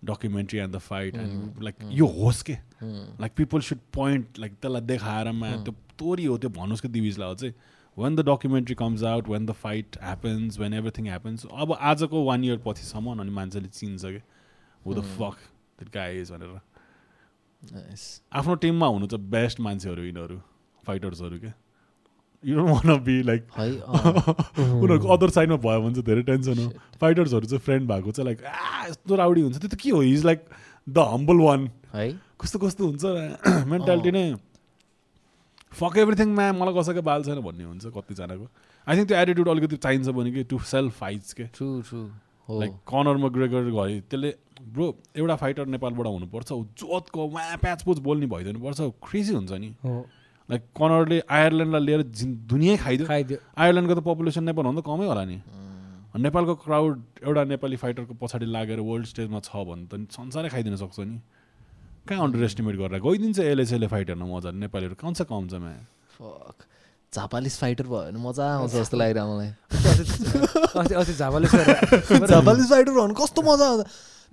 documentary 0.05 0.59
and 0.59 0.75
the 0.75 0.79
fight 0.79 1.17
and 1.17 1.63
like 1.63 1.77
यो 1.93 2.07
होस् 2.07 2.43
के? 2.43 2.57
Like 3.23 3.33
people 3.37 3.61
should 3.63 3.79
point 3.95 4.39
like 4.39 4.53
त्यसलाई 4.61 4.81
देखाएरमा 4.87 5.51
त्यो 5.65 5.75
तोरी 5.99 6.25
हो 6.25 6.39
त्यो 6.39 6.51
भन्नुहोस् 6.51 6.83
कि 6.83 6.89
दिविजलाई 6.89 7.35
चाहिँ। 7.35 7.55
When 7.97 8.17
the 8.17 8.21
documentary 8.29 8.75
comes 8.75 9.03
out 9.05 9.29
when 9.29 9.47
the 9.47 9.53
fight 9.63 9.97
happens 10.03 10.59
when 10.61 10.75
everything 10.75 11.07
happens 11.07 11.47
अब 11.53 11.73
आजको 11.81 12.25
वान 12.25 12.45
इयर 12.45 12.61
पछिसम्म 12.67 13.21
अनि 13.21 13.31
मान्छेले 13.31 13.69
चिन्छ 13.69 14.05
कि? 14.05 14.21
हो 14.87 14.95
द 14.95 15.01
फक 15.19 15.37
त्यो 15.79 15.91
गाई 15.95 16.21
इज 16.21 16.31
भनेर. 16.33 16.61
आफ्नो 18.33 18.55
टिममा 18.63 18.87
हुनु 18.87 19.07
चाहिँ 19.07 19.29
बेस्ट 19.31 19.61
मान्छेहरू 19.61 20.03
यिनीहरू 20.05 20.41
फाइटर्सहरू 20.87 21.39
के? 21.39 21.53
You 22.45 22.57
don't 22.57 22.87
want 22.87 22.99
be 23.05 23.23
like 23.23 23.43
उनीहरूको 23.59 25.09
अदर 25.17 25.31
साइडमा 25.31 25.57
भयो 25.57 25.81
भने 25.83 25.95
चाहिँ 25.95 26.05
धेरै 26.07 26.23
टेन्सन 26.31 26.59
हो। 26.59 26.71
फाइटर्सहरू 27.01 27.47
चाहिँ 27.47 27.61
फ्रेन्ड 27.67 27.89
भएको 27.89 28.13
चाहिँ 28.13 28.27
लाइक 28.27 28.45
आ 28.45 28.87
यस्तो 28.87 29.15
राउडी 29.17 29.41
हुन्छ। 29.41 29.59
त्यो 29.59 29.69
त 29.69 29.75
के 29.83 29.91
हो? 29.91 30.03
Is 30.03 30.25
like 30.25 30.41
the 30.87 30.99
humble 31.13 31.37
one 31.45 31.71
है। 31.95 32.09
कस्तो 32.41 32.59
कस्तो 32.59 32.87
हुन्छ? 32.87 33.05
मेन्टालिटी 33.73 34.11
नै। 34.11 34.25
फक 35.73 35.97
एभ्रिथिङमा 35.99 36.45
मलाई 36.53 36.75
कसैको 36.79 37.03
बाल 37.03 37.23
छैन 37.25 37.41
भन्ने 37.41 37.65
हुन्छ 37.65 37.85
कतिजनाको। 37.97 38.47
आई 38.87 38.97
थिङ्क 38.97 39.09
त्यो 39.09 39.17
एटिट्युड 39.19 39.49
अलिकति 39.49 39.77
चाहिन्छ 39.77 40.09
भने 40.13 40.31
कि 40.33 40.45
टु 40.51 40.59
सेल्फ 40.73 40.93
फाइट्स 41.01 41.33
के। 41.33 41.45
True 41.57 41.69
true 41.89 42.01
like 42.61 42.73
Conor 42.89 43.17
McGregor 43.25 43.71
घरि 43.71 44.01
त्यसले 44.11 44.31
ब्रो 44.75 44.87
एउटा 45.17 45.37
फाइटर 45.43 45.67
नेपालबाट 45.75 46.07
हुनुपर्छ 46.07 46.53
ऊ 46.53 46.65
जोतको 46.79 47.29
वा 47.29 47.45
प्याच 47.65 47.83
पुच 47.83 47.99
बोल्ने 48.05 48.27
भइदिनुपर्छ 48.35 48.81
क्रेजी 49.01 49.33
हुन्छ 49.35 49.53
नि। 49.53 49.71
लाइक 50.49 50.63
कनरले 50.77 51.19
आयरल्यान्डलाई 51.31 51.83
लिएर 51.87 52.03
जिन 52.13 52.31
दुनियाँ 52.47 52.77
खाइदियो। 52.85 53.07
खाइदियो। 53.09 53.39
आयरल्यान्डको 53.57 53.95
त 53.95 54.05
पपुलेसन 54.05 54.45
नेपालभन्दा 54.45 54.83
कमै 54.85 55.07
होला 55.09 55.25
नि। 55.25 55.39
नेपालको 56.13 56.55
क्राउड 56.61 56.95
एउटा 57.25 57.43
नेपाली 57.49 57.77
फाइटरको 57.83 58.15
पछाडि 58.21 58.47
लागेर 58.47 58.81
वर्ल्ड 58.85 59.07
स्टेजमा 59.09 59.41
छ 59.41 59.51
भने 59.65 59.87
त 59.89 60.13
संसारै 60.13 60.49
खाइदिन 60.53 60.77
सक्छ 60.77 60.99
नि। 61.09 61.17
कहाँ 62.09 62.23
अन्डर 62.25 62.43
एस्टिमेट 62.45 62.77
गरेर 62.77 63.01
गइदिन्छ 63.01 63.39
एलएसएले 63.39 63.87
फाइट 63.87 64.09
हेर्न 64.11 64.23
मजाले 64.27 64.59
नेपालीहरू 64.59 64.95
कम 65.01 65.13
छ 65.15 65.23
कम 65.31 65.49
छ 65.49 65.55
म्या? 65.63 65.75
फक 66.19 66.57
जापालिस 67.13 67.59
फाइटर 67.59 67.85
भयो 67.85 68.03
भने 68.11 68.19
मजा 68.29 68.45
आउँछ 68.55 68.73
जस्तो 68.73 68.97
लागिरहेको 69.01 69.33
मलाई। 69.37 69.51
अस्ति 70.81 70.95
अस्ति 70.95 71.15
झापाले 71.15 71.47
सर 71.49 72.27
जापालिस 72.27 72.67
फाइटर 72.71 72.91
भयो 72.93 73.03
भने 73.07 73.15
कस्तो 73.23 73.41
मजा 73.43 73.67
आउँछ? 73.69 73.87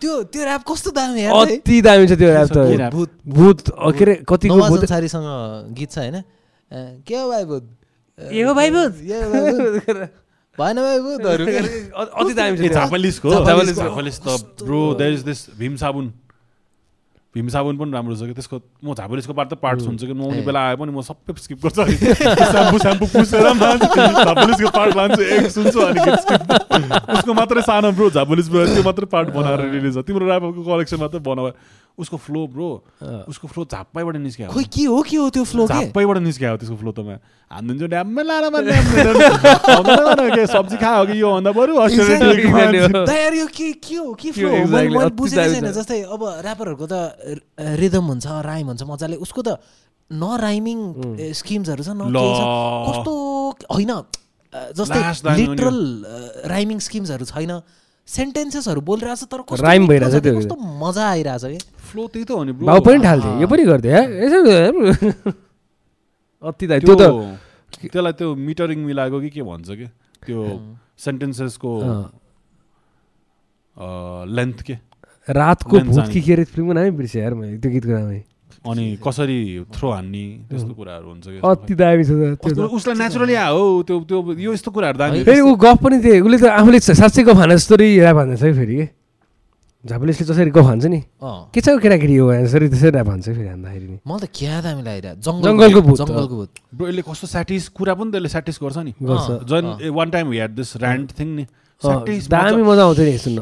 त्यो 0.00 0.22
त्यो 0.28 0.42
ऱ्याप 0.44 0.62
कस्तो 0.68 0.90
दामी। 0.92 1.24
अति 1.24 1.80
दामी 1.80 2.04
छ 2.06 2.12
त्यो 2.20 2.28
ऱ्याप 2.28 2.48
के 2.52 2.76
त? 2.76 3.08
भूत। 3.26 3.70
अरे 3.70 4.14
गीत 5.72 5.90
छ 5.90 5.98
होइन? 5.98 6.16
अँ, 6.20 7.00
के 7.00 7.16
हो 7.16 7.28
भाइ 7.30 7.44
भूत? 7.44 7.64
ए 8.18 8.42
हो 8.44 8.52
भाइ 8.54 8.68
भूत? 8.70 8.92
भएन 10.60 10.78
अति 10.78 12.32
दामी 12.34 12.56
छ 12.56 12.72
झापालिसको। 12.72 13.28
झापालिस 13.44 14.20
त 14.20 14.28
bro 14.64 14.82
there 15.00 15.12
is 15.12 15.22
this 15.24 15.46
Bhim 15.58 15.76
साबुन 15.82 16.12
भीम 17.34 17.48
साबुन 17.48 17.76
पनि 17.78 17.92
राम्रो 17.94 18.14
छ 18.18 18.26
कि 18.26 18.34
त्यसको 18.34 18.58
म 18.82 18.94
झापालिसको 18.98 19.32
पार्ट 19.38 19.48
त 19.50 19.54
पार्ट 19.62 19.80
सुन्छु 19.80 20.06
कि 20.06 20.14
नुहाउने। 20.18 20.42
बेला 20.42 20.60
आए 20.68 20.76
पनि 20.76 20.90
म 20.90 21.00
सबै 21.06 21.30
स्किप 21.38 21.62
गर्छु 21.62 21.86
स्याम्पू 21.86 22.78
स्याम्पू 22.78 23.06
पुसेर 23.06 23.46
झापालिसको 23.46 24.70
पार्ट 24.74 24.96
लान्छु 24.98 25.22
एक 25.22 25.46
सुन्छु 25.54 25.78
अनि। 25.78 26.00
उसको 27.14 27.30
मात्रै 27.30 27.62
सानो 27.62 27.94
ब्रो 27.94 28.10
झापालिस 28.10 28.46
ब्रो 28.50 28.66
त्यो 28.74 28.82
मात्रै 28.82 29.06
पार्ट 29.14 29.28
बनाएर 29.30 29.60
रिलिज 29.78 29.94
छ 29.94 30.02
तिम्रो 30.10 30.26
ऱ्यापको 30.26 30.58
कलेक्सन 30.58 30.98
मात्रै 31.06 31.22
बनायो 31.22 31.54
उसको 31.98 32.16
फ्लो 32.16 32.46
ब्रो 32.46 32.70
उसको 33.28 33.46
फ्लो 33.48 33.64
झाप्पैबाट 33.66 34.16
निस्क्यो। 34.16 34.48
खोइ 34.52 34.64
के 34.70 34.84
हो 34.86 35.02
के 35.02 35.16
हो 35.16 35.26
त्यो 35.30 35.44
फ्लो 35.44 35.66
के? 35.66 35.74
झाप्पैबाट 35.74 36.18
निस्क्यो 36.18 36.56
त्यसको 36.56 36.76
फ्लो 36.76 36.92
त 36.92 37.18
हानिदिन्छु 37.50 37.86
ड्याम्मै 37.90 38.22
के 40.36 40.46
सब्जी 40.46 40.76
खायो 40.78 41.02
कि 41.10 41.20
यो 41.20 41.28
भन्दा 41.34 41.50
बरु? 41.52 41.72
यो 41.76 43.46
के 43.48 43.72
के 43.82 43.96
हो 43.96 44.14
के 44.14 44.30
फ्लो 44.32 44.48
बुझेकै 45.18 45.48
छैन। 45.50 45.72
जस्तै 45.72 46.00
अब 46.08 46.22
ऱ्यापरहरूको 46.40 46.86
त 46.86 46.94
रिदम 47.58 48.04
हुन्छ 48.12 48.26
राइम 48.48 48.66
हुन्छ 48.72 48.82
मजाले। 48.86 49.16
उसको 49.20 49.40
त 49.42 49.58
न 50.10 50.22
राइमिङ 50.40 50.78
स्किम्सहरू 51.36 51.82
छ 51.84 51.90
न 51.94 52.10
कस्तो 52.10 53.12
होइन 53.70 53.92
जस्तै। 54.78 55.00
लिटरल 55.36 55.78
राइमिङ 56.48 56.78
स्किम्सहरू 56.80 57.24
छैन। 57.28 57.52
सेन्टेन्सेसहरू 58.10 58.80
बोलिरहेछ 58.90 59.22
तर 59.32 59.40
कस्तो 59.48 59.62
मिठो 59.66 59.86
भइरहेछ 59.90 60.14
त्यो। 60.24 60.34
कस्तो 60.38 60.56
मजा 60.82 61.04
आइरहेछ 61.08 61.44
कि? 61.44 61.58
फ्लो 61.90 62.02
त्यही 62.12 62.24
त 62.24 62.30
हो 62.30 62.42
नि 62.44 62.52
भाउ 62.58 62.80
पनि 62.86 62.98
ढाल्थे 63.06 63.30
यो 63.40 63.46
पनि 63.46 63.62
गर्थे 63.70 63.90
है 63.94 64.02
यसो 64.24 64.38
अति 66.42 66.64
दामी 66.66 66.80
त्यो 66.86 66.94
त 66.96 67.02
त 67.02 67.86
त्यसलाई 67.90 68.12
त्यो 68.18 68.28
मिटरिङ 68.34 68.78
मिलाएको 68.86 69.18
कि 69.20 69.30
के 69.30 69.42
भन्छ 69.42 69.68
कि? 69.70 69.86
त्यो 70.26 70.38
सेन्टेन्सेसको 71.04 71.70
अँ, 73.76 74.26
लेन्थ 74.26 74.58
के? 74.66 74.74
रातको 75.28 75.78
भूत। 75.88 76.08
कि 76.12 76.20
के 76.20 76.32
अरे 76.32 76.44
फिल्मको 76.44 76.72
नामै 76.72 76.90
बिर्सेँ 76.98 77.22
यार 77.22 77.34
मैले 77.34 77.58
त्यो 77.62 77.70
गीतको 77.70 77.92
नामै। 77.92 78.20
अनि 78.60 78.86
कसरी 79.00 79.64
थ्रो 79.72 79.88
हान्ने 79.90 80.24
त्यस्तो 80.52 80.72
कुराहरू 80.76 81.08
हुन्छ 81.08 81.26
कि 81.32 81.40
अति 81.40 81.74
दामी 81.80 82.04
छ 82.04 82.12
उसलाई 82.44 82.96
नेचुरली 83.00 83.34
हौ, 83.34 83.82
त्यो 83.88 83.96
त्यो 84.04 84.18
यो 84.36 84.52
यस्तो 84.52 84.70
कुराहरू 84.70 84.98
दामी 85.00 85.18
हो। 85.18 85.24
फेरि 85.24 85.40
ऊ 85.40 85.54
गफ 85.56 85.78
पनि 85.80 85.96
थियो 86.04 86.20
उसले 86.20 86.38
त 86.38 86.44
आफूले 86.60 86.78
साँच्चै 86.84 87.22
गफ 87.24 87.36
हाने 87.40 87.56
जस्तो 87.56 87.74
ऱ्याप 87.80 88.16
हान्दैछ 88.20 88.42
है 88.44 88.52
फेरि। 88.52 88.76
के 88.76 88.86
झापालिसले 89.80 90.24
जसरी 90.28 90.50
गफ 90.52 90.66
हान्छ 90.68 90.84
नि। 90.92 91.00
के 91.24 91.60
छ 91.64 91.72
केटाकेटी 91.80 92.16
हो 92.20 92.32
यसरी 92.36 92.68
त्यसरी 92.68 92.92
ऱ्याप 93.00 93.08
हान्छ 93.08 93.26
फेरि 93.32 93.48
हान्दाखेरि 93.48 93.86
नि। 93.88 93.98
मलाई 94.04 94.20
त 94.20 94.28
क्या 94.28 94.60
दामी 94.60 94.82
लागिरहेको 94.84 95.24
जङ्गलको 95.24 95.80
भूत। 95.80 95.98
जङ्गलको 96.04 96.34
भूत। 96.36 96.50
ब्रो 96.76 96.84
यसले 96.92 97.02
कस्तो 97.08 97.26
स्याटिस 97.32 97.64
कुरा 97.80 97.94
पनि 97.96 98.10
त्यसले 98.12 98.28
स्याटिस 98.28 98.56
गर्छ 98.60 98.78
नि। 98.84 98.92
गर्छ। 99.00 99.28
जन 99.48 99.64
one 99.88 100.08
time 100.12 100.26
had 100.36 100.52
this 100.52 100.76
ऱ्यान्ड 100.76 101.08
thing 101.16 101.28
नि। 101.32 101.44
दामी 102.28 102.60
मजा 102.60 102.82
आउँथ्यो 102.84 103.04
नि 103.08 103.16
सुन्न। 103.24 103.40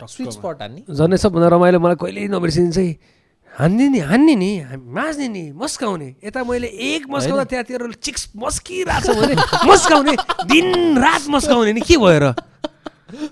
स्विट 0.00 0.32
स्पट 0.32 0.56
हान्ने। 0.64 0.80
झन् 0.88 1.12
सबभन्दा 1.12 1.48
रमाइलो 1.60 1.78
मलाई 1.78 1.96
कहिल्यै 2.00 2.28
नबिर्सिने 2.32 2.72
चाहिँ 2.72 3.20
हान्ने 3.58 3.88
नि 3.88 3.98
हान्ने 3.98 4.34
नि 4.36 4.64
माझ्ने 4.80 5.28
नि 5.28 5.52
मस्काउने। 5.52 6.14
यता 6.24 6.44
मैले 6.44 6.68
एक 6.68 7.06
मस्काउँदा 7.10 7.44
त्यहाँतिर 7.44 7.92
चिक्स 8.00 8.32
मस्किरहेको 8.36 9.12
छ 9.12 9.14
भने 9.16 9.34
मस्काउने 9.68 10.16
दिन 10.48 10.98
रात 10.98 11.28
मस्काउने। 11.28 11.72
नि 11.72 11.80
के 11.80 11.96
भयो 12.00 12.18
र? 12.22 12.34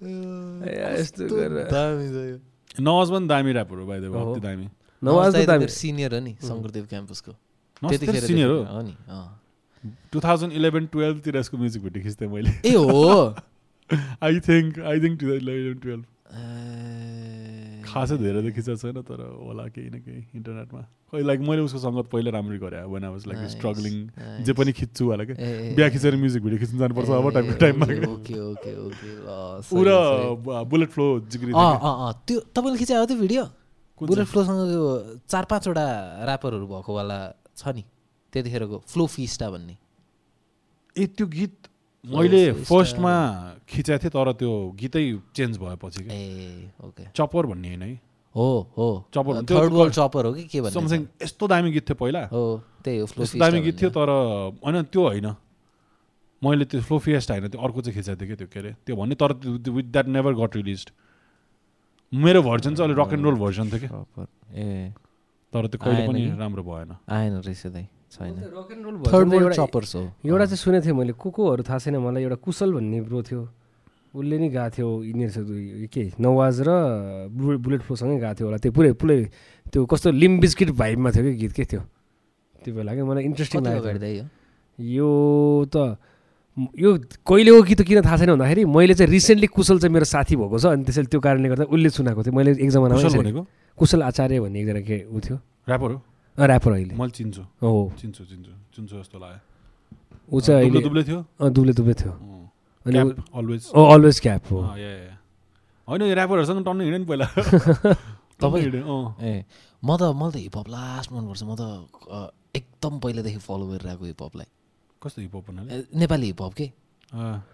यस्तो 0.00 1.28
नवाज 2.80 3.08
पनि 3.12 3.28
दामी 3.28 3.52
हो। 3.52 4.32
अति 4.32 4.40
दामी। 4.40 4.68
नवाज 5.04 5.36
दामी। 5.44 5.68
सिनियर 5.68 6.14
हो 6.14 6.20
नि 6.20 6.36
शङ्करदेव 6.40 6.86
क्याम्पसको। 6.88 7.32
तेरो 7.84 8.26
सिनियर 8.26 8.48
हो। 8.48 8.80
नि 8.80 8.96
अँ। 9.08 9.40
टु 10.12 10.20
थाउजन्ड 10.20 10.52
इलेभेन 10.52 10.86
टुवेल्भतिर 10.86 11.36
यसको 11.36 11.56
म्युजिक 11.56 11.82
भिडियो 11.82 12.04
खिच्थेँ 12.04 12.28
मैले। 12.28 12.50
ए 12.64 12.74
हो। 12.80 13.34
I 14.24 14.40
think 14.40 14.78
I 14.80 15.00
think 15.00 15.20
to 15.20 15.26
eleven 15.36 15.78
twelve. 15.84 16.04
खासै 17.90 18.16
धेरै 18.22 18.40
त 18.42 18.48
खिचेको 18.54 18.78
छैन 18.78 18.98
तर 19.02 19.20
होला 19.20 19.64
केही 19.74 19.90
न 19.90 19.98
केही 19.98 20.22
इन्टरनेटमा। 20.38 20.82
खै 21.10 21.22
लाइक 21.26 21.40
मैले 21.42 21.62
उसको 21.66 21.78
सङ्गत 21.82 22.06
पहिला 22.12 22.30
राम्ररी 22.38 22.58
गरेँ 22.62 22.86
when 22.86 23.02
I 23.04 23.10
was 23.10 23.24
like 23.26 23.40
struggling. 23.50 23.94
जे 24.46 24.52
पनि 24.54 24.72
खिच्छु 24.78 25.02
होला 25.10 25.24
क्या 25.26 25.36
बिहा 25.74 25.88
खिचेर 25.90 26.14
म्युजिक 26.22 26.42
भिडियो 26.44 26.58
खिच्नु 26.62 26.78
जानुपर्छ 26.78 27.10
अब 27.10 27.26
ए, 27.26 27.30
टाइमको 27.34 27.54
टाइममा 27.58 27.86
ओके 28.14 28.38
ओके 28.38 28.72
ओके 28.86 29.10
ल, 29.10 29.28
ऊ 29.58 29.62
सही, 29.66 29.82
र 29.82 29.90
सही। 29.90 30.64
बुलेट 30.70 30.90
फ्लो 30.94 31.06
जिग्री 31.26 31.50
त्यो 31.50 32.38
तपाईँले 32.54 32.78
खिचायो 32.78 33.04
त्यो 33.10 33.18
भिडियो 33.26 33.44
बुलेट? 34.00 34.26
फ्लोसँग 34.30 34.60
त्यो 34.70 34.84
चार 35.26 35.44
पाँचवटा 35.50 35.86
ऱ्यापरहरू 36.30 36.66
भएको 36.70 36.90
वाला 36.94 37.18
छ 37.58 37.74
नि 37.74 37.82
त्यतिखेरको 38.32 38.76
फ्लो 38.86 39.04
फिस्टा 39.10 39.50
भन्ने। 39.50 39.74
ए 40.96 41.06
त्यो 41.10 41.26
गीत 41.26 41.69
मैले 42.04 42.52
फर्स्टमा 42.64 43.12
खिचाएको 43.68 44.02
थिएँ 44.02 44.10
तर 44.10 44.32
त्यो 44.40 44.52
गीतै 44.80 45.02
चेन्ज 45.36 45.58
भएपछि 45.58 46.02
कि। 46.04 47.06
चपर 47.16 47.46
भन्ने 47.46 47.68
होइन 47.68 47.82
है। 47.82 48.00
हो 48.34 48.48
हो। 48.76 48.88
चपर 49.14 49.42
थर्ड 49.44 49.72
वर्ल्ड 49.72 49.92
चपर 49.94 50.26
हो 50.26 50.32
कि 50.32 50.44
के 50.44 50.60
भन्ने 50.60 50.72
समथिङ 50.72 51.06
यस्तो 51.22 51.46
दामी 51.48 51.70
गीत 51.72 51.88
थियो 51.88 51.96
पहिला। 52.00 52.24
हो 52.32 52.42
त्यही 52.84 52.98
हो 52.98 53.04
यस्तो 53.04 53.38
दामी 53.38 53.60
गीत 53.60 53.80
थियो 53.82 53.90
तर 53.90 54.08
होइन 54.64 54.82
त्यो 54.88 55.02
होइन। 55.02 55.34
मैले 56.42 56.64
त्यो 56.64 56.80
फ्लो 56.80 56.98
फिएस्ट 56.98 57.30
होइन 57.30 57.48
त्यो 57.48 57.60
अर्को 57.60 57.80
चाहिँ 57.82 57.94
खिचाएको 57.96 58.20
थिएँ 58.20 58.28
क्या 58.28 58.36
त्यो 58.36 58.48
के 58.48 58.58
अरे? 58.60 58.72
त्यो 58.86 58.96
भन्ने 58.96 59.14
तर 59.14 59.32
with 59.70 59.84
that 59.92 60.06
never 60.08 60.32
got 60.40 60.56
release 60.56 60.86
मेरो 62.12 62.42
भर्जन 62.42 62.74
चाहिँ 62.74 62.90
अलिक 62.90 62.98
रक 62.98 63.12
एन्ड 63.12 63.24
रोल 63.24 63.36
भर्जन 63.38 63.70
थियो 63.70 63.80
कि। 63.84 64.26
ए। 64.56 64.94
तर 65.52 65.66
त्यो 65.66 65.78
कहिले 65.84 66.06
पनि 66.08 66.20
कि? 66.20 66.38
राम्रो 66.38 66.62
भएन। 66.64 66.96
आएन 67.12 67.32
रहेछ 67.44 67.66
दाइ 67.66 67.86
छैन। 68.10 68.34
एउटा 69.36 69.66
चपर्स 69.66 69.96
हो। 69.96 70.12
एउटा 70.26 70.44
चाहिँ 70.44 70.56
सुनेको 70.56 70.86
थिएँ 70.86 70.94
मैले 70.94 71.12
को 71.12 71.30
कोहरू 71.30 71.62
थाहा 71.62 71.78
छैन 71.78 71.96
मलाई 71.96 72.22
एउटा 72.22 72.36
कुशल 72.36 72.72
भन्ने 72.72 73.00
ब्रो 73.00 73.22
थियो। 73.22 73.48
उसले 74.14 74.38
नि 74.38 74.48
गएको 74.48 74.70
थियो 74.70 75.04
यिनीहरू 75.04 75.44
के? 75.88 76.12
नवाज 76.20 76.60
र 76.60 76.68
बुलेट 77.30 77.60
बुलेट 77.60 77.80
फ्लोसँगै 77.80 78.18
गएको 78.20 78.34
थियो 78.34 78.46
होला। 78.48 78.58
त्यो 78.58 78.72
पुरै 78.72 78.92
पुरै 78.92 79.30
त्यो 79.72 79.86
कस्तो 79.86 80.10
लिम 80.10 80.40
बिस्किट 80.40 80.70
भाइबमा 80.70 81.10
थियो 81.10 81.22
कि 81.22 81.34
गीत 81.34 81.52
के 81.52 81.64
थियो? 81.64 81.80
त्यो 82.64 82.74
बेला 82.74 82.94
क्या 82.94 83.04
मलाई 83.04 83.24
इन्ट्रेस्टिङ 83.24 83.62
लाग्यो 83.64 84.28
यो? 84.80 85.64
त 85.76 85.96
यो 86.78 86.98
कहिले 86.98 87.50
हो 87.50 87.62
कि 87.62 87.74
त 87.74 87.82
किन 87.82 88.02
थाहा 88.02 88.16
छैन 88.16 88.30
भन्दाखेरि 88.30 88.64
मैले 88.64 88.94
चाहिँ 88.94 89.12
रिसेन्टली 89.12 89.46
कुशल 89.46 89.78
चाहिँ 89.78 89.94
मेरो 89.94 90.04
साथी 90.04 90.36
भएको 90.36 90.58
छ। 90.58 90.66
अनि 90.66 90.84
त्यसैले 90.84 91.06
त्यो 91.06 91.20
कारणले 91.20 91.48
गर्दा 91.48 91.64
उसले 91.64 91.90
सुनाएको 91.90 92.22
थियो। 92.22 92.34
मैले 92.34 92.50
एक 92.50 92.70
जमानामा 92.70 92.94
कुशल 92.94 93.06
यसरी- 93.06 93.22
भनेको? 93.22 93.46
कुशल 93.76 94.02
आचार्य 94.02 94.40
भन्ने 94.40 94.60
एकजना 94.60 94.80
के 94.80 95.04
ऊ 95.10 95.20
थियो। 95.20 95.36
ऱ्यापर 95.36 95.90
हो? 95.90 96.02
ऱ्यापर 96.38 96.72
अहिले। 96.72 96.94
मैले 96.94 97.10
चिन्छु। 97.10 97.42
हो। 97.62 97.92
चिन्छु 97.98 98.24
चिन्छु। 98.24 98.52
चिन्छु 98.74 98.96
जस्तो 98.98 99.18
लाग्यो। 99.18 99.40
ऊ 100.32 100.40
चाहिँ 100.40 100.70
दुब्ले 100.70 100.78
अहिले 100.78 100.80
दुब्ले 100.88 101.02
थियो? 101.04 101.18
अँ, 101.40 101.50
दुब्ले 101.50 101.72
दुब्ले 101.72 101.94
थियो 101.94 102.12
अनि 102.86 102.98
अलवेज 102.98 103.70
ओ 103.74 103.84
अलवेज 103.94 104.20
क्याप 104.20 104.42
हो। 104.50 104.60
होइन 105.88 106.02
यो 106.02 106.14
ऱ्यापरहरूसँग 106.14 106.64
टन्नु 106.64 106.82
हिँड्यो 106.84 106.98
नि 106.98 107.04
पहिला। 107.04 107.26
तपाईँ? 108.40 108.62
हिँड्यो, 108.62 108.82
अँ। 108.86 109.24
ए 109.24 109.44
म 109.84 109.96
त 109.96 110.02
मलाई 110.16 110.32
त 110.32 110.36
हिपहप 110.36 110.68
लास्ट 110.68 111.12
मनपर्छ। 111.12 111.42
म 111.44 111.54
त 111.58 112.32
एकदम 112.56 112.98
पहिलादेखि 113.00 113.38
फलो 113.38 113.66
गरिरहेको 113.68 114.04
हिपहपलाई 114.04 114.48
कस्तो 115.02 115.22
हिपहप 115.22 115.44
भन्नाले? 115.50 115.84
नेपाली 115.98 116.26
हिपहप 116.26 116.52
के? 116.54 116.66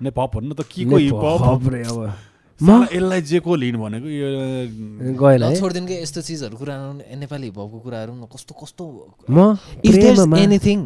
नेपहप 0.04 0.30
भन्नु 0.36 0.54
त 0.54 0.62
के 0.68 0.84
को 0.84 0.96
हिपहप 0.96 1.42
हप 1.42 1.68
रे 1.72 1.82
अब। 1.82 2.00
साला 2.60 2.84
यसलाई 2.92 3.20
जे 3.22 3.38
को 3.40 3.54
लिन 3.54 3.76
भनेको 3.76 4.08
यो 4.08 4.28
गएन 5.20 5.54
छोडिदिनु 5.60 5.86
के 5.86 5.96
यस्तो 6.02 6.20
चिजहरू 6.22 6.56
कुरा 6.56 6.74
नेपाली 7.20 7.46
हिपहपको 7.46 7.78
कुराहरू 7.84 8.12
कस्तो 8.32 8.52
कस्तो 8.62 8.84
म 9.30 9.56
if 9.84 9.94
there 9.94 10.14
प्रेममा- 10.14 10.40
anything 10.40 10.78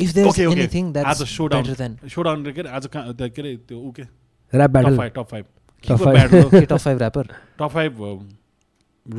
if 0.00 0.10
there 0.14 0.26
okay 0.28 0.46
okay 0.46 0.60
anything 0.60 0.84
आज 0.86 0.92
द्याट्स 0.92 1.36
सोडाउन 1.36 1.62
बेटर 1.62 1.76
देन 1.78 2.08
सोडाउन 2.08 2.38
के 2.52 2.62
आज 2.68 2.86
के 2.94 2.98
अरे 2.98 3.56
त्यो 3.68 3.78
ऊ 3.78 3.90
के? 3.92 4.02
Rap 4.02 4.70
top 4.70 4.72
battle 4.72 5.08
top 5.08 5.26
five 5.30 5.44
Top 5.84 5.98
के 5.98 6.04
five. 6.04 6.12
ब्याड 6.14 6.34
हो? 6.34 6.48
के 6.50 6.60
top 6.60 6.76
five 6.76 6.98
rapper 7.00 7.26
top 7.58 7.68
five 7.72 7.92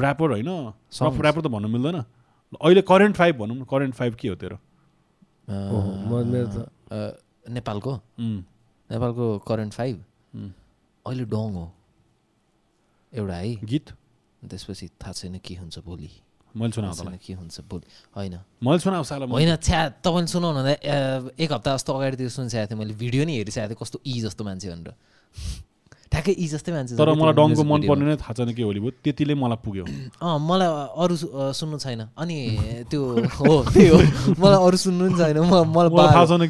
rapper 0.02 0.32
होइन। 0.32 0.50
Songs. 0.94 1.16
टप 1.18 1.22
ऱ्यापर 1.22 1.42
त 1.42 1.48
भन्नु 1.48 1.68
मिल्दैन। 1.68 1.98
अहिले 2.62 2.82
करेन्ट 2.82 3.16
फाइभ 3.16 3.36
भनौँ 3.38 3.56
न। 3.56 3.64
करेन्ट 3.64 3.96
फाइभ 3.96 4.16
के 4.16 4.28
हो 4.28 4.36
तेरो? 4.36 4.58
म 5.50 6.26
मेरो 6.32 6.48
त 6.48 7.18
नेपालको? 7.50 7.94
नेपालको 8.20 9.38
करेन्ट 9.48 9.74
फाइभ 9.74 10.04
उम्। 10.36 10.52
अहिले 11.08 11.26
डङ 11.26 11.54
हो। 11.58 11.66
एउटा 13.14 13.36
है। 13.36 13.56
गीत? 13.64 13.90
त्यसपछि 14.42 14.88
थाहा 15.02 15.12
छैन 15.14 15.38
के 15.46 15.56
हुन्छ 15.56 15.80
भोलि 15.86 16.10
मैले 16.56 16.72
तँलाई 17.04 17.20
के 17.26 17.34
हुन्छ 17.34 17.60
भोलि 17.70 17.88
होइन। 18.16 18.34
मैले 18.64 18.80
मैले। 19.26 19.34
होइन 19.34 19.56
छ्या 19.62 19.82
तपाईँले 20.04 20.28
सुनाउनु 20.28 20.62
अ, 20.76 21.30
एक 21.40 21.52
हप्ता 21.52 21.76
जस्तो 21.76 21.94
अगाडितिर 21.94 22.30
सुनिसकेको 22.30 22.68
थिएँ 22.72 22.80
मैले 22.80 22.94
भिडियो 22.94 23.24
नि 23.26 23.34
हेरिसकेको 23.38 23.68
थिएँ 23.70 23.78
कस्तो 23.82 23.98
ई 24.08 24.22
जस्तो 24.22 24.44
मान्छे 24.44 24.68
भनेर। 24.70 24.94
ठ्याक्कै 26.12 26.34
ई 26.44 26.46
जस्तै 26.52 26.72
मान्छे 26.76 26.94
तर 27.00 27.10
मलाई 27.16 27.34
music 27.40 27.66
मन। 27.72 27.80
पर्ने 27.88 28.06
नै 28.12 28.16
थाहा 28.20 28.34
छैन 28.38 28.52
के 28.52 28.64
होली 28.68 28.80
भयो 28.84 28.92
त्यतिले 29.00 29.34
मलाई 29.40 29.60
पुग्यो। 29.64 29.84
अँ 30.20 30.36
मलाई 30.44 30.70
अरू 31.02 31.16
सुन्नु 31.56 31.78
छैन। 31.80 32.02
अनि 32.20 32.38
त्यो 32.92 33.02
हो 33.40 33.54
त्यही 33.72 33.88
हो। 33.88 33.98
मलाई 34.44 34.60
अरू 34.68 34.78
सुन्नु 34.86 35.04
पनि 35.08 35.16
छैन। 35.24 35.38
मलाई 35.48 35.90
थाहा 35.96 36.26
छैन 36.28 36.44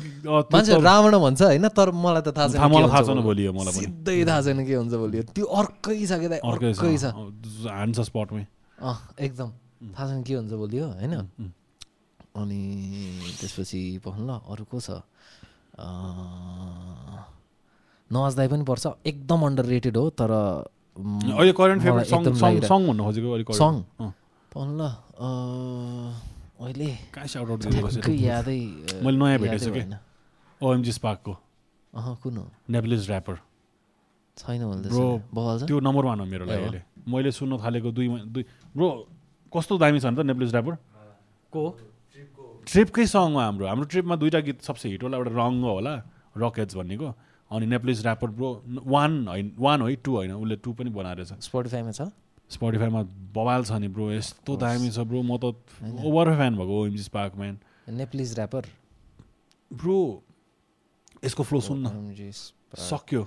मान्छे 0.50 0.72
रावण 0.82 1.14
भन्छ 1.26 1.42
होइन 1.46 1.68
तर 1.78 1.88
मलाई 1.94 2.22
त 2.26 2.30
थाहा 2.34 2.48
छैन 2.50 2.60
मलाई 2.74 2.90
थाहा 2.90 3.04
छैन 3.06 3.20
भोलि। 3.22 3.44
मलाई 3.54 3.74
सिधै 3.78 4.18
थाहा 4.26 4.42
छैन 4.42 4.60
के 4.66 4.74
हुन्छ 4.82 4.94
भोलि। 4.98 5.18
त्यो 5.30 5.46
अर्कै 5.46 5.98
छ 6.10 6.12
कि 6.18 6.28
दाइ, 6.34 6.40
अर्कै 6.42 6.74
छ। 6.98 7.06
हान्छ 7.70 7.98
स्पटमै 8.10 8.44
अँ 8.82 8.98
एकदम। 9.30 9.50
थाहा 9.94 10.06
छैन 10.10 10.22
के 10.26 10.34
हुन्छ 10.42 10.54
भोलि 10.58 10.78
हो 10.82 10.88
होइन? 10.98 11.14
अनि 12.42 12.62
त्यसपछि 13.38 13.82
पढ्नु 14.02 14.26
ल 14.26 14.32
अरू 14.42 14.64
को 14.66 14.78
छ? 14.82 14.90
नवाज 18.12 18.36
दाई 18.36 18.48
पनि 18.48 18.64
पर्छ 18.68 18.86
एकदम 19.06 19.40
अन्डर 19.48 19.66
रेटेड 19.74 19.98
हो 19.98 20.10
तर 20.20 20.32
अहिले 20.32 21.54
करेन्ट 21.60 21.82
फेभरेट 21.84 22.08
सङ 22.08 22.22
सङ 22.68 22.82
भन्नु 22.88 23.04
खोजेको 23.04 23.28
अहिले। 23.32 23.54
सङ 23.56 23.74
ल 24.80 24.82
अँ, 25.22 26.10
अहिले 26.62 26.90
यादै 28.12 28.60
मैले 29.04 29.18
नयाँ 29.18 29.32
यादै 29.32 29.42
भेटेछु 29.44 29.72
कि। 29.72 29.82
ओएमजी 30.62 30.92
स्पार्कको 30.92 31.34
अहँ 31.94 32.16
कुन 32.24 32.38
हो? 32.38 32.46
नेप्लिज 32.70 33.10
ऱ्यापर 33.10 33.36
छैन। 34.38 34.62
बगाल्छ 35.36 35.64
त्यो 35.68 35.80
नम्बर 35.80 36.04
वान 36.06 36.20
हो 36.20 36.26
मेरो 36.26 36.46
लागि। 36.46 36.64
अहिले। 36.64 36.82
मैले 37.08 37.32
सुन्न 37.32 37.58
थालेको 37.64 37.90
दुई 37.92 38.08
दुई 38.28 38.44
ब्रो 38.76 38.88
कस्तो 39.54 39.74
दामी 39.80 40.00
छ 40.00 40.06
नि 40.12 40.16
त 40.16 40.28
नेप्लिज 40.28 40.52
ऱ्यापर 40.56 40.76
को? 41.54 41.64
ट्रिपकै 42.68 43.06
सङ 43.08 43.28
हो 43.34 43.40
हाम्रो। 43.40 43.66
हाम्रो 43.68 43.86
ट्रिपमा 43.92 44.16
दुइटा 44.22 44.40
गीत 44.46 44.62
सबसे 44.68 44.86
हिट 44.90 45.04
होला। 45.04 45.18
एउटा 45.18 45.32
रङ 45.32 45.54
होला 45.64 45.94
रकेट्स 46.38 46.76
भन्नेको। 46.76 47.08
अनि 47.52 47.66
नेप्लिज 47.68 48.02
ऱ्यापर 48.06 48.30
ब्रो 48.32 48.50
वान 48.88 49.28
होइन 49.28 49.52
वान 49.60 49.82
है 49.82 49.96
टू 50.00 50.12
होइन 50.16 50.32
उसले 50.34 50.56
टू 50.64 50.74
पनि 50.74 50.90
बनाएर 50.90 51.24
छ। 51.26 51.36
स्पोटिफाईमा 51.44 51.92
छ? 51.92 52.02
स्पोटिफाईमा 52.50 53.02
बवाल 53.36 53.64
छ 53.64 53.72
नि 53.80 53.88
ब्रो 53.88 54.12
यस्तो 54.12 54.56
दामी 54.58 54.90
छ 54.92 55.00
ब्रो 55.04 55.22
म 55.22 55.38
त 55.38 55.56
ओभर 55.84 56.36
फ्यान 56.36 56.56
भएको 56.56 56.74
OMG 56.80 57.04
spark 57.04 57.36
man 57.36 57.56
Nepalese 57.92 58.36
rapper 58.40 58.64
bro 59.72 59.98
यसको 61.24 61.44
फ्लो 61.44 61.60
सुन्न। 61.60 61.86
सक्यो। 62.72 63.22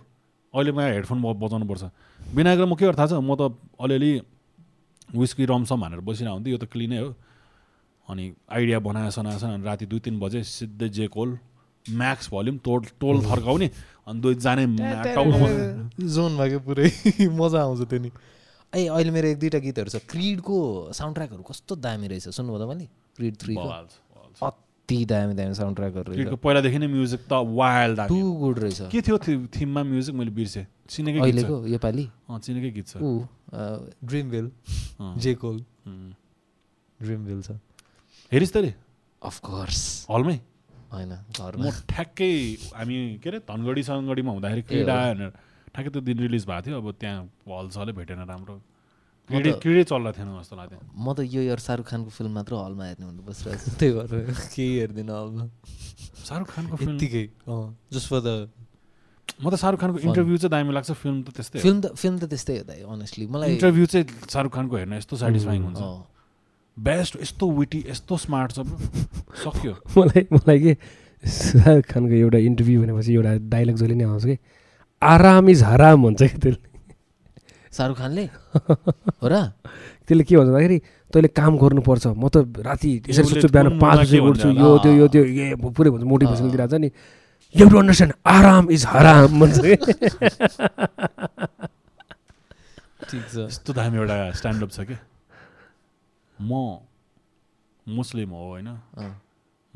अहिले 0.54 0.72
म 0.72 0.80
हेडफोन 0.80 1.18
बजाउनु 1.20 1.66
पर्छ। 1.66 1.84
विनायक 2.20 2.58
र 2.60 2.64
म 2.64 2.74
के 2.74 2.92
थाहा 2.92 3.06
छ? 3.06 3.12
म 3.20 3.34
त 3.36 3.52
अलिअलि 3.80 4.12
विस्की 5.14 5.44
रमसम 5.44 5.80
भनेर 5.80 6.00
बसिरहेको 6.00 6.34
हुन्थेँ 6.34 6.52
यो 6.52 6.58
त 6.58 6.64
क्लिनै 6.64 6.98
हो। 6.98 7.14
अनि 8.08 8.24
आइडिया 8.48 8.78
बनाए 8.80 9.10
सनाएछ 9.10 9.44
अनि 9.44 9.64
राति 9.64 9.86
दुई 9.86 10.00
तिन 10.00 10.20
बजे 10.20 10.42
सिधै 10.44 10.88
जे 10.88 11.06
कोल 11.08 11.38
म्याक्स 11.86 12.28
भल्युम 12.32 12.56
टोल 12.64 12.80
टोल 13.00 13.20
फर्काउने 13.24 13.68
अनि 14.06 14.20
दुई 14.20 14.34
जाने 14.34 14.64
जोन 16.14 16.36
भएको 16.38 16.58
पुरै 16.60 16.88
मजा 17.40 17.58
आउँछ 17.62 17.88
त्यो 17.88 17.98
नि। 17.98 18.10
ए 18.72 18.86
अहिले 18.86 19.10
मेरो 19.10 19.28
एक 19.28 19.38
दुईवटा 19.38 19.58
गीतहरू 19.64 19.90
छ। 19.90 19.96
क्रिडको 20.10 20.56
साउन्ड 20.92 21.14
ट्र्याकहरू 21.14 21.42
कस्तो 21.42 21.72
दामी 21.78 22.06
रहेछ 22.08 22.28
सुन्नुभयो 22.34 22.58
तपाईँले 22.64 22.86
क्रिड 23.16 23.34
छ। 23.36 24.42
अति 24.42 24.98
दामी 25.06 25.34
दामी 25.34 25.54
साउन्ड 25.54 25.76
ट्र्याकहरू 25.76 26.12
रहेछ 26.12 26.38
पहिलादेखि 26.42 26.78
नै 26.78 26.86
म्युजिक 26.86 27.20
त 27.30 27.32
वाइल्ड 27.54 28.00
टु 28.08 28.20
गुड 28.42 28.58
रहेछ। 28.58 28.80
के 28.92 29.00
थियो 29.00 29.16
थिममा 29.54 29.82
म्युजिक? 29.82 30.14
मैले 30.14 30.30
बिर्सेँ। 30.30 30.66
चिनेकै 30.90 31.20
गीत 31.20 31.24
छ। 31.24 31.24
अहिलेको 31.24 31.56
योपालि? 31.72 32.04
अँ 32.28 32.38
चिनेकै 32.44 32.70
गीत 32.76 32.86
छ। 32.88 32.96
ऊ 33.00 33.24
ड्रिम 34.04 34.26
अँ। 35.00 35.16
जे 35.16 35.34
कोल। 35.34 35.56
ड्रिम 37.00 37.20
विल 37.24 37.42
छ। 37.42 37.56
हेरिस् 38.32 38.52
तैँले 38.52 38.74
अफकोर्स 39.22 39.80
हलमै। 40.10 40.38
होइन 40.94 41.12
म 41.58 41.70
ठ्याक्कै 41.90 42.32
हामी 42.78 42.96
के 43.22 43.28
अरे 43.30 43.38
धनगढी 43.50 43.82
सनगढीमा 43.88 44.30
हुँदाखेरि 44.36 44.62
क्रिड। 44.68 44.88
आयो 44.88 45.14
भनेर 45.14 45.32
ठ्याक्कै 45.74 45.90
त्यो 45.90 46.02
दिन 46.06 46.18
रिलिज 46.24 46.44
भएको 46.46 46.62
थियो 46.66 46.76
अब 46.78 46.88
त्यहाँ 47.02 47.18
हल 47.50 47.68
सलै 47.74 47.92
भेटेन 47.98 48.22
राम्रो। 48.30 48.56
क्रिडै 49.24 49.52
क्रिडै 49.64 49.84
चल्ला 49.88 50.10
थिएन 50.12 50.28
जस्तो 50.36 50.54
लाग्थ्यो। 50.56 50.80
म 51.00 51.06
त 51.16 51.24
यो 51.24 51.40
इयर 51.48 51.60
शाहरुख 51.66 51.86
खानको 51.88 52.10
फिल्म 52.12 52.32
मात्र 52.36 52.52
हलमा 52.60 52.84
हेर्ने 52.84 53.04
भनेर 53.08 53.24
बसिरहेको 53.24 53.64
छु। 53.64 53.76
त्यही 53.80 53.92
भएर 53.96 54.12
केही 54.52 54.72
हेर्दिनँ 54.84 55.14
हलमा। 55.16 55.44
शाहरुख 56.28 56.48
खानको 56.52 56.76
फिल्म? 56.76 56.96
यत्तिकै 57.00 57.24
जस्ट 57.88 58.08
फर 58.12 58.20
द 58.20 58.28
म 59.40 59.48
त 59.48 59.56
शाहरुख 59.56 59.80
खानको. 59.80 59.98
इन्टरभ्यू 60.04 60.36
चाहिँ 60.44 60.52
दामी 60.52 60.72
लाग्छ 60.76 60.92
फिल्म 60.92 61.16
त 61.24 61.28
त्यस्तै 61.40 61.58
फिल्म 61.64 61.78
त 61.80 61.86
फिल्म 61.96 62.16
त 62.20 62.24
त्यस्तै 62.28 62.54
हो 62.60 62.64
दाइ 62.68 62.80
अनेस्टली 62.84 63.24
मलाई 63.32 63.48
इन्टरभ्यू 63.56 63.84
चाहिँ 63.88 64.06
शाहरुख 64.28 64.52
खानको 64.52 64.74
हेर्न 64.76 64.92
यस्तो 65.00 65.16
सेटिस्फाइङ 65.24 65.60
हुन्छ। 65.72 65.80
बेस्ट 66.76 67.16
यस्तो 67.22 67.50
विटी 67.50 67.84
यस्तो 67.88 68.16
स्मार्ट 68.16 68.52
छ। 68.52 68.58
सक्यो। 69.42 69.72
मलाई 69.96 70.22
मलाई 70.32 70.58
के 70.58 70.72
शाहरुख 71.24 71.84
खानको 71.86 72.14
एउटा 72.14 72.38
इन्टरभ्यू 72.38 72.82
भनेपछि 72.82 73.14
एउटा 73.14 73.32
डाइलग 73.48 73.76
जहिले 73.76 73.94
नै 73.94 74.04
आउँछ 74.04 74.24
कि 74.24 74.36
आराम 75.02 75.48
इज 75.48 75.62
हराम 75.62 76.02
भन्छ 76.02 76.22
कि 76.22 76.38
त्यसले। 76.38 76.60
शाहरुख 77.72 77.98
खानले? 77.98 78.24
हो 79.22 79.26
र? 79.28 79.34
त्यसले 80.06 80.24
के 80.24 80.36
भन्छ 80.36 80.48
भन्दाखेरि 80.50 80.78
तैँले 81.14 81.28
काम 81.30 81.52
गर्नुपर्छ। 81.62 82.06
म 82.18 82.28
त 82.28 82.36
राति 82.66 82.90
यसरी 83.08 83.24
सोध्छु 83.24 83.48
बिहान 83.54 83.78
पाँच 83.78 83.98
बजी 83.98 84.18
उठ्छु। 84.18 84.48
यो 84.50 84.78
त्यो 84.82 84.92
यो 84.92 85.06
त्यो 85.14 85.22
ए 85.24 85.54
पुरै 85.54 85.90
भन्छ 85.94 86.04
मोटिभेसन 86.04 86.50
दिइरहेको 86.50 86.74
छ 86.74 86.76
नि। 86.82 86.90
यु 87.54 87.64
टु 87.70 87.76
अन्डरस्ट्यान्ड 87.78 88.14
आराम 88.26 88.64
इज 88.74 88.82
हराम 88.90 89.30
भन्छ 89.40 89.56
कि। 89.62 89.74
ठिक 93.08 93.22
छ। 93.30 93.36
यस्तो 93.46 93.70
दामी 93.72 93.96
एउटा 94.02 94.16
स्ट्यान्डअप 94.42 94.70
छ 94.74 94.80
क्या 94.90 94.98
म 96.40 96.78
मुस्लिम 97.86 98.30
हो 98.30 98.48
होइन? 98.48 98.68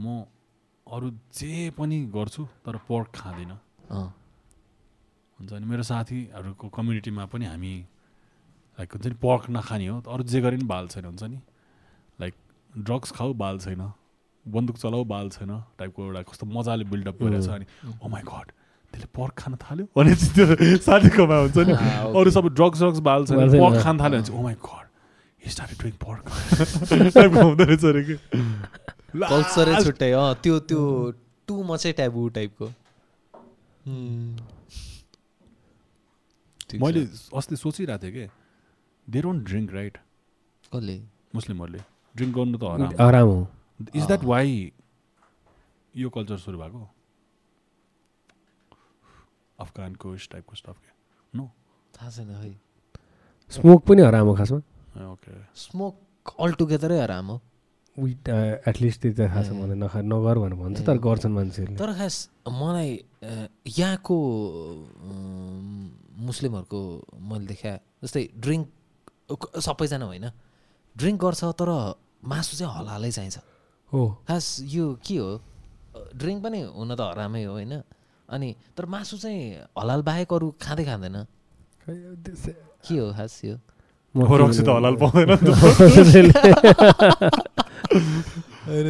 म 0.00 0.24
अरू 0.86 1.10
जे 1.36 1.70
पनि 1.78 1.98
गर्छु 2.14 2.44
तर 2.66 2.76
पोर्क 2.88 3.08
खाँदिनँ। 3.14 3.58
हुन्छ 5.38 5.52
अनि 5.52 5.66
मेरो 5.66 5.82
साथीहरूको 5.82 6.68
कम्युनिटीमा 6.76 7.24
पनि 7.32 7.46
हामी 7.46 7.74
लाइक 8.78 8.92
हुन्छ 8.94 9.06
नि 9.06 9.14
पर्क 9.22 9.50
नखाने 9.50 9.86
हो। 9.86 9.96
अरू 10.08 10.22
जे 10.24 10.40
गरे 10.40 10.56
पनि 10.56 10.66
बाल 10.66 10.88
छैन 10.88 11.04
हुन्छ 11.04 11.22
नि? 11.22 11.38
लाइक 12.20 12.34
ड्रग्स 12.84 13.10
खाऊ 13.12 13.34
बाल 13.34 13.58
छैन। 13.60 13.82
बन्दुक 14.46 14.76
चलाऊ 14.78 15.04
बाल 15.04 15.28
छैन। 15.30 15.50
टाइपको 15.78 16.04
एउटा 16.04 16.22
कस्तो 16.32 16.46
मजाले 16.46 16.84
बिल्डअप 16.88 17.22
गरेको 17.22 17.42
छ 17.44 17.48
अनि 17.50 17.66
ओ 18.02 18.08
माई 18.08 18.22
गड 18.24 18.48
त्यसले 18.92 19.08
पर्क 19.12 19.34
खान 19.38 19.54
थाल्यो? 19.60 19.86
भने 19.96 20.14
त्यो 20.16 20.76
साथीकोमा 20.88 21.36
हुन्छ 21.44 21.58
नि. 21.68 21.72
अरू 22.16 22.30
सबै 22.32 22.48
ड्रग्स 22.56 22.78
ड्रग्स 22.80 23.00
बाल 23.04 23.26
छैन 23.26 23.36
बाल 23.36 23.50
छैन। 23.50 23.60
पर्क 23.60 23.82
खान 23.84 23.94
थाल्यो 24.00 24.16
भने 24.18 24.26
चाहिँ 24.26 24.40
ओ 24.40 24.42
माई 24.42 24.56
गड 24.56 24.87
कल्चरै 29.14 29.74
छुट्टै 29.84 30.10
अँ 30.12 30.34
त्यो 30.42 30.54
त्यो 30.68 30.82
टु 31.48 31.54
मचै 31.64 31.92
ट्याबु 31.92 32.28
टाइपको। 32.28 32.66
मैले 36.82 37.00
अस्ति 37.34 37.56
सोचिरहेको 37.56 38.02
थिएँ 38.02 38.12
कि 38.12 38.24
दे 39.08 39.18
डोन्ट 39.22 39.40
ड्रिङ्क 39.48 39.72
राइट 39.72 39.96
कसले? 40.72 40.96
मुस्लिमहरूले। 41.34 41.80
ड्रिङ्क 42.16 42.32
गर्नु 42.36 42.58
त 42.58 42.64
हराम। 42.64 42.92
आराम 43.00 43.28
हो। 43.28 43.38
इज 43.94 44.04
द्याट 44.06 44.24
वाइ 44.24 44.72
यो 45.94 46.08
कल्चर 46.10 46.36
सुरु 46.38 46.58
भएको? 46.58 46.88
अफगान 49.58 49.94
कोस्ट 49.94 50.30
टाइपको 50.32 50.54
स्टफ 50.56 50.76
के? 50.78 50.90
नो 51.34 51.50
थाहा 51.94 52.10
छैन 52.10 52.30
है। 52.30 52.52
स्मोक 53.50 53.84
पनि 53.86 54.02
हराम 54.02 54.26
हो 54.26 54.34
खासमा। 54.36 54.60
स्मोक 55.64 55.94
अल 56.40 56.52
टुगेदरै 56.60 56.98
आराम 57.00 57.26
हो 57.30 57.36
विट 57.96 58.28
एटलिस्ट 58.70 59.00
त्यो 59.02 59.12
थाहा 59.18 59.42
छ 59.42 59.50
मलाई 59.58 59.78
नखा 59.82 60.00
नगर 60.12 60.36
भनेर 60.38 60.58
भन्छ 60.62 60.78
तर 60.86 60.98
गर्छन् 61.06 61.34
मान्छेहरूले 61.38 61.78
तर 61.78 61.92
खास 61.98 62.14
मलाई 62.46 62.90
यहाँको 63.78 64.16
मुस्लिमहरूको 66.28 66.80
मैले 67.30 67.46
देखा 67.52 67.72
जस्तै 68.04 68.22
ड्रिङ्क 68.44 68.66
सबैजना 69.60 70.06
होइन। 70.06 70.26
ड्रिङ्क 70.96 71.18
गर्छ 71.20 71.42
तर 71.60 71.70
मासु 72.24 72.56
चाहिँ 72.56 72.72
हलालै 72.74 73.10
चाहिन्छ। 73.10 73.38
हो। 73.92 74.00
खास 74.28 74.44
यो 74.74 74.86
के 75.04 75.16
हो? 75.16 75.30
ड्रिङ्क 76.16 76.42
पनि 76.42 76.60
हुन 76.74 76.90
त 76.94 77.00
हरामै 77.00 77.44
हो 77.44 77.52
होइन? 77.52 77.74
अनि 78.28 78.48
तर 78.76 78.84
मासु 78.86 79.18
चाहिँ 79.18 79.68
हलाल 79.78 80.02
बाहेक 80.02 80.32
अरू 80.32 80.46
खाँदै 80.60 80.84
खाँदैन। 80.84 81.16
के 82.84 82.96
हो 82.98 83.12
खास 83.12 83.34
यो? 83.44 83.56
रक्सी 84.18 84.62
त 84.62 84.68
हलाल 84.68 84.96
पाउँदैन 85.02 85.30
नि 85.30 85.46
त। 85.46 85.50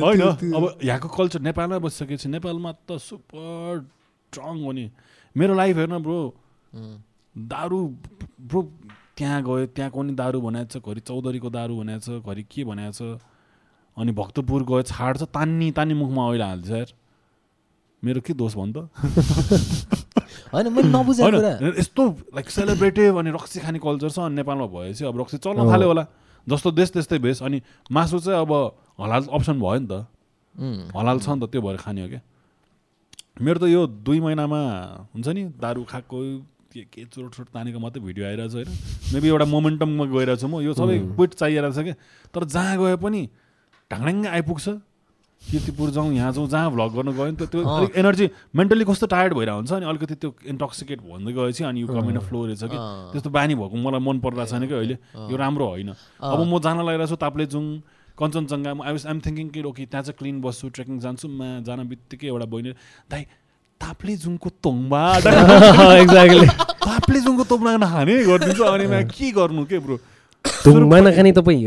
होइन 0.03 0.23
अब 0.55 0.65
यहाँको 0.83 1.09
कल्चर 1.09 1.41
नेपालमा 1.49 1.79
बसिसकेपछि 1.79 2.29
नेपालमा 2.29 2.71
त 2.89 2.99
सुपर 2.99 3.87
स्ट्रङ 4.33 4.57
हो 4.65 4.73
नि 4.73 4.85
मेरो 5.37 5.55
लाइफ 5.55 5.77
हेर्न 5.77 5.99
ब्रो 6.03 6.19
दारु 7.35 7.79
ब्रो 8.51 8.61
त्यहाँ 9.17 9.43
गयो 9.43 9.67
त्यहाँको 9.77 10.03
नि 10.03 10.13
दारु 10.15 10.39
बनाएको 10.41 10.71
छ 10.73 10.83
घरि 10.83 11.01
चौधरीको 11.01 11.51
दारु 11.51 11.75
बनाएको 11.79 12.03
छ 12.03 12.27
घरि 12.27 12.43
के 12.51 12.65
बनाएको 12.65 12.95
छ 12.99 13.21
अनि 13.97 14.13
भक्तपुर 14.13 14.63
गयो 14.71 14.83
छाड्छ 14.91 15.23
तान्नी 15.35 15.69
तान्नी 15.79 15.95
मुखमा 15.95 16.23
अहिले 16.29 16.45
हाल्छ 16.45 16.71
यार 16.71 16.91
मेरो 18.05 18.20
के 18.23 18.33
दोष 18.35 18.55
भन् 18.55 18.73
त 18.73 18.79
होइन 20.53 20.66
मैले 20.73 20.89
नबुझेको 20.89 21.29
कुरा। 21.29 21.75
यस्तो 21.79 22.03
लाइक 22.35 22.47
सेलिब्रेटिभ 22.51 23.16
अनि 23.19 23.31
रक्सी 23.37 23.59
खाने 23.61 23.79
कल्चर 23.79 24.11
छ 24.11 24.19
अनि 24.27 24.35
नेपालमा 24.39 24.66
भएपछि 24.70 25.05
अब 25.05 25.15
रक्सी 25.20 25.39
चल्न। 25.45 25.66
थाल्यो 25.69 25.89
होला। 25.89 26.05
जस्तो 26.47 26.69
देश 26.73 26.89
त्यस्तै 26.95 27.19
भेष। 27.19 27.43
अनि 27.43 27.59
मासु 27.93 28.19
चाहिँ 28.25 28.41
अब 28.41 28.53
हलाल 28.97 29.23
अप्सन 29.29 29.57
भयो 29.61 29.79
नि 29.83 29.87
त। 29.91 30.07
हलाल 30.97 31.19
छ 31.20 31.29
नि 31.29 31.41
त 31.43 31.51
त्यो 31.53 31.61
भएर 31.61 31.77
खाने 31.83 32.01
हो 32.03 32.09
क्या। 32.09 32.23
मेरो 33.45 33.59
त 33.61 33.65
यो 33.69 33.87
दुई 33.87 34.19
महिनामा 34.25 34.61
हुन्छ 35.12 35.29
नि 35.29 35.43
दारु 35.61 35.85
खाएको 35.85 36.16
के 36.73 36.83
के 36.89 37.05
चोट 37.12 37.35
चोट 37.35 37.49
तानेको 37.53 37.79
मात्रै 37.79 38.01
भिडियो 38.01 38.25
आइरहेको 38.27 38.49
छ 38.49 38.55
होइन। 38.57 38.69
मेबी 39.12 39.29
एउटा 39.29 39.47
मोमेन्टममा 39.53 40.05
गइरहेको 40.09 40.41
छु 40.41 40.49
म। 40.49 40.65
यो 40.65 40.73
सबै 40.73 40.97
क्विट 41.12 41.31
चाहिरहेको 41.35 41.75
छ 41.77 41.81
क्या। 41.85 41.97
तर 42.33 42.43
जहाँ 42.49 42.77
गए 42.79 42.97
पनि 42.97 43.20
ढाङ्ड्याङ्ग 43.91 44.27
आइपुग्छ। 44.33 44.66
किर्तिपुर 45.43 45.90
जाउँ 45.90 46.12
यहाँ 46.12 46.32
जाउँ 46.32 46.48
जहाँ 46.48 46.70
भ्लग 46.70 46.90
गर्नु 46.94 47.12
गयो 47.12 47.27
नि 47.31 47.36
त 47.40 47.48
त्यो। 47.48 47.62
अलिक 47.65 47.97
एनर्जी 47.97 48.27
मेन्टली 48.56 48.85
कस्तो 48.85 49.06
टायर्ड 49.09 49.32
भइरहेको 49.35 49.56
हुन्छ 49.56 49.73
अनि 49.73 49.86
अलिकति 49.89 50.15
त्यो 50.20 50.31
इन्टोक्सिकेट 50.52 50.98
भन्दै 51.01 51.32
गएपछि 51.32 51.65
अनि 51.65 51.81
यो 51.81 51.86
कमेन्ट 51.89 52.20
फ्लो 52.28 52.44
रहेछ 52.47 52.62
कि। 52.69 52.78
त्यस्तो 53.12 53.31
बानी 53.31 53.55
भएको 53.55 53.77
मलाई 53.81 54.01
मन 54.05 54.19
परिरहेको 54.20 54.51
छैन 54.51 54.66
कि 54.69 54.74
अहिले। 54.74 54.97
यो 55.31 55.36
राम्रो 55.36 55.66
होइन। 55.73 55.89
अब 56.20 56.40
म 56.44 56.59
जान 56.60 56.85
लागिरहेको 56.85 57.09
छु 57.09 57.16
Taplejung 57.16 57.65
Kanchenjunga 58.19 58.70
I 58.85 58.93
was 58.93 59.06
I'm 59.06 59.19
thinking 59.24 59.48
कि 59.55 59.62
ओके 59.62 59.85
त्यहाँ 59.89 60.02
चाहिँ 60.05 60.16
क्लिन 60.19 60.40
बस्छु 60.44 60.69
ट्रेकिङ 60.74 60.98
जान्छु 61.01 61.28
मा 61.31 61.48
जान 61.65 61.86
बित्तिकै 61.89 62.27
एउटा 62.28 62.47
बहिनी 62.52 62.70
दाइ 63.09 63.23
ताप्लेजुङको 63.81 64.48
तोङबा 64.59 65.02
एक्ज्याक्टली 65.23 66.47
ताप्लेजुङको 66.89 67.44
तोङबा 67.47 67.70
नखाने 67.78 68.15
गरिदिन्छ 68.27 68.60
अनि 68.60 68.86
म 68.90 68.94
के 69.06 69.31
गर्नु 69.39 69.65
के 69.70 69.78
ब्रो? 69.78 69.97
धुम्मा 70.66 70.98
नखाने 71.06 71.32
तपाईँ 71.39 71.62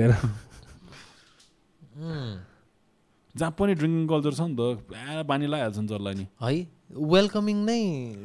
जहाँ 3.37 3.51
पनि 3.59 3.73
ड्रिङ्किङ 3.79 4.07
कल्चर 4.07 4.33
छ 4.33 4.41
नि 4.41 4.55
त 4.55 4.61
पुरा 4.87 5.23
बानी 5.23 5.45
लगाइहाल्छ 5.47 5.77
नि 5.77 5.87
जसलाई 5.87 6.15
नि। 6.19 6.25
है? 6.41 6.67
वेलकमिङ 7.15 7.57
नै 7.69 7.81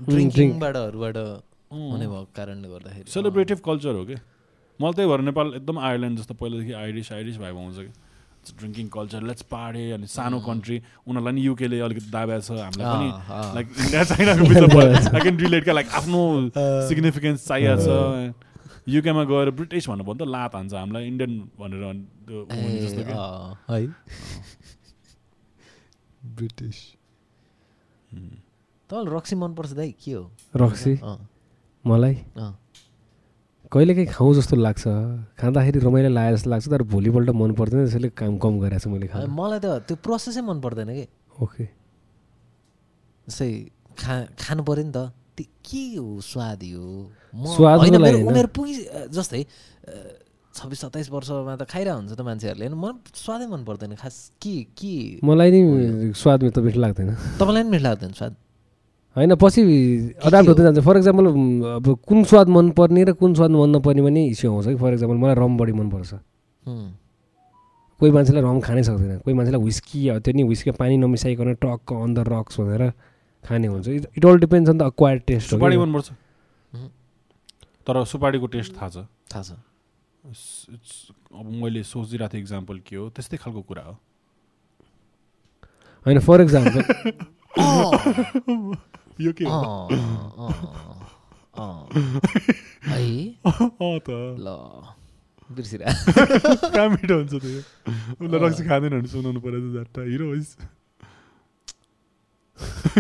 ड्रिङ्किङबाटहरूबाट 0.09 1.17
हुने 1.73 2.07
भएको 2.07 2.27
कारणले 2.37 2.69
गर्दाखेरि। 2.69 3.11
सेलिब्रेटिभ 3.11 3.59
कल्चर 3.69 3.95
हो 3.95 4.05
कि? 4.11 4.17
मलाई 4.81 4.93
त्यही 4.97 5.09
भएर 5.11 5.21
नेपाल 5.31 5.47
एकदम 5.61 5.79
आयरल्यान्ड 5.79 6.19
जस्तो 6.19 6.35
पहिलादेखि 6.43 6.73
आइरिस 6.83 7.13
आइरिस 7.13 7.37
भाइ 7.39 7.53
आउँछ 7.55 7.79
कि। 7.87 7.93
ड्रिङ्किङ 8.47 8.87
कल्चर 8.95 9.23
लेट्स 9.27 9.43
पाडे 9.51 9.85
अनि 9.91 10.07
सानो 10.07 10.39
कन्ट्री 10.47 10.77
उनीहरूलाई 11.07 11.33
नि 11.35 11.43
युकेले 11.47 11.79
अलिकति 11.87 12.11
दाबा 12.11 12.39
छ 12.39 12.51
हामीलाई 12.63 12.87
पनि। 12.87 13.09
लाइक 13.59 13.67
इन्डिया 13.79 14.03
चाइनाको 14.11 14.43
बिचमा 14.51 14.83
आई 14.87 15.21
क्यान 15.23 15.37
रिलेट 15.39 15.63
क्या 15.65 15.75
लाइक 15.75 15.89
आफ्नो 16.01 16.21
सिग्निफिकेन्स 16.91 17.47
चाहिएको 17.47 17.79
छ। 17.83 18.35
युकेमा 18.87 19.23
गएर 19.27 19.51
ब्रिटिस 19.59 19.89
भन्नु 19.91 20.05
पर्दा 20.07 20.25
लात 20.31 20.55
हान्छ 20.55 20.75
हामीलाई 20.75 21.07
इन्डियन 21.11 21.33
भनेर 21.59 21.83
जस्तो 22.87 23.03
है? 23.03 23.81
ब्रिटिस 26.37 26.77
तपाईँलाई 28.91 29.17
रक्सी 29.17 29.35
मनपर्छ 29.37 29.73
दाइ 29.73 29.91
के 29.99 30.13
हो? 30.13 30.23
रक्सी 30.57 30.93
अँ, 31.03 31.19
मलाई? 31.85 32.15
अँ। 32.39 32.53
कहिलेकाहीँ 33.73 34.09
खाउँ 34.15 34.35
जस्तो 34.35 34.57
लाग्छ। 34.57 34.85
खाँदाखेरि 35.41 35.79
रमाइलो 35.83 36.11
लागे 36.15 36.33
जस्तो 36.37 36.51
लाग्छ 36.51 36.67
तर 36.71 36.83
भोलिपल्ट 36.87 37.31
मन 37.35 37.51
पर्दैन 37.59 37.85
त्यसैले 37.85 38.09
काम 38.15 38.39
कम 38.39 38.53
गरेको 38.63 38.79
छु 38.79 38.91
मैले 38.91 39.07
खानु। 39.11 39.27
मलाई 39.27 39.59
त 39.59 39.67
त्यो 39.91 39.97
प्रोसेसै 40.07 40.41
मन 40.47 40.61
पर्दैन 40.63 40.89
कि? 40.95 41.05
ओके। 41.43 41.65
जस्तै 43.27 43.49
खा 43.99 44.15
खानु 44.39 44.63
पऱ्यो 44.63 44.85
नि 44.87 44.93
त। 44.95 45.11
त्यो 45.35 45.47
के 45.67 45.83
हो 45.99 46.21
स्वाद 46.23 46.63
यो? 46.63 47.11
होइन। 47.35 48.23
उमेर 48.23 48.47
पुगि 48.55 48.75
जस्तै 49.11 49.43
छब्बिस 50.57 50.81
सत्ताइस 50.81 51.09
वर्षमा 51.13 51.55
त 51.57 51.63
खाइरहेको 51.69 51.99
हुन्छ 52.01 52.13
त 52.17 52.21
मान्छेहरूले। 52.25 52.65
होइन 52.67 52.77
मन 52.81 52.95
स्वादै 53.15 53.47
मन 53.47 53.61
पर्दैन। 53.65 53.95
खास 54.01 54.17
के 54.41 54.57
के? 54.73 55.21
मलाई 55.21 55.51
नि 55.53 55.61
स्वाद 56.17 56.49
त 56.49 56.59
मिठो 56.65 56.81
लाग्दैन। 56.81 57.09
तपाईँलाई 57.37 57.63
पनि 57.63 57.71
मिठो 57.71 57.85
लाग्दैन 57.85 58.13
स्वाद? 58.17 58.33
होइन 59.17 59.35
पछि 59.37 59.61
अडाप्ट 60.21 60.49
हो? 60.49 60.53
हुँदै 60.53 60.65
जान्छ। 60.65 60.81
फर 60.85 60.97
इक्जाम्पल 60.97 61.27
अब 61.27 61.87
कुन 62.05 62.19
स्वाद 62.25 62.49
मनपर्ने 62.49 63.05
र 63.05 63.13
कुन 63.17 63.35
स्वाद 63.35 63.51
मन 63.51 63.71
नपर्ने 63.77 64.03
पनि 64.05 64.21
इस्यु 64.33 64.49
आउँछ 64.53 64.67
कि? 64.67 64.77
फर 64.77 64.93
इक्जाम्पल 64.93 65.17
मलाई 65.17 65.37
रम 65.37 65.53
बढी 65.57 65.73
मनपर्छ। 65.73 66.13
हुँ, 66.13 66.89
कोही 68.01 68.11
मान्छेलाई 68.13 68.43
रम 68.45 68.61
खानै 68.61 68.83
सक्दैन। 68.85 69.19
कोही 69.25 69.35
मान्छेलाई 69.37 69.61
अब 70.11 70.21
त्यो 70.21 70.33
नि 70.37 70.43
विस्की 70.45 70.71
पानी 70.77 70.97
नमिसाइकन 71.01 71.55
टक्क 71.65 71.93
अन 71.93 72.15
द 72.15 72.19
रक्स 72.29 72.61
भनेर 72.61 72.93
खाने 73.45 73.67
हुन्छ। 73.69 73.89
It 74.13 74.25
all 74.25 74.37
depends 74.41 74.69
on 74.71 74.79
the 74.79 74.83
acquired 74.93 75.23
taste 75.27 75.55
क्या। 75.55 75.79
मनपर्छ। 75.81 76.09
हुँ। 76.73 76.89
तर 77.87 78.05
सुपारीको 78.05 78.47
टेस्ट 78.53 78.77
थाहा 78.77 78.89
छ। 78.89 78.97
थाहा 79.33 79.43
छ। 79.43 79.51
अब 80.27 81.47
मैले 81.63 81.83
सोचिरहेको 81.85 82.33
थिएँ 82.33 82.43
इक्जाम्पल 82.43 82.79
के 82.83 82.97
हो 82.97 83.09
त्यस्तै 83.11 83.37
खालको 83.39 83.63
कुरा 83.63 83.83
हो 83.83 83.95
होइन 86.07 86.19
फर 86.21 86.41
इक्जाम्पल 86.43 86.83
यो 89.21 89.33
के 89.33 89.45
ल 94.39 94.49
बिर्सिरा 95.51 95.87
कहाँ 95.87 96.89
मिठो 96.91 97.15
हुन्छ 97.17 97.35
त्यो 97.35 97.61
उसलाई 98.19 98.41
रक्सी 98.41 98.63
खाँदैन 98.67 98.93
भने 98.93 99.09
सुनाउनु 99.09 99.41
पऱ्यो 99.41 99.59
त 99.63 99.67
झट्टा 99.79 100.01
हिरो 100.03 100.27
होइस् 100.27 100.53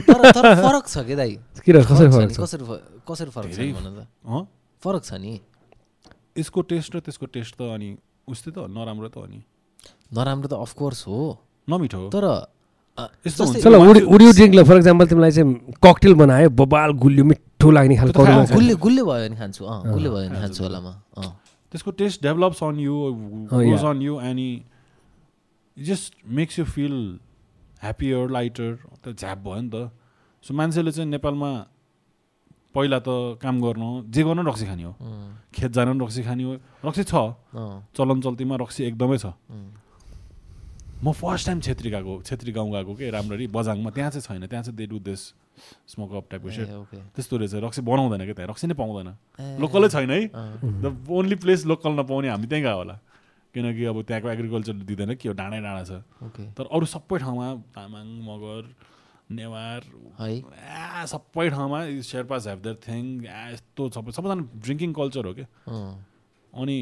तर 0.06 0.20
तर 0.30 0.44
फरक 0.62 0.84
छ 0.86 0.96
कि 1.06 1.14
दाइ 1.16 1.32
कसरी 1.90 2.08
फरक 2.08 2.30
छ 2.30 2.38
कसरी 2.40 2.64
फ- 2.64 2.82
कसरी 3.10 3.30
फरक 3.30 3.50
छ 3.50 3.56
धेरै 3.56 3.72
भन 3.74 3.86
त 3.92 4.06
अँ 4.24 4.42
फरक 4.82 5.02
छ 5.04 5.12
नि 5.18 5.32
यसको 6.38 6.60
टेस्ट 6.72 6.96
र 6.96 7.00
त्यसको 7.00 7.26
टेस्ट 7.26 7.54
त 7.56 7.62
अनि 7.74 7.96
उस्तै 8.28 8.50
त 8.50 8.58
नराम्रो 8.68 9.08
त 9.08 9.16
हो 9.16 9.26
नि। 9.26 9.40
नराम्रो 10.14 10.48
त 10.48 10.52
अफकोर्स 10.60 11.06
हो। 11.06 11.18
नमिठो 11.68 11.98
हो। 11.98 12.08
तर 12.10 12.24
अ, 12.98 13.02
यस्तो 13.26 13.44
जस्तै- 13.44 13.46
हुन्छ। 13.48 13.64
चलो 13.64 13.78
मान्छे- 13.78 14.08
वुड 14.08 14.22
यु 14.22 14.32
ड्रिङ्क 14.32 14.54
ल 14.54 14.64
फर 14.64 14.76
इक्जाम्पल 14.76 15.06
तिमीलाई 15.06 15.30
चाहिँ 15.30 15.74
ककटेल 15.84 16.14
बनायो 16.16 16.48
बबाल 16.50 16.90
गुलियो 16.96 17.24
मिठो 17.24 17.70
लाग्ने 17.70 17.96
खालको 17.96 18.24
त 18.24 18.52
गुल्ले 18.56 18.74
गुल्ले 18.74 19.02
भयो 19.04 19.28
भने 19.28 19.36
खान्छु 19.36 19.62
अँ 19.64 19.78
गुल्ले 19.92 20.10
भयो 20.10 20.28
भने 20.28 20.38
खान्छु 20.40 20.62
होला 20.64 20.80
म 20.80 20.88
त्यसको 21.72 21.90
taste 22.00 22.22
develops 22.22 22.62
on 22.62 22.76
you 22.80 22.94
goes. 23.52 23.84
On 23.84 23.98
you 24.02 24.14
any 24.20 24.48
just 25.76 26.14
makes 26.24 26.58
you 26.58 26.64
feel 26.64 26.94
happier 27.82 28.30
lighter 28.30 28.74
त्यो 29.04 29.12
झ्याप 29.12 29.38
भयो 29.44 29.60
नि 29.60 29.68
त। 29.68 29.90
सो 30.44 30.54
मान्छेले 30.54 30.90
चाहिँ 30.92 31.10
नेपालमा 31.10 31.50
पहिला 32.76 32.98
त 33.00 33.40
काम 33.40 33.56
गर्नु 33.64 33.88
जे 34.12 34.22
गर्नु 34.22 34.42
रक्सी 34.52 34.66
खाने 34.68 34.84
हो। 34.84 34.92
खेत 35.56 35.72
जानु 35.72 35.96
पनि 35.96 36.04
रक्सी 36.04 36.22
खाने 36.28 36.44
हो। 36.44 36.52
रक्सी 36.84 37.04
छ। 37.08 37.14
चलन 37.96 38.20
चल्तीमा 38.20 38.54
रक्सी 38.60 38.84
एकदमै 38.84 39.16
छ। 39.16 39.32
म 41.00 41.12
फर्स्ट 41.12 41.46
टाइम 41.46 41.60
छेत्री 41.60 41.88
गएको 41.90 42.14
छेत्री 42.24 42.52
गाउँ 42.52 42.70
गएको 42.72 42.92
के 42.96 43.08
राम्ररी 43.10 43.46
बजाङमा 43.48 43.90
त्यहाँ 43.96 44.10
चाहिँ 44.12 44.24
छैन 44.28 44.46
त्यहाँ 44.48 44.64
चाहिँ 44.64 44.76
they 44.76 44.86
do 44.88 44.98
this 45.08 45.20
smoke 45.88 46.12
up 46.20 46.24
टाइपको 46.30 46.50
सेट 46.52 46.68
त्यस्तो 47.16 47.36
रहेछ। 47.36 47.54
रक्सी 47.64 47.80
बनाउँदैन 47.80 48.22
क्या 48.24 48.34
त्यहाँ? 48.36 48.48
रक्सी 48.52 48.66
नै 48.68 48.76
पाउँदैन। 48.76 49.08
लोकलै 49.60 49.88
छैन 49.88 50.10
है। 50.10 50.20
द 50.84 50.84
ओन्ली 51.08 51.36
प्लेस 51.36 51.64
लोकल 51.68 51.92
नपाउने 52.00 52.28
हामी 52.28 52.46
त्यहीँ 52.48 52.64
गयो 52.64 52.76
होला। 52.76 52.96
किनकि 53.56 53.84
अब 53.88 53.96
त्यहाँको 54.04 54.28
एग्रिकल्चर 54.28 54.74
दिँदैन 54.84 55.14
के 55.16 55.28
हो 55.28 55.34
डाँडै 55.36 55.60
डाँडा 55.64 55.84
छ। 55.84 55.92
तर 56.56 56.64
अरू 56.68 56.84
सबै 56.84 57.16
ठाउँमा 57.24 57.46
तामाङ 57.72 58.06
मगर 58.24 58.60
नेवार। 59.30 59.80
है। 60.20 61.06
सबै 61.06 61.48
ठाउँमा 61.50 61.78
शेर्पास 62.02 62.46
हेभ 62.46 62.58
देयर 62.62 62.76
थिङ 62.86 63.04
यस्तो 63.24 63.88
सबै 63.96 64.12
सबैजना 64.12 64.42
ड्रिङ्किङ 64.62 64.92
कल्चर 64.94 65.26
हो 65.26 65.32
क्या 65.34 65.48
अनि 66.52 66.76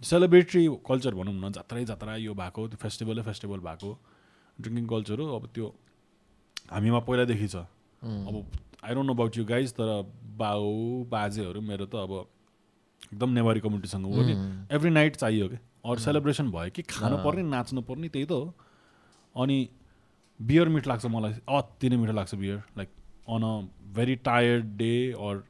सेलिब्रेटरी 0.00 0.62
कल्चर 0.86 1.14
भनौँ 1.14 1.34
न 1.34 1.52
जात्रै 1.52 1.84
जात्रा 1.84 2.16
यो 2.16 2.34
भएको 2.34 2.68
त्यो 2.68 2.78
फेस्टिभलै 2.78 3.22
फेस्टिभल 3.26 3.60
भएको 3.60 3.90
ड्रिङ्किङ 4.58 4.86
कल्चर 4.86 5.20
हो। 5.20 5.36
अब 5.36 5.46
त्यो 5.54 5.66
हामीमा 6.70 7.00
पहिल्यैदेखि 7.06 7.48
छ। 7.48 7.56
अब 8.02 8.34
I 8.84 8.94
don't 8.94 9.06
know 9.06 9.14
about 9.14 9.36
you 9.38 9.44
guys 9.44 9.72
तर 9.74 9.90
बाउ 10.38 10.64
बाजेहरू 11.10 11.60
मेरो 11.60 11.86
त 11.86 11.94
अब 12.06 12.12
एकदम 13.10 13.30
नेवारी 13.34 13.60
कम्युनिटीसँग 13.60 14.04
हो 14.06 14.22
उम्, 14.22 14.66
एभ्री 14.70 14.90
नाइट 14.90 15.16
चाहियो 15.16 15.48
कि? 15.48 15.58
अरू 15.82 15.98
सेलिब्रेसन 15.98 16.50
भयो 16.50 16.70
कि 16.70 16.82
खानु 16.86 17.16
पर्ने 17.24 17.42
नाच्नु 17.42 17.82
पर्ने 17.82 18.08
त्यही 18.08 18.26
त 18.26 18.32
हो। 18.32 18.54
अनि 19.34 19.58
बियर 20.40 20.68
मिठ 20.68 20.86
लाग्छ 20.86 21.06
मलाई 21.06 21.32
अति 21.48 21.88
नै 21.88 21.96
मिठो 21.96 22.12
लाग्छ 22.12 22.34
beer 22.34 22.56
like 22.78 22.88
on 23.28 23.42
a 23.42 23.94
very 23.94 24.16
tired 24.16 24.64
day 24.76 25.12
or 25.12 25.42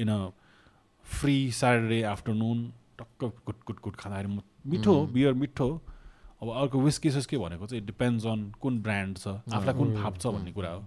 in 0.00 0.08
a 0.08 0.30
free 1.04 1.36
Saturday 1.52 2.02
afternoon 2.02 2.58
टक्क 2.98 3.20
कुट 3.46 3.62
कुट 3.66 3.78
कुट 3.78 3.96
खाँदाखेरि 3.96 4.28
म 4.34 4.40
मिठो 4.66 4.92
हो 4.94 5.06
बियर 5.06 5.32
मिठो। 5.32 5.68
हो 5.68 5.80
अब 6.42 6.48
अर्को 6.62 6.80
विस्की 6.80 7.10
सिस्की 7.10 7.36
भनेको 7.36 7.66
चाहिँ 7.66 7.84
डिपेन्ड्स 7.86 8.26
अन 8.26 8.52
कुन 8.60 8.80
ब्रान्ड 8.82 9.18
छ 9.18 9.26
आफूलाई 9.28 9.74
कुन 9.74 10.02
फाप्छ 10.02 10.26
भन्ने 10.26 10.52
कुरा 10.52 10.70
हो। 10.70 10.80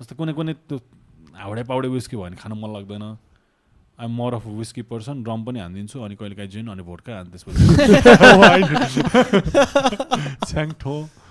जस्तै 0.00 0.14
कुनै 0.16 0.32
कुनै 0.32 0.52
त्यो 0.54 0.78
हाउडे 1.36 1.62
पाउडे 1.64 1.88
विस्की 1.88 2.16
भयो 2.16 2.24
भने 2.24 2.36
खानु 2.36 2.54
मन 2.54 2.70
लाग्दैन। 2.72 3.04
I 4.00 4.06
more 4.08 4.34
of 4.34 4.46
whisky 4.46 4.82
person 4.82 5.22
drum 5.22 5.44
पनि 5.44 5.58
हानिदिन्छु 5.60 6.00
अनि 6.00 6.14
कहिले 6.16 6.34
काहीँ 6.36 6.50
जिन 6.50 6.68
अनि 6.68 6.82
भोटका 6.82 7.10
अनि 7.20 7.30
त्यसपछि। 7.30 7.62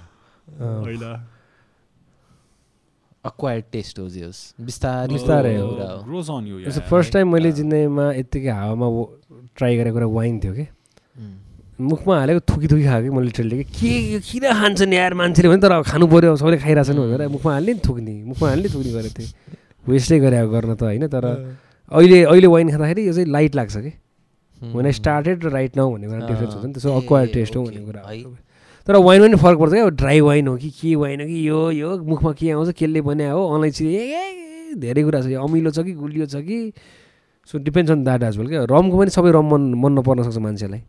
टेस्ट 3.71 3.99
हो 3.99 4.09
जे 4.09 4.23
होस् 4.25 4.41
बिस्तारै 4.61 5.13
बिस्तारै 5.13 5.55
हो। 5.55 5.69
जस्तो 6.65 6.81
फर्स्ट 6.89 7.13
टाइम 7.13 7.27
मैले 7.33 7.51
जिन्दगीमा 7.51 8.05
यत्तिकै 8.13 8.49
हावामा 8.49 8.87
ट्राई 9.57 9.77
गरेको 9.77 9.93
कुरा 9.93 10.07
वाइन 10.07 10.39
थियो 10.41 10.53
कि? 10.53 10.65
उम्, 11.21 11.35
मुखमा 11.81 12.13
हालेको 12.19 12.39
थुकी 12.49 12.67
थुकी 12.67 12.83
खाएको 12.83 13.03
कि? 13.03 13.09
मैले 13.15 13.25
लिटरली 13.25 13.63
के 13.63 14.19
किन 14.19 14.45
खान्छन् 14.51 14.93
यार 14.93 15.13
मान्छेले 15.13 15.49
भने 15.49 15.61
तर 15.61 15.71
अब 15.71 15.83
खानु 15.85 16.05
पऱ्यो 16.07 16.35
सबैले 16.35 16.57
खाइरहेछन् 16.57 16.97
भनेर। 16.97 17.27
मुखमा 17.29 17.51
हाल्ने 17.53 17.73
नि 17.73 17.79
थुक्ने। 17.85 18.13
मुखमा 18.25 18.47
हाल्ने 18.49 18.69
थुक्ने 18.73 18.91
गरेको 18.91 19.13
थिएँ। 19.17 19.29
वेस्टै 19.85 20.19
गरे 20.19 20.37
गर्न 20.47 20.75
त 20.75 20.81
होइन 20.83 21.07
तर 21.07 21.25
अहिले 21.91 22.23
अहिले 22.23 22.47
वाइन 22.47 22.69
खाँदाखेरि 22.69 23.01
यो 23.07 23.13
चाहिँ 23.13 23.29
लाइट 23.29 23.55
लाग्छ 23.55 23.77
कि? 23.77 23.93
वेन 24.61 24.85
आई 24.85 24.91
स्टार्टेड 24.93 25.37
र 25.45 25.49
राइट 25.49 25.77
नाउ 25.77 25.87
भन्ने 25.93 26.07
कुरा 26.07 26.27
डिफ्रेन्स 26.27 26.53
हुन्छ 26.53 26.65
नि 26.65 26.73
त्यसो 26.73 26.89
अक्वायर 27.01 27.27
टेस्ट 27.33 27.55
हो 27.55 27.61
भन्ने 27.65 27.81
कुरा। 27.81 28.01
तर 28.87 28.95
वाइनमा 28.97 29.27
पनि 29.27 29.37
फरक 29.41 29.57
पर्छ 29.59 29.73
क्या। 29.73 29.89
ड्राई 30.01 30.19
वाइन 30.21 30.47
हो 30.47 30.55
कि 30.57 30.69
के 30.69 30.95
वाइन 30.95 31.21
हो 31.21 31.27
कि 31.27 31.47
यो 31.47 31.59
यो 31.71 31.97
मुखमा 32.03 32.31
के 32.33 32.51
आउँछ 32.51 32.69
कसले 32.73 33.01
बनायो 33.01 33.37
हो 33.37 33.43
अलैँची 33.57 33.85
ए, 33.87 34.03
ए, 34.09 34.75
धेरै 34.75 35.03
कुरा 35.03 35.21
छ 35.21 35.25
यो 35.29 35.41
अमिलो 35.43 35.71
छ 35.71 35.85
कि 35.85 35.93
गुलियो 35.93 36.25
छ 36.25 36.41
कि। 36.41 36.73
So 37.49 37.57
depends 37.57 37.91
on 37.91 38.03
that 38.03 38.23
as 38.23 38.37
well 38.37 38.47
क्या। 38.47 38.63
रमको 38.69 38.97
पनि 38.97 39.09
सबै 39.09 39.31
रम 39.31 39.45
मन 39.53 39.61
मन 39.75 39.91
नपर्न 39.99 40.23
सक्छ 40.23 40.37
मान्छेलाई। 40.37 40.81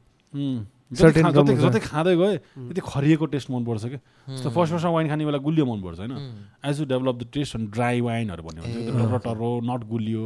जति 0.92 1.20
हुन्छ। 1.20 1.76
खाँदै 1.88 2.16
गए 2.16 2.36
त्यति 2.36 2.80
खरिएको 2.84 3.26
टेस्ट 3.32 3.50
मनपर्छ 3.50 3.84
क्या। 3.84 4.00
जस्तो 4.36 4.50
फर्स्ट 4.50 4.72
फर्स्टमा 4.72 4.90
वाइन 4.92 5.08
खाने 5.08 5.24
बेला 5.24 5.38
गुलियो 5.40 5.64
मनपर्छ 5.66 5.98
होइन? 5.98 6.12
As 6.64 6.80
you 6.80 6.86
develop 6.86 7.16
the 7.16 7.26
taste 7.32 7.56
अनि 7.56 7.66
ड्राई 7.72 8.00
वाइनहरू 8.00 8.42
भन्यो 8.42 8.62
भने 8.62 8.72
चाहिँ 8.72 8.86
एकदम 8.86 9.00
टर्रो 9.00 9.18
टर्रो 9.24 9.50
नट 9.72 9.88
गुलियो 9.88 10.22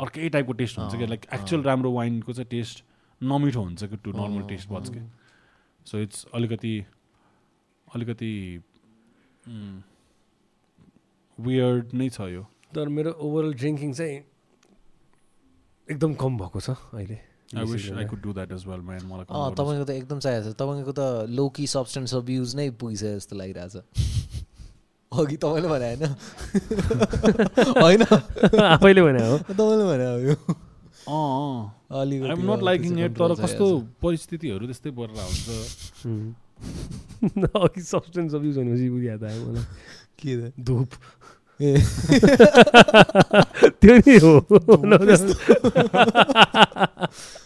अर्कै 0.00 0.28
टाइपको 0.28 0.52
टेस्ट 0.60 0.78
हुन्छ 0.78 0.94
क्या। 0.96 1.06
लाइक 1.08 1.26
एक्चुअल 1.34 1.62
राम्रो 1.62 1.92
वाइनको 1.92 2.32
चाहिँ 2.32 2.48
टेस्ट 2.50 2.84
नमिठो 3.20 3.60
हुन्छ 3.60 3.84
कि 3.84 3.96
टु 4.04 4.10
नर्मल 4.12 4.42
टेस्ट 4.48 4.68
बज 4.72 4.88
के। 4.88 5.00
सो 5.86 5.98
इट्स 5.98 6.26
अलिकति 6.34 6.74
अलिकति 7.94 8.32
वियर्ड 11.38 11.94
नै 11.94 12.08
छ 12.08 12.28
यो। 12.32 12.42
तर 12.74 12.88
मेरो 12.88 13.10
ओभरअल 13.12 13.52
ड्रिङ्किङ 13.54 13.92
चाहिँ 13.92 14.16
एकदम 15.88 16.14
कम 16.14 16.38
भएको 16.38 16.60
छ 16.60 16.70
अहिले। 16.94 17.18
I 17.52 17.64
wish 17.72 17.90
I 17.92 18.04
could 18.08 18.22
do 18.22 18.32
that 18.32 18.52
as 18.52 18.66
well 18.66 18.80
man 18.80 19.04
मलाई 19.06 19.24
तपाईँको 19.28 19.84
त 19.84 19.90
एकदम 19.90 20.18
चाहिएको 20.18 20.50
छ। 20.50 20.56
तपाईँको 20.56 20.92
त 20.92 21.28
लोकी 21.30 21.66
सब्सटेन्स 21.66 22.14
अब्युज 22.14 22.54
नै 22.56 22.70
पुगिसक्यो 22.80 23.16
जस्तो 23.18 23.36
लागिरहेछ। 23.36 23.76
अघि 25.20 25.36
तपाईँले 25.36 25.68
भने 25.68 25.86
होइन। 25.92 26.04
होइन। 27.84 28.02
आफैले 28.64 29.02
भने 29.02 29.26
हो। 29.28 29.38
तपाईँले 29.52 29.84
भने 29.84 30.06
हो 30.08 30.18
यो। 30.28 30.36
अँ 31.02 32.00
अलिकति 32.00 32.28
आइएम 32.28 32.52
नट 32.52 32.62
लाइकिङ 32.62 32.98
इट 33.04 33.12
तर 33.18 33.34
कस्तो 33.42 33.66
परिस्थितिहरू 34.02 34.66
त्यस्तै 34.66 34.90
परेर 34.96 35.20
हुन्छ. 35.20 36.41
अघि 37.62 37.82
सब्सटेन्स 37.82 38.34
अब्युज 38.34 38.58
भनेपछि 38.58 38.88
बुझ 38.90 39.04
याद 39.04 39.24
आयो 39.24 39.40
मलाई। 39.46 39.64
के? 40.18 40.32
धुप 40.62 40.90
ए 41.62 41.78
त्यो 43.82 43.94
नि 44.02 44.14
हो 44.22 44.32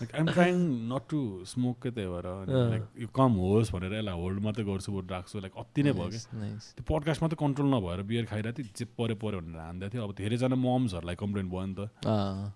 like 0.00 0.10
I'm 0.14 0.26
trying 0.26 0.54
not 0.92 1.02
to 1.10 1.20
smoke 1.46 1.76
के 1.82 1.90
त्यही 1.90 2.08
भएर। 2.08 2.26
लाइक 2.48 2.84
यो 3.02 3.08
कम 3.16 3.32
होस् 3.42 3.72
भनेर 3.74 3.92
यसलाई 3.94 4.16
होल्ड 4.20 4.38
मात्रै 4.46 4.64
गर्छु 4.64 4.90
बरु 4.92 5.06
राख्छु 5.10 5.36
लाइक 5.44 5.54
अति 5.60 5.80
नै 5.82 5.92
भयो 5.92 6.08
कि 6.08 6.16
Nice, 6.16 6.28
nice. 6.42 6.66
त्यो 6.76 6.84
पडकास्ट 6.88 7.20
मात्रै 7.22 7.38
कन्ट्रोल 7.44 7.68
नभएर 7.74 8.00
बियर 8.08 8.24
खाइरहेको 8.32 8.56
थिएँ 8.58 8.72
जे 8.78 8.84
पऱ्यो 8.96 9.16
पऱ्यो 9.20 9.38
भनेर 9.40 9.60
हान्दै 9.60 9.86
थियो 9.92 10.02
अब 10.06 10.12
धेरैजना 10.20 10.56
मम्सहरूलाई 10.64 11.16
कम्प्लेन 11.22 11.46
भयो 11.52 11.64
नि 11.66 11.74
त 11.76 11.78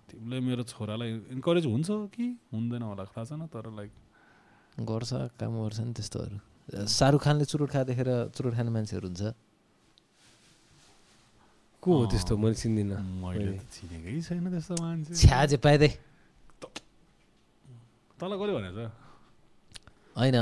तिमीले 0.09 0.37
मेरो 0.47 0.63
छोरालाई 0.71 1.11
इन्करेज 1.37 1.65
हुन्छ 1.73 1.89
कि 2.15 2.25
हुँदैन 2.53 2.83
होला 2.89 3.03
थाहा 3.11 3.23
छैन 3.29 3.41
तर 3.53 3.65
लाइक 3.77 3.91
गर्छ 4.91 5.11
काम 5.37 5.53
गर्छ 5.61 5.79
नि 5.85 5.93
त्यस्तोहरू 5.99 6.37
शाहरुख 6.69 7.21
खानले 7.23 7.45
चुरोट 7.45 7.69
खा 7.71 7.83
देखेर 7.89 8.09
चुरोट 8.35 8.53
खाने 8.55 8.69
मान्छेहरू 8.71 9.07
हुन्छ। 9.07 9.21
को 11.83 11.89
हो 11.97 12.05
त्यस्तो? 12.13 12.37
मैले 12.37 12.55
चिन्दिनँ। 12.55 12.97
मैले 13.23 13.57
त 13.57 13.61
चिनेकै 13.73 14.21
छैन 14.21 14.45
त्यस्तो 14.53 14.73
मान्छे। 14.81 15.13
छ्या 15.17 15.39
जे 15.49 15.57
पाइदे 15.57 15.87
तँलाई 18.21 18.37
कसले 18.37 18.53
भनेको 18.53 18.85
छ 18.85 18.89
होइन 20.17 20.35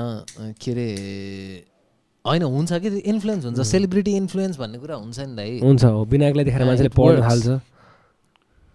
के 0.60 0.72
अरे 0.72 0.88
होइन 2.26 2.44
हुन्छ 2.44 2.72
कि 2.84 2.88
इन्फ्लुएन्स 3.08 3.44
हुन्छ? 3.46 3.60
सेलिब्रिटी 3.64 4.12
इन्फ्लुएन्स 4.18 4.58
भन्ने 4.60 4.78
कुरा 4.84 4.96
हुन्छ 5.00 5.20
नि 5.20 5.36
दाइ 5.36 5.60
हुन्छ 5.64 5.84
हो 5.86 6.04
विनायकलाई 6.06 6.46
Yeah, 6.46 6.66
मान्छेले 6.68 6.90
पढ्न. 6.92 7.22
थाल्छ। 7.24 7.48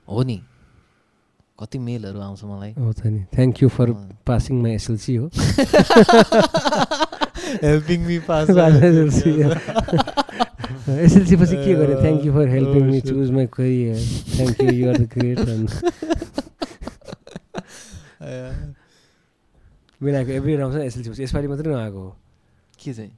हो 0.09 0.23
नि। 0.25 0.41
कति 1.61 1.79
मेलहरू 1.79 2.21
आउँछ 2.21 2.41
मलाई। 2.45 2.73
हो 2.75 2.93
त 2.93 3.07
नि। 3.07 3.21
Thank 3.35 3.63
you 3.63 3.69
for 3.69 3.89
passing 4.27 4.55
my 4.63 4.73
SLC 4.75 5.15
हो। 5.17 5.27
हेल्पिङ 7.65 8.01
मी 8.05 8.19
पास 8.25 8.51
एसएलसी 10.85 11.37
पछि 11.37 11.57
के 11.57 11.75
गरेँ 11.75 11.97
thank 11.97 12.25
you 12.25 12.33
for 12.33 12.49
helping 12.51 12.85
me 12.87 13.01
choose 13.03 13.31
my 13.33 13.47
career 13.51 13.99
thank 14.31 14.63
you 14.63 14.71
you're 14.73 14.97
the 14.97 15.09
great 15.09 15.39
Vinayak 20.01 20.29
every 20.31 20.55
आउँछ 20.57 20.77
एसएलसी 20.77 21.11
पछि 21.11 21.23
यसपालि 21.23 21.49
मात्रै 21.49 21.73
नआएको 21.73 21.99
हो 21.99 22.11
के 22.79 22.93
चाहिँ 22.93 23.13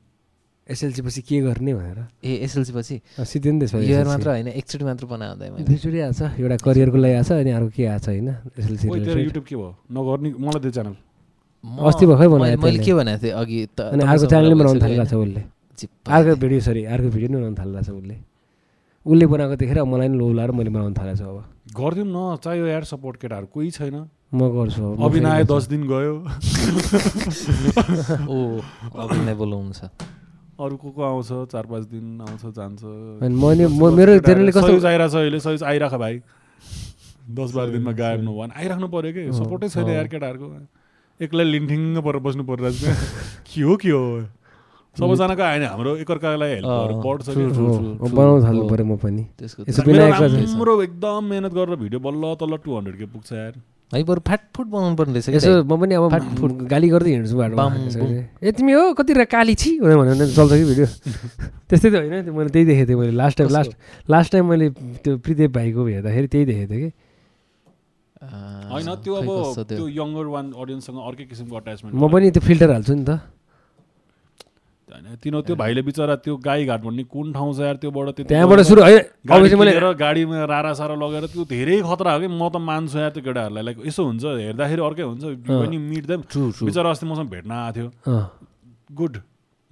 एसएलसी 0.66 1.02
पछि 1.02 1.20
के 1.22 1.40
गर्ने 1.42 1.74
भनेर 1.74 1.98
ए 2.24 2.36
एसएलसी 2.42 2.72
पछि 2.72 3.00
सिधै 3.24 3.50
नि 3.50 3.58
त्यसपछि 3.60 3.86
इयर 3.86 4.06
मात्र 4.06 4.28
होइन 4.28 4.48
एकचोटि 4.50 4.84
मात्र 4.84 5.06
बनायो 5.06 5.34
मैले 5.36 5.64
दुईचोटि 5.64 5.98
आएको 6.00 6.14
छ 6.14 6.30
एउटा 6.36 6.56
करियरको 6.62 6.98
लागि 6.98 7.14
आएको 7.14 7.28
छ 7.28 7.32
अनि 7.34 7.50
अर्को 7.52 7.70
के 7.72 7.86
आएको 7.86 8.00
छ 8.00 8.08
होइन 8.08 8.28
एसएलसी 8.54 8.86
युट्युब 9.20 9.44
के 9.44 9.56
भयो 9.56 9.70
नगर्ने 9.92 10.28
मलाई 10.38 10.60
त्यो 10.60 10.70
च्यानल 10.70 10.94
अस्ति 11.66 12.04
भर्खरै 12.06 12.28
बनायो 12.28 12.56
मैले-। 12.62 12.84
के 12.84 12.92
भनेको 12.94 13.18
थिएँ? 13.22 13.34
अघि 13.34 13.58
त 13.74 13.80
अनि 13.90 14.02
अर्को 14.02 14.06
तपाईँसँग 14.06 14.30
च्यानल 14.30 14.48
कुरा 14.48 14.58
बनाउनु 14.62 14.80
थालिरहेको 14.80 15.10
छ? 15.10 15.14
उसले। 15.14 15.42
अर्को। 16.06 16.32
भिडियो 16.42 16.60
सरी 16.66 16.82
अर्को 16.94 17.08
भिडियो 17.10 17.28
नै 17.30 17.36
बनाउनु 17.36 17.56
थालिरहेको 17.58 17.84
छ 17.86 17.90
उसले। 17.90 18.16
उसले 19.06 19.26
बनाएको 19.26 19.54
देखेर 19.60 19.78
मलाई 19.86 20.08
नि 20.08 20.16
लोभ 20.18 20.32
लाएर 20.36 20.50
मैले 20.54 20.70
बनाउनु 20.70 20.94
थालेको 20.94 21.18
छु 21.18 21.26
अब। 21.26 21.38
गरिदिउँ 21.74 22.06
न 22.06 22.18
चाहियो 22.42 22.66
यार 22.66 22.84
सपोर्ट 22.86 23.16
केटाहरू 23.20 23.46
कोही 23.50 23.70
छैन। 23.70 23.96
म 24.34 24.40
गर्छु 24.50 24.82
अभिनय 25.06 25.44
दस 25.46 25.64
दिन 25.70 25.82
गयो। 25.86 26.14
ओ 28.26 28.36
अभिनय 28.94 29.34
बोलाउनु 29.34 29.72
छ 29.74 29.90
अरू 30.56 30.76
को 30.80 30.88
को 30.90 31.02
आउँछ 31.02 31.52
चार 31.52 31.64
पाँच 31.68 31.84
दिन 31.92 32.20
आउँछ 32.24 32.42
जान्छ। 32.56 32.82
मैले 33.20 33.68
मेरो 33.68 34.12
जेनरली 34.24 34.52
कस्तो 34.56 34.80
अहिले 34.86 35.38
सयुज 35.38 35.62
आइराख 35.62 35.94
भाइ। 36.00 36.14
दस 37.26 37.50
बाह्र 37.52 37.68
दिनमा 37.70 37.92
गायब 37.92 38.20
नभयो 38.24 38.38
भने 38.40 38.54
आइराख्नु 38.56 38.88
पऱ्यो 38.88 39.12
कि? 39.12 39.22
सपोर्टै 39.36 39.68
छैन। 39.68 39.88
यार 39.88 40.08
केटाहरूको। 40.08 40.48
एक्लै 41.20 41.44
लिन्ठिङ्ग 41.44 41.98
परेर 42.06 42.20
बस्नु 42.26 42.42
परिरहेछ 42.44 42.80
के 43.52 43.60
हो 43.62 43.76
के 43.82 43.90
हो 43.90 44.02
सबैजनाको 44.96 45.42
आएन 45.42 45.62
हाम्रो 45.64 45.96
एकअर्कालाई 46.02 46.50
हेल्प 46.50 46.66
गरेर 46.66 46.96
बढ्छ 47.06 47.24
true, 47.26 47.36
कि। 47.36 47.52
true, 47.52 47.68
हो, 47.68 47.76
true, 47.76 47.94
हो, 48.00 48.06
true. 48.06 48.16
बनाउनु 48.16 48.44
थाल्नु 48.44 48.62
हो। 48.62 48.68
पऱ्यो 48.68 48.84
म 48.86 48.96
पनि 48.96 49.22
राम्रो 50.00 50.82
एकदम 50.82 51.24
मेहनत 51.30 51.52
गरेर 51.54 51.76
भिडियो 51.76 52.00
बल्ल 52.00 52.34
तल्ल 52.40 52.56
टु 52.64 52.76
हन्ड्रेड 52.76 52.96
के 52.98 53.06
पुग्छ 53.14 53.32
यार 53.32 53.52
है 53.92 54.02
बरु 54.04 54.20
फ्याट 54.26 54.40
फुड 54.56 54.66
बनाउनु 54.66 54.96
पर्ने 54.96 55.12
रहेछ 55.14 55.28
यसो। 55.36 55.50
म 55.64 55.76
पनि 55.80 55.94
अब 55.94 56.08
फाटफुट। 56.10 56.52
गाली 56.72 56.88
गर्दै 56.90 57.10
हिँड्छु 57.12 57.36
बाटोमा 57.36 57.66
ए 58.42 58.52
तिमी 58.52 58.72
हो 58.72 58.82
कति 58.98 59.12
रा- 59.14 59.28
काली 59.30 59.54
छि 59.54 59.70
भनेर 59.80 59.96
भन्यो 59.96 60.14
भने 60.14 60.26
चल्छ 60.32 60.52
कि 60.52 60.64
भिडियो 60.64 60.86
त्यस्तै 61.70 61.90
त 61.90 61.94
होइन 61.94 62.22
त्यो 62.24 62.32
मैले 62.34 62.50
त्यही 62.50 62.64
देखेको 62.66 62.88
थिएँ 62.88 62.98
मैले 63.00 63.12
last 63.20 63.36
time 63.38 63.50
last 63.52 63.72
last 64.10 64.32
time 64.32 64.44
मैले 64.50 64.66
त्यो 65.04 65.12
प्रिदेव 65.22 65.50
भाइको 65.54 65.86
हेर्दाखेरि 65.86 66.28
त्यही 66.34 66.44
देखेको 66.46 66.72
थिएँ 66.72 66.82
कि 66.82 66.90
होइन 68.16 68.88
त्यो 69.04 69.14
अब 69.14 69.28
त्यो? 69.68 69.84
यङ्गर 70.00 70.26
वान 70.34 70.46
अडियन्ससँग 70.52 70.98
अर्कै 71.08 71.24
किसिमको 71.30 71.56
अट्याचमेन्ट 71.56 71.94
म 71.94 72.04
पनि 72.08 72.30
त्यो 72.32 72.42
फिल्टर 72.48 72.70
हाल्छु 72.72 72.94
नि 72.94 73.04
त। 73.04 73.20
होइन 74.88 75.20
तिनीहरू 75.20 75.42
त्यो 75.46 75.56
भाइले 75.60 75.82
बिचरा 75.82 76.14
त्यो 76.24 76.34
गाईघाट 76.40 76.80
भन्ने 76.80 77.02
कुन 77.12 77.26
ठाउँ 77.36 77.52
छ 77.52 77.60
यार 77.60 77.76
त्योबाट 77.82 78.08
त्यो 78.16 78.24
त्यहाँबाट 78.32 78.60
सुरु 78.70 78.80
होइन 78.82 79.02
किनेर 79.52 79.86
गाडीमा 80.00 80.44
रारा 80.48 80.72
सारा 80.80 80.94
लगेर 80.96 81.26
त्यो 81.28 81.44
धेरै 81.44 81.76
खतरा 81.84 82.10
हो 82.14 82.18
कि 82.24 82.28
म 82.30 82.48
त 82.48 82.56
मान्छु 82.56 82.96
यार 82.98 83.10
त्यो 83.12 83.22
केटाहरूलाई। 83.26 83.62
लाइक 83.66 83.76
यसो 83.84 84.00
हुन्छ 84.06 84.24
हेर्दाखेरि 84.24 84.82
अर्कै 84.88 85.04
हुन्छ 85.10 85.24
पनि 85.44 85.76
मिट 85.76 86.04
देम. 86.06 86.20
बिचरा 86.64 86.88
अस्ति 86.90 87.04
मसँग 87.04 87.28
भेट्न 87.28 87.50
आएको 87.52 87.74
थियो। 87.76 87.88
गुड 88.96 89.14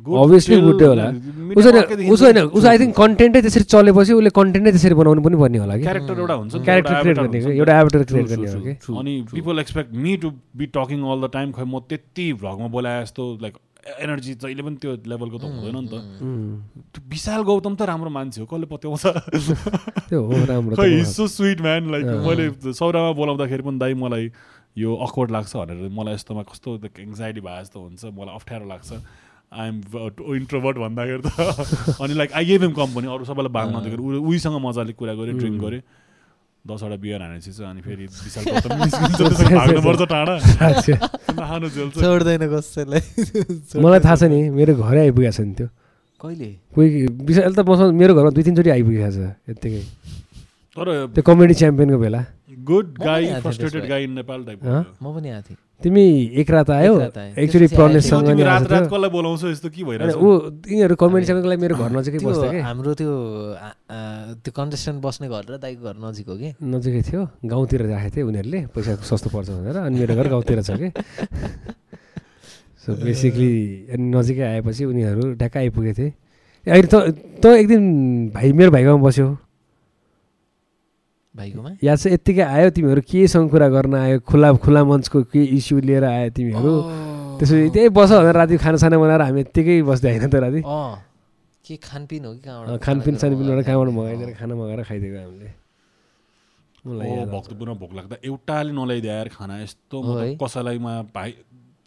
Obviously 0.02 0.56
good 0.60 0.78
day 0.78 0.86
होला। 0.86 1.06
उसो 1.54 1.70
होइन 1.70 2.10
उसो 2.12 2.24
होइन 2.24 2.38
उसो 2.58 2.66
आई 2.68 2.78
थिङ्क 2.78 2.94
कन्टेन्टै 2.96 3.40
त्यसरी 3.42 3.64
चलेपछि 3.74 4.12
उसले 4.12 4.30
कन्टेन्टै 4.38 4.70
त्यसरी 4.74 4.94
बनाउनु 5.00 5.22
पनि 5.22 5.36
पर्ने 5.42 5.58
होला 5.58 5.76
कि। 5.76 5.82
क्यारेक्टर 5.82 6.18
एउटा 6.18 6.34
हुन्छ 6.34 6.54
क्यारेक्टर 6.66 6.92
एउटा 6.94 7.02
क्रिएट 7.02 7.18
avatar 7.18 7.30
गर्ने। 7.30 7.58
एउटा 7.58 7.80
एभेटर 7.80 8.02
क्रिएट 8.10 8.26
गर्ने 8.28 8.48
हो 8.50 8.60
कि. 8.60 8.72
अनि 9.00 9.12
people 9.32 9.58
expect 9.64 9.94
me 9.94 10.16
to 10.24 10.28
be 10.58 10.66
talking 10.74 10.98
all 11.14 11.18
the 11.22 11.30
time 11.36 11.52
खै 11.54 11.64
म 11.64 11.78
त्यति 11.88 12.26
भ्लगमा 12.42 12.68
बोलाए 12.74 13.02
जस्तो 13.04 13.22
लाइक 13.42 13.54
एनर्जी 14.02 14.34
जहिले 14.42 14.62
पनि 14.66 14.76
त्यो 14.82 14.92
लेभलको 15.12 15.38
त 15.38 15.44
हुँदैन 15.44 15.76
नि 15.78 15.88
त। 15.88 15.94
त्यो 16.90 17.00
विशाल 17.14 17.42
गौतम 17.46 17.74
त 17.78 17.82
राम्रो 17.94 18.10
मान्छे 18.10 18.40
हो 18.42 18.46
कसले 18.50 18.66
पत्याउँछ? 18.74 19.04
त्यो 20.10 20.20
हो 20.20 20.44
राम्रो 20.50 20.74
खै 20.74 21.04
सो 21.06 21.26
स्विट 21.38 21.60
म्यान 21.62 21.82
लाइक। 21.94 22.04
मैले 22.26 22.72
सौरामा 22.74 23.12
बोलाउँदाखेरि 23.14 23.62
पनि 23.62 23.78
दाइ 23.78 23.94
मलाई 24.02 24.24
यो 24.74 24.90
अकवर्ड 25.06 25.30
लाग्छ 25.30 25.52
भनेर 25.56 25.88
मलाई 25.94 26.14
यस्तोमा 26.18 26.42
कस्तो 26.50 26.82
एङ्जाइटी 26.82 27.40
भए 27.46 27.60
जस्तो 27.62 27.78
हुन्छ 27.78 28.02
मलाई 28.10 28.34
अप्ठ्यारो 28.34 28.66
लाग्छ। 28.74 28.90
आइएम 29.54 29.76
इन्ट्रोभर्ट 30.34 30.76
भन्दाखेरि 30.78 31.22
त 31.26 31.96
अनि 32.00 32.14
like 32.14 32.32
I 32.32 32.44
gave 32.44 32.62
him 32.62 32.72
company 32.74 33.06
अरू 33.14 33.24
सबैलाई 33.24 33.52
बाँध्न 33.56 33.82
दिएको 33.84 34.02
उ- 34.02 34.22
उहीसँग 34.28 34.56
मजाले 34.66 34.92
कुरा 34.98 35.14
गरेँ 35.14 35.34
ड्रिङ्क 35.38 35.60
गरेँ 35.62 35.82
दसवटा 36.64 36.96
बियर 36.96 37.22
हानेपछि 37.22 37.52
चाहिँ 37.52 37.70
अनि 37.70 37.80
फेरि 37.86 38.04
विशाल 38.24 38.44
भाग्नुपर्छ 39.58 40.02
टाढा। 40.08 40.34
छोड्दैन 42.00 42.42
कसैलाई। 42.52 43.02
मलाई 43.84 44.00
थाहा 44.00 44.16
छ 44.16 44.22
नि 44.32 44.38
मेरो 44.50 44.74
घरै 44.74 45.00
आइपुगेको 45.00 45.32
छ 45.32 45.40
नि 45.40 45.54
त्यो। 45.54 45.68
कहिले? 46.24 46.48
कोही 46.74 47.06
विशाल 47.28 47.52
त 47.54 47.60
मसँग 47.68 47.92
मेरो 48.00 48.12
घरमा 48.14 48.30
दुई 48.32 48.42
तिनचोटि 48.48 48.70
आइपुगेको 48.70 49.10
छ 49.12 49.18
यत्तिकै। 49.50 49.82
तर 50.76 50.86
त्यो 51.14 51.22
कमेडी 51.22 51.54
च्याम्पियनको 51.54 51.98
बेला। 52.00 52.20
गुड 52.64 52.86
गाई 52.98 53.24
फ्रस्ट्रेटेड। 53.44 53.84
गाई 53.88 54.04
इन 54.04 54.12
नेपाल 54.18 54.44
टाइप? 54.44 54.58
म 54.64 55.14
पनि 55.14 55.28
आएको 55.30 55.46
थिएँ। 55.48 55.58
तिमी 55.82 56.06
एक 56.40 56.50
रात 56.50 56.70
आयो 56.70 56.94
एक 56.94 57.00
रात 57.00 57.18
आएँ। 57.18 57.32
एकचोटि 57.34 57.66
प्रनेशसँग 57.74 58.40
रात 58.40 58.62
रात 58.70 58.70
थियो। 58.70 58.88
कसलाई 58.88 59.10
बोलाउँछौ 59.10 59.48
यस्तो 59.50 59.68
के 59.68 59.82
अनि 59.82 59.84
भइरहेछ? 59.84 60.16
ऊ 60.16 60.28
यिनीहरू 60.70 60.94
कमेडी 60.94 61.24
च्याम्पियनको 61.26 61.48
लागि 61.50 61.60
मेरो 61.60 61.74
घर 61.76 61.90
नजिकै 61.98 62.18
बस्थ्यो 62.24 62.50
कि। 62.50 62.60
हाम्रो 62.64 62.92
त्यो 62.94 63.12
त्यो 64.44 64.52
कन्टेस्टेन्ट 64.54 64.98
बस्ने 65.04 65.26
घर 65.28 65.44
र 65.44 65.58
दाइको 65.60 65.82
घर 65.84 65.96
नजिक 65.98 66.26
हो 66.28 66.36
कि। 66.40 66.48
नजिकै 66.62 67.02
थियो। 67.04 67.22
गाउँतिर 67.44 67.80
राखेको 67.90 68.14
थियो 68.14 68.24
उनीहरूले 68.28 68.60
पैसा 68.72 68.92
सस्तो 69.02 69.28
पर्छ 69.34 69.48
भनेर। 69.50 69.76
अनि 69.76 69.96
मेरो 69.98 70.14
घर 70.14 70.26
गाउँतिर 70.30 70.62
छ 70.62 70.70
कि। 70.78 70.88
सो 72.80 72.88
बेसिकली 73.04 73.52
अनि 73.92 74.04
नजिकै 74.14 74.44
आएपछि 74.56 74.82
उनीहरू 74.84 75.22
ढ्याक्क 75.36 75.56
आइपुगेको 75.56 75.96
थिए। 76.00 76.10
अहिले 76.64 76.88
त 76.88 76.94
त 77.42 77.44
एक 77.60 77.66
दिन 77.68 77.82
भाइ 78.32 78.52
मेरो 78.56 78.70
भाइकोमा 78.72 79.02
बस्यो। 79.04 79.26
भाइकोमा? 81.34 81.70
या 81.82 81.94
चाहिँ 81.96 82.14
यत्तिकै 82.14 82.42
आयो 82.42 82.70
तिमीहरू 82.70 83.02
केसँग 83.10 83.50
कुरा 83.50 83.68
गर्न 83.68 83.94
आयो 83.94 84.18
खुला 84.22 84.48
खुला 84.64 84.80
मञ्चको 84.86 85.22
के 85.34 85.42
इस्यु 85.58 85.78
लिएर 85.82 86.04
आयो 86.04 86.30
तिमीहरू? 86.30 86.72
त्यसपछि 87.38 87.70
त्यही 87.74 87.88
बस 87.90 88.10
भनेर 88.14 88.34
राति 88.38 88.56
खानासाना 88.62 88.96
बनाएर 88.98 89.22
हामी 89.26 89.40
यत्तिकै 89.40 89.82
बस्दै 89.82 90.10
होइन 90.14 90.30
त 90.30 90.34
राति। 90.34 90.60
अँ। 90.62 90.94
के 91.66 91.74
खानपिन 91.80 92.24
हो 92.24 92.32
कि 92.34 92.40
कहाँबाट 92.46 92.80
खानपिन 92.86 93.14
सानपिनबाट 93.18 93.64
कहाँबाट? 93.66 93.88
मगाइदिएर 93.98 94.32
खाना 94.38 94.54
मगाएर 94.54 94.82
खाइदिएको 94.84 95.18
हामीले। 95.24 95.50
मलाई। 96.86 97.26
भक्तपुरमा 97.34 97.74
भोक 97.82 97.92
लाग्दा 97.98 98.16
एउटाले 98.22 98.72
नल्याइदिए 98.72 99.10
यार 99.10 99.28
खाना 99.34 99.54
यस्तो 99.62 99.96
म? 100.02 100.06
त 100.06 100.38
कसैलाईमा 100.38 100.92
भाइ 101.10 101.30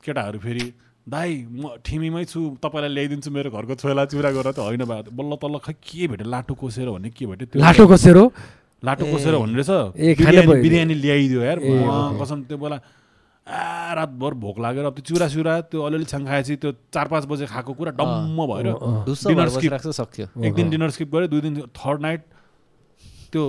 केटाहरू 0.04 0.40
फेरि 0.44 0.66
दाई 1.08 1.30
म 1.48 1.80
ठिमीमै 1.88 2.24
छु 2.28 2.40
तपाईँलाई 2.60 2.92
ल्याइदिन्छु 2.92 3.30
मेरो 3.32 3.50
घरको 3.56 3.76
छोला 3.80 4.04
चुरा 4.12 4.30
गरेर 4.36 4.52
त 4.52 4.60
होइन 4.60 4.84
भए 4.84 5.08
बल्ल 5.08 5.32
तल्ल 5.40 5.56
खै 5.64 5.74
के 5.80 6.08
भेट्यो 6.12 6.28
लाटो 6.28 6.54
कोसेर 6.58 6.90
भन्ने 6.92 7.10
के 7.16 7.26
भेट्यो? 7.26 7.48
त्यो 7.48 7.62
लाटो 7.64 7.86
कसेर? 7.88 8.18
लाटो। 8.84 9.04
कोसेर 9.12 9.36
भन्ने 9.36 9.62
रहेछ 9.62 10.46
बिरयानी 10.48 10.94
ल्याइदियो 10.94 11.42
यार। 11.42 11.60
कसम 12.22 12.44
त्यो 12.46 12.58
बेला 12.58 12.78
आ 13.48 13.94
रातभर 13.96 14.34
भोक 14.44 14.60
लागेर 14.60 14.86
अब 14.86 14.94
त्यो 15.00 15.04
चुरा 15.08 15.28
सुरा 15.32 15.54
त्यो 15.72 15.80
अलिअलि 15.82 16.06
छाङ 16.06 16.26
खाएपछि 16.28 16.56
त्यो 16.62 16.72
चार 16.94 17.08
पाँच 17.08 17.26
बजे 17.32 17.46
खाएको 17.48 17.74
कुरा 17.74 17.92
डम्म 17.96 18.38
भएर 18.44 18.68
डिनर 19.24 19.50
स्किप। 19.50 19.74
सक्यो। 19.88 20.26
एक 20.44 20.54
दिन 20.54 20.70
डिनर 20.70 20.90
स्किप 20.92 21.10
गरेँ 21.16 21.28
दुई 21.32 21.42
दिन 21.42 21.54
थर्ड 21.72 22.02
नाइट 22.02 22.22
त्यो 23.32 23.44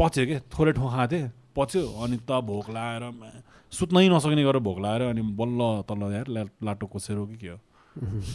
पच्यो 0.00 0.24
क्या 0.26 0.38
थोरै 0.48 0.72
ठाउँ 0.72 0.90
खाएको 0.90 1.12
थिएँ 1.12 1.30
पच्यो। 1.52 1.82
अनि 2.00 2.16
त 2.24 2.40
भोक 2.48 2.66
लागेर 2.72 3.04
म्या, 3.12 3.30
सुत्नै 3.72 4.08
नसक्ने 4.08 4.42
गरेर 4.44 4.64
भोक 4.64 4.78
लागेर 4.80 5.02
अनि 5.12 5.22
बल्ल 5.36 5.60
तल्ल 5.84 6.02
यार 6.16 6.26
लाटो 6.64 6.86
कोसेर 6.88 7.18
कि 7.28 7.36
के 7.36 7.48
हो? 7.52 7.58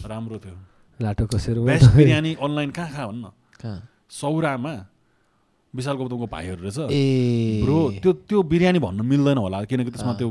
राम्रो 0.06 0.38
थियो। 0.38 0.56
लाटो 1.00 1.26
कसेर 1.34 1.58
बेस्ट 1.66 1.98
बिरयानी 1.98 2.32
अनलाइन 2.38 2.70
कहाँ 2.78 2.90
खा 2.94 3.06
भन्न? 3.10 3.26
कहाँ? 3.58 3.80
सौरामा 4.10 4.74
विशाल 5.74 5.96
गौतमको 5.98 6.28
भाइहरू 6.32 6.62
रहेछ 6.64 6.78
ए 6.92 7.62
ब्रो 7.64 7.78
त्यो 8.04 8.12
त्यो 8.30 8.44
बिरयानी 8.52 8.80
भन्नु 8.80 9.04
मिल्दैन 9.04 9.38
होला 9.38 9.64
किनकि 9.68 9.92
त्यसमा। 9.92 10.14
त्यो 10.22 10.30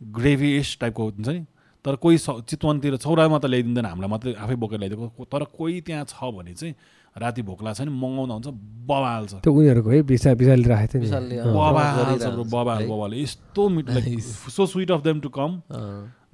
ग्रेभिएस 0.00 0.76
टाइपको 0.80 1.02
हुन्छ 1.04 1.28
नि 1.28 1.40
तर 1.84 1.94
कोही 1.96 2.16
चितवनतिर 2.20 2.96
चौरामा 3.00 3.38
त 3.40 3.44
ल्याइदिँदैन 3.48 3.86
हामीलाई 3.88 4.10
मात्रै 4.10 4.32
आफै 4.36 4.54
बोकेर 4.62 4.78
ल्याइदिएको 4.78 5.24
तर 5.32 5.44
कोही 5.56 5.80
त्यहाँ 5.80 6.04
छ 6.08 6.28
भने 6.36 6.52
चाहिँ 6.52 6.74
राति 7.16 7.42
भोक 7.42 7.62
लाग्छ 7.64 7.80
नि 7.80 7.90
मगाउँदा 7.90 8.34
हुन्छ 8.36 8.48
बबाल 8.86 9.26
छ 9.26 9.34
त्यो 9.42 9.52
उनीहरूको 9.52 9.90
है 9.90 10.00
विशाल 10.12 10.34
विशालले 10.40 10.68
राखेको 10.68 11.04
थियो। 11.08 11.42
बबाल 11.56 12.18
छ 12.20 12.26
बबाल? 12.52 12.86
बबाल 12.86 13.14
यस्तो 13.16 13.62
Nice. 13.80 14.28
So 14.54 14.66
sweet 14.66 14.90
of 14.90 15.02
them 15.02 15.20
to 15.20 15.28
come. 15.34 15.50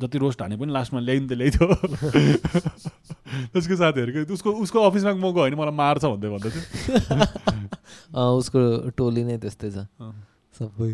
जति 0.01 0.19
रोस्ट 0.19 0.43
हाने 0.43 0.57
पनि 0.61 0.73
लास्टमा 0.73 1.01
ल्याइदिनु 1.01 1.28
त 1.28 1.32
ल्याइदियो 1.40 1.66
त्यसको 3.57 3.77
साथीहरूको 3.77 4.35
उसको 4.35 4.51
उसको 4.66 4.78
अफिसमा 4.90 5.12
म 5.16 5.32
गयो 5.32 5.47
भने 5.47 5.57
मलाई 5.57 5.74
मार्छ 5.81 6.05
भन्दै 6.05 6.28
भन्दै 6.35 6.51
थियो 6.53 7.65
उसको 8.12 8.60
टोली 8.96 9.22
नै 9.24 9.36
त्यस्तै 9.38 9.70
छ। 9.70 9.78
सबै। 10.56 10.92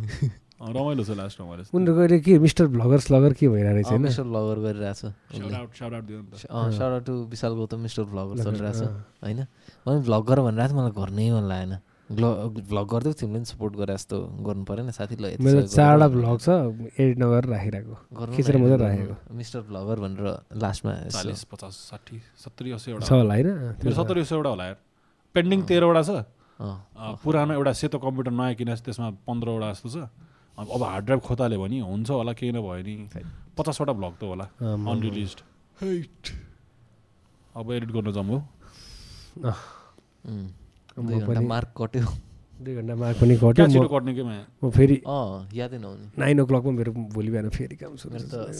रमाइलो 0.62 1.02
छ 1.02 1.10
लास्टमा 1.18 1.44
मैले 1.50 1.62
उनीहरूको 1.74 2.00
अहिले 2.02 2.18
के 2.22 2.38
मिस्टर 2.38 2.66
भ्लगर्स 2.70 3.10
लगर 3.10 3.32
के 3.34 3.48
भइरहेको 3.50 3.74
रहेछ 3.74 3.88
होइन? 3.90 4.02
मिस्टर 4.02 4.24
भ्लगर 4.30 4.56
नि 4.62 4.94
त। 4.94 6.46
अँ 6.46 6.70
shout 6.70 7.02
to 7.02 7.12
Vishal 7.30 7.52
Gautam 7.58 7.78
mister 7.82 8.04
vlogger 8.06 8.34
चलिरहेछ 8.46 8.80
अँ। 8.82 8.94
होइन? 9.26 9.40
मैले 9.86 10.00
भ्लग 10.06 10.22
गर 10.22 10.38
भनेर 10.46 10.68
थियो 10.70 10.78
मलाई 10.78 10.94
गर्नै 10.94 11.26
मन 11.34 11.46
लागेन। 11.50 11.74
भ्लग 12.12 12.86
गरिदिएको 12.92 13.18
तिमीले 13.18 13.38
पनि 13.40 13.48
सपोर्ट 13.48 13.72
गरे 13.72 13.94
जस्तो 13.96 14.16
गर्नु 14.46 14.64
परेन 14.68 14.90
साथी 14.92 15.16
ल 15.16 15.32
यति 15.32 15.42
मेरो 15.42 15.60
चारवटा 15.66 16.06
भ्लग 16.12 16.38
छ 16.44 16.48
एडिट 16.94 17.16
नगरेर 17.18 17.46
राखिरहेको। 17.56 17.94
खिचेर 18.36 18.54
न, 18.54 18.60
मात्रै। 18.62 18.78
राखेको? 18.84 19.14
मिस्टर 19.32 19.60
भ्लगर 19.66 19.96
भनेर 20.04 20.26
लास्टमा 20.62 20.92
चालिस 21.08 21.42
पचास 21.48 21.74
साठी 21.90 22.16
सत्तरी 22.38 22.70
अस्सी 22.76 22.88
छ 23.00 23.10
होला 23.10 23.34
होइन? 23.34 23.48
सत्तरी 23.82 24.20
अस्सीवटा 24.20 24.50
होला 24.52 24.64
यार। 24.70 24.78
पेन्डिङ 25.34 25.58
तेह्रवटा 25.64 26.02
छ। 26.04 26.10
पुरानो 26.60 27.52
एउटा 27.54 27.72
सेतो 27.80 27.98
कम्प्युटर 27.98 28.30
नयाँ 28.30 28.54
किने 28.54 28.74
त्यसमा 28.84 29.08
पन्ध्रवटा 29.26 29.68
जस्तो 29.72 29.88
छ। 29.88 29.96
अब 30.58 30.66
अब 30.68 30.82
हार्ड 30.82 31.04
ड्राइभ 31.04 31.20
खोताले 31.26 31.56
भने 31.58 31.80
हुन्छ 31.80 32.10
होला 32.10 32.32
केही 32.36 32.52
नभयो 32.52 32.82
नि 32.84 32.94
पचासवटा 33.56 33.92
भ्लग 33.92 34.12
त 34.20 34.22
होला। 34.28 34.46
अनरिलिज 34.60 35.32
अब 37.56 37.72
एडिट 37.72 37.90
गर्न 37.92 38.12
जाउँ 38.12 38.26
हो 38.28 38.38
उम्, 40.22 40.46
म 40.98 41.08
दुई 41.08 41.18
घन्टा 41.18 41.26
पनि- 41.26 41.48
मार्क 41.48 41.68
कट्यो। 41.76 42.04
दुई 42.62 42.74
घन्टा 42.78 42.94
मार्क 42.94 43.16
पनि 43.20 43.34
कट्यो। 43.36 43.52
क्या 43.52 43.66
छिटो 43.66 43.88
म 44.62 44.70
फेरि 44.70 44.96
अँ 45.08 45.48
यादै 45.56 45.78
नहुने। 45.80 46.06
नाइन 46.20 46.40
ओ 46.40 46.44
क्लकमा 46.46 46.72
मेरो 46.78 46.92
भोलि 47.16 47.30
बिहान 47.32 47.48
फेरि 47.48 47.76
काम 47.80 47.96
छ। 47.96 48.06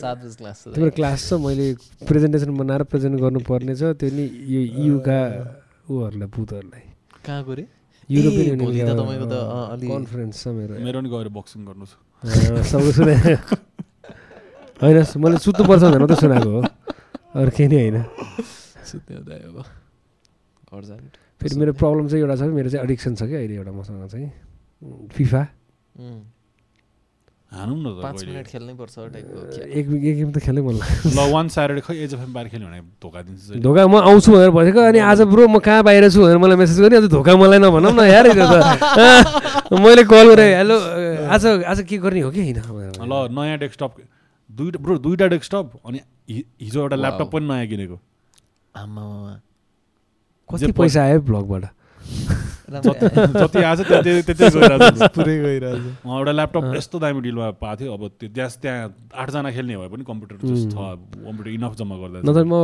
सात 0.01 0.17
बजी 0.17 0.35
क्लास 0.41 0.57
छ। 0.63 0.73
तिम्रो 0.75 0.91
क्लास 0.97 1.29
छ 1.29 1.33
मैले 1.45 1.67
प्रेजेन्टेसन 2.09 2.51
बनाएर 2.57 2.83
प्रेजेन्ट 2.89 3.15
गर्नुपर्ने 3.21 3.73
छ 3.77 3.93
त्यो 4.01 4.09
नि 4.17 4.25
यो 4.49 4.61
युका 4.81 5.19
ऊहरूलाई 5.87 6.27
बुथहरूलाई 6.35 6.83
कहाँको 7.25 7.53
रे 7.53 7.65
युरोपियन 8.09 8.57
भोलि 8.57 8.79
त 8.79 8.91
तपाईँको 8.93 9.25
त, 9.25 9.35
अँ, 9.35 9.65
अलि- 9.73 9.89
कन्फरेन्स 9.89 10.35
छ 10.37 10.47
मेरो 10.49 10.73
मेरो 10.79 10.97
नि 10.99 11.09
गएर 11.09 11.27
बक्सिङ 11.31 11.61
गर्नु 11.65 11.85
छ 11.85 11.93
अँ, 12.23 12.63
सबै 12.65 12.91
सुने 12.91 13.15
होइन 14.79 14.97
मैले 15.17 15.37
सुत्नुपर्छ 15.39 15.81
भनेर 15.83 15.99
मात्रै 16.01 16.17
सुनाएको 16.19 16.49
हो 16.49 16.61
अरू 17.35 17.51
केही 17.51 17.67
नै 17.69 17.77
होइन 17.79 17.97
फेरि 21.41 21.55
मेरो 21.55 21.71
प्रब्लम 21.73 22.05
चाहिँ 22.07 22.21
एउटा 22.21 22.35
छ 22.35 22.41
मेरो 22.51 22.69
चाहिँ 22.69 22.83
एडिक्सन 22.83 23.13
छ 23.15 23.21
कि 23.23 23.35
अहिले 23.35 23.55
एउटा 23.55 23.71
मसँग 23.71 24.07
चाहिँ 24.07 24.29
फिफा 25.09 25.41
हानौँ 27.53 27.77
न 27.77 27.85
त 27.85 28.01
पाँच। 28.01 28.23
मिनट 28.25 28.47
खेल्नै 28.47 28.73
पर्छ 28.73 28.95
टाइपको 29.13 29.37
एक 29.61 29.85
एक 29.87 30.15
गेम 30.17 30.29
त 30.31 30.37
खेल्नै 30.41 30.61
मन 30.63 30.75
ल 31.07 31.19
वान 31.31 31.45
स्याटरडे 31.53 31.81
खै 31.85 31.93
एज 32.03 32.13
एफएम 32.13 32.31
बाहिर 32.33 32.47
खेल्यो 32.49 32.67
भने 32.67 32.79
धोका 32.97 33.19
दिन्छ। 33.21 33.61
धोका 33.61 33.81
म 33.87 33.95
आउँछु 34.03 34.29
भनेर 34.33 34.49
भनेको 34.57 34.79
अनि 34.89 34.99
आज 35.05 35.19
ब्रो 35.29 35.43
म 35.47 35.59
कहाँ 35.61 35.83
बाहिर 35.85 36.09
छु 36.09 36.19
भनेर 36.23 36.37
मलाई 36.41 36.57
मेसेज 36.57 36.79
गरेँ 36.81 36.97
अन्त 36.99 37.09
धोका 37.13 37.33
मलाई 37.37 37.59
नभनौँ 37.61 37.93
न 37.93 38.01
यार 38.09 38.25
त 38.33 39.73
मैले 39.75 40.03
कल 40.09 40.25
गरेँ 40.33 40.49
हेलो 40.57 40.77
आज 41.29 41.45
आज 41.69 41.79
के 41.85 41.97
गर्ने 42.01 42.21
हो 42.25 42.31
कि 42.33 42.41
होइन। 42.41 42.57
ल 43.05 43.13
नयाँ 43.31 43.57
डेस्कटप 43.61 43.91
दुइटा 44.49 44.77
ब्रो 44.81 44.97
दुइटा 44.99 45.27
डेस्कटप 45.29 45.67
अनि 45.85 45.99
हि- 46.29 46.45
हिजो 46.61 46.79
एउटा. 46.81 46.95
ल्यापटप 46.95 47.29
पनि 47.31 47.45
नयाँ 47.47 47.67
किनेको 47.67 47.97
आमामा 48.75 49.31
कति 50.49 50.71
पैसा 50.73 50.99
आयो 51.03 51.19
ब्लगबाट 51.21 51.63
जति 52.73 53.59
आएछ 53.63 53.79
त्यति 53.87 54.11
त्यति 54.27 54.45
गइरहेको 54.55 54.89
छ 54.97 55.09
पुरै 55.15 55.35
एउटा 55.37 56.31
ल्यापटप 56.31 56.63
यस्तो 56.75 56.95
दामी 56.99 57.19
डिलमा 57.21 57.47
पाएको 57.61 57.77
थियो 57.79 57.93
अब 57.93 58.03
त्यो 58.19 58.29
त्यहाँ 58.33 58.49
त्यहाँ 58.63 58.81
आठजना 59.21 59.49
खेल्ने 59.51 59.75
भए 59.77 59.89
पनि 59.93 60.03
कम्प्युटर 60.09 60.35
जस्ट 60.47 60.65
छ 60.73 60.77
कम्प्युटर 60.77 61.49
इनफ 61.53 61.73
जम्मा 61.77 61.95
गर्दा 62.01 62.17
नत्र 62.25 62.43
म 62.49 62.55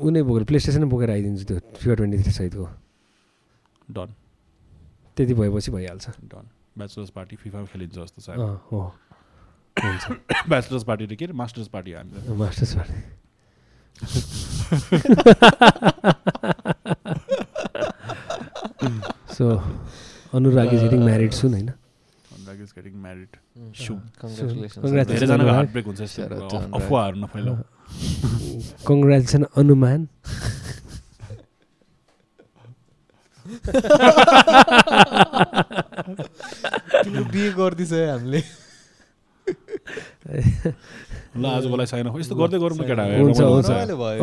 उनी 0.00 0.20
बोकेर 0.24 0.44
प्ले 0.48 0.58
स्टेसनै 0.64 0.86
बोकेर 0.88 1.10
आइदिन्छु 1.10 1.44
त्यो 1.44 1.56
फिफा 1.76 1.94
ट्वेन्टी 1.94 2.16
थ्री 2.22 2.32
सहितको 2.40 2.66
डन। 3.90 4.08
त्यति 5.16 5.34
भएपछि 5.34 5.70
भइहाल्छ। 5.70 6.06
डन। 6.32 6.44
ब्याचलर्स 6.78 7.10
पार्टी 7.10 7.36
फिफा 7.36 7.58
खेलिन्छ 7.72 7.94
जस्तो 7.94 8.20
छ। 8.22 8.28
अँ 8.34 8.60
हो। 8.70 8.80
हुन्छ। 9.76 10.04
ब्याचलर्स 10.48 10.84
पार्टी 10.84 11.04
र 11.04 11.14
के 11.14 11.24
अरे? 11.24 11.34
मास्टर्स 11.34 11.68
पार्टी 11.68 11.92
हामी 11.92 12.34
masters 12.40 12.74
party 12.74 12.98
so 19.34 19.48
Anurag 20.34 20.72
is 20.74 20.82
getting 20.82 21.00
married 21.04 21.32
soon 21.32 21.52
होइन. 21.54 21.70
कङ्ग्रेचुलेसन 28.86 29.44
अनुमान 29.56 30.06
बिहे 36.16 37.50
गरिदिछ 37.52 37.92
है 37.92 38.10
हामीले 38.10 38.42
ल 41.34 41.44
आजकोलाई 41.46 41.86
साइन 41.86 42.06
अफ 42.06 42.14
यस्तो 42.14 42.34
गर्दै 42.34 42.58
गरौँ 42.62 42.76
न 42.78 42.82
केटा 42.86 43.04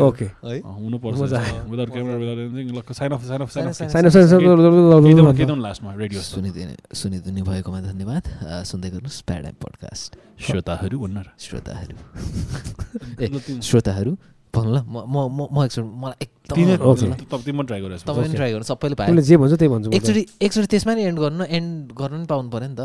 ओके। 0.00 0.26
है 0.42 0.56
हुनुपर्छ। 0.64 1.16
मजा 1.20 1.38
without 1.68 1.88
camera 1.92 2.16
without 2.18 2.92
sign 2.92 3.10
off 3.12 3.22
sign 3.28 3.40
off 3.42 3.50
sign 3.52 3.66
off 3.68 3.74
sign 3.76 4.04
up 4.06 4.12
sign 4.12 5.26
up 5.28 5.36
केदौँ 5.36 5.58
लास्टमा 5.60 5.90
रेडियो 5.94 6.20
सुनिदिने 6.24 6.74
सुनिदिने 6.94 7.42
भएकोमा 7.42 7.80
धन्यवाद। 7.84 8.24
सुन्दै 8.64 8.88
गर्नुहोस् 8.90 9.20
प्याराडाइम 9.28 9.56
पडकास्ट 9.60 10.10
श्रोताहरू 10.40 10.96
भन्न 10.98 11.18
र 11.20 11.28
श्रोताहरू। 11.38 11.96
ए 13.22 13.60
श्रोताहरू 13.60 14.12
भन्नु 14.54 14.70
ल। 14.72 14.78
म 14.84 14.96
म 15.04 15.16
म- 15.28 15.50
म 15.52 15.56
एकचोटि 15.64 15.88
मलाई 15.88 16.16
एकदम 16.24 16.54
तिमी 16.56 16.72
Okay. 16.82 17.08
तिमी 17.44 17.62
ट्राई 17.68 17.80
गरेर 17.80 17.98
तपाईँ 18.04 18.24
पनि 18.24 18.34
ट्राई 18.36 18.50
गर्नु 18.52 18.64
सबैले 18.64 18.94
पायो। 18.96 19.20
जे 19.20 19.36
भन्छ 19.36 19.52
त्यही 19.60 19.70
भन्छु। 19.72 19.88
एकचोटि 19.96 20.22
एकचोटि 20.42 20.66
त्यसमा 20.66 20.92
नि 20.94 21.02
एन्ड 21.08 21.18
गर्नु 21.20 21.44
एन्ड 21.48 21.92
गर्नु 21.92 22.16
नि 22.18 22.26
पाउनु 22.26 22.48
पऱ्यो 22.52 22.68
नि 22.68 22.76
त। 22.76 22.82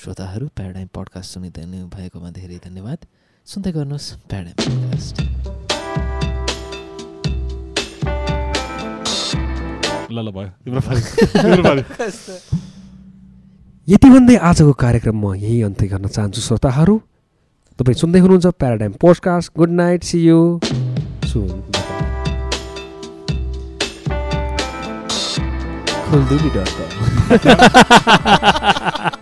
श्रोताहरू 0.00 0.46
प्याराडाइम 0.56 0.88
पडकास्ट 0.94 1.28
सुनिदिनु 1.34 1.78
भएकोमा 1.92 2.30
धेरै 2.30 2.58
धन्यवाद। 2.64 2.98
सुन्दै 3.46 3.72
गर्नुहोस् 3.72 4.12
प्याराडाइम 4.28 4.54
पडकास्ट 4.60 5.20
ल 10.10 10.18
ल 10.24 10.30
भयो। 10.32 10.50
यति 13.88 14.10
भन्दै 14.10 14.36
आजको 14.40 14.72
कार्यक्रम 14.72 15.20
म 15.20 15.34
यही 15.34 15.62
अन्त्य 15.62 15.86
गर्न 15.86 16.08
चाहन्छु 16.08 16.40
श्रोताहरू। 16.40 17.00
तपाईँ 17.78 17.94
सुन्दै 17.94 18.18
हुनुहुन्छ 18.18 18.46
paradigm 18.56 18.92
podcast 19.00 19.52
good 19.56 19.70
night 19.84 20.02
see 20.02 20.24
you 20.24 20.60
soon 21.28 21.62